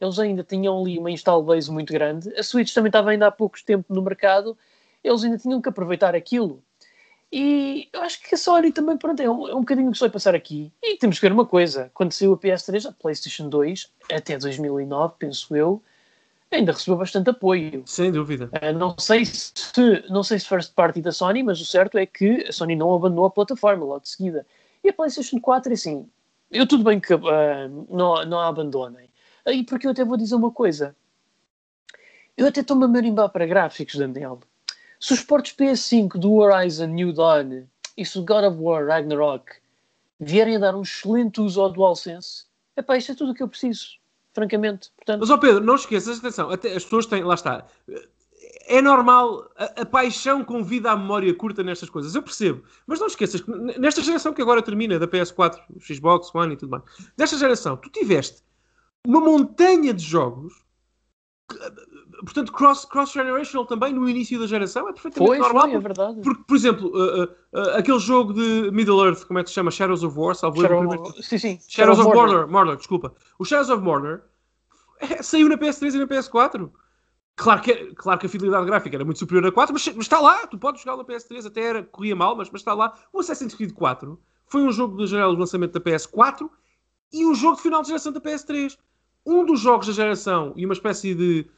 Eles 0.00 0.18
ainda 0.18 0.42
tinham 0.42 0.80
ali 0.80 0.98
uma 0.98 1.10
install 1.10 1.42
base 1.42 1.70
muito 1.70 1.92
grande. 1.92 2.32
A 2.38 2.42
Switch 2.42 2.72
também 2.72 2.88
estava 2.88 3.10
ainda 3.10 3.26
há 3.26 3.30
pouco 3.30 3.62
tempo 3.64 3.92
no 3.92 4.02
mercado. 4.02 4.56
Eles 5.04 5.22
ainda 5.24 5.38
tinham 5.38 5.60
que 5.60 5.68
aproveitar 5.68 6.14
aquilo. 6.14 6.62
E 7.32 7.88
eu 7.92 8.02
acho 8.02 8.20
que 8.22 8.34
a 8.34 8.38
Sony 8.38 8.72
também, 8.72 8.96
pronto, 8.96 9.20
é 9.20 9.30
um, 9.30 9.48
é 9.48 9.54
um 9.54 9.60
bocadinho 9.60 9.92
que 9.92 9.98
só 9.98 10.08
passar 10.08 10.34
aqui. 10.34 10.72
E 10.82 10.96
temos 10.96 11.18
que 11.18 11.26
ver 11.26 11.32
uma 11.32 11.46
coisa: 11.46 11.90
quando 11.94 12.12
saiu 12.12 12.32
a 12.32 12.38
PS3, 12.38 12.88
a 12.88 12.92
PlayStation 12.92 13.48
2, 13.48 13.88
até 14.12 14.36
2009, 14.36 15.14
penso 15.16 15.54
eu, 15.54 15.80
ainda 16.50 16.72
recebeu 16.72 16.96
bastante 16.96 17.30
apoio. 17.30 17.84
Sem 17.86 18.10
dúvida. 18.10 18.50
Uh, 18.60 18.76
não, 18.76 18.96
sei 18.98 19.24
se, 19.24 19.44
não 20.08 20.24
sei 20.24 20.40
se 20.40 20.48
first 20.48 20.74
party 20.74 21.00
da 21.00 21.12
Sony, 21.12 21.44
mas 21.44 21.60
o 21.60 21.64
certo 21.64 21.98
é 21.98 22.04
que 22.04 22.46
a 22.48 22.52
Sony 22.52 22.74
não 22.74 22.92
abandonou 22.92 23.26
a 23.26 23.30
plataforma 23.30 23.84
logo 23.84 24.00
de 24.00 24.08
seguida. 24.08 24.44
E 24.82 24.88
a 24.88 24.92
PlayStation 24.92 25.40
4, 25.40 25.72
assim, 25.72 26.08
eu 26.50 26.66
tudo 26.66 26.82
bem 26.82 26.98
que 26.98 27.14
uh, 27.14 27.20
não, 27.88 28.24
não 28.24 28.40
a 28.40 28.48
abandonem. 28.48 29.08
E 29.46 29.62
porque 29.62 29.86
eu 29.86 29.92
até 29.92 30.04
vou 30.04 30.16
dizer 30.16 30.34
uma 30.34 30.50
coisa. 30.50 30.96
Eu 32.36 32.46
até 32.46 32.60
estou-me 32.60 32.84
a 32.84 32.88
marimbar 32.88 33.28
para 33.30 33.46
gráficos, 33.46 33.96
Daniel. 33.96 34.40
Se 35.00 35.14
os 35.14 35.22
portos 35.22 35.52
PS5 35.52 36.18
do 36.18 36.34
Horizon 36.34 36.88
New 36.88 37.10
Dawn 37.14 37.64
e 37.96 38.04
se 38.04 38.18
o 38.18 38.24
God 38.24 38.44
of 38.44 38.58
War 38.60 38.86
Ragnarok 38.86 39.50
vierem 40.20 40.56
a 40.56 40.58
dar 40.58 40.76
um 40.76 40.82
excelente 40.82 41.40
uso 41.40 41.58
ao 41.62 41.72
DualSense, 41.72 42.44
epá, 42.76 42.98
isto 42.98 43.12
é 43.12 43.14
tudo 43.14 43.32
o 43.32 43.34
que 43.34 43.42
eu 43.42 43.48
preciso, 43.48 43.96
francamente. 44.34 44.90
Portanto... 44.94 45.20
Mas, 45.20 45.30
ó 45.30 45.38
Pedro, 45.38 45.64
não 45.64 45.76
esqueças, 45.76 46.18
atenção, 46.18 46.50
até 46.50 46.76
as 46.76 46.84
pessoas 46.84 47.06
têm, 47.06 47.24
lá 47.24 47.32
está, 47.32 47.66
é 48.66 48.82
normal, 48.82 49.50
a, 49.56 49.80
a, 49.80 49.86
paixão 49.86 50.44
convida 50.44 50.92
à 50.92 50.96
memória 50.96 51.34
curta 51.34 51.62
nestas 51.62 51.88
coisas, 51.88 52.14
eu 52.14 52.22
percebo. 52.22 52.62
Mas 52.86 53.00
não 53.00 53.06
esqueças 53.06 53.40
que 53.40 53.50
nesta 53.50 54.02
geração 54.02 54.34
que 54.34 54.42
agora 54.42 54.60
termina, 54.60 54.98
da 54.98 55.08
PS4, 55.08 55.62
Xbox 55.80 56.30
One 56.34 56.52
e 56.52 56.56
tudo 56.58 56.72
mais, 56.72 56.82
desta 57.16 57.38
geração, 57.38 57.74
tu 57.74 57.88
tiveste 57.88 58.42
uma 59.06 59.20
montanha 59.20 59.94
de 59.94 60.04
jogos, 60.04 60.62
portanto, 62.24 62.52
cross-generational 62.52 63.66
cross 63.66 63.68
também 63.68 63.92
no 63.92 64.08
início 64.08 64.38
da 64.38 64.46
geração, 64.46 64.88
é 64.88 64.92
perfeitamente 64.92 65.38
normal. 65.38 65.62
Foi, 65.62 65.74
é 65.74 65.78
verdade. 65.78 66.20
Porque, 66.22 66.42
por 66.46 66.56
exemplo, 66.56 66.88
uh, 66.88 67.22
uh, 67.22 67.28
uh, 67.52 67.76
aquele 67.76 67.98
jogo 67.98 68.32
de 68.32 68.70
Middle-earth, 68.70 69.24
como 69.26 69.38
é 69.38 69.42
que 69.42 69.50
se 69.50 69.54
chama? 69.54 69.70
Shadows 69.70 70.02
of 70.02 70.18
War, 70.18 70.34
salvo 70.34 70.60
Shadow... 70.60 70.78
primeiro... 70.78 71.22
Sim, 71.22 71.38
sim. 71.38 71.58
Shadows, 71.68 71.98
Shadows 71.98 71.98
of 71.98 72.14
Mordor. 72.14 72.48
Mordor, 72.48 72.76
desculpa. 72.76 73.14
O 73.38 73.44
Shadows 73.44 73.70
of 73.70 73.82
Mordor 73.82 74.22
é, 75.00 75.22
saiu 75.22 75.48
na 75.48 75.56
PS3 75.56 75.94
e 75.94 75.98
na 75.98 76.06
PS4. 76.06 76.70
Claro 77.36 77.62
que, 77.62 77.94
claro 77.94 78.20
que 78.20 78.26
a 78.26 78.28
fidelidade 78.28 78.66
gráfica 78.66 78.96
era 78.96 79.04
muito 79.04 79.18
superior 79.18 79.46
a 79.46 79.52
4, 79.52 79.72
mas, 79.72 79.86
mas 79.88 80.04
está 80.04 80.20
lá, 80.20 80.46
tu 80.46 80.58
podes 80.58 80.82
jogar 80.82 80.98
na 80.98 81.04
PS3, 81.04 81.46
até 81.46 81.62
era, 81.62 81.82
corria 81.82 82.14
mal, 82.14 82.36
mas, 82.36 82.50
mas 82.50 82.60
está 82.60 82.74
lá. 82.74 82.92
O 83.12 83.20
Assassin's 83.20 83.54
Creed 83.54 83.72
4 83.72 84.20
foi 84.46 84.62
um 84.62 84.70
jogo 84.70 84.98
da 84.98 85.06
janela 85.06 85.32
de 85.32 85.40
lançamento 85.40 85.72
da 85.72 85.80
PS4 85.80 86.50
e 87.12 87.24
um 87.24 87.34
jogo 87.34 87.56
de 87.56 87.62
final 87.62 87.80
de 87.80 87.88
geração 87.88 88.12
da 88.12 88.20
PS3. 88.20 88.76
Um 89.24 89.44
dos 89.44 89.60
jogos 89.60 89.86
da 89.86 89.92
geração 89.92 90.52
e 90.56 90.64
uma 90.64 90.74
espécie 90.74 91.14
de 91.14 91.48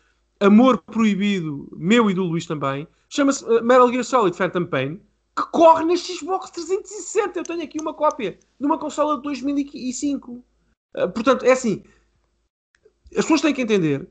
amor 0.44 0.78
proibido, 0.78 1.68
meu 1.76 2.10
e 2.10 2.14
do 2.14 2.24
Luís 2.24 2.46
também, 2.46 2.86
chama-se 3.08 3.44
uh, 3.44 3.62
Metal 3.62 3.90
Gear 3.90 4.04
Solid 4.04 4.36
Phantom 4.36 4.66
Pain, 4.66 5.00
que 5.36 5.42
corre 5.50 5.84
na 5.84 5.96
Xbox 5.96 6.50
360. 6.50 7.38
Eu 7.38 7.44
tenho 7.44 7.62
aqui 7.62 7.78
uma 7.80 7.94
cópia 7.94 8.38
de 8.58 8.66
uma 8.66 8.78
consola 8.78 9.16
de 9.16 9.22
2005. 9.22 10.32
Uh, 10.32 10.42
portanto, 11.10 11.44
é 11.44 11.52
assim, 11.52 11.82
as 13.10 13.24
pessoas 13.24 13.40
têm 13.40 13.54
que 13.54 13.62
entender 13.62 14.08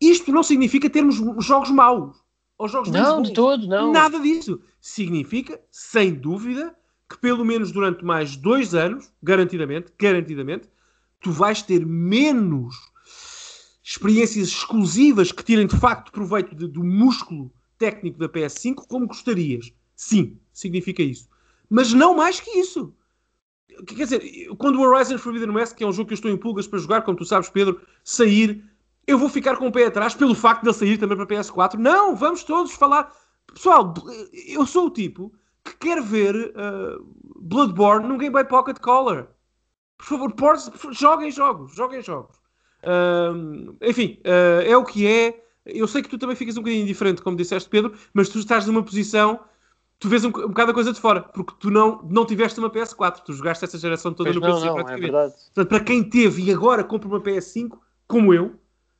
isto 0.00 0.32
não 0.32 0.42
significa 0.42 0.90
termos 0.90 1.16
jogos 1.44 1.70
maus. 1.70 2.16
Ou 2.58 2.68
jogos 2.68 2.90
não, 2.90 3.22
de 3.22 3.32
todo, 3.32 3.66
não. 3.66 3.92
Nada 3.92 4.18
disso. 4.20 4.60
Significa, 4.80 5.60
sem 5.70 6.14
dúvida, 6.14 6.74
que 7.08 7.18
pelo 7.18 7.44
menos 7.44 7.72
durante 7.72 8.04
mais 8.04 8.36
dois 8.36 8.74
anos, 8.74 9.10
garantidamente, 9.22 9.92
garantidamente, 9.98 10.68
tu 11.20 11.32
vais 11.32 11.62
ter 11.62 11.84
menos 11.84 12.76
experiências 13.84 14.48
exclusivas 14.48 15.30
que 15.30 15.44
tirem 15.44 15.66
de 15.66 15.76
facto 15.76 16.10
proveito 16.10 16.54
de, 16.54 16.66
do 16.66 16.82
músculo 16.82 17.52
técnico 17.78 18.18
da 18.18 18.28
PS5 18.28 18.86
como 18.88 19.06
gostarias. 19.06 19.72
Sim, 19.94 20.38
significa 20.52 21.02
isso. 21.02 21.28
Mas 21.68 21.92
não 21.92 22.16
mais 22.16 22.40
que 22.40 22.50
isso. 22.58 22.94
Quer 23.86 24.04
dizer, 24.04 24.48
quando 24.56 24.76
o 24.76 24.82
Horizon 24.82 25.18
Forbidden 25.18 25.50
West, 25.50 25.74
que 25.74 25.84
é 25.84 25.86
um 25.86 25.92
jogo 25.92 26.08
que 26.08 26.14
eu 26.14 26.16
estou 26.16 26.30
em 26.30 26.36
pulgas 26.36 26.66
para 26.66 26.78
jogar, 26.78 27.02
como 27.02 27.18
tu 27.18 27.24
sabes, 27.24 27.50
Pedro, 27.50 27.80
sair 28.02 28.64
eu 29.06 29.18
vou 29.18 29.28
ficar 29.28 29.56
com 29.56 29.66
o 29.66 29.72
pé 29.72 29.86
atrás 29.86 30.14
pelo 30.14 30.34
facto 30.34 30.62
de 30.62 30.68
ele 30.68 30.76
sair 30.76 30.98
também 30.98 31.16
para 31.16 31.26
PS4. 31.26 31.74
Não, 31.74 32.16
vamos 32.16 32.42
todos 32.42 32.72
falar. 32.72 33.12
Pessoal, 33.52 33.92
eu 34.48 34.66
sou 34.66 34.86
o 34.86 34.90
tipo 34.90 35.32
que 35.62 35.76
quer 35.76 36.02
ver 36.02 36.34
uh, 36.34 37.04
Bloodborne 37.36 38.08
num 38.08 38.18
Game 38.18 38.32
Boy 38.32 38.44
Pocket 38.44 38.78
Color. 38.78 39.28
Por 39.98 40.06
favor, 40.06 40.32
por, 40.32 40.56
joguem 40.92 41.30
jogos, 41.30 41.74
joguem 41.74 42.02
jogos. 42.02 42.36
Uh, 42.84 43.76
enfim, 43.82 44.18
uh, 44.24 44.62
é 44.62 44.76
o 44.76 44.84
que 44.84 45.06
é. 45.06 45.42
Eu 45.66 45.88
sei 45.88 46.02
que 46.02 46.08
tu 46.08 46.18
também 46.18 46.36
ficas 46.36 46.56
um 46.56 46.60
bocadinho 46.60 46.86
diferente, 46.86 47.22
como 47.22 47.36
disseste, 47.36 47.68
Pedro, 47.68 47.94
mas 48.12 48.28
tu 48.28 48.38
estás 48.38 48.66
numa 48.66 48.82
posição. 48.82 49.40
Tu 49.98 50.08
vês 50.08 50.24
um, 50.24 50.28
um 50.28 50.48
bocado 50.48 50.72
a 50.72 50.74
coisa 50.74 50.92
de 50.92 51.00
fora, 51.00 51.22
porque 51.22 51.54
tu 51.58 51.70
não, 51.70 52.02
não 52.10 52.26
tiveste 52.26 52.58
uma 52.58 52.68
PS4, 52.68 53.20
tu 53.24 53.32
jogaste 53.32 53.64
essa 53.64 53.78
geração 53.78 54.12
toda 54.12 54.30
pois 54.30 54.36
no 54.36 54.48
não, 54.48 54.54
PC 54.54 54.66
não, 54.66 54.74
praticamente. 54.74 55.16
É 55.16 55.28
Portanto, 55.30 55.68
para 55.68 55.80
quem 55.80 56.02
teve 56.02 56.42
e 56.42 56.52
agora 56.52 56.84
compra 56.84 57.08
uma 57.08 57.20
PS5, 57.20 57.78
como 58.06 58.34
eu, 58.34 58.54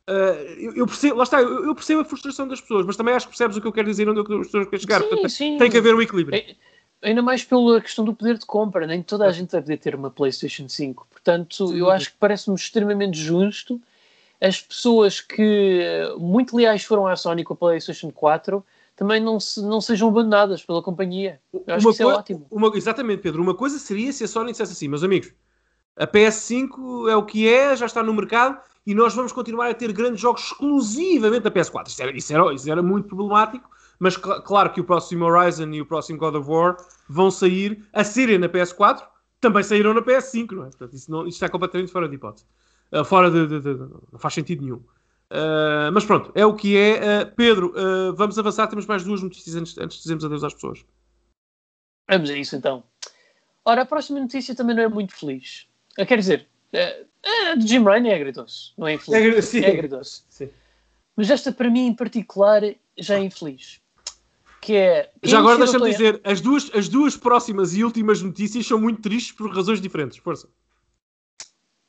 Uh, 0.06 0.36
eu, 0.58 0.74
eu, 0.74 0.86
percebo, 0.86 1.16
lá 1.16 1.22
está, 1.22 1.40
eu, 1.40 1.64
eu, 1.64 1.74
percebo 1.74 2.02
a 2.02 2.04
frustração 2.04 2.46
das 2.46 2.60
pessoas, 2.60 2.84
mas 2.84 2.94
também 2.94 3.14
acho 3.14 3.26
que 3.26 3.30
percebes 3.30 3.56
o 3.56 3.60
que 3.60 3.66
eu 3.66 3.72
quero 3.72 3.88
dizer 3.88 4.06
onde 4.06 4.20
eu 4.20 4.42
estou 4.42 4.60
a 4.60 4.76
chegar. 4.76 5.00
Sim, 5.00 5.08
Portanto, 5.08 5.30
sim. 5.30 5.56
Tem 5.56 5.70
que 5.70 5.78
haver 5.78 5.94
um 5.94 6.02
equilíbrio. 6.02 6.38
É, 6.38 6.54
ainda 7.04 7.22
mais 7.22 7.44
pela 7.44 7.80
questão 7.80 8.04
do 8.04 8.14
poder 8.14 8.38
de 8.38 8.46
compra. 8.46 8.86
Nem 8.86 9.02
toda 9.02 9.26
a 9.26 9.32
gente 9.32 9.52
vai 9.52 9.60
poder 9.60 9.76
ter 9.76 9.94
uma 9.94 10.10
PlayStation 10.10 10.68
5. 10.68 11.06
Portanto, 11.10 11.68
Sim. 11.68 11.76
eu 11.76 11.90
acho 11.90 12.10
que 12.10 12.16
parece-me 12.18 12.56
extremamente 12.56 13.18
justo 13.18 13.80
as 14.40 14.60
pessoas 14.60 15.20
que 15.20 15.82
muito 16.18 16.56
leais 16.56 16.84
foram 16.84 17.06
à 17.06 17.16
Sony 17.16 17.44
com 17.44 17.54
a 17.54 17.56
PlayStation 17.56 18.10
4 18.10 18.64
também 18.96 19.20
não, 19.20 19.40
se, 19.40 19.60
não 19.62 19.80
sejam 19.80 20.08
abandonadas 20.08 20.64
pela 20.64 20.82
companhia. 20.82 21.40
Eu 21.52 21.62
acho 21.66 21.86
uma 21.86 21.92
que 21.92 21.94
isso 21.94 22.02
é 22.02 22.14
ótimo. 22.14 22.46
Uma, 22.50 22.76
exatamente, 22.76 23.22
Pedro. 23.22 23.42
Uma 23.42 23.54
coisa 23.54 23.78
seria 23.78 24.12
se 24.12 24.22
a 24.22 24.28
Sony 24.28 24.52
dissesse 24.52 24.72
assim, 24.72 24.86
meus 24.86 25.02
amigos, 25.02 25.32
a 25.96 26.06
PS5 26.06 27.10
é 27.10 27.16
o 27.16 27.24
que 27.24 27.48
é, 27.48 27.74
já 27.74 27.86
está 27.86 28.02
no 28.02 28.14
mercado 28.14 28.60
e 28.86 28.94
nós 28.94 29.14
vamos 29.14 29.32
continuar 29.32 29.70
a 29.70 29.74
ter 29.74 29.92
grandes 29.92 30.20
jogos 30.20 30.42
exclusivamente 30.42 31.40
da 31.40 31.50
PS4. 31.50 31.88
Isso 31.88 32.02
era, 32.02 32.16
isso 32.16 32.32
era, 32.32 32.54
isso 32.54 32.70
era 32.70 32.82
muito 32.82 33.08
problemático, 33.08 33.68
mas 33.98 34.14
cl 34.14 34.40
claro 34.42 34.72
que 34.72 34.80
o 34.80 34.84
próximo 34.84 35.24
Horizon 35.24 35.70
e 35.72 35.80
o 35.80 35.86
próximo 35.86 36.18
God 36.18 36.34
of 36.34 36.48
War 36.48 36.76
vão 37.08 37.30
sair 37.30 37.82
a 37.92 38.04
serem 38.04 38.38
na 38.38 38.48
PS4, 38.48 39.02
também 39.40 39.62
saíram 39.62 39.92
na 39.92 40.02
PS5, 40.02 40.52
não 40.52 40.62
é? 40.62 40.66
Portanto, 40.66 40.94
isso, 40.94 41.10
não, 41.10 41.20
isso 41.26 41.36
está 41.36 41.48
completamente 41.48 41.92
fora 41.92 42.08
de 42.08 42.14
hipótese. 42.14 42.46
Uh, 42.90 43.04
fora 43.04 43.30
de, 43.30 43.46
de, 43.46 43.60
de, 43.60 43.74
Não 43.74 44.18
faz 44.18 44.34
sentido 44.34 44.62
nenhum. 44.62 44.76
Uh, 44.76 45.90
mas 45.92 46.04
pronto, 46.04 46.32
é 46.34 46.46
o 46.46 46.54
que 46.54 46.76
é. 46.76 47.22
Uh, 47.22 47.34
Pedro, 47.34 47.74
vamos 48.16 48.38
avançar. 48.38 48.66
Temos 48.68 48.86
mais 48.86 49.04
duas 49.04 49.22
notícias 49.22 49.54
antes, 49.56 49.76
antes 49.78 49.96
de 49.98 50.02
dizermos 50.02 50.24
adeus 50.24 50.44
às 50.44 50.54
pessoas. 50.54 50.84
Vamos 52.08 52.30
a 52.30 52.36
isso 52.36 52.56
então. 52.56 52.84
Ora, 53.64 53.82
a 53.82 53.86
próxima 53.86 54.20
notícia 54.20 54.54
também 54.54 54.76
não 54.76 54.82
é 54.82 54.88
muito 54.88 55.14
feliz. 55.14 55.66
quer 55.96 56.18
dizer, 56.18 56.46
a 56.72 57.54
de 57.54 57.66
Jim 57.66 57.82
Ryan 57.82 58.08
é 58.08 58.14
agridoce, 58.14 58.72
não 58.76 58.86
é 58.86 58.94
infeliz. 58.94 59.36
É, 59.36 59.42
sim. 59.42 59.60
é 59.60 59.70
agridoce. 59.70 60.22
Sim. 60.28 60.50
Mas 61.16 61.30
esta, 61.30 61.50
para 61.50 61.70
mim 61.70 61.86
em 61.86 61.94
particular, 61.94 62.62
já 62.98 63.16
é 63.16 63.24
infeliz. 63.24 63.80
Que 64.64 64.76
é. 64.76 65.10
Já 65.22 65.40
agora 65.40 65.58
deixa-me 65.58 65.90
dizer, 65.90 66.22
as 66.24 66.40
duas, 66.40 66.70
as 66.74 66.88
duas 66.88 67.18
próximas 67.18 67.74
e 67.74 67.84
últimas 67.84 68.22
notícias 68.22 68.66
são 68.66 68.80
muito 68.80 69.02
tristes 69.02 69.36
por 69.36 69.54
razões 69.54 69.78
diferentes. 69.78 70.16
Força. 70.16 70.48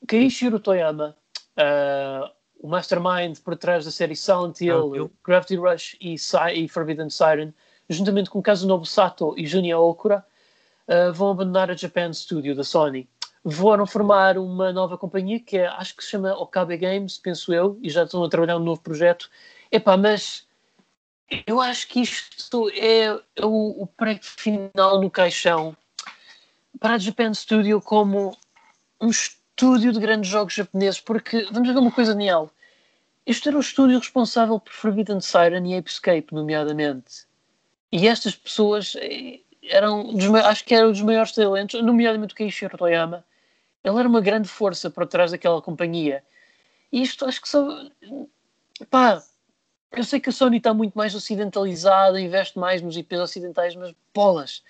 Keiichiro 0.06 0.60
Toyama 0.60 1.16
uh, 1.56 2.30
o 2.60 2.68
mastermind 2.68 3.40
por 3.40 3.56
trás 3.56 3.86
da 3.86 3.92
série 3.92 4.14
Silent 4.14 4.60
Hill, 4.60 4.94
Hill. 4.94 5.12
Gravity 5.24 5.56
Rush 5.56 5.96
e, 6.02 6.16
e, 6.54 6.68
Forbidden 6.68 7.10
Siren, 7.10 7.54
juntamente 7.90 8.30
com 8.30 8.42
Kazunobu 8.42 8.86
Sato 8.86 9.34
e 9.38 9.48
Junya 9.48 9.80
Okura, 9.80 10.26
uh, 10.90 11.14
vão 11.14 11.32
abandonar 11.32 11.72
a 11.72 11.76
Japan 11.78 12.12
Studio 12.12 12.54
da 12.54 12.66
Sony. 12.66 13.08
Vão 13.42 13.88
formar 13.88 14.38
uma 14.38 14.74
nova 14.74 14.98
companhia 14.98 15.40
que 15.40 15.60
é, 15.60 15.68
acho 15.68 15.96
que 15.96 16.04
se 16.04 16.10
chama 16.10 16.34
Okabe 16.34 16.76
Games, 16.76 17.18
penso 17.18 17.54
eu, 17.54 17.80
e 17.82 17.90
já 17.90 18.04
estão 18.04 18.22
a 18.22 18.28
trabalhar 18.28 18.60
num 18.60 18.66
novo 18.66 18.82
projeto. 18.82 19.30
Epá, 19.72 19.96
mas 19.96 20.45
eu 21.48 21.60
acho 21.60 21.88
que 21.88 22.02
isto 22.02 22.70
é, 22.70 23.06
é 23.36 23.46
o, 23.46 23.84
o 23.84 23.88
pré-final 23.88 25.02
no 25.02 25.10
caixão 25.10 25.76
para 26.80 26.96
a 26.96 26.98
Japan 26.98 27.34
Studio 27.34 27.82
como 27.82 28.38
um 29.02 29.10
estúdio 29.10 29.92
de 29.92 30.00
grandes 30.00 30.30
jogos 30.30 30.54
japoneses, 30.54 31.00
porque 31.00 31.48
vamos 31.52 31.70
ver 31.70 31.78
uma 31.78 31.92
coisa, 31.92 32.14
Daniel. 32.14 32.52
Este 33.26 33.48
era 33.50 33.58
o 33.58 33.62
estúdio 33.62 33.98
responsável 33.98 34.60
por 34.60 34.72
Forbidden 34.72 35.20
Siren 35.20 35.66
e 35.66 35.80
Escape, 35.80 36.28
nomeadamente. 36.32 37.26
E 37.92 38.08
estas 38.08 38.36
pessoas 38.36 38.96
eh, 38.98 39.40
eram, 39.64 40.14
dos, 40.14 40.26
acho 40.36 40.64
que 40.64 40.76
eram 40.76 40.92
dos 40.92 41.02
maiores 41.02 41.32
talentos, 41.32 41.82
nomeadamente 41.82 42.34
o 42.34 42.38
Keishiro 42.38 42.78
Toyama. 42.78 43.26
Ele 43.84 44.00
era 44.00 44.08
uma 44.08 44.22
grande 44.22 44.48
força 44.48 44.90
por 44.90 45.08
trás 45.08 45.32
daquela 45.32 45.62
companhia. 45.62 46.24
E 46.92 47.02
isto 47.02 47.26
acho 47.26 47.42
que 47.42 47.50
só. 47.50 47.68
Pá, 48.90 49.24
eu 49.92 50.04
sei 50.04 50.20
que 50.20 50.30
a 50.30 50.32
Sony 50.32 50.58
está 50.58 50.74
muito 50.74 50.94
mais 50.94 51.16
ocidentalizada, 51.16 52.20
investe 52.20 52.60
mais 52.60 52.82
nos 52.82 52.98
IPs 52.98 53.20
ocidentais, 53.20 53.76
mas 53.76 53.94
bolas. 54.14 54.64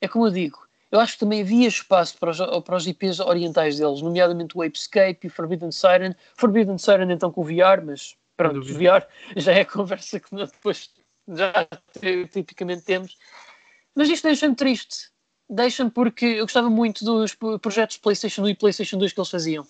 É 0.00 0.08
como 0.08 0.26
eu 0.26 0.30
digo, 0.30 0.58
eu 0.90 0.98
acho 0.98 1.14
que 1.14 1.20
também 1.20 1.42
havia 1.42 1.68
espaço 1.68 2.18
para 2.18 2.30
os, 2.30 2.38
para 2.64 2.76
os 2.76 2.86
IPs 2.86 3.20
orientais 3.20 3.78
deles, 3.78 4.02
nomeadamente 4.02 4.56
o 4.56 4.62
Apescape 4.62 5.18
e 5.22 5.26
o 5.28 5.30
Forbidden 5.30 5.70
Siren. 5.70 6.14
Forbidden 6.34 6.78
Siren 6.78 7.12
então 7.12 7.30
com 7.30 7.42
o 7.42 7.44
VR, 7.44 7.84
mas 7.84 8.16
pronto, 8.36 8.58
o 8.58 8.64
VR 8.64 9.06
já 9.36 9.52
é 9.52 9.60
a 9.60 9.66
conversa 9.66 10.18
que 10.18 10.34
depois 10.34 10.90
já 11.28 11.68
tipicamente 12.32 12.82
temos. 12.82 13.16
Mas 13.94 14.08
isto 14.08 14.26
deixa-me 14.26 14.56
triste. 14.56 15.10
Deixa-me 15.48 15.90
porque 15.90 16.24
eu 16.24 16.44
gostava 16.44 16.70
muito 16.70 17.04
dos 17.04 17.36
projetos 17.60 17.96
PlayStation 17.96 18.42
1 18.42 18.48
e 18.48 18.54
PlayStation 18.54 18.98
2 18.98 19.12
que 19.12 19.20
eles 19.20 19.30
faziam. 19.30 19.66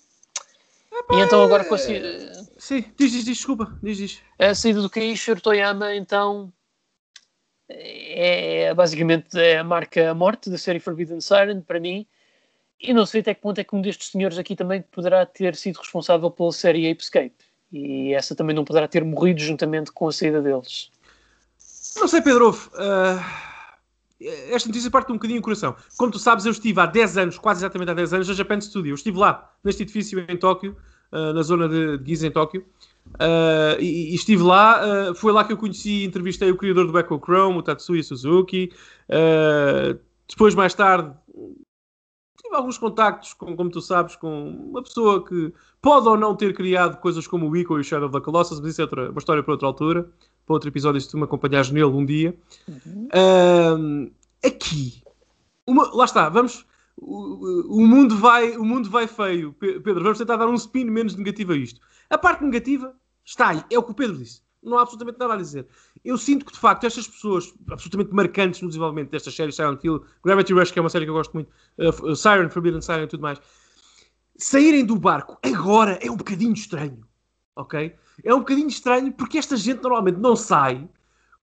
Epá, 1.01 1.15
e 1.15 1.21
então 1.21 1.43
agora 1.43 1.63
com 1.65 1.75
a... 1.75 1.77
Sim, 1.77 2.85
diz, 2.95 3.11
diz, 3.11 3.25
diz, 3.25 3.37
desculpa, 3.37 3.77
diz, 3.81 3.97
diz. 3.97 4.21
A 4.37 4.53
saída 4.53 4.81
do 4.81 4.89
Keiichiro 4.89 5.41
Toyama, 5.41 5.95
então 5.95 6.53
é, 7.67 8.63
é 8.63 8.73
basicamente 8.73 9.37
é 9.39 9.57
a 9.57 9.63
marca 9.63 10.13
morte 10.13 10.49
da 10.49 10.57
série 10.57 10.79
Forbidden 10.79 11.21
Siren 11.21 11.61
para 11.61 11.79
mim. 11.79 12.05
E 12.79 12.93
não 12.93 13.05
sei 13.05 13.21
até 13.21 13.33
que 13.33 13.41
ponto 13.41 13.59
é 13.59 13.63
que 13.63 13.75
um 13.75 13.81
destes 13.81 14.09
senhores 14.09 14.37
aqui 14.37 14.55
também 14.55 14.81
poderá 14.81 15.25
ter 15.25 15.55
sido 15.55 15.77
responsável 15.77 16.31
pela 16.31 16.51
série 16.51 16.89
Apescape. 16.89 17.35
E 17.71 18.13
essa 18.13 18.35
também 18.35 18.55
não 18.55 18.65
poderá 18.65 18.87
ter 18.87 19.03
morrido 19.03 19.39
juntamente 19.39 19.91
com 19.91 20.07
a 20.07 20.11
saída 20.11 20.41
deles. 20.41 20.91
Não 21.97 22.07
sei, 22.07 22.21
Pedro. 22.21 22.51
Uh, 22.51 23.50
esta 24.49 24.67
notícia 24.67 24.91
parte 24.91 25.11
um 25.11 25.15
bocadinho 25.15 25.39
do 25.39 25.43
coração. 25.43 25.75
Como 25.97 26.11
tu 26.11 26.19
sabes, 26.19 26.45
eu 26.45 26.51
estive 26.51 26.79
há 26.79 26.85
10 26.85 27.17
anos, 27.17 27.37
quase 27.37 27.61
exatamente 27.61 27.91
há 27.91 27.93
10 27.93 28.13
anos, 28.13 28.27
na 28.27 28.33
Japan 28.33 28.59
Studio. 28.61 28.91
Eu 28.91 28.95
estive 28.95 29.17
lá, 29.17 29.51
neste 29.63 29.83
edifício 29.83 30.23
em 30.27 30.37
Tóquio, 30.37 30.75
uh, 31.11 31.33
na 31.33 31.41
zona 31.41 31.67
de 31.67 31.99
Giza, 32.05 32.27
em 32.27 32.31
Tóquio. 32.31 32.65
Uh, 33.15 33.79
e, 33.79 34.11
e, 34.11 34.15
estive 34.15 34.43
lá, 34.43 34.81
uh, 35.09 35.15
foi 35.15 35.31
lá 35.31 35.43
que 35.43 35.51
eu 35.51 35.57
conheci 35.57 36.03
e 36.03 36.05
entrevistei 36.05 36.51
o 36.51 36.57
criador 36.57 36.89
do 36.89 36.97
Echo 36.97 37.19
Chrome, 37.19 37.57
o 37.57 37.63
Tatsuya 37.63 38.03
Suzuki. 38.03 38.71
Uh, 39.09 39.99
depois, 40.29 40.55
mais 40.55 40.73
tarde, 40.73 41.13
tive 42.41 42.55
alguns 42.55 42.77
contactos, 42.77 43.33
com, 43.33 43.55
como 43.55 43.69
tu 43.69 43.81
sabes, 43.81 44.15
com 44.15 44.49
uma 44.49 44.81
pessoa 44.81 45.25
que 45.25 45.53
pode 45.81 46.07
ou 46.07 46.17
não 46.17 46.35
ter 46.35 46.53
criado 46.53 46.99
coisas 46.99 47.27
como 47.27 47.49
o 47.49 47.57
Ico 47.57 47.77
e 47.77 47.81
o 47.81 47.83
Shadow 47.83 48.07
of 48.07 48.17
the 48.17 48.23
Colossus, 48.23 48.59
mas 48.59 48.71
isso 48.71 48.81
é 48.81 48.83
outra, 48.83 49.09
uma 49.09 49.19
história 49.19 49.43
para 49.43 49.53
outra 49.53 49.67
altura, 49.67 50.09
para 50.45 50.53
outro 50.53 50.69
episódio, 50.69 50.99
se 50.99 51.09
tu 51.09 51.17
me 51.17 51.23
acompanhares 51.23 51.69
nele 51.71 51.85
um 51.85 52.05
dia. 52.05 52.35
Uhum. 52.67 54.11
aqui, 54.45 55.01
uma, 55.65 55.89
lá 55.93 56.05
está, 56.05 56.29
vamos. 56.29 56.65
O, 56.97 57.77
o, 57.77 57.87
mundo 57.87 58.17
vai, 58.17 58.55
o 58.57 58.63
mundo 58.63 58.89
vai 58.89 59.07
feio, 59.07 59.53
Pedro. 59.53 60.03
Vamos 60.03 60.17
tentar 60.17 60.35
dar 60.35 60.47
um 60.47 60.55
spin 60.55 60.85
menos 60.85 61.15
negativo 61.15 61.53
a 61.53 61.55
isto. 61.55 61.79
A 62.09 62.17
parte 62.17 62.43
negativa 62.43 62.93
está 63.25 63.49
aí, 63.49 63.63
é 63.71 63.79
o 63.79 63.83
que 63.83 63.91
o 63.91 63.95
Pedro 63.95 64.17
disse. 64.17 64.41
Não 64.61 64.77
há 64.77 64.81
absolutamente 64.81 65.17
nada 65.17 65.33
a 65.33 65.37
dizer. 65.37 65.65
Eu 66.05 66.17
sinto 66.17 66.45
que, 66.45 66.51
de 66.51 66.59
facto, 66.59 66.83
estas 66.83 67.07
pessoas 67.07 67.53
absolutamente 67.69 68.13
marcantes 68.13 68.61
no 68.61 68.67
desenvolvimento 68.67 69.09
destas 69.09 69.33
séries, 69.33 69.55
Silent 69.55 69.83
Hill, 69.83 70.05
Gravity 70.23 70.53
Rush, 70.53 70.71
que 70.71 70.77
é 70.77 70.81
uma 70.81 70.89
série 70.89 71.05
que 71.05 71.09
eu 71.09 71.15
gosto 71.15 71.33
muito, 71.33 71.49
uh, 71.79 72.15
Siren, 72.15 72.49
Forbidden 72.49 72.81
Siren 72.81 73.03
e 73.03 73.07
tudo 73.07 73.21
mais, 73.21 73.39
saírem 74.37 74.85
do 74.85 74.97
barco 74.97 75.37
agora 75.41 75.97
é 76.01 76.11
um 76.11 76.17
bocadinho 76.17 76.53
estranho. 76.53 77.01
Ok? 77.55 77.95
É 78.23 78.33
um 78.33 78.39
bocadinho 78.39 78.67
estranho 78.67 79.11
porque 79.11 79.37
esta 79.37 79.55
gente 79.55 79.81
normalmente 79.81 80.19
não 80.19 80.35
sai 80.35 80.87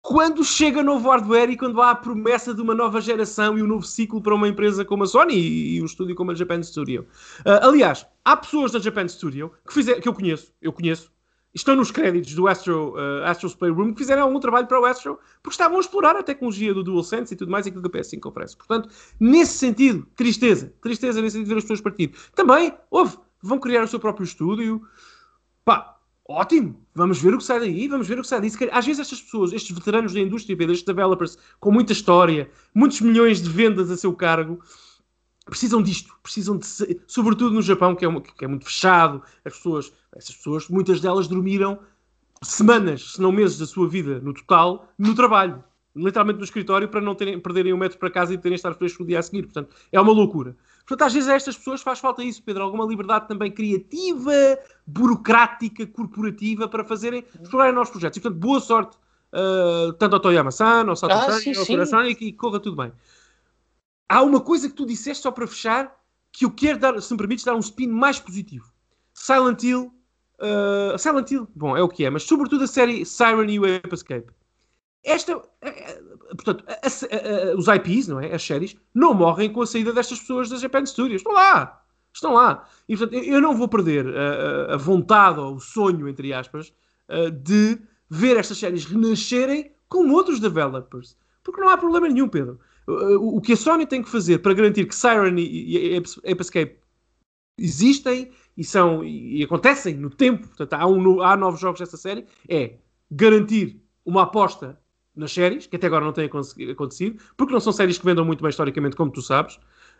quando 0.02 0.42
chega 0.44 0.82
novo 0.82 1.10
hardware 1.10 1.50
e 1.50 1.58
quando 1.58 1.82
há 1.82 1.92
a 1.92 1.96
promessa 1.96 2.54
de 2.54 2.62
uma 2.62 2.74
nova 2.74 3.02
geração 3.02 3.58
e 3.58 3.62
um 3.62 3.68
novo 3.68 3.86
ciclo 3.86 4.22
para 4.22 4.34
uma 4.34 4.48
empresa 4.48 4.86
como 4.86 5.04
a 5.04 5.06
Sony 5.06 5.36
e, 5.36 5.76
e 5.76 5.82
um 5.82 5.86
estúdio 5.86 6.16
como 6.16 6.32
a 6.32 6.34
Japan 6.34 6.64
Studio. 6.64 7.06
Uh, 7.40 7.68
aliás, 7.68 8.06
há 8.24 8.38
pessoas 8.38 8.72
da 8.72 8.80
Japan 8.80 9.06
Studio 9.08 9.52
que, 9.68 9.74
fizer, 9.74 10.00
que 10.00 10.08
eu 10.08 10.14
conheço, 10.14 10.54
eu 10.62 10.72
conheço, 10.72 11.12
estão 11.54 11.76
nos 11.76 11.92
créditos 11.92 12.34
do 12.36 12.48
Astro, 12.48 12.94
uh, 12.94 13.26
Astro's 13.26 13.54
Playroom 13.54 13.92
que 13.92 14.00
fizeram 14.00 14.24
algum 14.24 14.40
trabalho 14.40 14.68
para 14.68 14.80
o 14.80 14.86
Astro 14.86 15.20
porque 15.44 15.56
estavam 15.56 15.76
a 15.76 15.82
explorar 15.82 16.16
a 16.16 16.24
tecnologia 16.24 16.74
do 16.74 16.84
DualSense 16.84 17.34
e 17.34 17.38
tudo 17.38 17.52
mais 17.52 17.68
aquilo 17.68 17.82
que 17.82 17.98
a 17.98 18.02
PS5 18.02 18.26
oferece. 18.28 18.56
Portanto, 18.56 18.90
nesse 19.20 19.58
sentido, 19.58 20.08
tristeza. 20.16 20.74
Tristeza 20.82 21.22
nesse 21.22 21.34
sentido 21.34 21.48
de 21.48 21.54
ver 21.54 21.58
as 21.58 21.64
pessoas 21.66 21.82
partir. 21.82 22.14
Também, 22.34 22.74
houve, 22.90 23.18
vão 23.42 23.60
criar 23.60 23.84
o 23.84 23.88
seu 23.88 24.00
próprio 24.00 24.24
estúdio. 24.24 24.82
Pá, 25.66 25.97
ótimo, 26.28 26.76
vamos 26.94 27.22
ver 27.22 27.34
o 27.34 27.38
que 27.38 27.44
sai 27.44 27.60
daí, 27.60 27.88
vamos 27.88 28.08
ver 28.08 28.20
o 28.20 28.22
que 28.22 28.28
sai 28.28 28.42
daí. 28.42 28.52
Às 28.72 28.86
vezes 28.86 29.00
estas 29.00 29.22
pessoas, 29.22 29.54
estes 29.54 29.76
veteranos 29.76 30.14
da 30.14 30.20
indústria, 30.20 30.56
estes 30.66 30.84
developers 30.84 31.38
com 31.60 31.72
muita 31.72 31.94
história, 31.94 32.50
muitos 32.74 33.02
milhões 33.02 33.42
de 33.42 33.50
vendas 33.50 33.90
a 33.90 33.98
seu 33.98 34.14
cargo, 34.14 34.60
precisam 35.46 35.82
disto, 35.82 36.14
precisam 36.22 36.58
de, 36.58 36.68
sobretudo 37.08 37.56
no 37.56 37.62
Japão, 37.62 37.96
que 37.96 38.04
é, 38.04 38.08
uma, 38.08 38.22
que 38.22 38.44
é 38.44 38.48
muito 38.48 38.66
fechado, 38.66 39.24
as 39.46 39.56
pessoas, 39.56 39.94
essas 40.14 40.36
pessoas, 40.36 40.68
muitas 40.68 41.00
delas 41.00 41.28
dormiram 41.28 41.80
semanas, 42.44 43.14
se 43.14 43.22
não 43.22 43.32
meses 43.32 43.58
da 43.58 43.66
sua 43.66 43.88
vida 43.88 44.20
no 44.20 44.34
total, 44.34 44.88
no 44.98 45.16
trabalho, 45.16 45.64
literalmente 45.96 46.38
no 46.38 46.44
escritório, 46.44 46.88
para 46.88 47.02
não 47.02 47.16
terem, 47.16 47.40
perderem 47.40 47.74
um 47.74 47.78
metro 47.78 47.98
para 47.98 48.12
casa 48.12 48.34
e 48.34 48.38
terem 48.38 48.56
estar 48.56 48.74
frescos 48.76 49.00
no 49.00 49.08
dia 49.08 49.20
a 49.20 49.22
seguir. 49.22 49.44
Portanto, 49.44 49.76
é 49.92 50.00
uma 50.00 50.12
loucura. 50.12 50.56
Portanto, 50.88 51.08
às 51.08 51.14
vezes 51.14 51.30
a 51.30 51.36
estas 51.36 51.58
pessoas 51.58 51.82
faz 51.82 52.00
falta 52.00 52.24
isso, 52.24 52.42
Pedro, 52.42 52.64
alguma 52.64 52.86
liberdade 52.86 53.28
também 53.28 53.52
criativa, 53.52 54.32
burocrática, 54.86 55.86
corporativa, 55.86 56.68
para 56.68 56.86
fazerem, 56.86 57.26
explorarem 57.42 57.76
novos 57.76 57.90
projetos. 57.90 58.18
E, 58.18 58.22
portanto, 58.22 58.40
boa 58.40 58.60
sorte 58.60 58.98
uh, 59.34 59.92
tanto 59.94 60.16
ao 60.16 60.20
Toyama-san, 60.22 60.86
ao 60.88 60.96
Sato-san, 60.96 61.52
ah, 61.52 61.60
ao 61.60 61.66
Kura-san, 61.66 62.08
e, 62.08 62.32
corra 62.32 62.60
tudo 62.60 62.78
bem 62.78 62.92
há 64.08 64.22
uma 64.22 64.40
coisa 64.40 64.70
que 64.70 64.76
tu 64.76 64.86
disseste 64.86 65.24
só 65.24 65.32
para 65.32 65.48
fechar 65.48 65.96
que 66.32 66.46
eu 66.46 66.52
quero 66.52 66.80
dar, 66.80 67.02
se 67.02 67.12
me 67.12 67.18
permites, 67.18 67.44
dar 67.44 67.56
um 67.56 67.60
spin 67.60 67.88
mais 67.88 68.20
positivo. 68.20 68.72
Silent 69.14 69.64
Hill, 69.64 69.92
uh, 70.40 70.98
Silent 70.98 71.32
Hill, 71.32 71.48
bom, 71.56 71.76
é 71.76 71.82
o 71.82 71.90
que 71.90 72.06
é, 72.06 72.10
mas 72.10 72.24
sobretudo 72.24 72.64
a 72.64 72.68
série 72.68 73.06
Siren 73.06 73.52
e 73.52 73.60
o 73.60 73.66
Escape. 73.92 74.32
Esta, 75.08 75.42
portanto, 76.30 76.64
a, 76.68 76.74
a, 76.74 77.52
a, 77.52 77.56
os 77.56 77.68
IPs, 77.68 78.08
não 78.08 78.20
é? 78.20 78.36
As 78.36 78.44
séries, 78.44 78.76
não 78.94 79.14
morrem 79.14 79.52
com 79.52 79.62
a 79.62 79.68
saída 79.68 79.94
destas 79.94 80.20
pessoas 80.20 80.50
da 80.50 80.58
Japan 80.58 80.86
Studios. 80.86 81.22
Estão 81.22 81.34
lá. 81.34 81.82
Estão 82.14 82.34
lá. 82.34 82.68
E, 82.90 82.98
portanto, 82.98 83.24
eu 83.24 83.40
não 83.40 83.56
vou 83.56 83.68
perder 83.68 84.06
a, 84.70 84.76
vontade 84.76 85.40
ou 85.40 85.56
o 85.56 85.60
sonho, 85.60 86.10
entre 86.10 86.34
aspas, 86.34 86.74
de 87.42 87.80
ver 88.10 88.38
estas 88.38 88.58
séries 88.58 88.86
renascerem 88.86 89.72
com 89.88 90.10
outros 90.12 90.40
developers. 90.40 91.16
Porque 91.44 91.62
não 91.62 91.70
há 91.70 91.78
problema 91.78 92.10
nenhum, 92.10 92.28
Pedro. 92.28 92.60
O 93.20 93.40
que 93.40 93.54
a 93.54 93.58
Sony 93.58 93.86
tem 93.86 94.02
que 94.02 94.10
fazer 94.10 94.40
para 94.40 94.54
garantir 94.54 94.86
que 94.86 94.96
Siren 94.96 95.36
e 95.38 95.98
Ape 95.98 96.42
Escape 96.42 96.80
existem 97.58 98.32
e, 98.56 98.64
são, 98.64 99.04
e 99.04 99.44
acontecem 99.44 99.96
no 99.96 100.10
tempo, 100.10 100.48
portanto, 100.48 100.74
há, 100.74 100.88
um, 100.88 101.22
há 101.22 101.38
novos 101.38 101.60
jogos 101.60 101.80
dessa 101.80 101.98
série, 101.98 102.26
é 102.48 102.76
garantir 103.10 103.82
uma 104.06 104.24
aposta 104.24 104.80
nas 105.18 105.32
séries, 105.32 105.68
que 105.68 105.76
até 105.76 105.88
agora 105.88 106.06
não 106.06 106.14
tem 106.14 106.26
acontecido, 106.26 107.22
porque 107.36 107.52
não 107.52 107.60
são 107.60 107.74
séries 107.74 107.98
que 107.98 108.06
vendam 108.06 108.24
muito 108.24 108.42
bem 108.42 108.50
historicamente, 108.50 108.96
como 108.96 109.12
tu 109.12 109.22
sabes. 109.22 109.56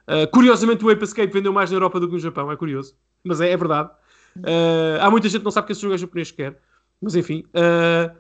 Uh, 0.08 0.30
curiosamente, 0.32 0.86
o 0.86 0.90
Ape 0.90 1.04
Escape 1.04 1.34
vendeu 1.34 1.52
mais 1.52 1.70
na 1.70 1.76
Europa 1.76 2.00
do 2.00 2.08
que 2.08 2.14
no 2.14 2.20
Japão, 2.20 2.52
é 2.52 2.56
curioso, 2.56 2.96
mas 3.24 3.42
é, 3.42 3.50
é 3.50 3.58
verdade. 3.58 3.90
Uh, 4.38 5.02
há 5.02 5.10
muita 5.10 5.28
gente 5.28 5.40
que 5.40 5.46
não 5.46 5.52
sabe 5.52 5.68
que 5.68 5.74
esse 5.74 5.82
jogo 5.82 5.96
é 5.96 5.98
japonês 5.98 6.32
quer, 6.32 6.62
mas 7.02 7.16
enfim. 7.16 7.44
Uh, 7.50 8.16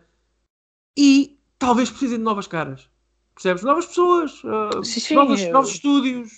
e 0.97 1.37
talvez 1.57 1.89
precisem 1.89 2.17
de 2.17 2.23
novas 2.23 2.47
caras, 2.47 2.89
percebes? 3.35 3.63
Novas 3.63 3.85
pessoas, 3.85 4.41
sim, 4.83 4.99
sim, 4.99 5.15
novos, 5.15 5.41
eu... 5.41 5.53
novos 5.53 5.69
estúdios. 5.69 6.31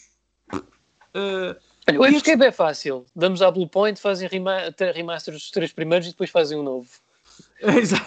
Olha, 1.88 2.00
o 2.00 2.04
Ape 2.04 2.18
Escape 2.18 2.44
é 2.44 2.52
fácil. 2.52 3.06
Damos 3.16 3.42
à 3.42 3.50
Blue 3.50 3.68
Point, 3.68 4.00
fazem 4.00 4.28
remaster 4.28 5.34
dos 5.34 5.50
três 5.50 5.74
primeiros 5.74 6.08
e 6.08 6.12
depois 6.12 6.30
fazem 6.30 6.58
um 6.60 6.64
novo. 6.64 6.90
Exato. 7.78 8.06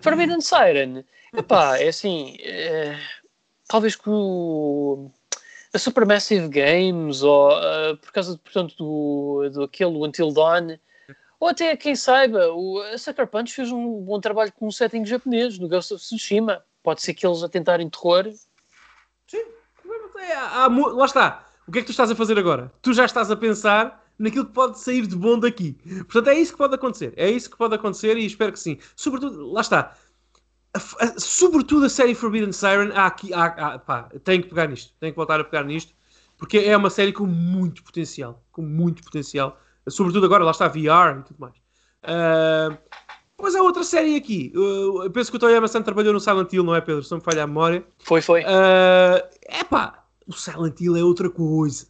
Forbidden 0.00 0.40
Siren. 0.40 1.04
Epá, 1.36 1.78
é 1.78 1.88
assim. 1.88 2.36
É, 2.40 2.98
talvez 3.68 3.96
que 3.96 4.08
o. 4.08 5.10
A 5.74 5.78
Supermassive 5.78 6.48
Games, 6.48 7.22
ou 7.22 7.50
uh, 7.50 7.96
por 7.98 8.10
causa, 8.10 8.38
portanto, 8.38 8.74
do, 8.78 9.50
do 9.52 9.62
aquele 9.64 9.96
Until 9.98 10.32
Dawn, 10.32 10.78
ou 11.38 11.48
até, 11.48 11.76
quem 11.76 11.94
saiba, 11.94 12.50
o, 12.52 12.80
a 12.80 12.96
Sucker 12.96 13.26
Punch 13.26 13.52
fez 13.52 13.70
um 13.70 14.00
bom 14.02 14.18
trabalho 14.18 14.52
com 14.52 14.68
um 14.68 14.70
setting 14.70 15.04
japonês, 15.04 15.58
no 15.58 15.68
Ghost 15.68 15.92
of 15.92 16.02
Tsushima. 16.02 16.64
Pode 16.82 17.02
ser 17.02 17.12
que 17.12 17.26
eles 17.26 17.42
a 17.42 17.48
tentarem 17.48 17.90
terror. 17.90 18.32
Sim, 19.26 19.44
lá 20.94 21.04
está. 21.04 21.46
O 21.68 21.72
que 21.72 21.78
é 21.78 21.80
que 21.82 21.86
tu 21.86 21.90
estás 21.90 22.10
a 22.10 22.16
fazer 22.16 22.38
agora? 22.38 22.72
Tu 22.80 22.94
já 22.94 23.04
estás 23.04 23.30
a 23.30 23.36
pensar 23.36 24.05
naquilo 24.18 24.46
que 24.46 24.52
pode 24.52 24.78
sair 24.78 25.06
de 25.06 25.16
bom 25.16 25.38
daqui. 25.38 25.76
Portanto, 26.04 26.28
é 26.28 26.34
isso 26.34 26.52
que 26.52 26.58
pode 26.58 26.74
acontecer. 26.74 27.12
É 27.16 27.30
isso 27.30 27.50
que 27.50 27.56
pode 27.56 27.74
acontecer 27.74 28.16
e 28.16 28.26
espero 28.26 28.52
que 28.52 28.58
sim. 28.58 28.78
Sobretudo, 28.94 29.50
lá 29.52 29.60
está. 29.60 29.94
A, 30.74 31.04
a, 31.04 31.18
sobretudo 31.18 31.86
a 31.86 31.88
série 31.88 32.14
Forbidden 32.14 32.52
Siren, 32.52 32.92
há 32.94 33.06
aqui, 33.06 33.32
há, 33.32 33.44
há, 33.46 33.78
pá, 33.78 34.08
tenho 34.24 34.42
que 34.42 34.48
pegar 34.48 34.66
nisto, 34.66 34.92
tenho 35.00 35.12
que 35.12 35.16
voltar 35.16 35.40
a 35.40 35.44
pegar 35.44 35.64
nisto, 35.64 35.94
porque 36.36 36.58
é 36.58 36.76
uma 36.76 36.90
série 36.90 37.12
com 37.12 37.26
muito 37.26 37.82
potencial, 37.82 38.44
com 38.52 38.60
muito 38.60 39.02
potencial, 39.02 39.58
sobretudo 39.88 40.26
agora, 40.26 40.44
lá 40.44 40.50
está 40.50 40.68
VR 40.68 41.20
e 41.20 41.22
tudo 41.22 41.38
mais. 41.38 41.54
Uh, 42.04 42.76
mas 43.40 43.54
há 43.54 43.62
outra 43.62 43.84
série 43.84 44.16
aqui, 44.16 44.52
uh, 44.54 45.04
eu 45.04 45.10
penso 45.10 45.30
que 45.30 45.36
o 45.38 45.40
Toyama-san 45.40 45.82
trabalhou 45.82 46.12
no 46.12 46.20
Silent 46.20 46.52
Hill, 46.52 46.62
não 46.62 46.74
é 46.74 46.80
Pedro? 46.80 47.02
Se 47.02 47.10
não 47.10 47.18
me 47.18 47.24
falha 47.24 47.44
a 47.44 47.46
memória. 47.46 47.82
Foi, 48.00 48.20
foi. 48.20 48.42
É 48.42 49.62
uh, 49.62 49.64
pá, 49.70 50.04
o 50.26 50.32
Silent 50.34 50.78
Hill 50.78 50.96
é 50.96 51.02
outra 51.02 51.30
coisa. 51.30 51.86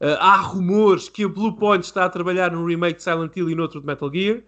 Uh, 0.00 0.14
há 0.20 0.36
rumores 0.36 1.08
que 1.08 1.24
a 1.24 1.28
Bluepoint 1.28 1.84
está 1.84 2.04
a 2.04 2.08
trabalhar 2.08 2.52
num 2.52 2.64
remake 2.64 2.98
de 2.98 3.02
Silent 3.02 3.36
Hill 3.36 3.50
e 3.50 3.54
noutro 3.54 3.80
de 3.80 3.86
Metal 3.86 4.10
Gear 4.12 4.42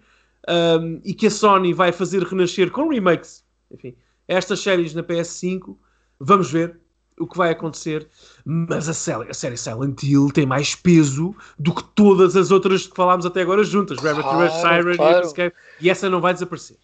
um, 0.49 1.01
e 1.05 1.13
que 1.13 1.27
a 1.27 1.31
Sony 1.31 1.73
vai 1.73 1.93
fazer 1.93 2.23
renascer 2.23 2.71
com 2.71 2.89
remakes, 2.89 3.45
enfim, 3.71 3.97
estas 4.29 4.61
séries 4.61 4.95
na 4.95 5.03
PS5. 5.03 5.77
Vamos 6.21 6.51
ver 6.51 6.79
o 7.19 7.27
que 7.27 7.37
vai 7.37 7.51
acontecer. 7.51 8.09
Mas 8.45 8.89
a 8.89 8.95
série, 8.95 9.31
a 9.31 9.35
série 9.35 9.57
Silent 9.57 10.03
Hill 10.03 10.31
tem 10.33 10.47
mais 10.47 10.75
peso 10.75 11.37
do 11.59 11.75
que 11.75 11.83
todas 11.95 12.37
as 12.37 12.51
outras 12.51 12.87
que 12.87 12.97
falámos 12.97 13.27
até 13.27 13.43
agora 13.43 13.63
juntas. 13.63 13.99
Rabbit 13.99 14.27
Rush, 14.27 14.53
Siren 14.53 14.97
claro. 14.97 15.19
e 15.19 15.27
Escape. 15.27 15.57
E 15.81 15.91
essa 15.91 16.09
não 16.09 16.21
vai 16.21 16.33
desaparecer. 16.33 16.79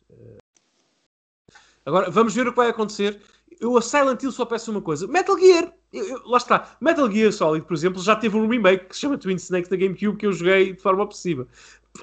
Agora, 1.85 2.11
vamos 2.11 2.35
ver 2.35 2.47
o 2.47 2.51
que 2.51 2.57
vai 2.57 2.69
acontecer 2.69 3.21
eu 3.61 3.77
a 3.77 3.83
Silent 3.83 4.23
Hill 4.23 4.33
só 4.33 4.45
peço 4.45 4.71
uma 4.71 4.83
coisa. 4.83 5.07
Metal 5.07 5.39
Gear, 5.39 5.73
eu, 5.93 6.05
eu, 6.07 6.23
lá 6.27 6.37
está. 6.37 6.77
Metal 6.81 7.11
Gear 7.11 7.33
Solid, 7.33 7.67
por 7.67 7.75
exemplo, 7.75 8.03
já 8.03 8.17
teve 8.17 8.37
um 8.37 8.49
remake 8.49 8.87
que 8.87 8.95
se 8.95 9.03
chama 9.03 9.19
Twin 9.19 9.37
Snakes 9.37 9.69
da 9.69 9.77
GameCube 9.77 10.19
que 10.19 10.27
eu 10.27 10.33
joguei 10.33 10.73
de 10.75 10.83
forma 10.83 11.03
obsessiva. 11.03 11.47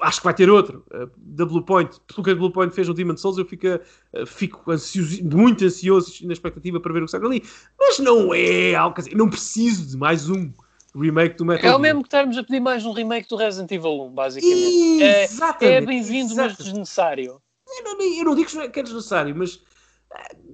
Acho 0.00 0.18
que 0.18 0.24
vai 0.24 0.34
ter 0.34 0.50
outro, 0.50 0.84
uh, 0.92 1.08
da 1.16 1.46
Point. 1.46 2.00
Pelo 2.08 2.24
que 2.24 2.30
a 2.30 2.34
Blue 2.34 2.50
Point 2.50 2.74
fez 2.74 2.88
no 2.88 2.94
Demon 2.94 3.16
Souls, 3.16 3.38
eu 3.38 3.44
fico, 3.44 3.66
uh, 3.68 4.26
fico 4.26 4.70
ansioso, 4.70 5.22
muito 5.24 5.64
ansioso 5.64 6.26
na 6.26 6.32
expectativa 6.32 6.80
para 6.80 6.92
ver 6.92 7.02
o 7.02 7.04
que 7.04 7.12
sai 7.12 7.20
ali. 7.20 7.44
Mas 7.78 8.00
não 8.00 8.34
é 8.34 8.74
algo, 8.74 8.96
dizer, 8.96 9.14
não 9.14 9.30
preciso 9.30 9.86
de 9.86 9.96
mais 9.96 10.28
um 10.28 10.50
remake 10.96 11.36
do 11.36 11.44
Metal 11.44 11.62
Gear. 11.62 11.74
É 11.74 11.76
o 11.76 11.80
mesmo 11.80 12.02
que 12.02 12.08
estarmos 12.08 12.36
a 12.36 12.42
pedir 12.42 12.58
mais 12.58 12.84
um 12.84 12.92
remake 12.92 13.28
do 13.28 13.36
Resident 13.36 13.70
Evil 13.70 14.02
1, 14.06 14.10
basicamente. 14.10 15.02
Exatamente. 15.02 15.64
É, 15.64 15.76
é 15.76 15.80
bem-vindo, 15.80 16.34
mas 16.34 16.56
desnecessário. 16.56 17.40
Eu 17.78 17.84
não, 17.84 18.02
eu 18.02 18.24
não 18.24 18.34
digo 18.34 18.70
que 18.70 18.80
é 18.80 18.82
desnecessário, 18.82 19.34
mas 19.36 19.60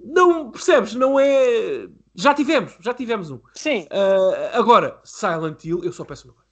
não 0.04 0.50
percebes, 0.50 0.94
não 0.94 1.18
é. 1.18 1.88
Já 2.14 2.34
tivemos, 2.34 2.74
já 2.80 2.92
tivemos 2.92 3.30
um. 3.30 3.40
Sim. 3.54 3.82
Uh, 3.84 4.58
agora, 4.58 5.00
Silent 5.04 5.64
Hill, 5.64 5.84
eu 5.84 5.92
só 5.92 6.04
peço 6.04 6.28
uma 6.28 6.34
coisa. 6.34 6.50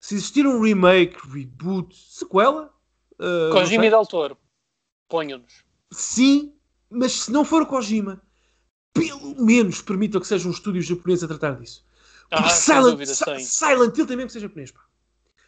Se 0.00 0.14
existir 0.14 0.46
um 0.46 0.60
remake, 0.60 1.16
reboot, 1.28 1.94
sequela. 1.96 2.72
Uh, 3.14 3.52
Kojima 3.52 3.86
e 3.86 3.90
Del 3.90 4.06
Toro. 4.06 4.36
Ponham-nos. 5.08 5.64
Sim, 5.90 6.54
mas 6.90 7.12
se 7.12 7.32
não 7.32 7.44
for 7.44 7.64
Kojima, 7.66 8.20
pelo 8.92 9.34
menos 9.42 9.80
permitam 9.80 10.20
que 10.20 10.26
seja 10.26 10.46
um 10.46 10.52
estúdio 10.52 10.82
japonês 10.82 11.24
a 11.24 11.28
tratar 11.28 11.52
disso. 11.58 11.84
Porque 12.28 12.44
ah, 12.44 12.50
Silent, 12.50 12.90
dúvida, 12.90 13.14
Silent 13.14 13.96
Hill 13.96 14.06
tem 14.06 14.16
mesmo 14.16 14.26
que 14.26 14.32
ser 14.32 14.40
japonês. 14.40 14.70
Pá. 14.70 14.80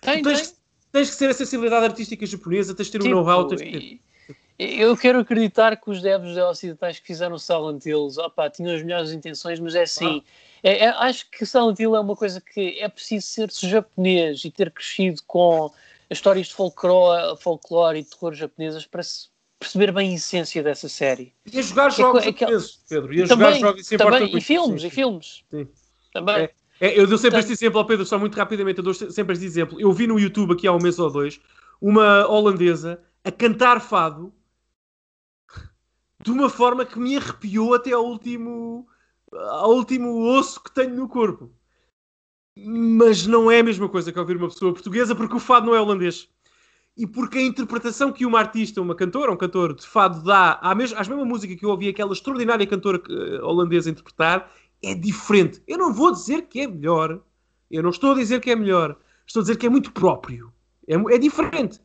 Tem, 0.00 0.22
tens, 0.22 0.50
tem. 0.50 0.58
tens 0.92 1.10
que 1.10 1.18
ter 1.18 1.30
a 1.30 1.34
sensibilidade 1.34 1.86
artística 1.86 2.24
japonesa, 2.24 2.74
tens 2.74 2.86
de 2.86 2.92
ter 2.92 2.98
tipo, 2.98 3.10
um 3.10 3.18
know-how. 3.18 3.46
Ter... 3.48 4.00
Eu 4.58 4.96
quero 4.96 5.18
acreditar 5.18 5.76
que 5.76 5.90
os 5.90 6.00
devs 6.00 6.36
ocidentais 6.36 6.98
que 6.98 7.06
fizeram 7.06 7.38
Silent 7.38 7.84
Hills 7.84 8.18
opa, 8.18 8.48
tinham 8.48 8.74
as 8.74 8.82
melhores 8.82 9.12
intenções, 9.12 9.60
mas 9.60 9.74
é 9.74 9.82
assim. 9.82 10.22
Ah. 10.24 10.46
É, 10.62 10.84
é, 10.84 10.88
acho 10.88 11.30
que 11.30 11.44
Silent 11.44 11.78
Hill 11.78 11.94
é 11.94 12.00
uma 12.00 12.16
coisa 12.16 12.40
que 12.40 12.78
é 12.80 12.88
preciso 12.88 13.26
ser 13.26 13.50
japonês 13.52 14.44
e 14.44 14.50
ter 14.50 14.70
crescido 14.70 15.22
com 15.26 15.70
as 16.10 16.18
histórias 16.18 16.46
de 16.46 16.54
folclore, 16.54 17.36
folclore 17.38 17.98
e 17.98 18.04
terror 18.04 18.32
japonesas 18.32 18.86
para 18.86 19.02
se 19.02 19.28
perceber 19.58 19.92
bem 19.92 20.12
a 20.12 20.14
essência 20.14 20.62
dessa 20.62 20.88
série. 20.88 21.34
E 21.52 21.58
a 21.58 21.62
jogar 21.62 21.88
é 21.88 21.90
jogos 21.90 22.22
é, 22.22 22.32
japoneses, 22.32 22.80
Pedro. 22.88 23.14
E 23.14 23.22
a 23.22 23.26
também, 23.26 23.46
jogar 23.46 23.60
jogos 23.60 23.92
e 23.92 23.98
também, 23.98 24.36
e 24.36 24.40
filmes, 24.40 24.82
sim, 24.82 24.88
e 24.88 24.90
filmes. 24.90 25.44
Sim. 25.50 25.68
Também. 26.12 26.36
É, 26.36 26.50
é, 26.80 26.98
eu 26.98 27.06
dou 27.06 27.18
sempre 27.18 27.40
este 27.40 27.52
exemplo 27.52 27.78
ao 27.78 27.86
Pedro, 27.86 28.06
só 28.06 28.18
muito 28.18 28.36
rapidamente, 28.36 28.78
eu 28.78 28.84
dou 28.84 28.94
sempre 28.94 29.34
este 29.34 29.44
exemplo. 29.44 29.80
Eu 29.80 29.92
vi 29.92 30.06
no 30.06 30.18
YouTube 30.18 30.54
aqui 30.54 30.66
há 30.66 30.72
um 30.72 30.80
mês 30.80 30.98
ou 30.98 31.10
dois 31.10 31.40
uma 31.80 32.26
holandesa 32.26 33.00
a 33.22 33.30
cantar 33.30 33.80
fado 33.80 34.32
de 36.22 36.30
uma 36.30 36.48
forma 36.48 36.84
que 36.84 36.98
me 36.98 37.16
arrepiou 37.16 37.74
até 37.74 37.92
ao 37.92 38.04
último, 38.04 38.86
ao 39.32 39.74
último 39.74 40.22
osso 40.38 40.62
que 40.62 40.72
tenho 40.72 40.94
no 40.94 41.08
corpo. 41.08 41.50
Mas 42.56 43.26
não 43.26 43.50
é 43.50 43.60
a 43.60 43.64
mesma 43.64 43.88
coisa 43.88 44.10
que 44.10 44.18
ouvir 44.18 44.36
uma 44.36 44.48
pessoa 44.48 44.72
portuguesa, 44.72 45.14
porque 45.14 45.36
o 45.36 45.40
fado 45.40 45.66
não 45.66 45.74
é 45.74 45.80
holandês. 45.80 46.28
E 46.96 47.06
porque 47.06 47.36
a 47.36 47.42
interpretação 47.42 48.10
que 48.10 48.24
uma 48.24 48.38
artista, 48.38 48.80
uma 48.80 48.94
cantora, 48.94 49.30
um 49.30 49.36
cantor 49.36 49.74
de 49.74 49.86
fado 49.86 50.22
dá 50.22 50.58
à, 50.62 50.74
mesma, 50.74 50.98
à 50.98 51.00
mesma 51.00 51.24
música 51.26 51.54
que 51.54 51.64
eu 51.64 51.68
ouvi 51.68 51.88
aquela 51.88 52.14
extraordinária 52.14 52.66
cantora 52.66 53.02
uh, 53.10 53.44
holandesa 53.44 53.90
interpretar, 53.90 54.50
é 54.82 54.94
diferente. 54.94 55.62
Eu 55.68 55.76
não 55.76 55.92
vou 55.92 56.10
dizer 56.10 56.42
que 56.42 56.60
é 56.60 56.66
melhor. 56.66 57.20
Eu 57.70 57.82
não 57.82 57.90
estou 57.90 58.12
a 58.12 58.14
dizer 58.14 58.40
que 58.40 58.50
é 58.50 58.56
melhor. 58.56 58.96
Estou 59.26 59.40
a 59.40 59.42
dizer 59.42 59.56
que 59.56 59.66
é 59.66 59.68
muito 59.68 59.92
próprio. 59.92 60.50
É, 60.88 60.94
é 60.94 61.18
diferente. 61.18 61.78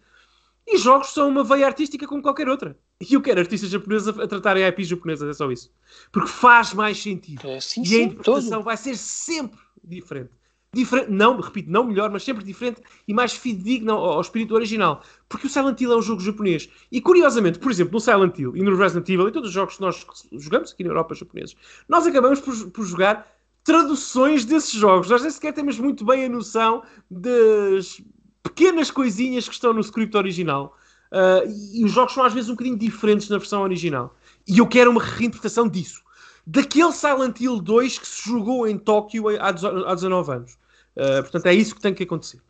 E 0.68 0.78
jogos 0.78 1.10
são 1.10 1.30
uma 1.30 1.44
veia 1.44 1.66
artística 1.66 2.08
como 2.08 2.22
qualquer 2.22 2.48
outra. 2.48 2.78
E 3.00 3.14
eu 3.14 3.22
quero 3.22 3.40
artistas 3.40 3.70
japoneses 3.70 4.08
a, 4.08 4.24
a 4.24 4.28
tratarem 4.28 4.66
IPs 4.66 4.88
japonesas, 4.88 5.30
é 5.30 5.34
só 5.34 5.52
isso. 5.52 5.72
Porque 6.12 6.30
faz 6.30 6.74
mais 6.74 7.02
sentido. 7.02 7.48
É, 7.48 7.60
sim, 7.60 7.82
e 7.82 7.88
sim, 7.88 7.96
a 7.96 8.04
interpretação 8.04 8.50
todo. 8.50 8.64
vai 8.64 8.78
ser 8.78 8.96
sempre 8.96 9.60
diferente. 9.84 10.32
Diferente, 10.74 11.12
não, 11.12 11.38
repito, 11.38 11.70
não 11.70 11.84
melhor, 11.84 12.10
mas 12.10 12.24
sempre 12.24 12.46
diferente 12.46 12.82
e 13.06 13.14
mais 13.14 13.34
fidedigna 13.34 13.92
ao, 13.92 14.14
ao, 14.14 14.22
espírito 14.22 14.54
original. 14.54 15.04
Porque 15.28 15.48
o 15.48 15.50
Silent 15.50 15.82
Hill 15.82 15.92
é 15.92 15.98
um 15.98 16.02
jogo 16.02 16.22
japonês. 16.22 16.70
E 16.90 17.02
curiosamente, 17.02 17.60
por 17.60 17.70
exemplo, 17.70 17.94
no 17.94 18.00
Silent 18.00 18.40
Hill 18.40 18.56
e 18.56 18.62
no 18.64 18.78
Resident 18.78 19.10
Evil 19.10 19.28
e 19.28 19.32
todos 19.34 19.50
os 19.50 19.54
jogos 19.54 19.76
que 19.76 19.82
nós 19.82 20.06
jogamos 20.32 20.72
aqui 20.72 20.84
na 20.84 20.92
Europa 20.92 21.14
japoneses, 21.14 21.58
nós 21.90 22.08
acabamos 22.08 22.40
por, 22.40 22.56
por 22.72 22.86
jogar 22.86 23.28
traduções 23.66 24.46
desses 24.46 24.72
jogos. 24.72 25.10
Nós 25.10 25.22
nem 25.22 25.32
sequer 25.32 25.54
temos 25.54 25.78
muito 25.78 26.06
bem 26.06 26.26
a 26.26 26.30
noção 26.30 26.84
das 27.10 28.02
pequenas 28.44 28.92
coisinhas 28.92 29.48
que 29.48 29.54
estão 29.54 29.74
no 29.74 29.82
script 29.82 30.16
original. 30.18 30.76
Uh, 31.12 31.46
e 31.74 31.84
os 31.84 31.92
jogos 31.92 32.14
são 32.14 32.24
às 32.24 32.34
vezes 32.34 32.50
um 32.50 32.54
bocadinho 32.54 32.78
diferentes 32.78 33.30
na 33.30 33.38
versão 33.38 33.62
original. 33.62 34.16
E 34.48 34.60
eu 34.60 34.68
quero 34.68 34.90
uma 34.92 35.04
reinterpretação 35.04 35.68
disso. 35.68 36.02
Daquele 36.48 36.92
Silent 36.92 37.40
Hill 37.40 37.60
2 37.60 38.00
que 38.00 38.08
se 38.08 38.30
jogou 38.30 38.68
em 38.68 38.78
Tóquio 38.78 39.26
há 39.40 39.52
19 39.52 40.32
anos. 40.32 40.54
Uh, 40.96 41.22
portanto, 41.22 41.46
é 41.46 41.54
isso 41.54 41.76
que 41.76 41.82
tem 41.82 41.94
que 41.94 42.04
acontecer. 42.04 42.42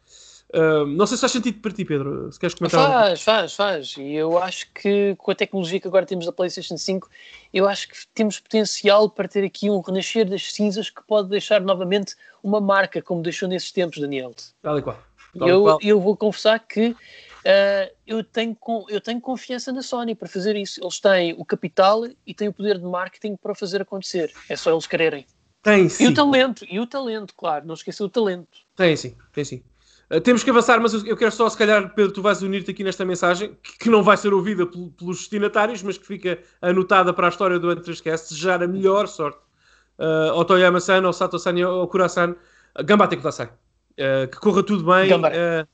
Uh, 0.53 0.85
não 0.85 1.07
sei 1.07 1.15
se 1.15 1.21
faz 1.21 1.31
sentido 1.31 1.61
para 1.61 1.71
ti, 1.71 1.85
Pedro. 1.85 2.31
Se 2.31 2.39
queres 2.39 2.53
comentar. 2.53 2.91
Faz, 2.91 3.21
faz, 3.21 3.55
faz. 3.55 3.95
E 3.97 4.13
eu 4.13 4.37
acho 4.37 4.67
que 4.73 5.15
com 5.17 5.31
a 5.31 5.35
tecnologia 5.35 5.79
que 5.79 5.87
agora 5.87 6.05
temos 6.05 6.25
da 6.25 6.31
PlayStation 6.31 6.77
5, 6.77 7.09
eu 7.53 7.67
acho 7.67 7.87
que 7.87 7.95
temos 8.13 8.39
potencial 8.39 9.09
para 9.09 9.27
ter 9.27 9.45
aqui 9.45 9.69
um 9.69 9.79
renascer 9.79 10.29
das 10.29 10.53
cinzas 10.53 10.89
que 10.89 11.01
pode 11.03 11.29
deixar 11.29 11.61
novamente 11.61 12.15
uma 12.43 12.59
marca, 12.59 13.01
como 13.01 13.21
deixou 13.21 13.47
nesses 13.47 13.71
tempos, 13.71 13.99
Daniel. 13.99 14.33
Tal 14.61 14.77
e 14.77 14.81
qual. 14.81 14.99
Tal 15.37 15.47
eu, 15.47 15.61
qual. 15.63 15.79
eu 15.81 15.99
vou 15.99 16.15
confessar 16.15 16.59
que 16.59 16.89
uh, 16.89 16.95
eu, 18.05 18.23
tenho, 18.23 18.57
eu 18.89 19.01
tenho 19.01 19.21
confiança 19.21 19.71
na 19.71 19.81
Sony 19.81 20.15
para 20.15 20.27
fazer 20.27 20.55
isso. 20.55 20.81
Eles 20.81 20.99
têm 20.99 21.33
o 21.37 21.45
capital 21.45 22.03
e 22.25 22.33
têm 22.33 22.49
o 22.49 22.53
poder 22.53 22.77
de 22.77 22.85
marketing 22.85 23.35
para 23.35 23.55
fazer 23.55 23.81
acontecer. 23.81 24.31
É 24.49 24.55
só 24.55 24.71
eles 24.71 24.87
quererem. 24.87 25.25
Tem 25.63 25.87
sim. 25.89 26.05
E 26.05 26.07
o 26.07 26.13
talento, 26.13 26.65
e 26.69 26.79
o 26.79 26.87
talento, 26.87 27.33
claro, 27.35 27.65
não 27.65 27.75
esqueça 27.75 28.03
o 28.03 28.09
talento. 28.09 28.47
Tem 28.75 28.95
sim, 28.95 29.15
tem 29.31 29.45
sim. 29.45 29.63
Uh, 30.11 30.19
temos 30.19 30.43
que 30.43 30.49
avançar, 30.49 30.81
mas 30.81 30.93
eu 30.93 31.15
quero 31.15 31.31
só, 31.31 31.47
se 31.47 31.57
calhar, 31.57 31.93
Pedro, 31.93 32.11
tu 32.11 32.21
vais 32.21 32.41
unir-te 32.41 32.71
aqui 32.71 32.83
nesta 32.83 33.05
mensagem, 33.05 33.55
que, 33.61 33.77
que 33.77 33.89
não 33.89 34.03
vai 34.03 34.17
ser 34.17 34.33
ouvida 34.33 34.65
pelos 34.65 35.19
destinatários, 35.19 35.83
mas 35.83 35.97
que 35.97 36.05
fica 36.05 36.39
anotada 36.61 37.13
para 37.13 37.27
a 37.27 37.29
história 37.29 37.59
do 37.59 37.71
Entre-Esquece, 37.71 38.29
desejar 38.29 38.61
a 38.63 38.67
melhor 38.67 39.07
sorte 39.07 39.39
uh, 39.99 40.31
ao 40.31 40.43
Toyama-san, 40.43 41.05
ao 41.05 41.13
Sato-san 41.13 41.53
e 41.57 41.61
ao 41.61 41.87
Kura-san. 41.87 42.35
Gambate 42.83 43.17
Kudasai. 43.17 43.49
Uh, 43.91 44.27
que 44.29 44.37
corra 44.37 44.63
tudo 44.63 44.83
bem. 44.83 45.13
Uh, 45.13 45.67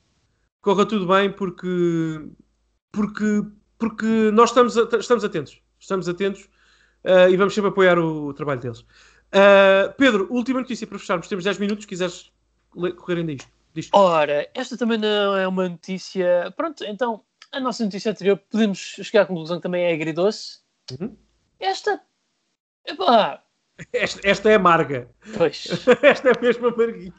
corra 0.60 0.86
tudo 0.86 1.06
bem 1.06 1.30
porque, 1.30 2.28
porque, 2.92 3.42
porque 3.78 4.06
nós 4.32 4.50
estamos, 4.50 4.76
estamos 4.76 5.24
atentos. 5.24 5.60
Estamos 5.78 6.08
atentos 6.08 6.48
uh, 7.04 7.30
e 7.30 7.36
vamos 7.36 7.54
sempre 7.54 7.70
apoiar 7.70 7.98
o, 7.98 8.26
o 8.26 8.34
trabalho 8.34 8.60
deles. 8.60 8.80
Uh, 8.80 9.92
Pedro, 9.96 10.26
última 10.30 10.60
notícia 10.60 10.86
para 10.86 10.98
fecharmos. 10.98 11.28
Temos 11.28 11.44
10 11.44 11.58
minutos, 11.58 11.84
se 11.84 11.88
quiseres 11.88 12.32
correr 12.96 13.18
ainda 13.18 13.32
isto. 13.32 13.58
Disto. 13.74 13.96
Ora, 13.96 14.48
esta 14.54 14.76
também 14.76 14.98
não 14.98 15.36
é 15.36 15.46
uma 15.46 15.68
notícia. 15.68 16.52
Pronto, 16.56 16.84
então, 16.84 17.22
a 17.52 17.60
nossa 17.60 17.84
notícia 17.84 18.10
anterior, 18.10 18.40
podemos 18.50 18.78
chegar 18.78 19.22
à 19.22 19.26
conclusão 19.26 19.58
que 19.58 19.62
também 19.62 19.84
é 19.84 19.92
agridoce. 19.92 20.60
Uhum. 20.98 21.16
Esta. 21.60 22.00
Epá, 22.86 23.42
esta, 23.92 24.20
esta, 24.24 24.50
é 24.50 24.54
amarga. 24.54 25.08
Pois. 25.36 25.68
esta 26.02 26.30
é 26.30 26.40
mesmo 26.40 26.68
amarguinha. 26.68 27.12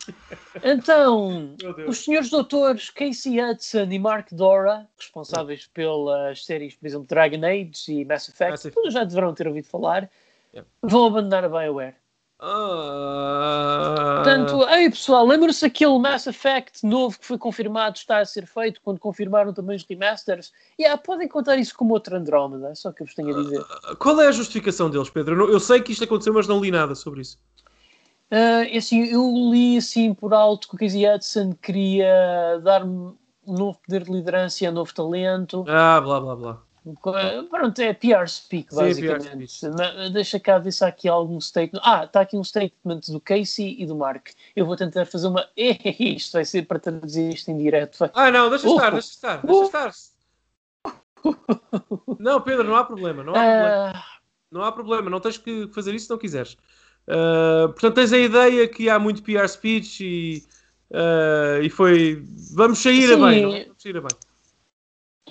Então, 0.64 1.56
os 1.88 2.00
senhores 2.00 2.30
doutores 2.30 2.90
Casey 2.90 3.42
Hudson 3.42 3.88
e 3.92 4.00
Mark 4.00 4.28
Dora, 4.32 4.88
responsáveis 4.98 5.68
pelas 5.68 6.46
séries, 6.46 6.76
por 6.76 6.88
exemplo, 6.88 7.08
Dragon 7.08 7.46
Age 7.46 8.02
e 8.02 8.06
Mass 8.06 8.30
Effect, 8.30 8.52
Mass 8.52 8.66
Effect. 8.66 8.92
já 8.92 9.04
deverão 9.04 9.34
ter 9.34 9.48
ouvido 9.48 9.68
falar, 9.68 10.10
yeah. 10.54 10.70
vão 10.82 11.08
abandonar 11.08 11.46
a 11.46 11.50
BioWare. 11.50 11.96
Uh... 12.42 14.16
Portanto, 14.16 14.64
aí 14.64 14.90
pessoal, 14.90 15.28
lembram-se 15.28 15.66
aquele 15.66 16.00
Mass 16.00 16.26
Effect 16.26 16.86
novo 16.86 17.20
que 17.20 17.26
foi 17.26 17.38
confirmado 17.38 17.98
está 17.98 18.20
a 18.20 18.26
ser 18.26 18.46
feito 18.46 18.80
quando 18.82 18.98
confirmaram 18.98 19.54
também 19.54 19.76
os 19.76 19.84
remasters? 19.84 20.54
E 20.78 20.84
yeah, 20.84 21.02
podem 21.02 21.28
contar 21.28 21.58
isso 21.58 21.76
como 21.76 21.94
outra 21.94 22.18
Andrómeda, 22.18 22.70
é 22.70 22.76
só 22.76 22.94
que 22.94 23.02
eu 23.02 23.06
vos 23.06 23.14
tenho 23.14 23.38
a 23.38 23.44
dizer. 23.44 23.60
Uh, 23.60 23.96
qual 23.98 24.22
é 24.22 24.28
a 24.28 24.32
justificação 24.32 24.90
deles, 24.90 25.10
Pedro? 25.10 25.52
Eu 25.52 25.60
sei 25.60 25.82
que 25.82 25.92
isto 25.92 26.06
aconteceu, 26.06 26.34
mas 26.34 26.48
não 26.48 26.62
li 26.62 26.72
nada 26.72 26.96
sobre 26.96 27.22
isso. 27.22 27.38
Uh, 28.32 28.78
assim, 28.78 29.04
eu 29.06 29.28
li 29.52 29.78
assim 29.78 30.14
por 30.14 30.34
alto 30.34 30.70
que 30.70 30.76
o 30.76 30.78
Casey 30.78 31.10
Hudson 31.10 31.54
queria 31.62 32.62
dar 32.64 32.86
um 32.86 33.16
novo 33.46 33.80
poder 33.86 34.04
de 34.04 34.12
liderança 34.12 34.64
e 34.64 34.70
um 34.70 34.72
novo 34.72 34.94
talento. 34.94 35.66
Ah, 35.68 36.00
blá 36.00 36.22
blá 36.22 36.36
blá. 36.36 36.69
Pronto, 37.50 37.80
é 37.80 37.94
PR 37.94 38.28
speak, 38.28 38.74
basicamente. 38.74 39.52
Sim, 39.52 39.72
PR 39.72 39.78
speak. 39.78 40.14
Deixa 40.14 40.40
cá 40.40 40.58
ver 40.58 40.72
se 40.72 40.84
há 40.84 40.88
aqui 40.88 41.08
algum 41.08 41.40
statement. 41.40 41.82
Ah, 41.84 42.06
está 42.06 42.22
aqui 42.22 42.38
um 42.38 42.44
statement 42.44 43.02
do 43.08 43.20
Casey 43.20 43.76
e 43.80 43.86
do 43.86 43.96
Mark. 43.96 44.30
Eu 44.56 44.66
vou 44.66 44.76
tentar 44.76 45.06
fazer 45.06 45.28
uma. 45.28 45.48
Isto 45.58 46.34
vai 46.34 46.46
ser 46.46 46.66
para 46.66 46.80
traduzir 46.80 47.34
isto 47.34 47.50
em 47.52 47.58
direto. 47.58 48.10
Ah, 48.14 48.32
não, 48.32 48.50
deixa 48.50 48.68
uh, 48.68 48.76
estar, 48.76 48.92
deixa 48.92 49.10
estar, 49.10 49.46
deixa 49.46 49.62
uh, 49.62 49.66
estar. 49.66 49.92
não, 52.20 52.42
Pedro, 52.42 52.64
não 52.64 52.76
há 52.76 52.84
problema. 52.84 53.24
Não 53.24 53.34
há 53.34 53.40
problema. 53.40 53.92
Uh, 53.92 54.20
não 54.52 54.64
há 54.64 54.72
problema, 54.72 55.10
não 55.10 55.20
tens 55.20 55.38
que 55.38 55.68
fazer 55.74 55.94
isso 55.94 56.06
se 56.06 56.12
não 56.12 56.18
quiseres. 56.18 56.58
Uh, 57.08 57.70
portanto, 57.70 57.96
tens 57.96 58.14
a 58.14 58.18
ideia 58.18 58.68
que 58.68 58.90
há 58.90 59.00
muito 59.00 59.24
PR 59.24 59.48
speech 59.48 60.04
e, 60.04 60.44
uh, 60.92 61.62
e 61.64 61.70
foi. 61.70 62.24
Vamos 62.54 62.80
sair 62.80 63.08
sim. 63.08 63.14
a 63.14 63.28
bem, 63.28 63.42
não? 63.42 63.56
É? 63.56 63.64
Vamos 63.66 63.82
sair 63.82 63.98
a 63.98 64.02
bem. 64.02 64.29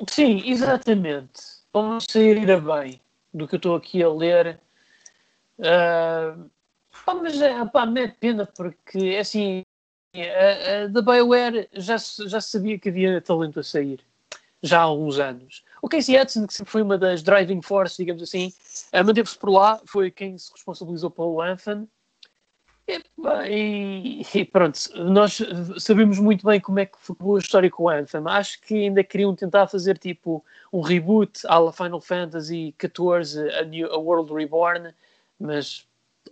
Sim, 0.09 0.43
exatamente. 0.44 1.40
Vamos 1.73 2.06
sair 2.09 2.51
a 2.51 2.60
bem 2.60 3.01
do 3.32 3.47
que 3.47 3.55
eu 3.55 3.59
estou 3.59 3.77
aqui 3.77 4.02
a 4.02 4.09
ler. 4.09 4.60
Uh, 5.59 6.51
pá, 7.05 7.15
mas 7.15 7.40
é, 7.40 7.65
pá, 7.66 7.86
é 7.97 8.09
pena 8.09 8.47
porque 8.47 8.98
é 8.98 9.20
assim, 9.20 9.65
a, 10.15 10.86
da 10.89 11.02
BioWare 11.02 11.69
já, 11.73 11.97
já 11.97 12.40
sabia 12.40 12.78
que 12.78 12.89
havia 12.89 13.20
talento 13.20 13.60
a 13.60 13.62
sair 13.62 14.01
já 14.62 14.78
há 14.81 14.82
alguns 14.82 15.19
anos. 15.19 15.65
O 15.82 15.89
Casey 15.89 16.20
Hudson, 16.20 16.47
que 16.47 16.55
sempre 16.55 16.73
foi 16.73 16.82
uma 16.82 16.98
das 16.98 17.23
driving 17.23 17.62
forces, 17.62 17.97
digamos 17.97 18.23
assim, 18.23 18.52
manteve-se 19.05 19.39
por 19.39 19.51
lá, 19.51 19.81
foi 19.86 20.10
quem 20.10 20.36
se 20.36 20.52
responsabilizou 20.52 21.10
pelo 21.10 21.40
Anthem 21.40 21.89
e, 23.47 24.23
e, 24.35 24.44
pronto, 24.47 24.78
nós 24.97 25.39
sabemos 25.78 26.19
muito 26.19 26.47
bem 26.47 26.59
como 26.59 26.78
é 26.78 26.86
que 26.86 26.97
ficou 26.98 27.36
a 27.36 27.39
história 27.39 27.70
com 27.70 27.85
o 27.85 27.89
Anthem. 27.89 28.23
Acho 28.27 28.60
que 28.62 28.74
ainda 28.74 29.05
queriam 29.05 29.35
tentar 29.35 29.66
fazer 29.66 29.98
tipo 29.98 30.43
um 30.73 30.81
reboot 30.81 31.40
à 31.47 31.59
la 31.59 31.73
Final 31.73 32.01
Fantasy 32.01 32.74
XIV, 32.81 33.51
a, 33.59 33.65
New, 33.65 33.93
a 33.93 33.98
World 33.98 34.32
Reborn, 34.32 34.94
mas 35.39 35.86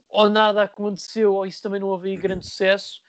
ou 0.09 0.31
nada 0.31 0.63
aconteceu, 0.63 1.35
ou 1.35 1.45
isso 1.45 1.63
também 1.63 1.81
não 1.81 1.89
houve 1.89 2.17
grande 2.17 2.47
sucesso. 2.47 3.03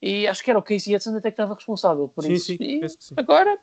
E 0.00 0.26
acho 0.26 0.44
que 0.44 0.50
era 0.50 0.58
o 0.58 0.62
Casey 0.62 0.94
Hudson 0.94 1.16
até 1.16 1.30
que 1.30 1.34
estava 1.34 1.54
responsável 1.54 2.08
por 2.08 2.22
sim, 2.22 2.32
isso. 2.32 2.46
Sim, 2.46 2.58
e 2.60 2.80
agora, 3.16 3.58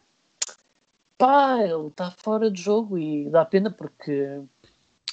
pá, 1.17 1.59
ele 1.61 1.87
está 1.87 2.11
fora 2.11 2.51
de 2.51 2.61
jogo 2.61 2.97
e 2.97 3.29
dá 3.29 3.45
pena 3.45 3.71
porque 3.71 4.41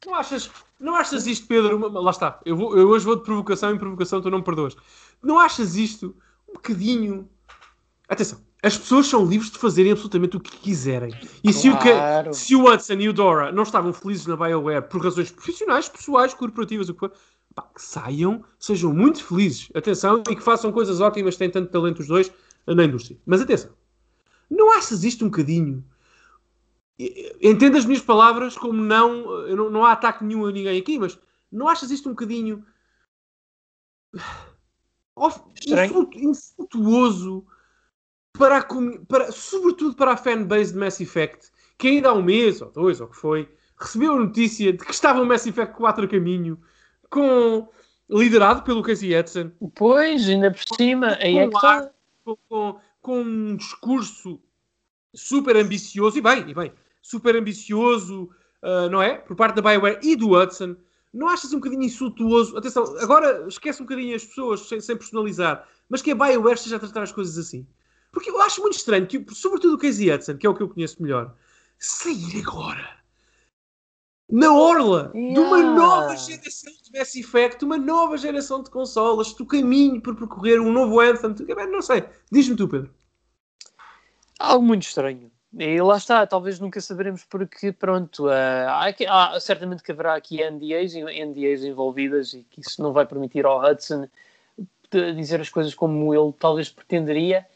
não 0.06 0.14
achas, 0.14 0.50
não 0.78 0.94
achas 0.94 1.26
isto, 1.26 1.46
Pedro? 1.46 1.90
Lá 2.00 2.10
está. 2.10 2.40
Eu, 2.44 2.56
vou, 2.56 2.76
eu 2.76 2.88
hoje 2.88 3.04
vou 3.04 3.16
de 3.16 3.22
provocação 3.22 3.74
em 3.74 3.78
provocação, 3.78 4.20
tu 4.20 4.30
não 4.30 4.38
me 4.38 4.44
perdoas. 4.44 4.76
Não 5.22 5.38
achas 5.38 5.76
isto 5.76 6.14
um 6.48 6.54
bocadinho. 6.54 7.28
Atenção, 8.08 8.40
as 8.62 8.76
pessoas 8.76 9.06
são 9.06 9.24
livres 9.24 9.50
de 9.50 9.58
fazerem 9.58 9.92
absolutamente 9.92 10.36
o 10.36 10.40
que 10.40 10.56
quiserem. 10.56 11.12
E 11.44 11.52
claro. 11.52 12.32
se, 12.32 12.56
o, 12.56 12.56
se 12.56 12.56
o 12.56 12.72
Hudson 12.72 12.94
e 12.94 13.08
o 13.08 13.12
Dora 13.12 13.52
não 13.52 13.64
estavam 13.64 13.92
felizes 13.92 14.26
na 14.26 14.36
BioWare 14.36 14.88
por 14.88 15.02
razões 15.02 15.30
profissionais, 15.30 15.88
pessoais, 15.88 16.32
corporativas, 16.32 16.88
o 16.88 16.94
que 16.94 17.00
for, 17.00 17.12
pá, 17.54 17.62
que 17.74 17.82
saiam, 17.82 18.44
sejam 18.58 18.92
muito 18.92 19.24
felizes. 19.24 19.68
Atenção, 19.74 20.22
e 20.30 20.36
que 20.36 20.42
façam 20.42 20.72
coisas 20.72 21.00
ótimas, 21.00 21.36
têm 21.36 21.50
tanto 21.50 21.70
talento 21.70 22.00
os 22.00 22.06
dois 22.06 22.32
na 22.66 22.84
indústria. 22.84 23.18
Mas 23.26 23.40
atenção, 23.40 23.70
não 24.50 24.72
achas 24.76 25.04
isto 25.04 25.24
um 25.24 25.28
bocadinho 25.28 25.84
Entendo 27.40 27.76
as 27.76 27.84
minhas 27.84 28.02
palavras 28.02 28.56
como 28.56 28.82
não, 28.82 29.46
não, 29.54 29.70
não 29.70 29.84
há 29.84 29.92
ataque 29.92 30.24
nenhum 30.24 30.46
a 30.46 30.52
ninguém 30.52 30.80
aqui, 30.80 30.98
mas 30.98 31.18
não 31.50 31.68
achas 31.68 31.90
isto 31.90 32.08
um 32.08 32.12
bocadinho 32.12 32.64
infrutuoso 36.16 37.46
para, 38.32 38.58
a, 38.58 38.66
para, 39.06 39.32
sobretudo 39.32 39.94
para 39.94 40.12
a 40.12 40.16
fanbase 40.16 40.72
de 40.72 40.78
Mass 40.78 41.00
Effect, 41.00 41.50
que 41.76 41.88
ainda 41.88 42.10
há 42.10 42.12
um 42.12 42.22
mês 42.22 42.60
ou 42.60 42.70
dois, 42.70 43.00
ou 43.00 43.08
que 43.08 43.16
foi, 43.16 43.48
recebeu 43.76 44.14
a 44.14 44.18
notícia 44.18 44.72
de 44.72 44.84
que 44.84 44.90
estava 44.90 45.20
o 45.20 45.26
Mass 45.26 45.46
Effect 45.46 45.74
4 45.76 46.04
a 46.04 46.08
caminho, 46.08 46.60
com, 47.10 47.68
liderado 48.08 48.62
pelo 48.62 48.82
Casey 48.82 49.14
Edson. 49.14 49.50
Pois, 49.74 50.28
ainda 50.28 50.50
por 50.50 50.76
cima, 50.76 51.16
com, 51.16 51.22
aí 51.22 51.38
é 51.38 51.48
que. 51.48 51.90
Com, 52.24 52.36
com, 52.48 52.80
com 53.00 53.20
um 53.20 53.56
discurso 53.56 54.40
super 55.14 55.56
ambicioso, 55.56 56.18
e 56.18 56.20
bem, 56.20 56.48
e 56.48 56.54
bem, 56.54 56.72
super 57.02 57.36
ambicioso, 57.36 58.28
uh, 58.62 58.88
não 58.90 59.02
é? 59.02 59.16
Por 59.16 59.36
parte 59.36 59.60
da 59.60 59.62
Bioware 59.62 59.98
e 60.02 60.16
do 60.16 60.32
Hudson. 60.32 60.76
Não 61.12 61.28
achas 61.28 61.52
um 61.52 61.56
bocadinho 61.56 61.84
insultuoso? 61.84 62.56
Atenção, 62.56 62.84
agora 62.98 63.46
esquece 63.48 63.82
um 63.82 63.86
bocadinho 63.86 64.14
as 64.14 64.24
pessoas 64.24 64.60
sem, 64.68 64.80
sem 64.80 64.96
personalizar, 64.96 65.66
mas 65.88 66.02
que 66.02 66.10
a 66.10 66.14
Bioware 66.14 66.54
esteja 66.54 66.76
a 66.76 66.80
tratar 66.80 67.02
as 67.02 67.12
coisas 67.12 67.38
assim. 67.38 67.66
Porque 68.12 68.30
eu 68.30 68.40
acho 68.42 68.60
muito 68.60 68.76
estranho 68.76 69.06
que, 69.06 69.24
sobretudo 69.34 69.74
o 69.74 69.78
Casey 69.78 70.10
Hudson, 70.12 70.36
que 70.36 70.46
é 70.46 70.50
o 70.50 70.54
que 70.54 70.62
eu 70.62 70.68
conheço 70.68 71.02
melhor, 71.02 71.34
sair 71.78 72.40
agora 72.40 72.98
na 74.30 74.52
orla 74.52 75.10
yeah. 75.14 75.34
de 75.34 75.40
uma 75.40 75.62
nova 75.62 76.16
geração 76.16 76.72
de 76.82 76.98
Mass 76.98 77.14
Effect, 77.14 77.64
uma 77.64 77.78
nova 77.78 78.18
geração 78.18 78.62
de 78.62 78.70
consolas, 78.70 79.32
do 79.32 79.46
caminho 79.46 80.00
para 80.02 80.14
percorrer 80.14 80.60
um 80.60 80.70
novo 80.70 81.00
Anthem. 81.00 81.34
Não 81.70 81.80
sei, 81.80 82.04
diz-me 82.30 82.56
tu, 82.56 82.68
Pedro. 82.68 82.92
Algo 84.38 84.64
muito 84.64 84.82
estranho. 84.82 85.30
E 85.56 85.80
lá 85.80 85.96
está, 85.96 86.26
talvez 86.26 86.60
nunca 86.60 86.80
saberemos 86.80 87.24
porque, 87.24 87.72
pronto, 87.72 88.26
uh, 88.26 88.68
há, 88.68 88.92
há, 89.08 89.40
certamente 89.40 89.82
que 89.82 89.92
haverá 89.92 90.14
aqui 90.14 90.38
NDAs, 90.42 90.94
NDAs 90.94 91.64
envolvidas 91.64 92.34
e 92.34 92.42
que 92.50 92.60
isso 92.60 92.82
não 92.82 92.92
vai 92.92 93.06
permitir 93.06 93.46
ao 93.46 93.64
Hudson 93.64 94.08
dizer 94.90 95.40
as 95.40 95.48
coisas 95.48 95.74
como 95.74 96.14
ele 96.14 96.32
talvez 96.38 96.68
pretenderia. 96.68 97.46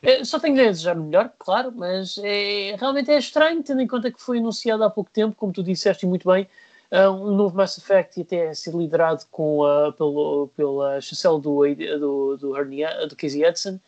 Uh, 0.00 0.24
só 0.24 0.38
tenho 0.38 0.60
a 0.60 0.64
desejar 0.64 0.94
melhor, 0.94 1.32
claro, 1.38 1.72
mas 1.74 2.16
é, 2.18 2.76
realmente 2.78 3.10
é 3.10 3.18
estranho, 3.18 3.62
tendo 3.64 3.80
em 3.80 3.86
conta 3.86 4.12
que 4.12 4.22
foi 4.22 4.38
anunciado 4.38 4.84
há 4.84 4.90
pouco 4.90 5.10
tempo, 5.10 5.34
como 5.36 5.52
tu 5.52 5.62
disseste 5.62 6.06
muito 6.06 6.28
bem, 6.30 6.48
uh, 6.92 7.10
um 7.10 7.34
novo 7.34 7.56
Mass 7.56 7.76
Effect 7.76 8.20
e 8.20 8.22
até 8.22 8.54
ser 8.54 8.74
liderado 8.74 9.24
com, 9.28 9.62
pelo, 9.98 10.48
pela 10.56 11.00
chancela 11.00 11.38
do, 11.40 11.62
do, 11.74 12.36
do, 12.36 13.06
do 13.08 13.16
Casey 13.16 13.44
Hudson. 13.44 13.80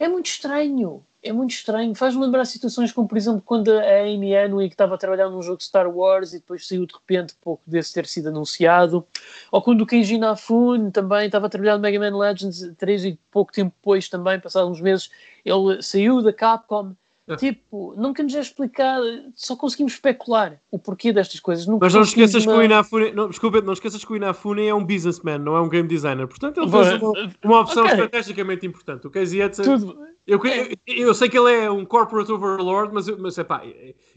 É 0.00 0.08
muito 0.08 0.26
estranho. 0.26 1.04
É 1.22 1.30
muito 1.30 1.50
estranho. 1.50 1.94
Faz-me 1.94 2.22
lembrar 2.22 2.46
situações 2.46 2.90
como, 2.90 3.06
por 3.06 3.18
exemplo, 3.18 3.42
quando 3.44 3.70
a 3.70 4.00
Amy 4.00 4.32
Henry 4.32 4.68
que 4.68 4.74
estava 4.74 4.94
a 4.94 4.98
trabalhar 4.98 5.28
num 5.28 5.42
jogo 5.42 5.58
de 5.58 5.64
Star 5.64 5.86
Wars 5.94 6.32
e 6.32 6.38
depois 6.38 6.66
saiu 6.66 6.86
de 6.86 6.94
repente 6.94 7.34
pouco 7.42 7.62
desse 7.66 7.92
ter 7.92 8.06
sido 8.06 8.30
anunciado. 8.30 9.06
Ou 9.52 9.60
quando 9.60 9.82
o 9.82 9.86
Kenji 9.86 10.16
Nafune 10.16 10.90
também 10.90 11.26
estava 11.26 11.46
a 11.46 11.50
trabalhar 11.50 11.76
no 11.76 11.82
Mega 11.82 11.98
Man 11.98 12.16
Legends 12.16 12.62
3 12.78 13.04
e 13.04 13.20
pouco 13.30 13.52
tempo 13.52 13.74
depois 13.76 14.08
também, 14.08 14.40
passados 14.40 14.70
uns 14.70 14.80
meses, 14.80 15.10
ele 15.44 15.82
saiu 15.82 16.22
da 16.22 16.32
Capcom. 16.32 16.96
Tipo, 17.36 17.94
nunca 17.96 18.22
nos 18.22 18.34
é 18.34 18.40
explicado, 18.40 19.04
só 19.34 19.56
conseguimos 19.56 19.94
especular 19.94 20.60
o 20.70 20.78
porquê 20.78 21.12
destas 21.12 21.40
coisas. 21.40 21.66
Nunca 21.66 21.86
Mas 21.86 21.94
não 21.94 22.02
esqueças 22.02 22.44
uma... 22.44 22.52
que 22.52 22.58
o 22.58 22.62
Inafune, 22.62 23.12
não, 23.12 23.28
desculpa, 23.28 23.60
não 23.60 23.72
esqueças 23.72 24.04
que 24.04 24.12
o 24.12 24.16
Inafune 24.16 24.66
é 24.66 24.74
um 24.74 24.84
businessman, 24.84 25.38
não 25.38 25.56
é 25.56 25.60
um 25.60 25.68
game 25.68 25.88
designer. 25.88 26.26
Portanto, 26.26 26.60
ele 26.60 26.70
fez 26.70 27.02
uma, 27.02 27.32
uma 27.44 27.60
opção 27.60 27.84
okay. 27.84 27.94
estrategicamente 27.94 28.66
importante. 28.66 29.06
O 29.06 29.10
Casey 29.10 29.42
Hudson, 29.42 29.62
Tudo. 29.62 30.10
Eu, 30.26 30.40
eu, 30.44 30.76
eu, 30.86 31.14
sei 31.14 31.28
que 31.28 31.36
ele 31.36 31.52
é 31.52 31.70
um 31.70 31.84
corporate 31.84 32.30
overlord, 32.30 32.94
mas, 32.94 33.08
mas 33.18 33.36
epá, 33.36 33.62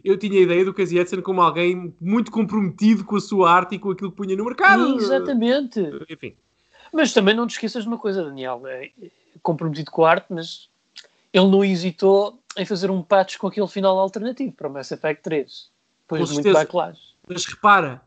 eu 0.04 0.18
tinha 0.18 0.40
a 0.40 0.44
ideia 0.44 0.64
do 0.64 0.74
Casey 0.74 1.00
Hudson 1.00 1.22
como 1.22 1.42
alguém 1.42 1.96
muito 2.00 2.30
comprometido 2.30 3.04
com 3.04 3.16
a 3.16 3.22
sua 3.22 3.52
arte 3.52 3.76
e 3.76 3.80
com 3.80 3.92
aquilo 3.92 4.12
que 4.12 4.18
punha 4.18 4.36
no 4.36 4.46
mercado. 4.46 4.96
Exatamente. 4.98 5.80
Enfim. 6.10 6.36
Mas 6.94 7.14
também 7.14 7.36
não 7.36 7.48
te 7.48 7.52
esqueças 7.52 7.84
de 7.84 7.90
uma 7.90 7.98
coisa, 7.98 8.24
Daniel. 8.24 8.62
É 8.68 8.92
comprometido 9.42 9.90
com 9.90 10.06
a 10.06 10.12
arte, 10.12 10.28
mas 10.30 10.70
ele 11.34 11.48
não 11.48 11.66
hesitou 11.66 12.40
em 12.58 12.66
fazer 12.66 12.92
um 12.92 13.02
patch 13.02 13.38
com 13.38 13.48
aquele 13.48 13.68
final 13.68 13.98
alternativo 13.98 14.52
para 14.54 14.68
o 14.68 14.72
Mass 14.72 14.92
Effect 14.92 15.24
3. 15.24 15.72
Depois 16.02 16.30
de 16.30 16.34
muito 16.36 16.54
backlash. 16.54 17.00
Mas 17.28 17.46
repara, 17.46 18.02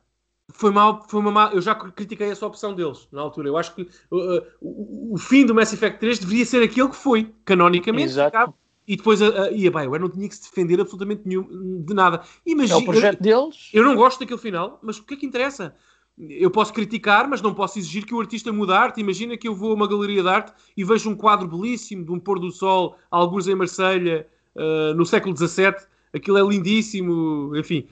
foi 0.52 0.70
mal, 0.70 1.04
foi 1.08 1.20
uma 1.20 1.30
mal, 1.30 1.52
eu 1.52 1.60
já 1.60 1.74
critiquei 1.74 2.30
essa 2.30 2.46
opção 2.46 2.74
deles 2.74 3.08
na 3.10 3.20
altura. 3.20 3.48
Eu 3.48 3.56
acho 3.56 3.74
que 3.74 3.82
uh, 3.82 4.42
o, 4.60 5.14
o, 5.14 5.18
fim 5.18 5.44
do 5.44 5.54
Mass 5.54 5.72
Effect 5.72 5.98
3 5.98 6.18
deveria 6.20 6.44
ser 6.44 6.62
aquele 6.62 6.88
que 6.88 6.96
foi, 6.96 7.32
canonicamente. 7.44 8.10
Exato. 8.10 8.54
E 8.86 8.96
depois 8.96 9.20
a, 9.20 9.44
a, 9.44 9.50
e 9.50 9.66
a 9.66 9.70
BioWare 9.70 10.00
não 10.00 10.08
tinha 10.08 10.28
que 10.28 10.36
se 10.36 10.42
defender 10.42 10.80
absolutamente 10.80 11.22
nenhum, 11.24 11.82
de 11.84 11.92
nada. 11.92 12.22
Imagina, 12.44 12.78
é 12.78 12.82
o 12.82 12.84
projeto 12.84 13.26
eu, 13.26 13.40
deles. 13.40 13.70
Eu 13.72 13.82
não 13.82 13.96
gosto 13.96 14.20
daquele 14.20 14.38
final, 14.38 14.78
mas 14.80 14.98
o 14.98 15.04
que 15.04 15.14
é 15.14 15.16
que 15.16 15.26
interessa? 15.26 15.74
eu 16.18 16.50
posso 16.50 16.72
criticar, 16.72 17.28
mas 17.28 17.42
não 17.42 17.52
posso 17.52 17.78
exigir 17.78 18.06
que 18.06 18.14
o 18.14 18.20
artista 18.20 18.50
mude 18.52 18.72
a 18.72 18.80
arte. 18.80 19.00
Imagina 19.00 19.36
que 19.36 19.46
eu 19.46 19.54
vou 19.54 19.72
a 19.72 19.74
uma 19.74 19.86
galeria 19.86 20.22
de 20.22 20.28
arte 20.28 20.52
e 20.76 20.82
vejo 20.82 21.10
um 21.10 21.14
quadro 21.14 21.46
belíssimo 21.46 22.04
de 22.04 22.10
um 22.10 22.18
pôr 22.18 22.38
do 22.38 22.50
sol, 22.50 22.96
alguns 23.10 23.46
em 23.46 23.54
Marselha 23.54 24.26
uh, 24.56 24.94
no 24.94 25.04
século 25.04 25.36
XVII. 25.36 25.74
Aquilo 26.12 26.38
é 26.38 26.42
lindíssimo, 26.42 27.54
enfim, 27.56 27.86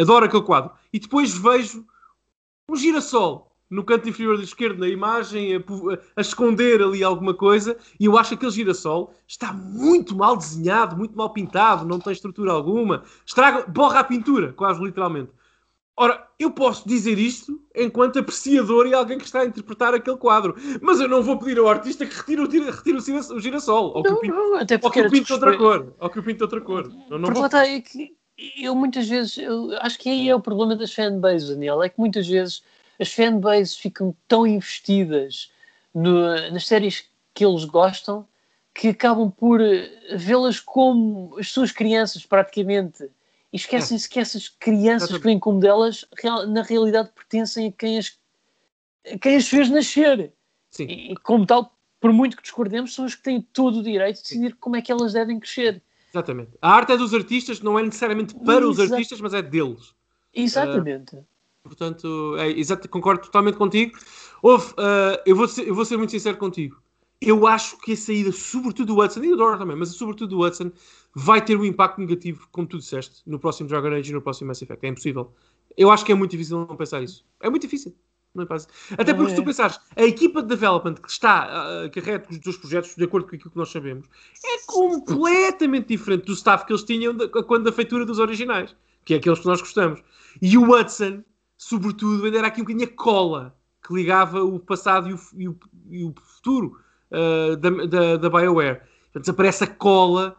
adoro 0.00 0.26
aquele 0.26 0.42
quadro. 0.42 0.70
E 0.92 0.98
depois 0.98 1.36
vejo 1.36 1.84
um 2.68 2.76
girassol 2.76 3.50
no 3.70 3.84
canto 3.84 4.08
inferior 4.08 4.40
esquerdo 4.40 4.80
na 4.80 4.88
imagem, 4.88 5.54
a, 5.56 5.60
a, 6.16 6.20
esconder 6.20 6.82
ali 6.82 7.04
alguma 7.04 7.32
coisa, 7.32 7.76
e 8.00 8.04
eu 8.04 8.18
acho 8.18 8.30
que 8.30 8.34
aquele 8.34 8.50
girassol 8.50 9.14
está 9.28 9.52
muito 9.52 10.16
mal 10.16 10.36
desenhado, 10.36 10.96
muito 10.96 11.16
mal 11.16 11.32
pintado, 11.32 11.86
não 11.86 12.00
tem 12.00 12.12
estrutura 12.12 12.52
alguma, 12.52 13.04
estraga, 13.24 13.64
borra 13.68 14.00
a 14.00 14.04
pintura, 14.04 14.52
quase 14.52 14.82
literalmente. 14.82 15.30
Ora, 16.00 16.26
eu 16.38 16.50
posso 16.50 16.88
dizer 16.88 17.18
isto 17.18 17.60
enquanto 17.76 18.18
apreciador 18.18 18.86
e 18.86 18.94
alguém 18.94 19.18
que 19.18 19.26
está 19.26 19.40
a 19.40 19.44
interpretar 19.44 19.92
aquele 19.92 20.16
quadro, 20.16 20.56
mas 20.80 20.98
eu 20.98 21.06
não 21.06 21.22
vou 21.22 21.38
pedir 21.38 21.58
ao 21.58 21.68
artista 21.68 22.06
que 22.06 22.16
retire 22.16 22.40
o, 22.40 22.48
retire 22.48 22.96
o, 22.96 23.38
girassol, 23.38 23.92
ou 23.94 24.02
que 24.02 24.10
o 24.10 24.16
pinte, 24.16 24.32
não, 24.32 24.56
até 24.56 24.80
ou 24.82 24.90
que 24.90 25.10
pinte 25.10 25.30
outra 25.30 25.58
cor, 25.58 25.94
ou 26.00 26.08
que 26.08 26.18
o 26.18 26.22
pinte 26.22 26.42
outra 26.42 26.58
cor. 26.62 26.90
Eu 27.10 27.18
não 27.18 27.30
vou... 27.30 27.44
está, 27.44 27.68
é 27.68 27.82
que 27.82 28.16
eu 28.56 28.74
muitas 28.74 29.06
vezes, 29.06 29.36
eu 29.36 29.76
acho 29.82 29.98
que 29.98 30.08
aí 30.08 30.30
é 30.30 30.34
o 30.34 30.40
problema 30.40 30.74
das 30.74 30.94
fanbases, 30.94 31.50
Daniel, 31.50 31.82
é 31.82 31.90
que 31.90 32.00
muitas 32.00 32.26
vezes 32.26 32.62
as 32.98 33.12
fanbases 33.12 33.76
ficam 33.76 34.16
tão 34.26 34.46
investidas 34.46 35.52
no, 35.94 36.50
nas 36.50 36.66
séries 36.66 37.04
que 37.34 37.44
eles 37.44 37.66
gostam 37.66 38.26
que 38.72 38.88
acabam 38.88 39.30
por 39.30 39.60
vê-las 40.14 40.60
como 40.60 41.36
as 41.38 41.52
suas 41.52 41.72
crianças 41.72 42.24
praticamente 42.24 43.10
e 43.52 43.56
esquecem-se 43.56 44.08
que 44.08 44.20
essas 44.20 44.48
crianças 44.48 45.10
que 45.10 45.24
vêm 45.24 45.38
como 45.38 45.58
delas, 45.58 46.04
na 46.48 46.62
realidade 46.62 47.10
pertencem 47.14 47.68
a 47.68 47.72
quem 47.72 47.98
as, 47.98 48.16
a 49.12 49.18
quem 49.18 49.36
as 49.36 49.48
fez 49.48 49.68
nascer. 49.68 50.32
Sim. 50.70 50.84
E, 50.84 51.14
como 51.16 51.44
tal, 51.44 51.76
por 52.00 52.12
muito 52.12 52.36
que 52.36 52.42
discordemos, 52.42 52.94
são 52.94 53.04
os 53.04 53.14
que 53.14 53.22
têm 53.22 53.42
todo 53.42 53.80
o 53.80 53.82
direito 53.82 54.16
de 54.16 54.22
decidir 54.22 54.50
Sim. 54.50 54.56
como 54.60 54.76
é 54.76 54.82
que 54.82 54.92
elas 54.92 55.12
devem 55.12 55.40
crescer. 55.40 55.82
Exatamente. 56.12 56.52
A 56.62 56.72
arte 56.72 56.92
é 56.92 56.96
dos 56.96 57.12
artistas, 57.12 57.60
não 57.60 57.78
é 57.78 57.82
necessariamente 57.82 58.34
para 58.34 58.66
os 58.66 58.78
artistas, 58.78 59.20
mas 59.20 59.34
é 59.34 59.42
deles. 59.42 59.94
Exatamente. 60.32 61.16
Uh, 61.16 61.24
portanto, 61.62 62.36
é, 62.38 62.50
exato, 62.50 62.88
concordo 62.88 63.22
totalmente 63.22 63.56
contigo. 63.56 63.98
Houve, 64.42 64.72
uh, 64.72 65.20
eu, 65.26 65.36
vou 65.36 65.46
ser, 65.48 65.66
eu 65.66 65.74
vou 65.74 65.84
ser 65.84 65.96
muito 65.96 66.10
sincero 66.10 66.36
contigo. 66.36 66.80
Eu 67.20 67.46
acho 67.46 67.76
que 67.78 67.92
a 67.92 67.96
saída, 67.96 68.32
sobretudo 68.32 68.94
do 68.94 69.00
Hudson, 69.00 69.22
e 69.22 69.28
do 69.28 69.36
Dora 69.36 69.58
também, 69.58 69.76
mas 69.76 69.90
sobretudo 69.90 70.36
do 70.36 70.42
Hudson, 70.42 70.72
vai 71.14 71.44
ter 71.44 71.56
um 71.56 71.64
impacto 71.64 72.00
negativo, 72.00 72.48
como 72.50 72.66
tu 72.66 72.78
disseste, 72.78 73.22
no 73.26 73.38
próximo 73.38 73.68
Dragon 73.68 73.88
Age 73.88 74.10
e 74.10 74.14
no 74.14 74.22
próximo 74.22 74.48
Mass 74.48 74.62
Effect. 74.62 74.86
É 74.86 74.88
impossível. 74.88 75.32
Eu 75.76 75.90
acho 75.90 76.04
que 76.04 76.12
é 76.12 76.14
muito 76.14 76.30
difícil 76.30 76.58
não 76.58 76.76
pensar 76.76 77.02
isso. 77.02 77.24
É 77.40 77.50
muito 77.50 77.62
difícil. 77.62 77.94
Não 78.34 78.44
é 78.44 78.46
Até 78.96 79.12
porque, 79.12 79.30
se 79.30 79.36
tu 79.36 79.42
é. 79.42 79.44
pensares, 79.44 79.80
a 79.96 80.04
equipa 80.04 80.40
de 80.40 80.48
development 80.48 80.94
que 80.94 81.10
está 81.10 81.84
uh, 81.84 81.90
carrega 81.90 82.24
os 82.30 82.38
dois 82.38 82.56
projetos, 82.56 82.94
de 82.94 83.04
acordo 83.04 83.28
com 83.28 83.34
aquilo 83.34 83.50
que 83.50 83.56
nós 83.56 83.70
sabemos, 83.70 84.06
é 84.44 84.58
completamente 84.66 85.88
diferente 85.88 86.26
do 86.26 86.32
staff 86.32 86.64
que 86.64 86.72
eles 86.72 86.84
tinham 86.84 87.12
de, 87.12 87.28
quando 87.28 87.64
da 87.64 87.72
feitura 87.72 88.06
dos 88.06 88.20
originais, 88.20 88.74
que 89.04 89.14
é 89.14 89.16
aqueles 89.16 89.40
que 89.40 89.46
nós 89.46 89.60
gostamos. 89.60 90.00
E 90.40 90.56
o 90.56 90.70
Hudson, 90.70 91.24
sobretudo, 91.56 92.24
ainda 92.24 92.38
era 92.38 92.46
aqui 92.46 92.60
um 92.60 92.64
bocadinho 92.64 92.88
a 92.88 92.96
cola 92.96 93.56
que 93.84 93.92
ligava 93.92 94.44
o 94.44 94.60
passado 94.60 95.08
e 95.08 95.12
o, 95.12 95.20
e 95.36 95.48
o, 95.48 95.58
e 95.90 96.04
o 96.04 96.14
futuro 96.22 96.78
uh, 97.10 97.56
da, 97.56 97.70
da, 97.86 98.16
da 98.16 98.30
BioWare. 98.30 98.80
Portanto, 99.04 99.22
desaparece 99.22 99.64
a 99.64 99.66
cola 99.66 100.36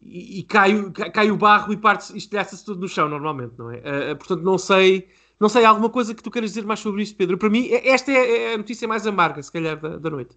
e, 0.00 0.40
e 0.40 0.42
cai, 0.42 0.90
cai, 1.12 1.30
o 1.30 1.36
barro 1.36 1.72
e 1.72 1.76
parte, 1.76 2.16
estilhaça-se 2.16 2.64
tudo 2.64 2.80
no 2.80 2.88
chão, 2.88 3.08
normalmente, 3.08 3.54
não 3.58 3.70
é? 3.70 3.78
Uh, 3.78 4.16
portanto, 4.16 4.42
não 4.42 4.58
sei, 4.58 5.08
não 5.38 5.48
sei, 5.48 5.64
alguma 5.64 5.90
coisa 5.90 6.14
que 6.14 6.22
tu 6.22 6.30
queiras 6.30 6.50
dizer 6.50 6.64
mais 6.64 6.80
sobre 6.80 7.02
isto, 7.02 7.16
Pedro? 7.16 7.38
Para 7.38 7.50
mim, 7.50 7.68
é, 7.68 7.88
esta 7.88 8.10
é, 8.10 8.52
é 8.52 8.54
a 8.54 8.58
notícia 8.58 8.88
mais 8.88 9.06
amarga, 9.06 9.42
se 9.42 9.52
calhar, 9.52 9.78
da, 9.78 9.96
da 9.98 10.10
noite. 10.10 10.36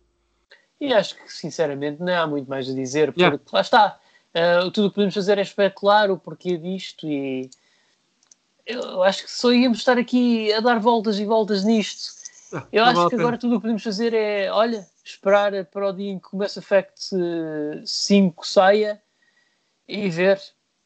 E 0.79 0.93
acho 0.93 1.15
que, 1.15 1.31
sinceramente, 1.31 2.01
não 2.01 2.13
há 2.13 2.27
muito 2.27 2.49
mais 2.49 2.69
a 2.69 2.73
dizer, 2.73 3.07
porque 3.07 3.21
yeah. 3.21 3.39
lá 3.51 3.61
está. 3.61 3.99
Uh, 4.35 4.69
tudo 4.71 4.87
o 4.87 4.89
que 4.89 4.95
podemos 4.95 5.13
fazer 5.13 5.37
é 5.37 5.41
especular 5.41 6.11
o 6.11 6.17
porquê 6.17 6.57
disto 6.57 7.07
e 7.07 7.49
eu 8.65 9.03
acho 9.03 9.23
que 9.23 9.31
só 9.31 9.53
íamos 9.53 9.77
estar 9.77 9.97
aqui 9.97 10.51
a 10.51 10.59
dar 10.59 10.79
voltas 10.79 11.19
e 11.19 11.25
voltas 11.25 11.63
nisto. 11.63 12.15
Ah, 12.53 12.65
eu 12.71 12.83
acho 12.83 13.09
que 13.09 13.15
agora 13.15 13.37
tudo 13.37 13.53
o 13.53 13.57
que 13.57 13.61
podemos 13.61 13.83
fazer 13.83 14.13
é, 14.13 14.51
olha, 14.51 14.85
esperar 15.05 15.65
para 15.65 15.89
o 15.89 15.93
dia 15.93 16.11
em 16.11 16.19
que 16.19 16.27
o 16.33 16.37
Mass 16.37 16.57
Effect 16.57 17.11
5 17.85 18.47
saia 18.47 19.01
e 19.87 20.09
ver 20.09 20.41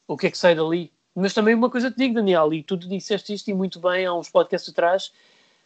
o 0.06 0.16
que 0.16 0.26
é 0.26 0.30
que 0.30 0.38
sai 0.38 0.54
dali. 0.54 0.92
Mas 1.14 1.32
também 1.32 1.54
uma 1.54 1.70
coisa 1.70 1.90
te 1.90 1.96
digo, 1.96 2.14
Daniel, 2.14 2.52
e 2.52 2.62
tu 2.62 2.76
disseste 2.76 3.32
isto 3.32 3.48
e 3.48 3.54
muito 3.54 3.80
bem 3.80 4.06
há 4.06 4.14
uns 4.14 4.28
podcasts 4.28 4.70
atrás, 4.70 5.12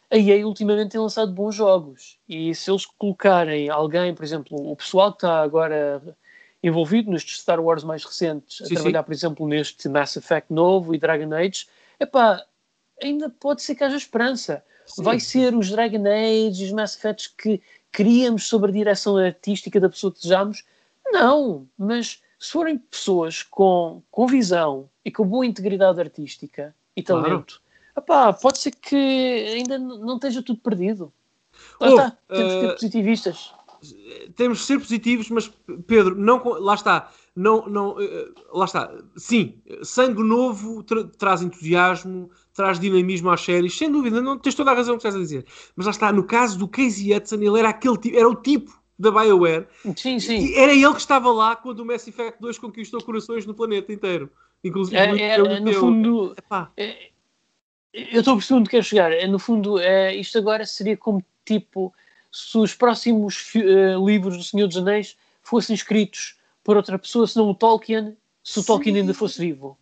a 0.09 0.17
EA 0.17 0.45
ultimamente 0.47 0.91
tem 0.91 1.01
lançado 1.01 1.31
bons 1.31 1.53
jogos. 1.53 2.17
E 2.27 2.55
se 2.55 2.71
eles 2.71 2.85
colocarem 2.85 3.69
alguém, 3.69 4.13
por 4.13 4.23
exemplo, 4.23 4.71
o 4.71 4.75
pessoal 4.75 5.11
que 5.11 5.17
está 5.17 5.41
agora 5.41 6.01
envolvido 6.63 7.11
nestes 7.11 7.41
Star 7.41 7.59
Wars 7.59 7.83
mais 7.83 8.03
recentes, 8.03 8.61
a 8.61 8.65
sim, 8.65 8.73
trabalhar, 8.73 9.01
sim. 9.01 9.05
por 9.05 9.13
exemplo, 9.13 9.47
neste 9.47 9.89
Mass 9.89 10.15
Effect 10.15 10.51
novo 10.51 10.95
e 10.95 10.97
Dragon 10.97 11.33
Age, 11.33 11.67
epá, 11.99 12.43
ainda 13.01 13.29
pode 13.29 13.61
ser 13.61 13.75
que 13.75 13.83
haja 13.83 13.97
esperança. 13.97 14.63
Sim. 14.85 15.03
Vai 15.03 15.19
ser 15.19 15.53
os 15.55 15.69
Dragon 15.69 16.03
Age 16.07 16.63
e 16.63 16.65
os 16.65 16.71
Mass 16.71 16.95
Effects 16.95 17.27
que 17.27 17.61
queríamos 17.95 18.47
sobre 18.47 18.71
a 18.71 18.73
direção 18.73 19.15
artística 19.15 19.79
da 19.79 19.89
pessoa 19.89 20.11
que 20.11 20.19
desejamos? 20.19 20.63
Não, 21.05 21.65
mas 21.77 22.21
se 22.37 22.51
forem 22.51 22.77
pessoas 22.77 23.41
com, 23.41 24.01
com 24.11 24.27
visão 24.27 24.89
e 25.03 25.11
com 25.11 25.25
boa 25.25 25.45
integridade 25.45 25.99
artística 25.99 26.75
e 26.95 27.01
talento, 27.01 27.61
claro. 27.95 28.31
epá, 28.31 28.33
pode 28.33 28.57
ser 28.57 28.71
que 28.71 28.95
ainda 28.95 29.77
não 29.77 30.15
esteja 30.15 30.43
tudo 30.43 30.59
perdido. 30.59 31.11
Lá 31.79 31.87
oh, 31.87 31.91
está, 31.91 32.17
temos 32.27 32.53
que 32.53 32.59
ser 32.59 32.67
uh, 32.67 32.73
positivistas. 32.73 33.53
Temos 34.35 34.61
que 34.61 34.65
ser 34.65 34.79
positivos, 34.79 35.29
mas 35.29 35.51
Pedro, 35.87 36.15
não, 36.15 36.41
lá 36.59 36.75
está. 36.75 37.11
Não, 37.35 37.67
não, 37.67 37.91
uh, 37.91 38.33
lá 38.53 38.65
está. 38.65 38.91
Sim, 39.17 39.55
sangue 39.83 40.23
novo 40.23 40.83
tra 40.83 41.03
traz 41.03 41.41
entusiasmo, 41.41 42.29
traz 42.53 42.79
dinamismo 42.79 43.29
às 43.29 43.41
séries, 43.41 43.77
sem 43.77 43.91
dúvida, 43.91 44.21
não 44.21 44.37
tens 44.37 44.55
toda 44.55 44.71
a 44.71 44.73
razão 44.73 44.95
que 44.95 44.99
estás 44.99 45.15
a 45.15 45.19
dizer. 45.19 45.45
Mas 45.75 45.85
lá 45.85 45.91
está, 45.91 46.11
no 46.11 46.23
caso 46.23 46.57
do 46.57 46.67
Casey 46.67 47.13
Hudson, 47.13 47.35
ele 47.35 47.59
era 47.59 47.69
aquele 47.69 47.97
tipo, 47.97 48.17
era 48.17 48.29
o 48.29 48.35
tipo 48.35 48.71
da 48.97 49.11
BioWare. 49.11 49.67
Sim, 49.97 50.19
sim. 50.19 50.53
Era 50.55 50.73
ele 50.73 50.93
que 50.93 50.99
estava 50.99 51.31
lá 51.31 51.55
quando 51.55 51.81
o 51.81 51.85
Mass 51.85 52.07
Effect 52.07 52.39
2 52.39 52.57
conquistou 52.57 53.03
corações 53.03 53.45
no 53.45 53.53
planeta 53.53 53.91
inteiro. 53.91 54.31
Inclusive, 54.63 54.97
é, 54.97 55.35
é, 55.35 55.59
no 55.59 55.73
fundo, 55.73 56.35
é, 56.77 57.09
eu 57.93 58.19
estou 58.19 58.33
a 58.33 58.37
perceber 58.37 58.59
onde 58.59 58.69
quer 58.69 58.83
chegar. 58.83 59.27
No 59.27 59.37
fundo, 59.37 59.77
isto 60.13 60.37
agora 60.37 60.65
seria 60.65 60.97
como 60.97 61.23
tipo 61.45 61.93
se 62.35 62.57
os 62.57 62.73
próximos 62.73 63.53
uh, 63.55 64.05
livros 64.05 64.35
do 64.35 64.43
Senhor 64.43 64.67
dos 64.67 64.75
Anéis 64.75 65.15
fossem 65.41 65.73
escritos 65.73 66.35
por 66.63 66.75
outra 66.75 66.99
pessoa, 66.99 67.25
senão 67.25 67.49
o 67.49 67.55
Tolkien, 67.55 68.17
se 68.43 68.59
o 68.59 68.61
Sim. 68.61 68.67
Tolkien 68.67 68.97
ainda 68.97 69.13
fosse 69.13 69.39
vivo. 69.39 69.77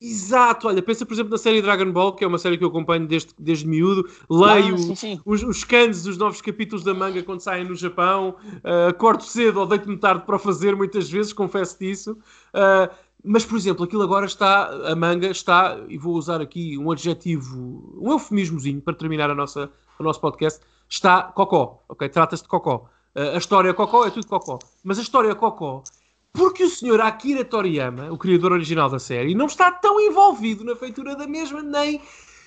Exato, 0.00 0.68
olha, 0.68 0.80
pensa 0.80 1.04
por 1.04 1.14
exemplo 1.14 1.32
na 1.32 1.38
série 1.38 1.60
Dragon 1.60 1.90
Ball, 1.90 2.12
que 2.12 2.22
é 2.22 2.26
uma 2.26 2.38
série 2.38 2.56
que 2.56 2.62
eu 2.62 2.68
acompanho 2.68 3.04
desde, 3.08 3.34
desde 3.36 3.66
miúdo, 3.66 4.08
leio 4.30 4.76
ah, 4.76 4.78
sim, 4.78 4.94
sim. 4.94 5.20
Os, 5.26 5.42
os 5.42 5.58
scans 5.58 6.04
dos 6.04 6.16
novos 6.16 6.40
capítulos 6.40 6.84
da 6.84 6.94
manga 6.94 7.20
quando 7.24 7.40
saem 7.40 7.64
no 7.64 7.74
Japão, 7.74 8.36
uh, 8.62 8.90
acordo 8.90 9.24
cedo 9.24 9.58
ou 9.58 9.66
deito-me 9.66 9.98
tarde 9.98 10.24
para 10.24 10.38
fazer, 10.38 10.76
muitas 10.76 11.10
vezes, 11.10 11.32
confesso 11.32 11.76
disso. 11.80 12.12
Uh, 12.54 12.94
mas, 13.24 13.44
por 13.44 13.58
exemplo, 13.58 13.84
aquilo 13.84 14.04
agora 14.04 14.26
está, 14.26 14.70
a 14.88 14.94
manga 14.94 15.26
está, 15.26 15.76
e 15.88 15.98
vou 15.98 16.14
usar 16.14 16.40
aqui 16.40 16.78
um 16.78 16.92
adjetivo, 16.92 17.98
um 18.00 18.12
eufemismozinho 18.12 18.80
para 18.80 18.94
terminar 18.94 19.28
a 19.30 19.34
nossa, 19.34 19.68
o 19.98 20.04
nosso 20.04 20.20
podcast, 20.20 20.60
está 20.88 21.22
cocó, 21.22 21.84
ok? 21.88 22.08
Trata-se 22.08 22.42
de 22.42 22.48
cocó. 22.48 22.88
Uh, 23.14 23.34
a 23.34 23.38
história 23.38 23.74
cocó 23.74 24.06
é 24.06 24.10
tudo 24.10 24.26
cocó. 24.26 24.58
Mas 24.84 24.98
a 24.98 25.02
história 25.02 25.34
cocó 25.34 25.82
porque 26.32 26.62
o 26.62 26.70
senhor 26.70 27.00
Akira 27.00 27.44
Toriyama, 27.44 28.12
o 28.12 28.18
criador 28.18 28.52
original 28.52 28.88
da 28.88 28.98
série, 28.98 29.34
não 29.34 29.46
está 29.46 29.72
tão 29.72 30.00
envolvido 30.00 30.64
na 30.64 30.76
feitura 30.76 31.16
da 31.16 31.26
mesma, 31.26 31.62
nem 31.62 32.00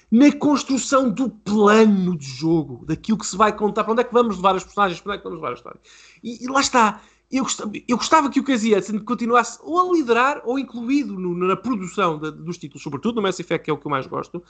na 0.09 0.31
construção 0.31 1.09
do 1.09 1.29
plano 1.29 2.17
de 2.17 2.25
jogo, 2.25 2.85
daquilo 2.85 3.17
que 3.17 3.25
se 3.25 3.35
vai 3.35 3.55
contar, 3.55 3.83
para 3.83 3.93
onde 3.93 4.01
é 4.01 4.03
que 4.03 4.13
vamos 4.13 4.37
levar 4.37 4.55
as 4.55 4.63
personagens, 4.63 4.99
para 5.01 5.11
onde 5.11 5.17
é 5.17 5.21
que 5.21 5.23
vamos 5.23 5.39
levar 5.39 5.51
a 5.51 5.55
história. 5.55 5.79
E, 6.23 6.43
e 6.43 6.47
lá 6.47 6.61
está. 6.61 7.01
Eu 7.31 7.43
gostava, 7.43 7.71
eu 7.87 7.97
gostava 7.97 8.29
que 8.29 8.41
o 8.41 8.43
Casey 8.43 8.75
Hudson 8.75 8.99
continuasse 8.99 9.57
ou 9.63 9.79
a 9.79 9.93
liderar 9.93 10.41
ou 10.43 10.59
incluído 10.59 11.17
no, 11.17 11.33
na 11.33 11.55
produção 11.55 12.19
de, 12.19 12.29
dos 12.29 12.57
títulos, 12.57 12.83
sobretudo 12.83 13.15
no 13.15 13.21
Mass 13.21 13.39
Effect, 13.39 13.63
que 13.63 13.71
é 13.71 13.73
o 13.73 13.77
que 13.77 13.87
eu 13.87 13.91
mais 13.91 14.05
gosto, 14.05 14.43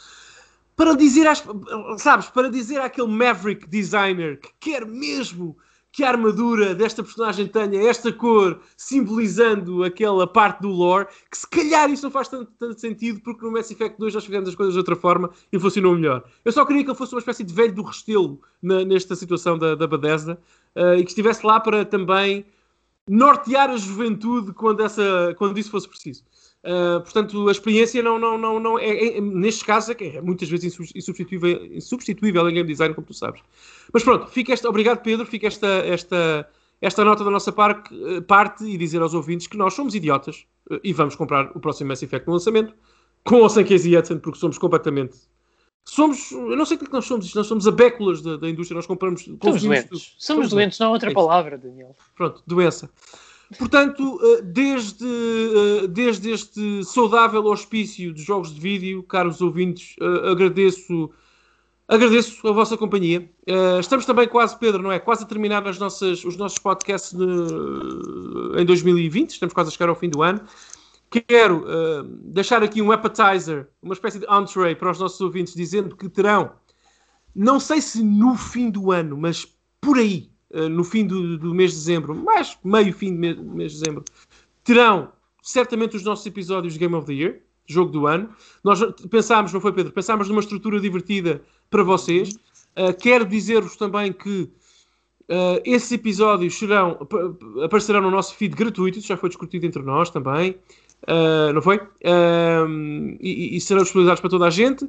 para 0.75 0.95
dizer, 0.95 1.27
às, 1.27 1.43
sabes, 1.97 2.27
para 2.27 2.49
dizer 2.49 2.81
àquele 2.81 3.07
Maverick 3.07 3.67
designer 3.67 4.39
que 4.39 4.49
quer 4.59 4.85
mesmo 4.85 5.57
que 5.91 6.03
a 6.03 6.09
armadura 6.09 6.73
desta 6.73 7.03
personagem 7.03 7.47
tenha 7.47 7.89
esta 7.89 8.13
cor, 8.13 8.61
simbolizando 8.77 9.83
aquela 9.83 10.25
parte 10.25 10.61
do 10.61 10.69
lore, 10.69 11.07
que 11.29 11.37
se 11.37 11.47
calhar 11.47 11.89
isso 11.89 12.03
não 12.03 12.11
faz 12.11 12.29
tanto, 12.29 12.49
tanto, 12.57 12.79
sentido, 12.79 13.19
porque 13.19 13.43
no 13.43 13.51
Mass 13.51 13.69
Effect 13.69 13.99
2 13.99 14.13
nós 14.13 14.25
fizemos 14.25 14.49
as 14.49 14.55
coisas 14.55 14.73
de 14.73 14.79
outra 14.79 14.95
forma 14.95 15.29
e 15.51 15.59
funcionou 15.59 15.93
melhor. 15.93 16.23
Eu 16.45 16.51
só 16.51 16.65
queria 16.65 16.83
que 16.83 16.89
ele 16.89 16.97
fosse 16.97 17.13
uma 17.13 17.19
espécie 17.19 17.43
de 17.43 17.53
velho 17.53 17.73
do 17.73 17.83
restelo 17.83 18.41
na, 18.61 18.85
nesta 18.85 19.15
situação 19.15 19.57
da, 19.57 19.75
da 19.75 19.85
Bethesda 19.85 20.39
uh, 20.75 20.95
e 20.95 21.03
que 21.03 21.09
estivesse 21.09 21.45
lá 21.45 21.59
para 21.59 21.83
também 21.83 22.45
nortear 23.07 23.69
a 23.69 23.77
juventude 23.77 24.53
quando, 24.53 24.81
essa, 24.81 25.35
quando 25.37 25.57
isso 25.57 25.71
fosse 25.71 25.89
preciso. 25.89 26.23
Uh, 26.63 27.01
portanto, 27.01 27.47
a 27.47 27.51
experiência 27.51 28.03
não, 28.03 28.19
não, 28.19 28.37
não, 28.37 28.59
não 28.59 28.77
é, 28.77 29.17
é, 29.17 29.21
nestes 29.21 29.63
casos 29.63 29.95
é, 29.99 30.17
é 30.17 30.21
muitas 30.21 30.47
vezes 30.47 30.77
insubstituível, 30.95 31.65
insubstituível 31.65 32.47
em 32.47 32.53
game 32.53 32.67
design, 32.67 32.93
como 32.93 33.07
tu 33.07 33.15
sabes. 33.15 33.41
Mas 33.91 34.03
pronto, 34.03 34.27
fica 34.27 34.53
esta, 34.53 34.69
obrigado 34.69 35.01
Pedro, 35.01 35.25
fica 35.25 35.47
esta, 35.47 35.67
esta, 35.67 36.47
esta 36.79 37.03
nota 37.03 37.23
da 37.23 37.31
nossa 37.31 37.51
par, 37.51 37.83
parte 38.27 38.63
e 38.63 38.77
dizer 38.77 39.01
aos 39.01 39.15
ouvintes 39.15 39.47
que 39.47 39.57
nós 39.57 39.73
somos 39.73 39.95
idiotas 39.95 40.45
uh, 40.69 40.79
e 40.83 40.93
vamos 40.93 41.15
comprar 41.15 41.49
o 41.55 41.59
próximo 41.59 41.87
Mass 41.87 42.03
Effect 42.03 42.27
no 42.27 42.33
lançamento, 42.33 42.75
com 43.23 43.37
ou 43.37 43.49
sem 43.49 43.65
Casey 43.65 43.97
Hudson, 43.97 44.19
porque 44.19 44.37
somos 44.37 44.59
completamente. 44.59 45.17
Somos, 45.83 46.31
eu 46.31 46.55
não 46.55 46.63
sei 46.63 46.77
o 46.77 46.79
que, 46.79 46.85
é 46.85 46.89
nós 46.91 47.05
somos, 47.05 47.33
nós 47.33 47.47
somos 47.47 47.67
abéculas 47.67 48.21
da, 48.21 48.37
da 48.37 48.47
indústria, 48.47 48.75
nós 48.75 48.85
compramos. 48.85 49.23
Somos 49.23 49.63
doentes, 49.63 50.15
somos 50.19 50.49
doentes, 50.49 50.77
não 50.77 50.87
há 50.87 50.89
outra 50.91 51.09
é 51.09 51.13
palavra, 51.13 51.57
Daniel. 51.57 51.95
Pronto, 52.15 52.43
doença. 52.45 52.87
Portanto, 53.57 54.19
eh, 54.23 54.41
desde, 54.43 55.05
eh, 55.05 55.87
desde 55.87 56.31
este 56.31 56.83
saudável 56.85 57.45
hospício 57.45 58.13
de 58.13 58.21
jogos 58.21 58.53
de 58.53 58.59
vídeo, 58.59 59.03
caros 59.03 59.41
ouvintes, 59.41 59.95
eh, 59.99 60.31
agradeço, 60.31 61.11
agradeço 61.87 62.47
a 62.47 62.51
vossa 62.51 62.77
companhia. 62.77 63.29
Estamos 63.79 64.05
também 64.05 64.27
quase, 64.27 64.57
Pedro, 64.57 64.81
não 64.81 64.91
é? 64.91 64.99
Quase 64.99 65.23
a 65.23 65.27
terminar 65.27 65.67
as 65.67 65.77
nossas, 65.77 66.23
os 66.23 66.37
nossos 66.37 66.57
podcasts 66.59 67.13
em 68.57 68.65
2020, 68.65 69.31
estamos 69.31 69.53
quase 69.53 69.69
a 69.69 69.71
chegar 69.71 69.89
ao 69.89 69.95
fim 69.95 70.09
do 70.09 70.21
ano. 70.21 70.41
Quero 71.09 71.65
deixar 72.23 72.63
aqui 72.63 72.81
um 72.81 72.91
appetizer, 72.91 73.67
uma 73.81 73.93
espécie 73.93 74.19
de 74.19 74.25
entree 74.29 74.75
para 74.75 74.91
os 74.91 74.99
nossos 74.99 75.19
ouvintes, 75.19 75.53
dizendo 75.53 75.95
que 75.97 76.07
terão, 76.07 76.53
não 77.35 77.59
sei 77.59 77.81
se 77.81 78.01
no 78.01 78.37
fim 78.37 78.69
do 78.69 78.91
ano, 78.91 79.17
mas 79.17 79.45
por 79.81 79.97
aí, 79.97 80.30
no 80.69 80.83
fim 80.83 81.05
do, 81.05 81.37
do, 81.37 81.53
mês 81.53 81.71
de 81.71 81.77
dezembro, 81.77 82.13
mais 82.15 82.57
meio 82.63 82.93
fim 82.93 83.13
do 83.13 83.19
mês, 83.19 83.37
mês 83.37 83.71
de 83.73 83.79
dezembro, 83.79 84.03
terão 84.63 85.09
certamente 85.41 85.95
os 85.95 86.03
nossos 86.03 86.25
episódios 86.25 86.73
de 86.73 86.79
Game 86.79 86.93
of 86.93 87.05
the 87.05 87.13
Year, 87.13 87.39
jogo 87.65 87.91
do 87.91 88.07
ano. 88.07 88.29
Nós 88.63 88.79
pensámos, 89.09 89.51
não 89.53 89.61
foi 89.61 89.73
Pedro? 89.73 89.91
Pensámos 89.91 90.27
numa 90.27 90.41
estrutura 90.41 90.79
divertida 90.79 91.41
para 91.69 91.83
vocês. 91.83 92.33
Uh, 92.77 92.93
quero 92.99 93.25
dizer-vos 93.25 93.75
também 93.75 94.13
que 94.13 94.49
uh, 95.29 95.61
esses 95.65 95.91
episódios 95.91 96.57
serão, 96.57 97.07
aparecerão 97.63 98.01
no 98.01 98.11
nosso 98.11 98.35
feed 98.35 98.55
gratuito, 98.55 98.99
isso 98.99 99.07
já 99.07 99.17
foi 99.17 99.29
discutido 99.29 99.65
entre 99.65 99.81
nós 99.81 100.09
também, 100.09 100.57
uh, 101.03 101.51
não 101.53 101.61
foi? 101.61 101.81
E, 103.19 103.55
e, 103.55 103.61
serão 103.61 103.83
disponibilizados 103.83 104.21
para 104.21 104.29
toda 104.29 104.45
a 104.45 104.49
gente. 104.49 104.87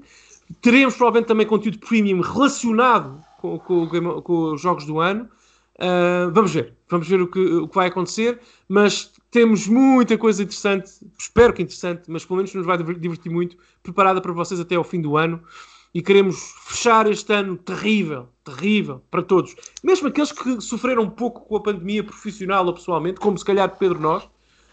Teremos 0.60 0.94
provavelmente 0.94 1.28
também 1.28 1.46
conteúdo 1.46 1.78
premium 1.78 2.20
relacionado 2.20 3.22
com, 3.40 3.58
com, 3.58 4.22
com 4.22 4.52
os 4.52 4.60
jogos 4.60 4.84
do 4.84 5.00
ano. 5.00 5.28
Uh, 5.82 6.30
vamos 6.30 6.54
ver, 6.54 6.74
vamos 6.88 7.08
ver 7.08 7.20
o 7.20 7.26
que, 7.26 7.40
o 7.40 7.66
que 7.66 7.74
vai 7.74 7.88
acontecer, 7.88 8.38
mas 8.68 9.12
temos 9.32 9.66
muita 9.66 10.16
coisa 10.16 10.44
interessante, 10.44 10.92
espero 11.18 11.52
que 11.52 11.60
interessante, 11.60 12.02
mas 12.06 12.24
pelo 12.24 12.36
menos 12.36 12.54
nos 12.54 12.64
vai 12.64 12.78
divertir 12.78 13.32
muito, 13.32 13.56
preparada 13.82 14.20
para 14.20 14.30
vocês 14.30 14.60
até 14.60 14.76
ao 14.76 14.84
fim 14.84 15.00
do 15.00 15.16
ano. 15.16 15.42
E 15.92 16.00
queremos 16.00 16.54
fechar 16.66 17.10
este 17.10 17.32
ano 17.34 17.56
terrível, 17.56 18.28
terrível 18.44 19.02
para 19.10 19.22
todos. 19.22 19.54
Mesmo 19.82 20.08
aqueles 20.08 20.32
que 20.32 20.60
sofreram 20.60 21.02
um 21.02 21.10
pouco 21.10 21.40
com 21.42 21.56
a 21.56 21.60
pandemia 21.60 22.02
profissional 22.02 22.64
ou 22.64 22.72
pessoalmente, 22.72 23.20
como 23.20 23.36
se 23.36 23.44
calhar 23.44 23.76
Pedro 23.76 24.00
nós, 24.00 24.26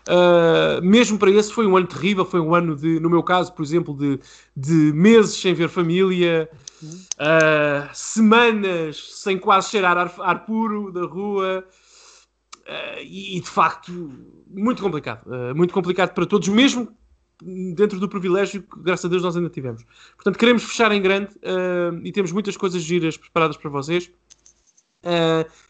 Uh, 0.07 0.81
mesmo 0.81 1.19
para 1.19 1.29
esse 1.29 1.53
foi 1.53 1.67
um 1.67 1.77
ano 1.77 1.85
terrível, 1.85 2.25
foi 2.25 2.39
um 2.39 2.55
ano 2.55 2.75
de, 2.75 2.99
no 2.99 3.09
meu 3.09 3.21
caso, 3.21 3.53
por 3.53 3.63
exemplo, 3.63 3.95
de, 3.95 4.19
de 4.55 4.91
meses 4.93 5.39
sem 5.39 5.53
ver 5.53 5.69
família, 5.69 6.49
uh, 6.83 7.89
semanas 7.93 8.97
sem 9.17 9.37
quase 9.37 9.69
cheirar 9.69 9.97
ar, 9.97 10.13
ar 10.19 10.45
puro 10.45 10.91
da 10.91 11.05
rua, 11.05 11.63
uh, 11.63 13.01
e, 13.03 13.39
de 13.39 13.49
facto, 13.49 14.11
muito 14.47 14.81
complicado. 14.81 15.21
muito 15.55 15.73
complicado 15.73 16.13
para 16.13 16.25
todos, 16.25 16.47
mesmo 16.47 16.91
dentro 17.75 17.99
do 17.99 18.09
privilégio 18.09 18.63
que, 18.63 18.79
graças 18.81 19.05
a 19.05 19.09
Deus, 19.09 19.21
nós 19.21 19.37
ainda 19.37 19.49
tivemos. 19.49 19.83
Portanto, 20.15 20.37
queremos 20.37 20.63
fechar 20.63 20.91
em 20.91 21.01
grande 21.01 21.29
e 22.03 22.11
temos 22.11 22.31
muitas 22.31 22.57
coisas 22.57 22.81
giras 22.81 23.15
preparadas 23.15 23.55
para 23.55 23.69
vocês. 23.69 24.11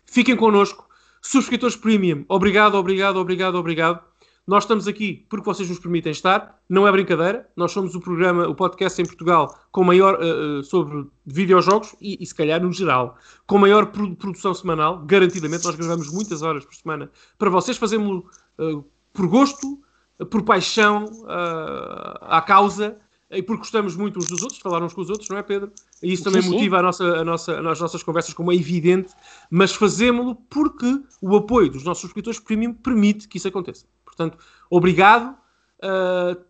fiquem 0.05 0.35
connosco. 0.35 0.87
Subscritores 1.21 1.75
Premium, 1.75 2.25
obrigado, 2.27 2.75
obrigado, 2.75 3.17
obrigado, 3.17 3.55
obrigado. 3.55 4.08
Nós 4.49 4.63
estamos 4.63 4.87
aqui 4.87 5.27
porque 5.29 5.45
vocês 5.45 5.69
nos 5.69 5.77
permitem 5.77 6.11
estar, 6.11 6.59
não 6.67 6.87
é 6.87 6.91
brincadeira. 6.91 7.47
Nós 7.55 7.71
somos 7.71 7.93
o 7.93 7.99
programa, 7.99 8.47
o 8.47 8.55
podcast 8.55 8.99
em 8.99 9.05
Portugal 9.05 9.55
com 9.71 9.83
maior 9.83 10.19
uh, 10.19 10.63
sobre 10.63 11.05
videojogos 11.23 11.95
e, 12.01 12.17
e, 12.19 12.25
se 12.25 12.33
calhar 12.33 12.59
no 12.59 12.73
geral, 12.73 13.15
com 13.45 13.59
maior 13.59 13.91
produ 13.91 14.15
produção 14.15 14.55
semanal, 14.55 15.05
garantidamente. 15.05 15.65
Nós 15.65 15.75
gravamos 15.75 16.11
muitas 16.11 16.41
horas 16.41 16.65
por 16.65 16.73
semana 16.73 17.11
para 17.37 17.51
vocês, 17.51 17.77
fazemos 17.77 18.23
uh, 18.57 18.83
por 19.13 19.27
gosto, 19.27 19.79
uh, 20.19 20.25
por 20.25 20.41
paixão 20.41 21.05
à 21.27 22.41
causa 22.41 22.97
e 23.31 23.43
porque 23.43 23.59
gostamos 23.59 23.95
muito 23.95 24.17
uns 24.17 24.25
dos 24.25 24.41
outros, 24.41 24.59
falar 24.59 24.81
uns 24.81 24.93
com 24.93 25.01
os 25.01 25.09
outros, 25.11 25.29
não 25.29 25.37
é, 25.37 25.43
Pedro? 25.43 25.71
E 26.01 26.11
isso 26.11 26.23
também 26.23 26.41
sim, 26.41 26.49
motiva 26.49 26.77
sim. 26.77 26.79
A 26.79 26.83
nossa, 26.83 27.03
a 27.03 27.23
nossa, 27.23 27.59
as 27.69 27.79
nossas 27.79 28.01
conversas, 28.01 28.33
como 28.33 28.51
é 28.51 28.55
evidente, 28.55 29.13
mas 29.51 29.75
fazemos-lo 29.75 30.35
porque 30.49 30.99
o 31.21 31.35
apoio 31.35 31.69
dos 31.69 31.83
nossos 31.83 32.01
subscritores 32.01 32.39
premium 32.39 32.73
permite 32.73 33.27
que 33.27 33.37
isso 33.37 33.47
aconteça. 33.47 33.85
Portanto, 34.19 34.37
obrigado. 34.69 35.37
Uh, 35.81 36.49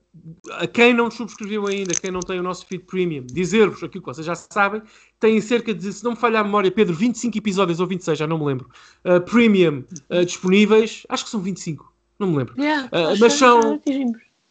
a 0.53 0.65
quem 0.65 0.91
não 0.91 1.11
subscreveu 1.11 1.67
ainda, 1.67 1.93
quem 1.93 2.09
não 2.09 2.19
tem 2.19 2.39
o 2.39 2.43
nosso 2.43 2.65
feed 2.65 2.83
premium, 2.83 3.23
dizer-vos 3.27 3.83
aquilo 3.83 4.03
que 4.03 4.09
vocês 4.11 4.25
já 4.25 4.33
sabem, 4.33 4.81
tem 5.19 5.39
cerca 5.39 5.71
de, 5.71 5.93
se 5.93 6.03
não 6.03 6.11
me 6.11 6.17
falhar 6.17 6.41
a 6.41 6.43
memória, 6.43 6.71
Pedro, 6.71 6.95
25 6.95 7.37
episódios 7.37 7.79
ou 7.79 7.85
26, 7.85 8.17
já 8.17 8.25
não 8.25 8.39
me 8.39 8.45
lembro, 8.45 8.67
uh, 9.05 9.21
premium 9.21 9.83
uh, 10.09 10.25
disponíveis, 10.25 11.03
acho 11.07 11.25
que 11.25 11.29
são 11.29 11.39
25, 11.39 11.93
não 12.17 12.31
me 12.31 12.37
lembro. 12.37 12.55
Yeah, 12.59 12.87
uh, 12.87 13.17
mas 13.19 13.33
são, 13.33 13.79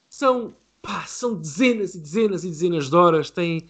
são, 0.08 0.54
pá, 0.80 1.04
são 1.06 1.34
dezenas 1.34 1.96
e 1.96 2.00
dezenas 2.00 2.44
e 2.44 2.48
dezenas 2.48 2.88
de 2.88 2.94
horas, 2.94 3.28
tem, 3.28 3.66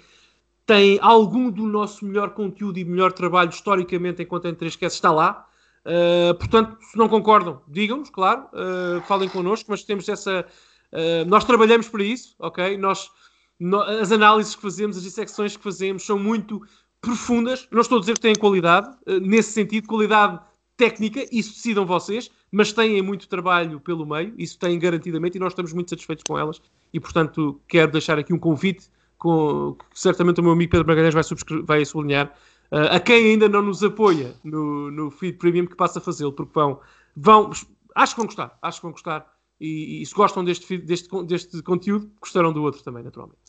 tem 0.66 0.98
algum 1.00 1.50
do 1.50 1.66
nosso 1.66 2.04
melhor 2.04 2.30
conteúdo 2.30 2.78
e 2.78 2.84
melhor 2.84 3.12
trabalho 3.12 3.48
historicamente 3.48 4.22
enquanto 4.22 4.46
em 4.46 4.54
3 4.54 4.76
está 4.82 5.10
lá. 5.10 5.47
Uh, 5.84 6.34
portanto, 6.34 6.76
se 6.80 6.96
não 6.96 7.08
concordam, 7.08 7.62
digam-nos, 7.68 8.10
claro, 8.10 8.46
uh, 8.52 9.00
falem 9.06 9.28
connosco, 9.28 9.70
mas 9.70 9.82
temos 9.84 10.08
essa. 10.08 10.44
Uh, 10.92 11.24
nós 11.26 11.44
trabalhamos 11.44 11.88
para 11.88 12.02
isso, 12.02 12.34
ok? 12.38 12.76
Nós, 12.76 13.10
no, 13.58 13.80
as 13.80 14.12
análises 14.12 14.54
que 14.54 14.62
fazemos, 14.62 14.96
as 14.96 15.02
dissecções 15.02 15.56
que 15.56 15.62
fazemos 15.62 16.04
são 16.04 16.18
muito 16.18 16.62
profundas. 17.00 17.66
Não 17.70 17.80
estou 17.80 17.98
a 17.98 18.00
dizer 18.00 18.14
que 18.14 18.20
têm 18.20 18.34
qualidade, 18.34 18.88
nesse 19.22 19.52
sentido, 19.52 19.86
qualidade 19.86 20.40
técnica, 20.78 21.26
isso 21.32 21.54
decidam 21.54 21.84
vocês, 21.84 22.30
mas 22.50 22.72
têm 22.72 23.02
muito 23.02 23.28
trabalho 23.28 23.80
pelo 23.80 24.06
meio, 24.06 24.32
isso 24.38 24.58
têm 24.58 24.78
garantidamente, 24.78 25.36
e 25.36 25.40
nós 25.40 25.52
estamos 25.52 25.72
muito 25.72 25.90
satisfeitos 25.90 26.24
com 26.26 26.38
elas. 26.38 26.62
E, 26.92 27.00
portanto, 27.00 27.60
quero 27.68 27.92
deixar 27.92 28.18
aqui 28.18 28.32
um 28.32 28.38
convite, 28.38 28.86
com, 29.18 29.76
que 29.92 30.00
certamente 30.00 30.40
o 30.40 30.42
meu 30.42 30.52
amigo 30.52 30.70
Pedro 30.70 30.86
Magalhães 30.86 31.12
vai, 31.12 31.24
vai 31.64 31.84
sublinhar 31.84 32.32
Uh, 32.70 32.96
a 32.96 33.00
quem 33.00 33.30
ainda 33.30 33.48
não 33.48 33.62
nos 33.62 33.82
apoia 33.82 34.34
no, 34.44 34.90
no 34.90 35.10
feed 35.10 35.38
premium 35.38 35.66
que 35.66 35.74
passa 35.74 35.98
a 35.98 36.02
fazê-lo, 36.02 36.32
porque 36.32 36.52
vão, 36.54 36.80
vão, 37.16 37.50
acho 37.94 38.14
que 38.14 38.20
vão 38.20 38.26
gostar, 38.26 38.58
acho 38.60 38.78
que 38.78 38.82
vão 38.82 38.92
gostar 38.92 39.26
E, 39.60 40.02
e 40.02 40.06
se 40.06 40.14
gostam 40.14 40.44
deste, 40.44 40.78
deste, 40.78 41.08
deste 41.24 41.62
conteúdo, 41.62 42.10
gostarão 42.20 42.52
do 42.52 42.62
outro 42.62 42.82
também, 42.82 43.02
naturalmente. 43.02 43.40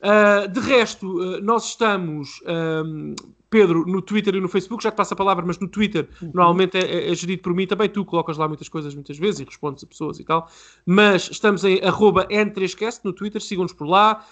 Uh, 0.00 0.48
de 0.48 0.60
resto, 0.60 1.06
uh, 1.06 1.42
nós 1.42 1.66
estamos, 1.66 2.40
um, 2.86 3.14
Pedro, 3.50 3.84
no 3.84 4.00
Twitter 4.00 4.34
e 4.34 4.40
no 4.40 4.48
Facebook, 4.48 4.82
já 4.82 4.90
te 4.90 4.94
passo 4.94 5.12
a 5.12 5.16
palavra, 5.16 5.44
mas 5.44 5.58
no 5.58 5.68
Twitter 5.68 6.08
uhum. 6.22 6.30
normalmente 6.32 6.78
é, 6.78 6.80
é, 6.80 7.10
é, 7.10 7.14
gerido 7.14 7.42
por 7.42 7.52
mim, 7.52 7.66
também 7.66 7.86
tu 7.86 8.02
colocas 8.04 8.38
lá 8.38 8.48
muitas 8.48 8.66
coisas 8.66 8.94
muitas 8.94 9.18
vezes 9.18 9.40
e 9.40 9.44
respondes 9.44 9.84
a 9.84 9.86
pessoas 9.86 10.18
e 10.18 10.24
tal, 10.24 10.48
mas 10.86 11.28
estamos 11.30 11.64
em 11.64 11.82
arroba 11.84 12.26
N3Cast 12.28 13.00
no 13.04 13.12
Twitter, 13.12 13.42
sigam-nos 13.42 13.74
por 13.74 13.86
lá, 13.86 14.24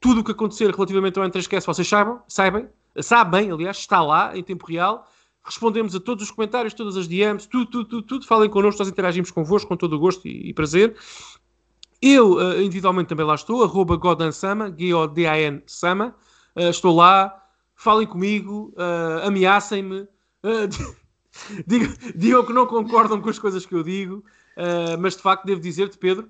tudo 0.00 0.20
o 0.20 0.24
que 0.24 0.32
acontecer 0.32 0.70
relativamente 0.70 1.18
ao 1.18 1.26
N3Cast 1.26 1.66
vocês 1.66 1.86
saibam, 1.86 2.22
saibam, 2.26 2.68
sabem, 3.00 3.50
aliás, 3.50 3.76
está 3.76 4.02
lá 4.02 4.36
em 4.36 4.42
tempo 4.42 4.66
real, 4.66 5.06
respondemos 5.44 5.94
a 5.94 6.00
todos 6.00 6.24
os 6.24 6.30
comentários, 6.30 6.74
todas 6.74 6.96
as 6.96 7.06
DMs, 7.06 7.46
tudo, 7.46 7.66
tudo, 7.70 7.88
tudo, 7.88 8.02
tudo. 8.02 8.26
falem 8.26 8.48
connosco, 8.48 8.80
nós 8.80 8.88
interagimos 8.88 9.30
convosco 9.30 9.68
com 9.68 9.76
todo 9.76 9.94
o 9.94 9.98
gosto 9.98 10.26
e, 10.26 10.48
e 10.48 10.54
prazer. 10.54 10.96
Eu, 12.00 12.36
uh, 12.36 12.62
individualmente, 12.62 13.08
também 13.08 13.26
lá 13.26 13.34
estou, 13.34 13.62
arroba 13.62 13.96
Godansama, 13.96 14.74
G-O-D-A-N 14.76 15.62
Sama. 15.66 16.14
Uh, 16.56 16.70
estou 16.70 16.96
lá, 16.96 17.34
falem 17.74 18.06
comigo, 18.06 18.72
uh, 18.76 19.26
ameacem-me, 19.26 20.08
digam, 21.66 21.92
digam, 22.16 22.46
que 22.46 22.52
não 22.54 22.66
concordam 22.66 23.20
com 23.20 23.28
as 23.28 23.38
coisas 23.38 23.66
que 23.66 23.74
eu 23.74 23.82
digo, 23.82 24.24
mas 24.98 25.16
de 25.16 25.22
facto 25.22 25.44
devo 25.44 25.60
dizer-te, 25.60 25.98
Pedro, 25.98 26.28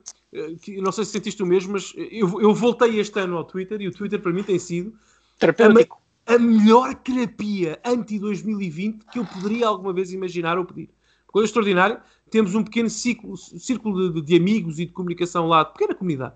não 0.81 0.93
sei 0.93 1.05
se 1.05 1.13
sentiste 1.13 1.43
o 1.43 1.47
mesmo, 1.47 1.73
mas 1.73 1.93
eu, 1.97 2.41
eu, 2.41 2.55
voltei 2.55 3.01
este 3.01 3.19
ano 3.19 3.37
ao 3.37 3.45
Twitter 3.45 3.81
e 3.81 3.89
o 3.89 3.93
Twitter 3.93 4.21
para 4.21 4.33
mim 4.33 4.43
tem 4.43 4.59
sido 4.59 4.95
a, 5.41 6.35
a 6.35 6.39
melhor 6.39 6.95
terapia 6.95 7.81
anti-2020 7.85 9.01
que 9.13 9.19
eu 9.19 9.25
poderia 9.25 9.67
alguma 9.67 9.93
vez 9.93 10.13
imaginar 10.13 10.57
ou 10.57 10.65
pedir. 10.65 10.91
Coisa 11.27 11.47
extraordinária 11.47 12.01
temos 12.31 12.55
um 12.55 12.63
pequeno 12.63 12.89
ciclo, 12.89 13.37
círculo 13.37 14.13
de, 14.13 14.23
de, 14.23 14.37
amigos 14.37 14.79
e 14.79 14.87
de 14.87 14.93
comunicação 14.93 15.49
lá, 15.49 15.65
de 15.65 15.73
pequena 15.73 15.95
comunidade, 15.95 16.35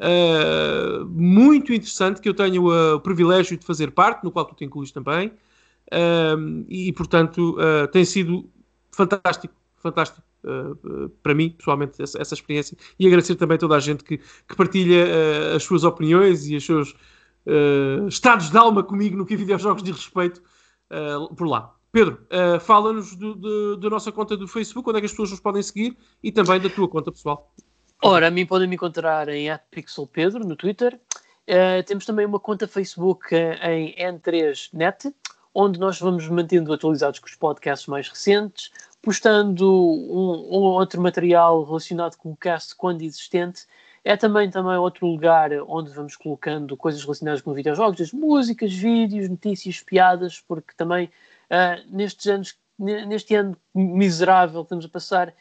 uh, 0.00 1.06
muito 1.06 1.72
interessante, 1.72 2.20
que 2.20 2.28
eu 2.28 2.34
tenho 2.34 2.66
uh, 2.66 2.96
o 2.96 3.00
privilégio 3.00 3.56
de 3.56 3.64
fazer 3.64 3.92
parte, 3.92 4.24
no 4.24 4.32
qual 4.32 4.44
tu 4.44 4.54
te 4.54 4.64
incluís 4.64 4.90
também, 4.90 5.28
uh, 5.28 6.66
e, 6.68 6.92
portanto, 6.92 7.56
tem 7.92 8.04
sido 8.04 8.48
fantástico, 8.90 9.54
fantástico. 9.90 10.22
para 11.22 11.34
mim, 11.34 11.50
pessoalmente, 11.50 12.00
essa, 12.02 12.20
essa, 12.20 12.34
experiência 12.34 12.76
e 12.98 13.06
agradecer 13.06 13.34
também 13.34 13.56
a 13.56 13.58
toda 13.58 13.76
a 13.76 13.80
gente 13.80 14.04
que, 14.04 14.18
que 14.18 14.56
partilha 14.56 15.04
as 15.56 15.62
suas 15.64 15.82
opiniões 15.84 16.46
e 16.46 16.56
os 16.56 16.64
seus 16.64 16.94
estados 18.08 18.50
de 18.50 18.56
alma 18.56 18.82
comigo 18.82 19.16
no 19.16 19.26
que 19.26 19.34
a 19.34 19.36
videojogos 19.36 19.82
de 19.82 19.92
respeito 19.92 20.42
por 21.36 21.46
lá. 21.46 21.76
Pedro, 21.96 22.26
uh, 22.30 22.60
fala-nos 22.60 23.16
da 23.16 23.88
nossa 23.88 24.12
conta 24.12 24.36
do 24.36 24.46
Facebook, 24.46 24.86
onde 24.86 24.98
é 24.98 25.00
que 25.00 25.06
as 25.06 25.12
pessoas 25.12 25.30
nos 25.30 25.40
podem 25.40 25.62
seguir 25.62 25.96
e 26.22 26.30
também 26.30 26.60
da 26.60 26.68
tua 26.68 26.86
conta 26.86 27.10
pessoal. 27.10 27.50
Ora, 28.02 28.28
a 28.28 28.30
mim 28.30 28.44
podem 28.44 28.68
me 28.68 28.74
encontrar 28.74 29.30
em 29.30 29.48
@pixelpedro 29.70 30.46
no 30.46 30.56
Twitter. 30.56 31.00
Uh, 31.48 31.82
temos 31.86 32.04
também 32.04 32.26
uma 32.26 32.38
conta 32.38 32.68
Facebook 32.68 33.34
uh, 33.34 33.66
em 33.66 33.94
N3Net, 33.96 35.10
onde 35.54 35.80
nós 35.80 35.98
vamos 35.98 36.28
mantendo 36.28 36.70
atualizados 36.70 37.18
com 37.18 37.28
os 37.28 37.34
podcasts 37.34 37.88
mais 37.88 38.08
recentes, 38.10 38.70
postando 39.02 39.66
um, 39.66 40.58
um 40.58 40.62
outro 40.62 41.00
material 41.00 41.64
relacionado 41.64 42.16
com 42.16 42.32
o 42.32 42.36
cast 42.36 42.74
quando 42.74 43.02
existente. 43.02 43.66
É 44.04 44.16
também, 44.16 44.50
também 44.50 44.76
outro 44.76 45.06
lugar 45.06 45.50
onde 45.66 45.90
vamos 45.90 46.16
colocando 46.16 46.76
coisas 46.76 47.02
relacionadas 47.02 47.42
com 47.42 47.52
videojogos, 47.52 48.00
as 48.00 48.12
músicas, 48.12 48.72
vídeos, 48.72 49.28
notícias, 49.28 49.80
piadas, 49.80 50.40
porque 50.40 50.72
também 50.76 51.10
uh, 51.50 51.82
nestes 51.90 52.26
anos, 52.26 52.56
neste 52.78 53.34
ano 53.34 53.56
miserável 53.74 54.62
que 54.62 54.66
estamos 54.66 54.84
a 54.84 54.88
passar, 54.88 55.34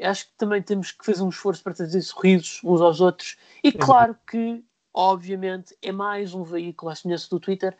acho 0.00 0.26
que 0.26 0.32
também 0.36 0.62
temos 0.62 0.92
que 0.92 1.04
fazer 1.04 1.22
um 1.22 1.28
esforço 1.28 1.62
para 1.62 1.74
trazer 1.74 2.00
sorrisos 2.02 2.60
uns 2.64 2.80
aos 2.80 3.00
outros. 3.00 3.36
E 3.62 3.68
é 3.68 3.72
claro 3.72 4.16
que, 4.28 4.64
obviamente, 4.94 5.76
é 5.82 5.92
mais 5.92 6.34
um 6.34 6.44
veículo 6.44 6.90
à 6.90 6.94
semelhança 6.94 7.28
do 7.28 7.40
Twitter 7.40 7.76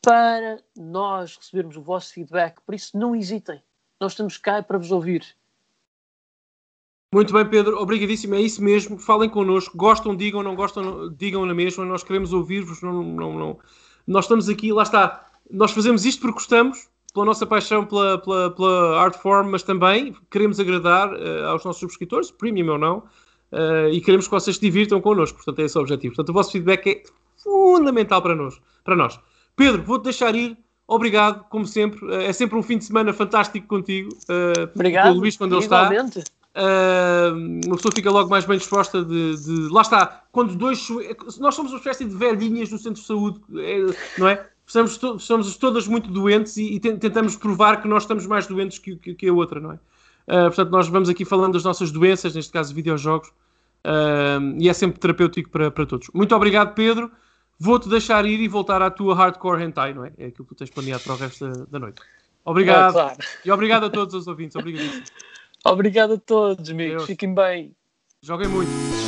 para 0.00 0.58
nós 0.76 1.36
recebermos 1.36 1.76
o 1.76 1.82
vosso 1.82 2.12
feedback. 2.12 2.60
Por 2.62 2.74
isso, 2.74 2.96
não 2.96 3.14
hesitem. 3.14 3.62
Nós 4.02 4.12
estamos 4.12 4.36
cá 4.36 4.60
para 4.60 4.78
vos 4.78 4.90
ouvir. 4.90 5.24
Muito 7.14 7.32
bem, 7.32 7.48
Pedro, 7.48 7.80
obrigadíssimo. 7.80 8.34
É 8.34 8.40
isso 8.40 8.60
mesmo. 8.60 8.98
Falem 8.98 9.30
connosco. 9.30 9.76
Gostam, 9.76 10.16
digam, 10.16 10.42
não 10.42 10.56
gostam, 10.56 11.08
digam 11.14 11.46
na 11.46 11.54
mesma. 11.54 11.84
Nós 11.84 12.02
queremos 12.02 12.32
ouvir-vos. 12.32 12.82
Não, 12.82 13.00
não, 13.00 13.38
não. 13.38 13.58
Nós 14.04 14.24
estamos 14.24 14.48
aqui, 14.48 14.72
lá 14.72 14.82
está. 14.82 15.24
Nós 15.48 15.70
fazemos 15.70 16.04
isto 16.04 16.20
porque 16.20 16.34
gostamos 16.34 16.88
pela 17.14 17.26
nossa 17.26 17.46
paixão 17.46 17.86
pela, 17.86 18.18
pela, 18.18 18.50
pela 18.50 19.00
art 19.00 19.16
form, 19.18 19.50
mas 19.50 19.62
também 19.62 20.16
queremos 20.30 20.58
agradar 20.58 21.12
uh, 21.12 21.46
aos 21.46 21.64
nossos 21.64 21.78
subscritores, 21.78 22.30
premium 22.32 22.72
ou 22.72 22.78
não, 22.78 22.98
uh, 23.52 23.88
e 23.92 24.00
queremos 24.00 24.26
que 24.26 24.32
vocês 24.32 24.56
se 24.56 24.62
divirtam 24.62 25.00
connosco. 25.00 25.36
Portanto, 25.36 25.60
é 25.60 25.64
esse 25.64 25.78
o 25.78 25.80
objetivo. 25.80 26.16
Portanto, 26.16 26.30
o 26.30 26.32
vosso 26.32 26.50
feedback 26.50 26.86
é 26.88 27.02
fundamental 27.40 28.20
para 28.20 28.34
nós. 28.34 28.60
Para 28.82 28.96
nós. 28.96 29.20
Pedro, 29.54 29.84
vou-te 29.84 30.04
deixar 30.04 30.34
ir. 30.34 30.56
Obrigado, 30.86 31.44
como 31.48 31.66
sempre. 31.66 32.04
Uh, 32.04 32.22
é 32.22 32.32
sempre 32.32 32.56
um 32.56 32.62
fim 32.62 32.78
de 32.78 32.84
semana 32.84 33.12
fantástico 33.12 33.66
contigo. 33.66 34.10
Obrigado. 34.74 35.12
Com 35.12 35.18
o 35.18 35.20
Luís, 35.20 35.36
quando 35.36 35.54
ele 35.54 35.62
está. 35.62 35.90
Uh, 36.54 37.66
uma 37.66 37.76
pessoa 37.76 37.92
fica 37.94 38.10
logo 38.10 38.28
mais 38.28 38.44
bem 38.44 38.58
disposta 38.58 39.02
de, 39.02 39.36
de, 39.42 39.68
Lá 39.72 39.80
está, 39.80 40.24
quando 40.30 40.54
dois. 40.54 40.86
Nós 41.38 41.54
somos 41.54 41.72
uma 41.72 41.78
espécie 41.78 42.04
de 42.04 42.14
velhinhas 42.14 42.70
no 42.70 42.76
centro 42.78 43.00
de 43.00 43.06
saúde, 43.06 43.40
é, 43.56 43.86
não 44.18 44.28
é? 44.28 44.46
estamos, 44.66 44.96
to 44.96 45.16
estamos 45.16 45.56
todas 45.56 45.86
muito 45.86 46.10
doentes 46.10 46.56
e, 46.56 46.74
e, 46.74 46.80
tentamos 46.80 47.36
provar 47.36 47.80
que 47.80 47.88
nós 47.88 48.04
estamos 48.04 48.26
mais 48.26 48.46
doentes 48.46 48.78
que, 48.78 48.96
que, 48.96 49.14
que 49.14 49.28
a 49.28 49.32
outra, 49.32 49.60
não 49.60 49.72
é? 49.72 49.74
Uh, 49.74 50.46
portanto, 50.46 50.70
nós 50.70 50.88
vamos 50.88 51.08
aqui 51.08 51.24
falando 51.24 51.54
das 51.54 51.64
nossas 51.64 51.90
doenças, 51.90 52.34
neste 52.34 52.52
caso 52.52 52.74
videojogos, 52.74 53.28
uh, 53.28 54.56
e 54.58 54.68
é 54.68 54.72
sempre 54.72 54.98
terapêutico 54.98 55.50
para, 55.50 55.70
para 55.70 55.84
todos. 55.84 56.08
Muito 56.14 56.34
obrigado, 56.34 56.74
Pedro. 56.74 57.10
Vou-te 57.62 57.88
deixar 57.88 58.26
ir 58.26 58.40
e 58.40 58.48
voltar 58.48 58.82
à 58.82 58.90
tua 58.90 59.14
hardcore 59.14 59.62
hentai, 59.62 59.94
não 59.94 60.04
é? 60.04 60.12
É 60.18 60.26
aquilo 60.26 60.44
que 60.44 60.52
tu 60.52 60.56
tens 60.56 60.70
planeado 60.70 61.00
para 61.04 61.12
o 61.12 61.16
resto 61.16 61.48
da, 61.48 61.64
da 61.70 61.78
noite. 61.78 62.02
Obrigado. 62.44 62.90
É, 62.90 62.92
claro. 62.92 63.18
E 63.44 63.50
obrigado 63.52 63.86
a 63.86 63.90
todos 63.90 64.16
os 64.16 64.26
ouvintes. 64.26 64.56
Obrigadíssimo. 64.56 65.04
Obrigado 65.64 66.14
a 66.14 66.18
todos, 66.18 66.68
amigos. 66.68 67.06
Fiquem 67.06 67.32
bem. 67.32 67.72
Joguem 68.20 68.48
muito. 68.48 69.01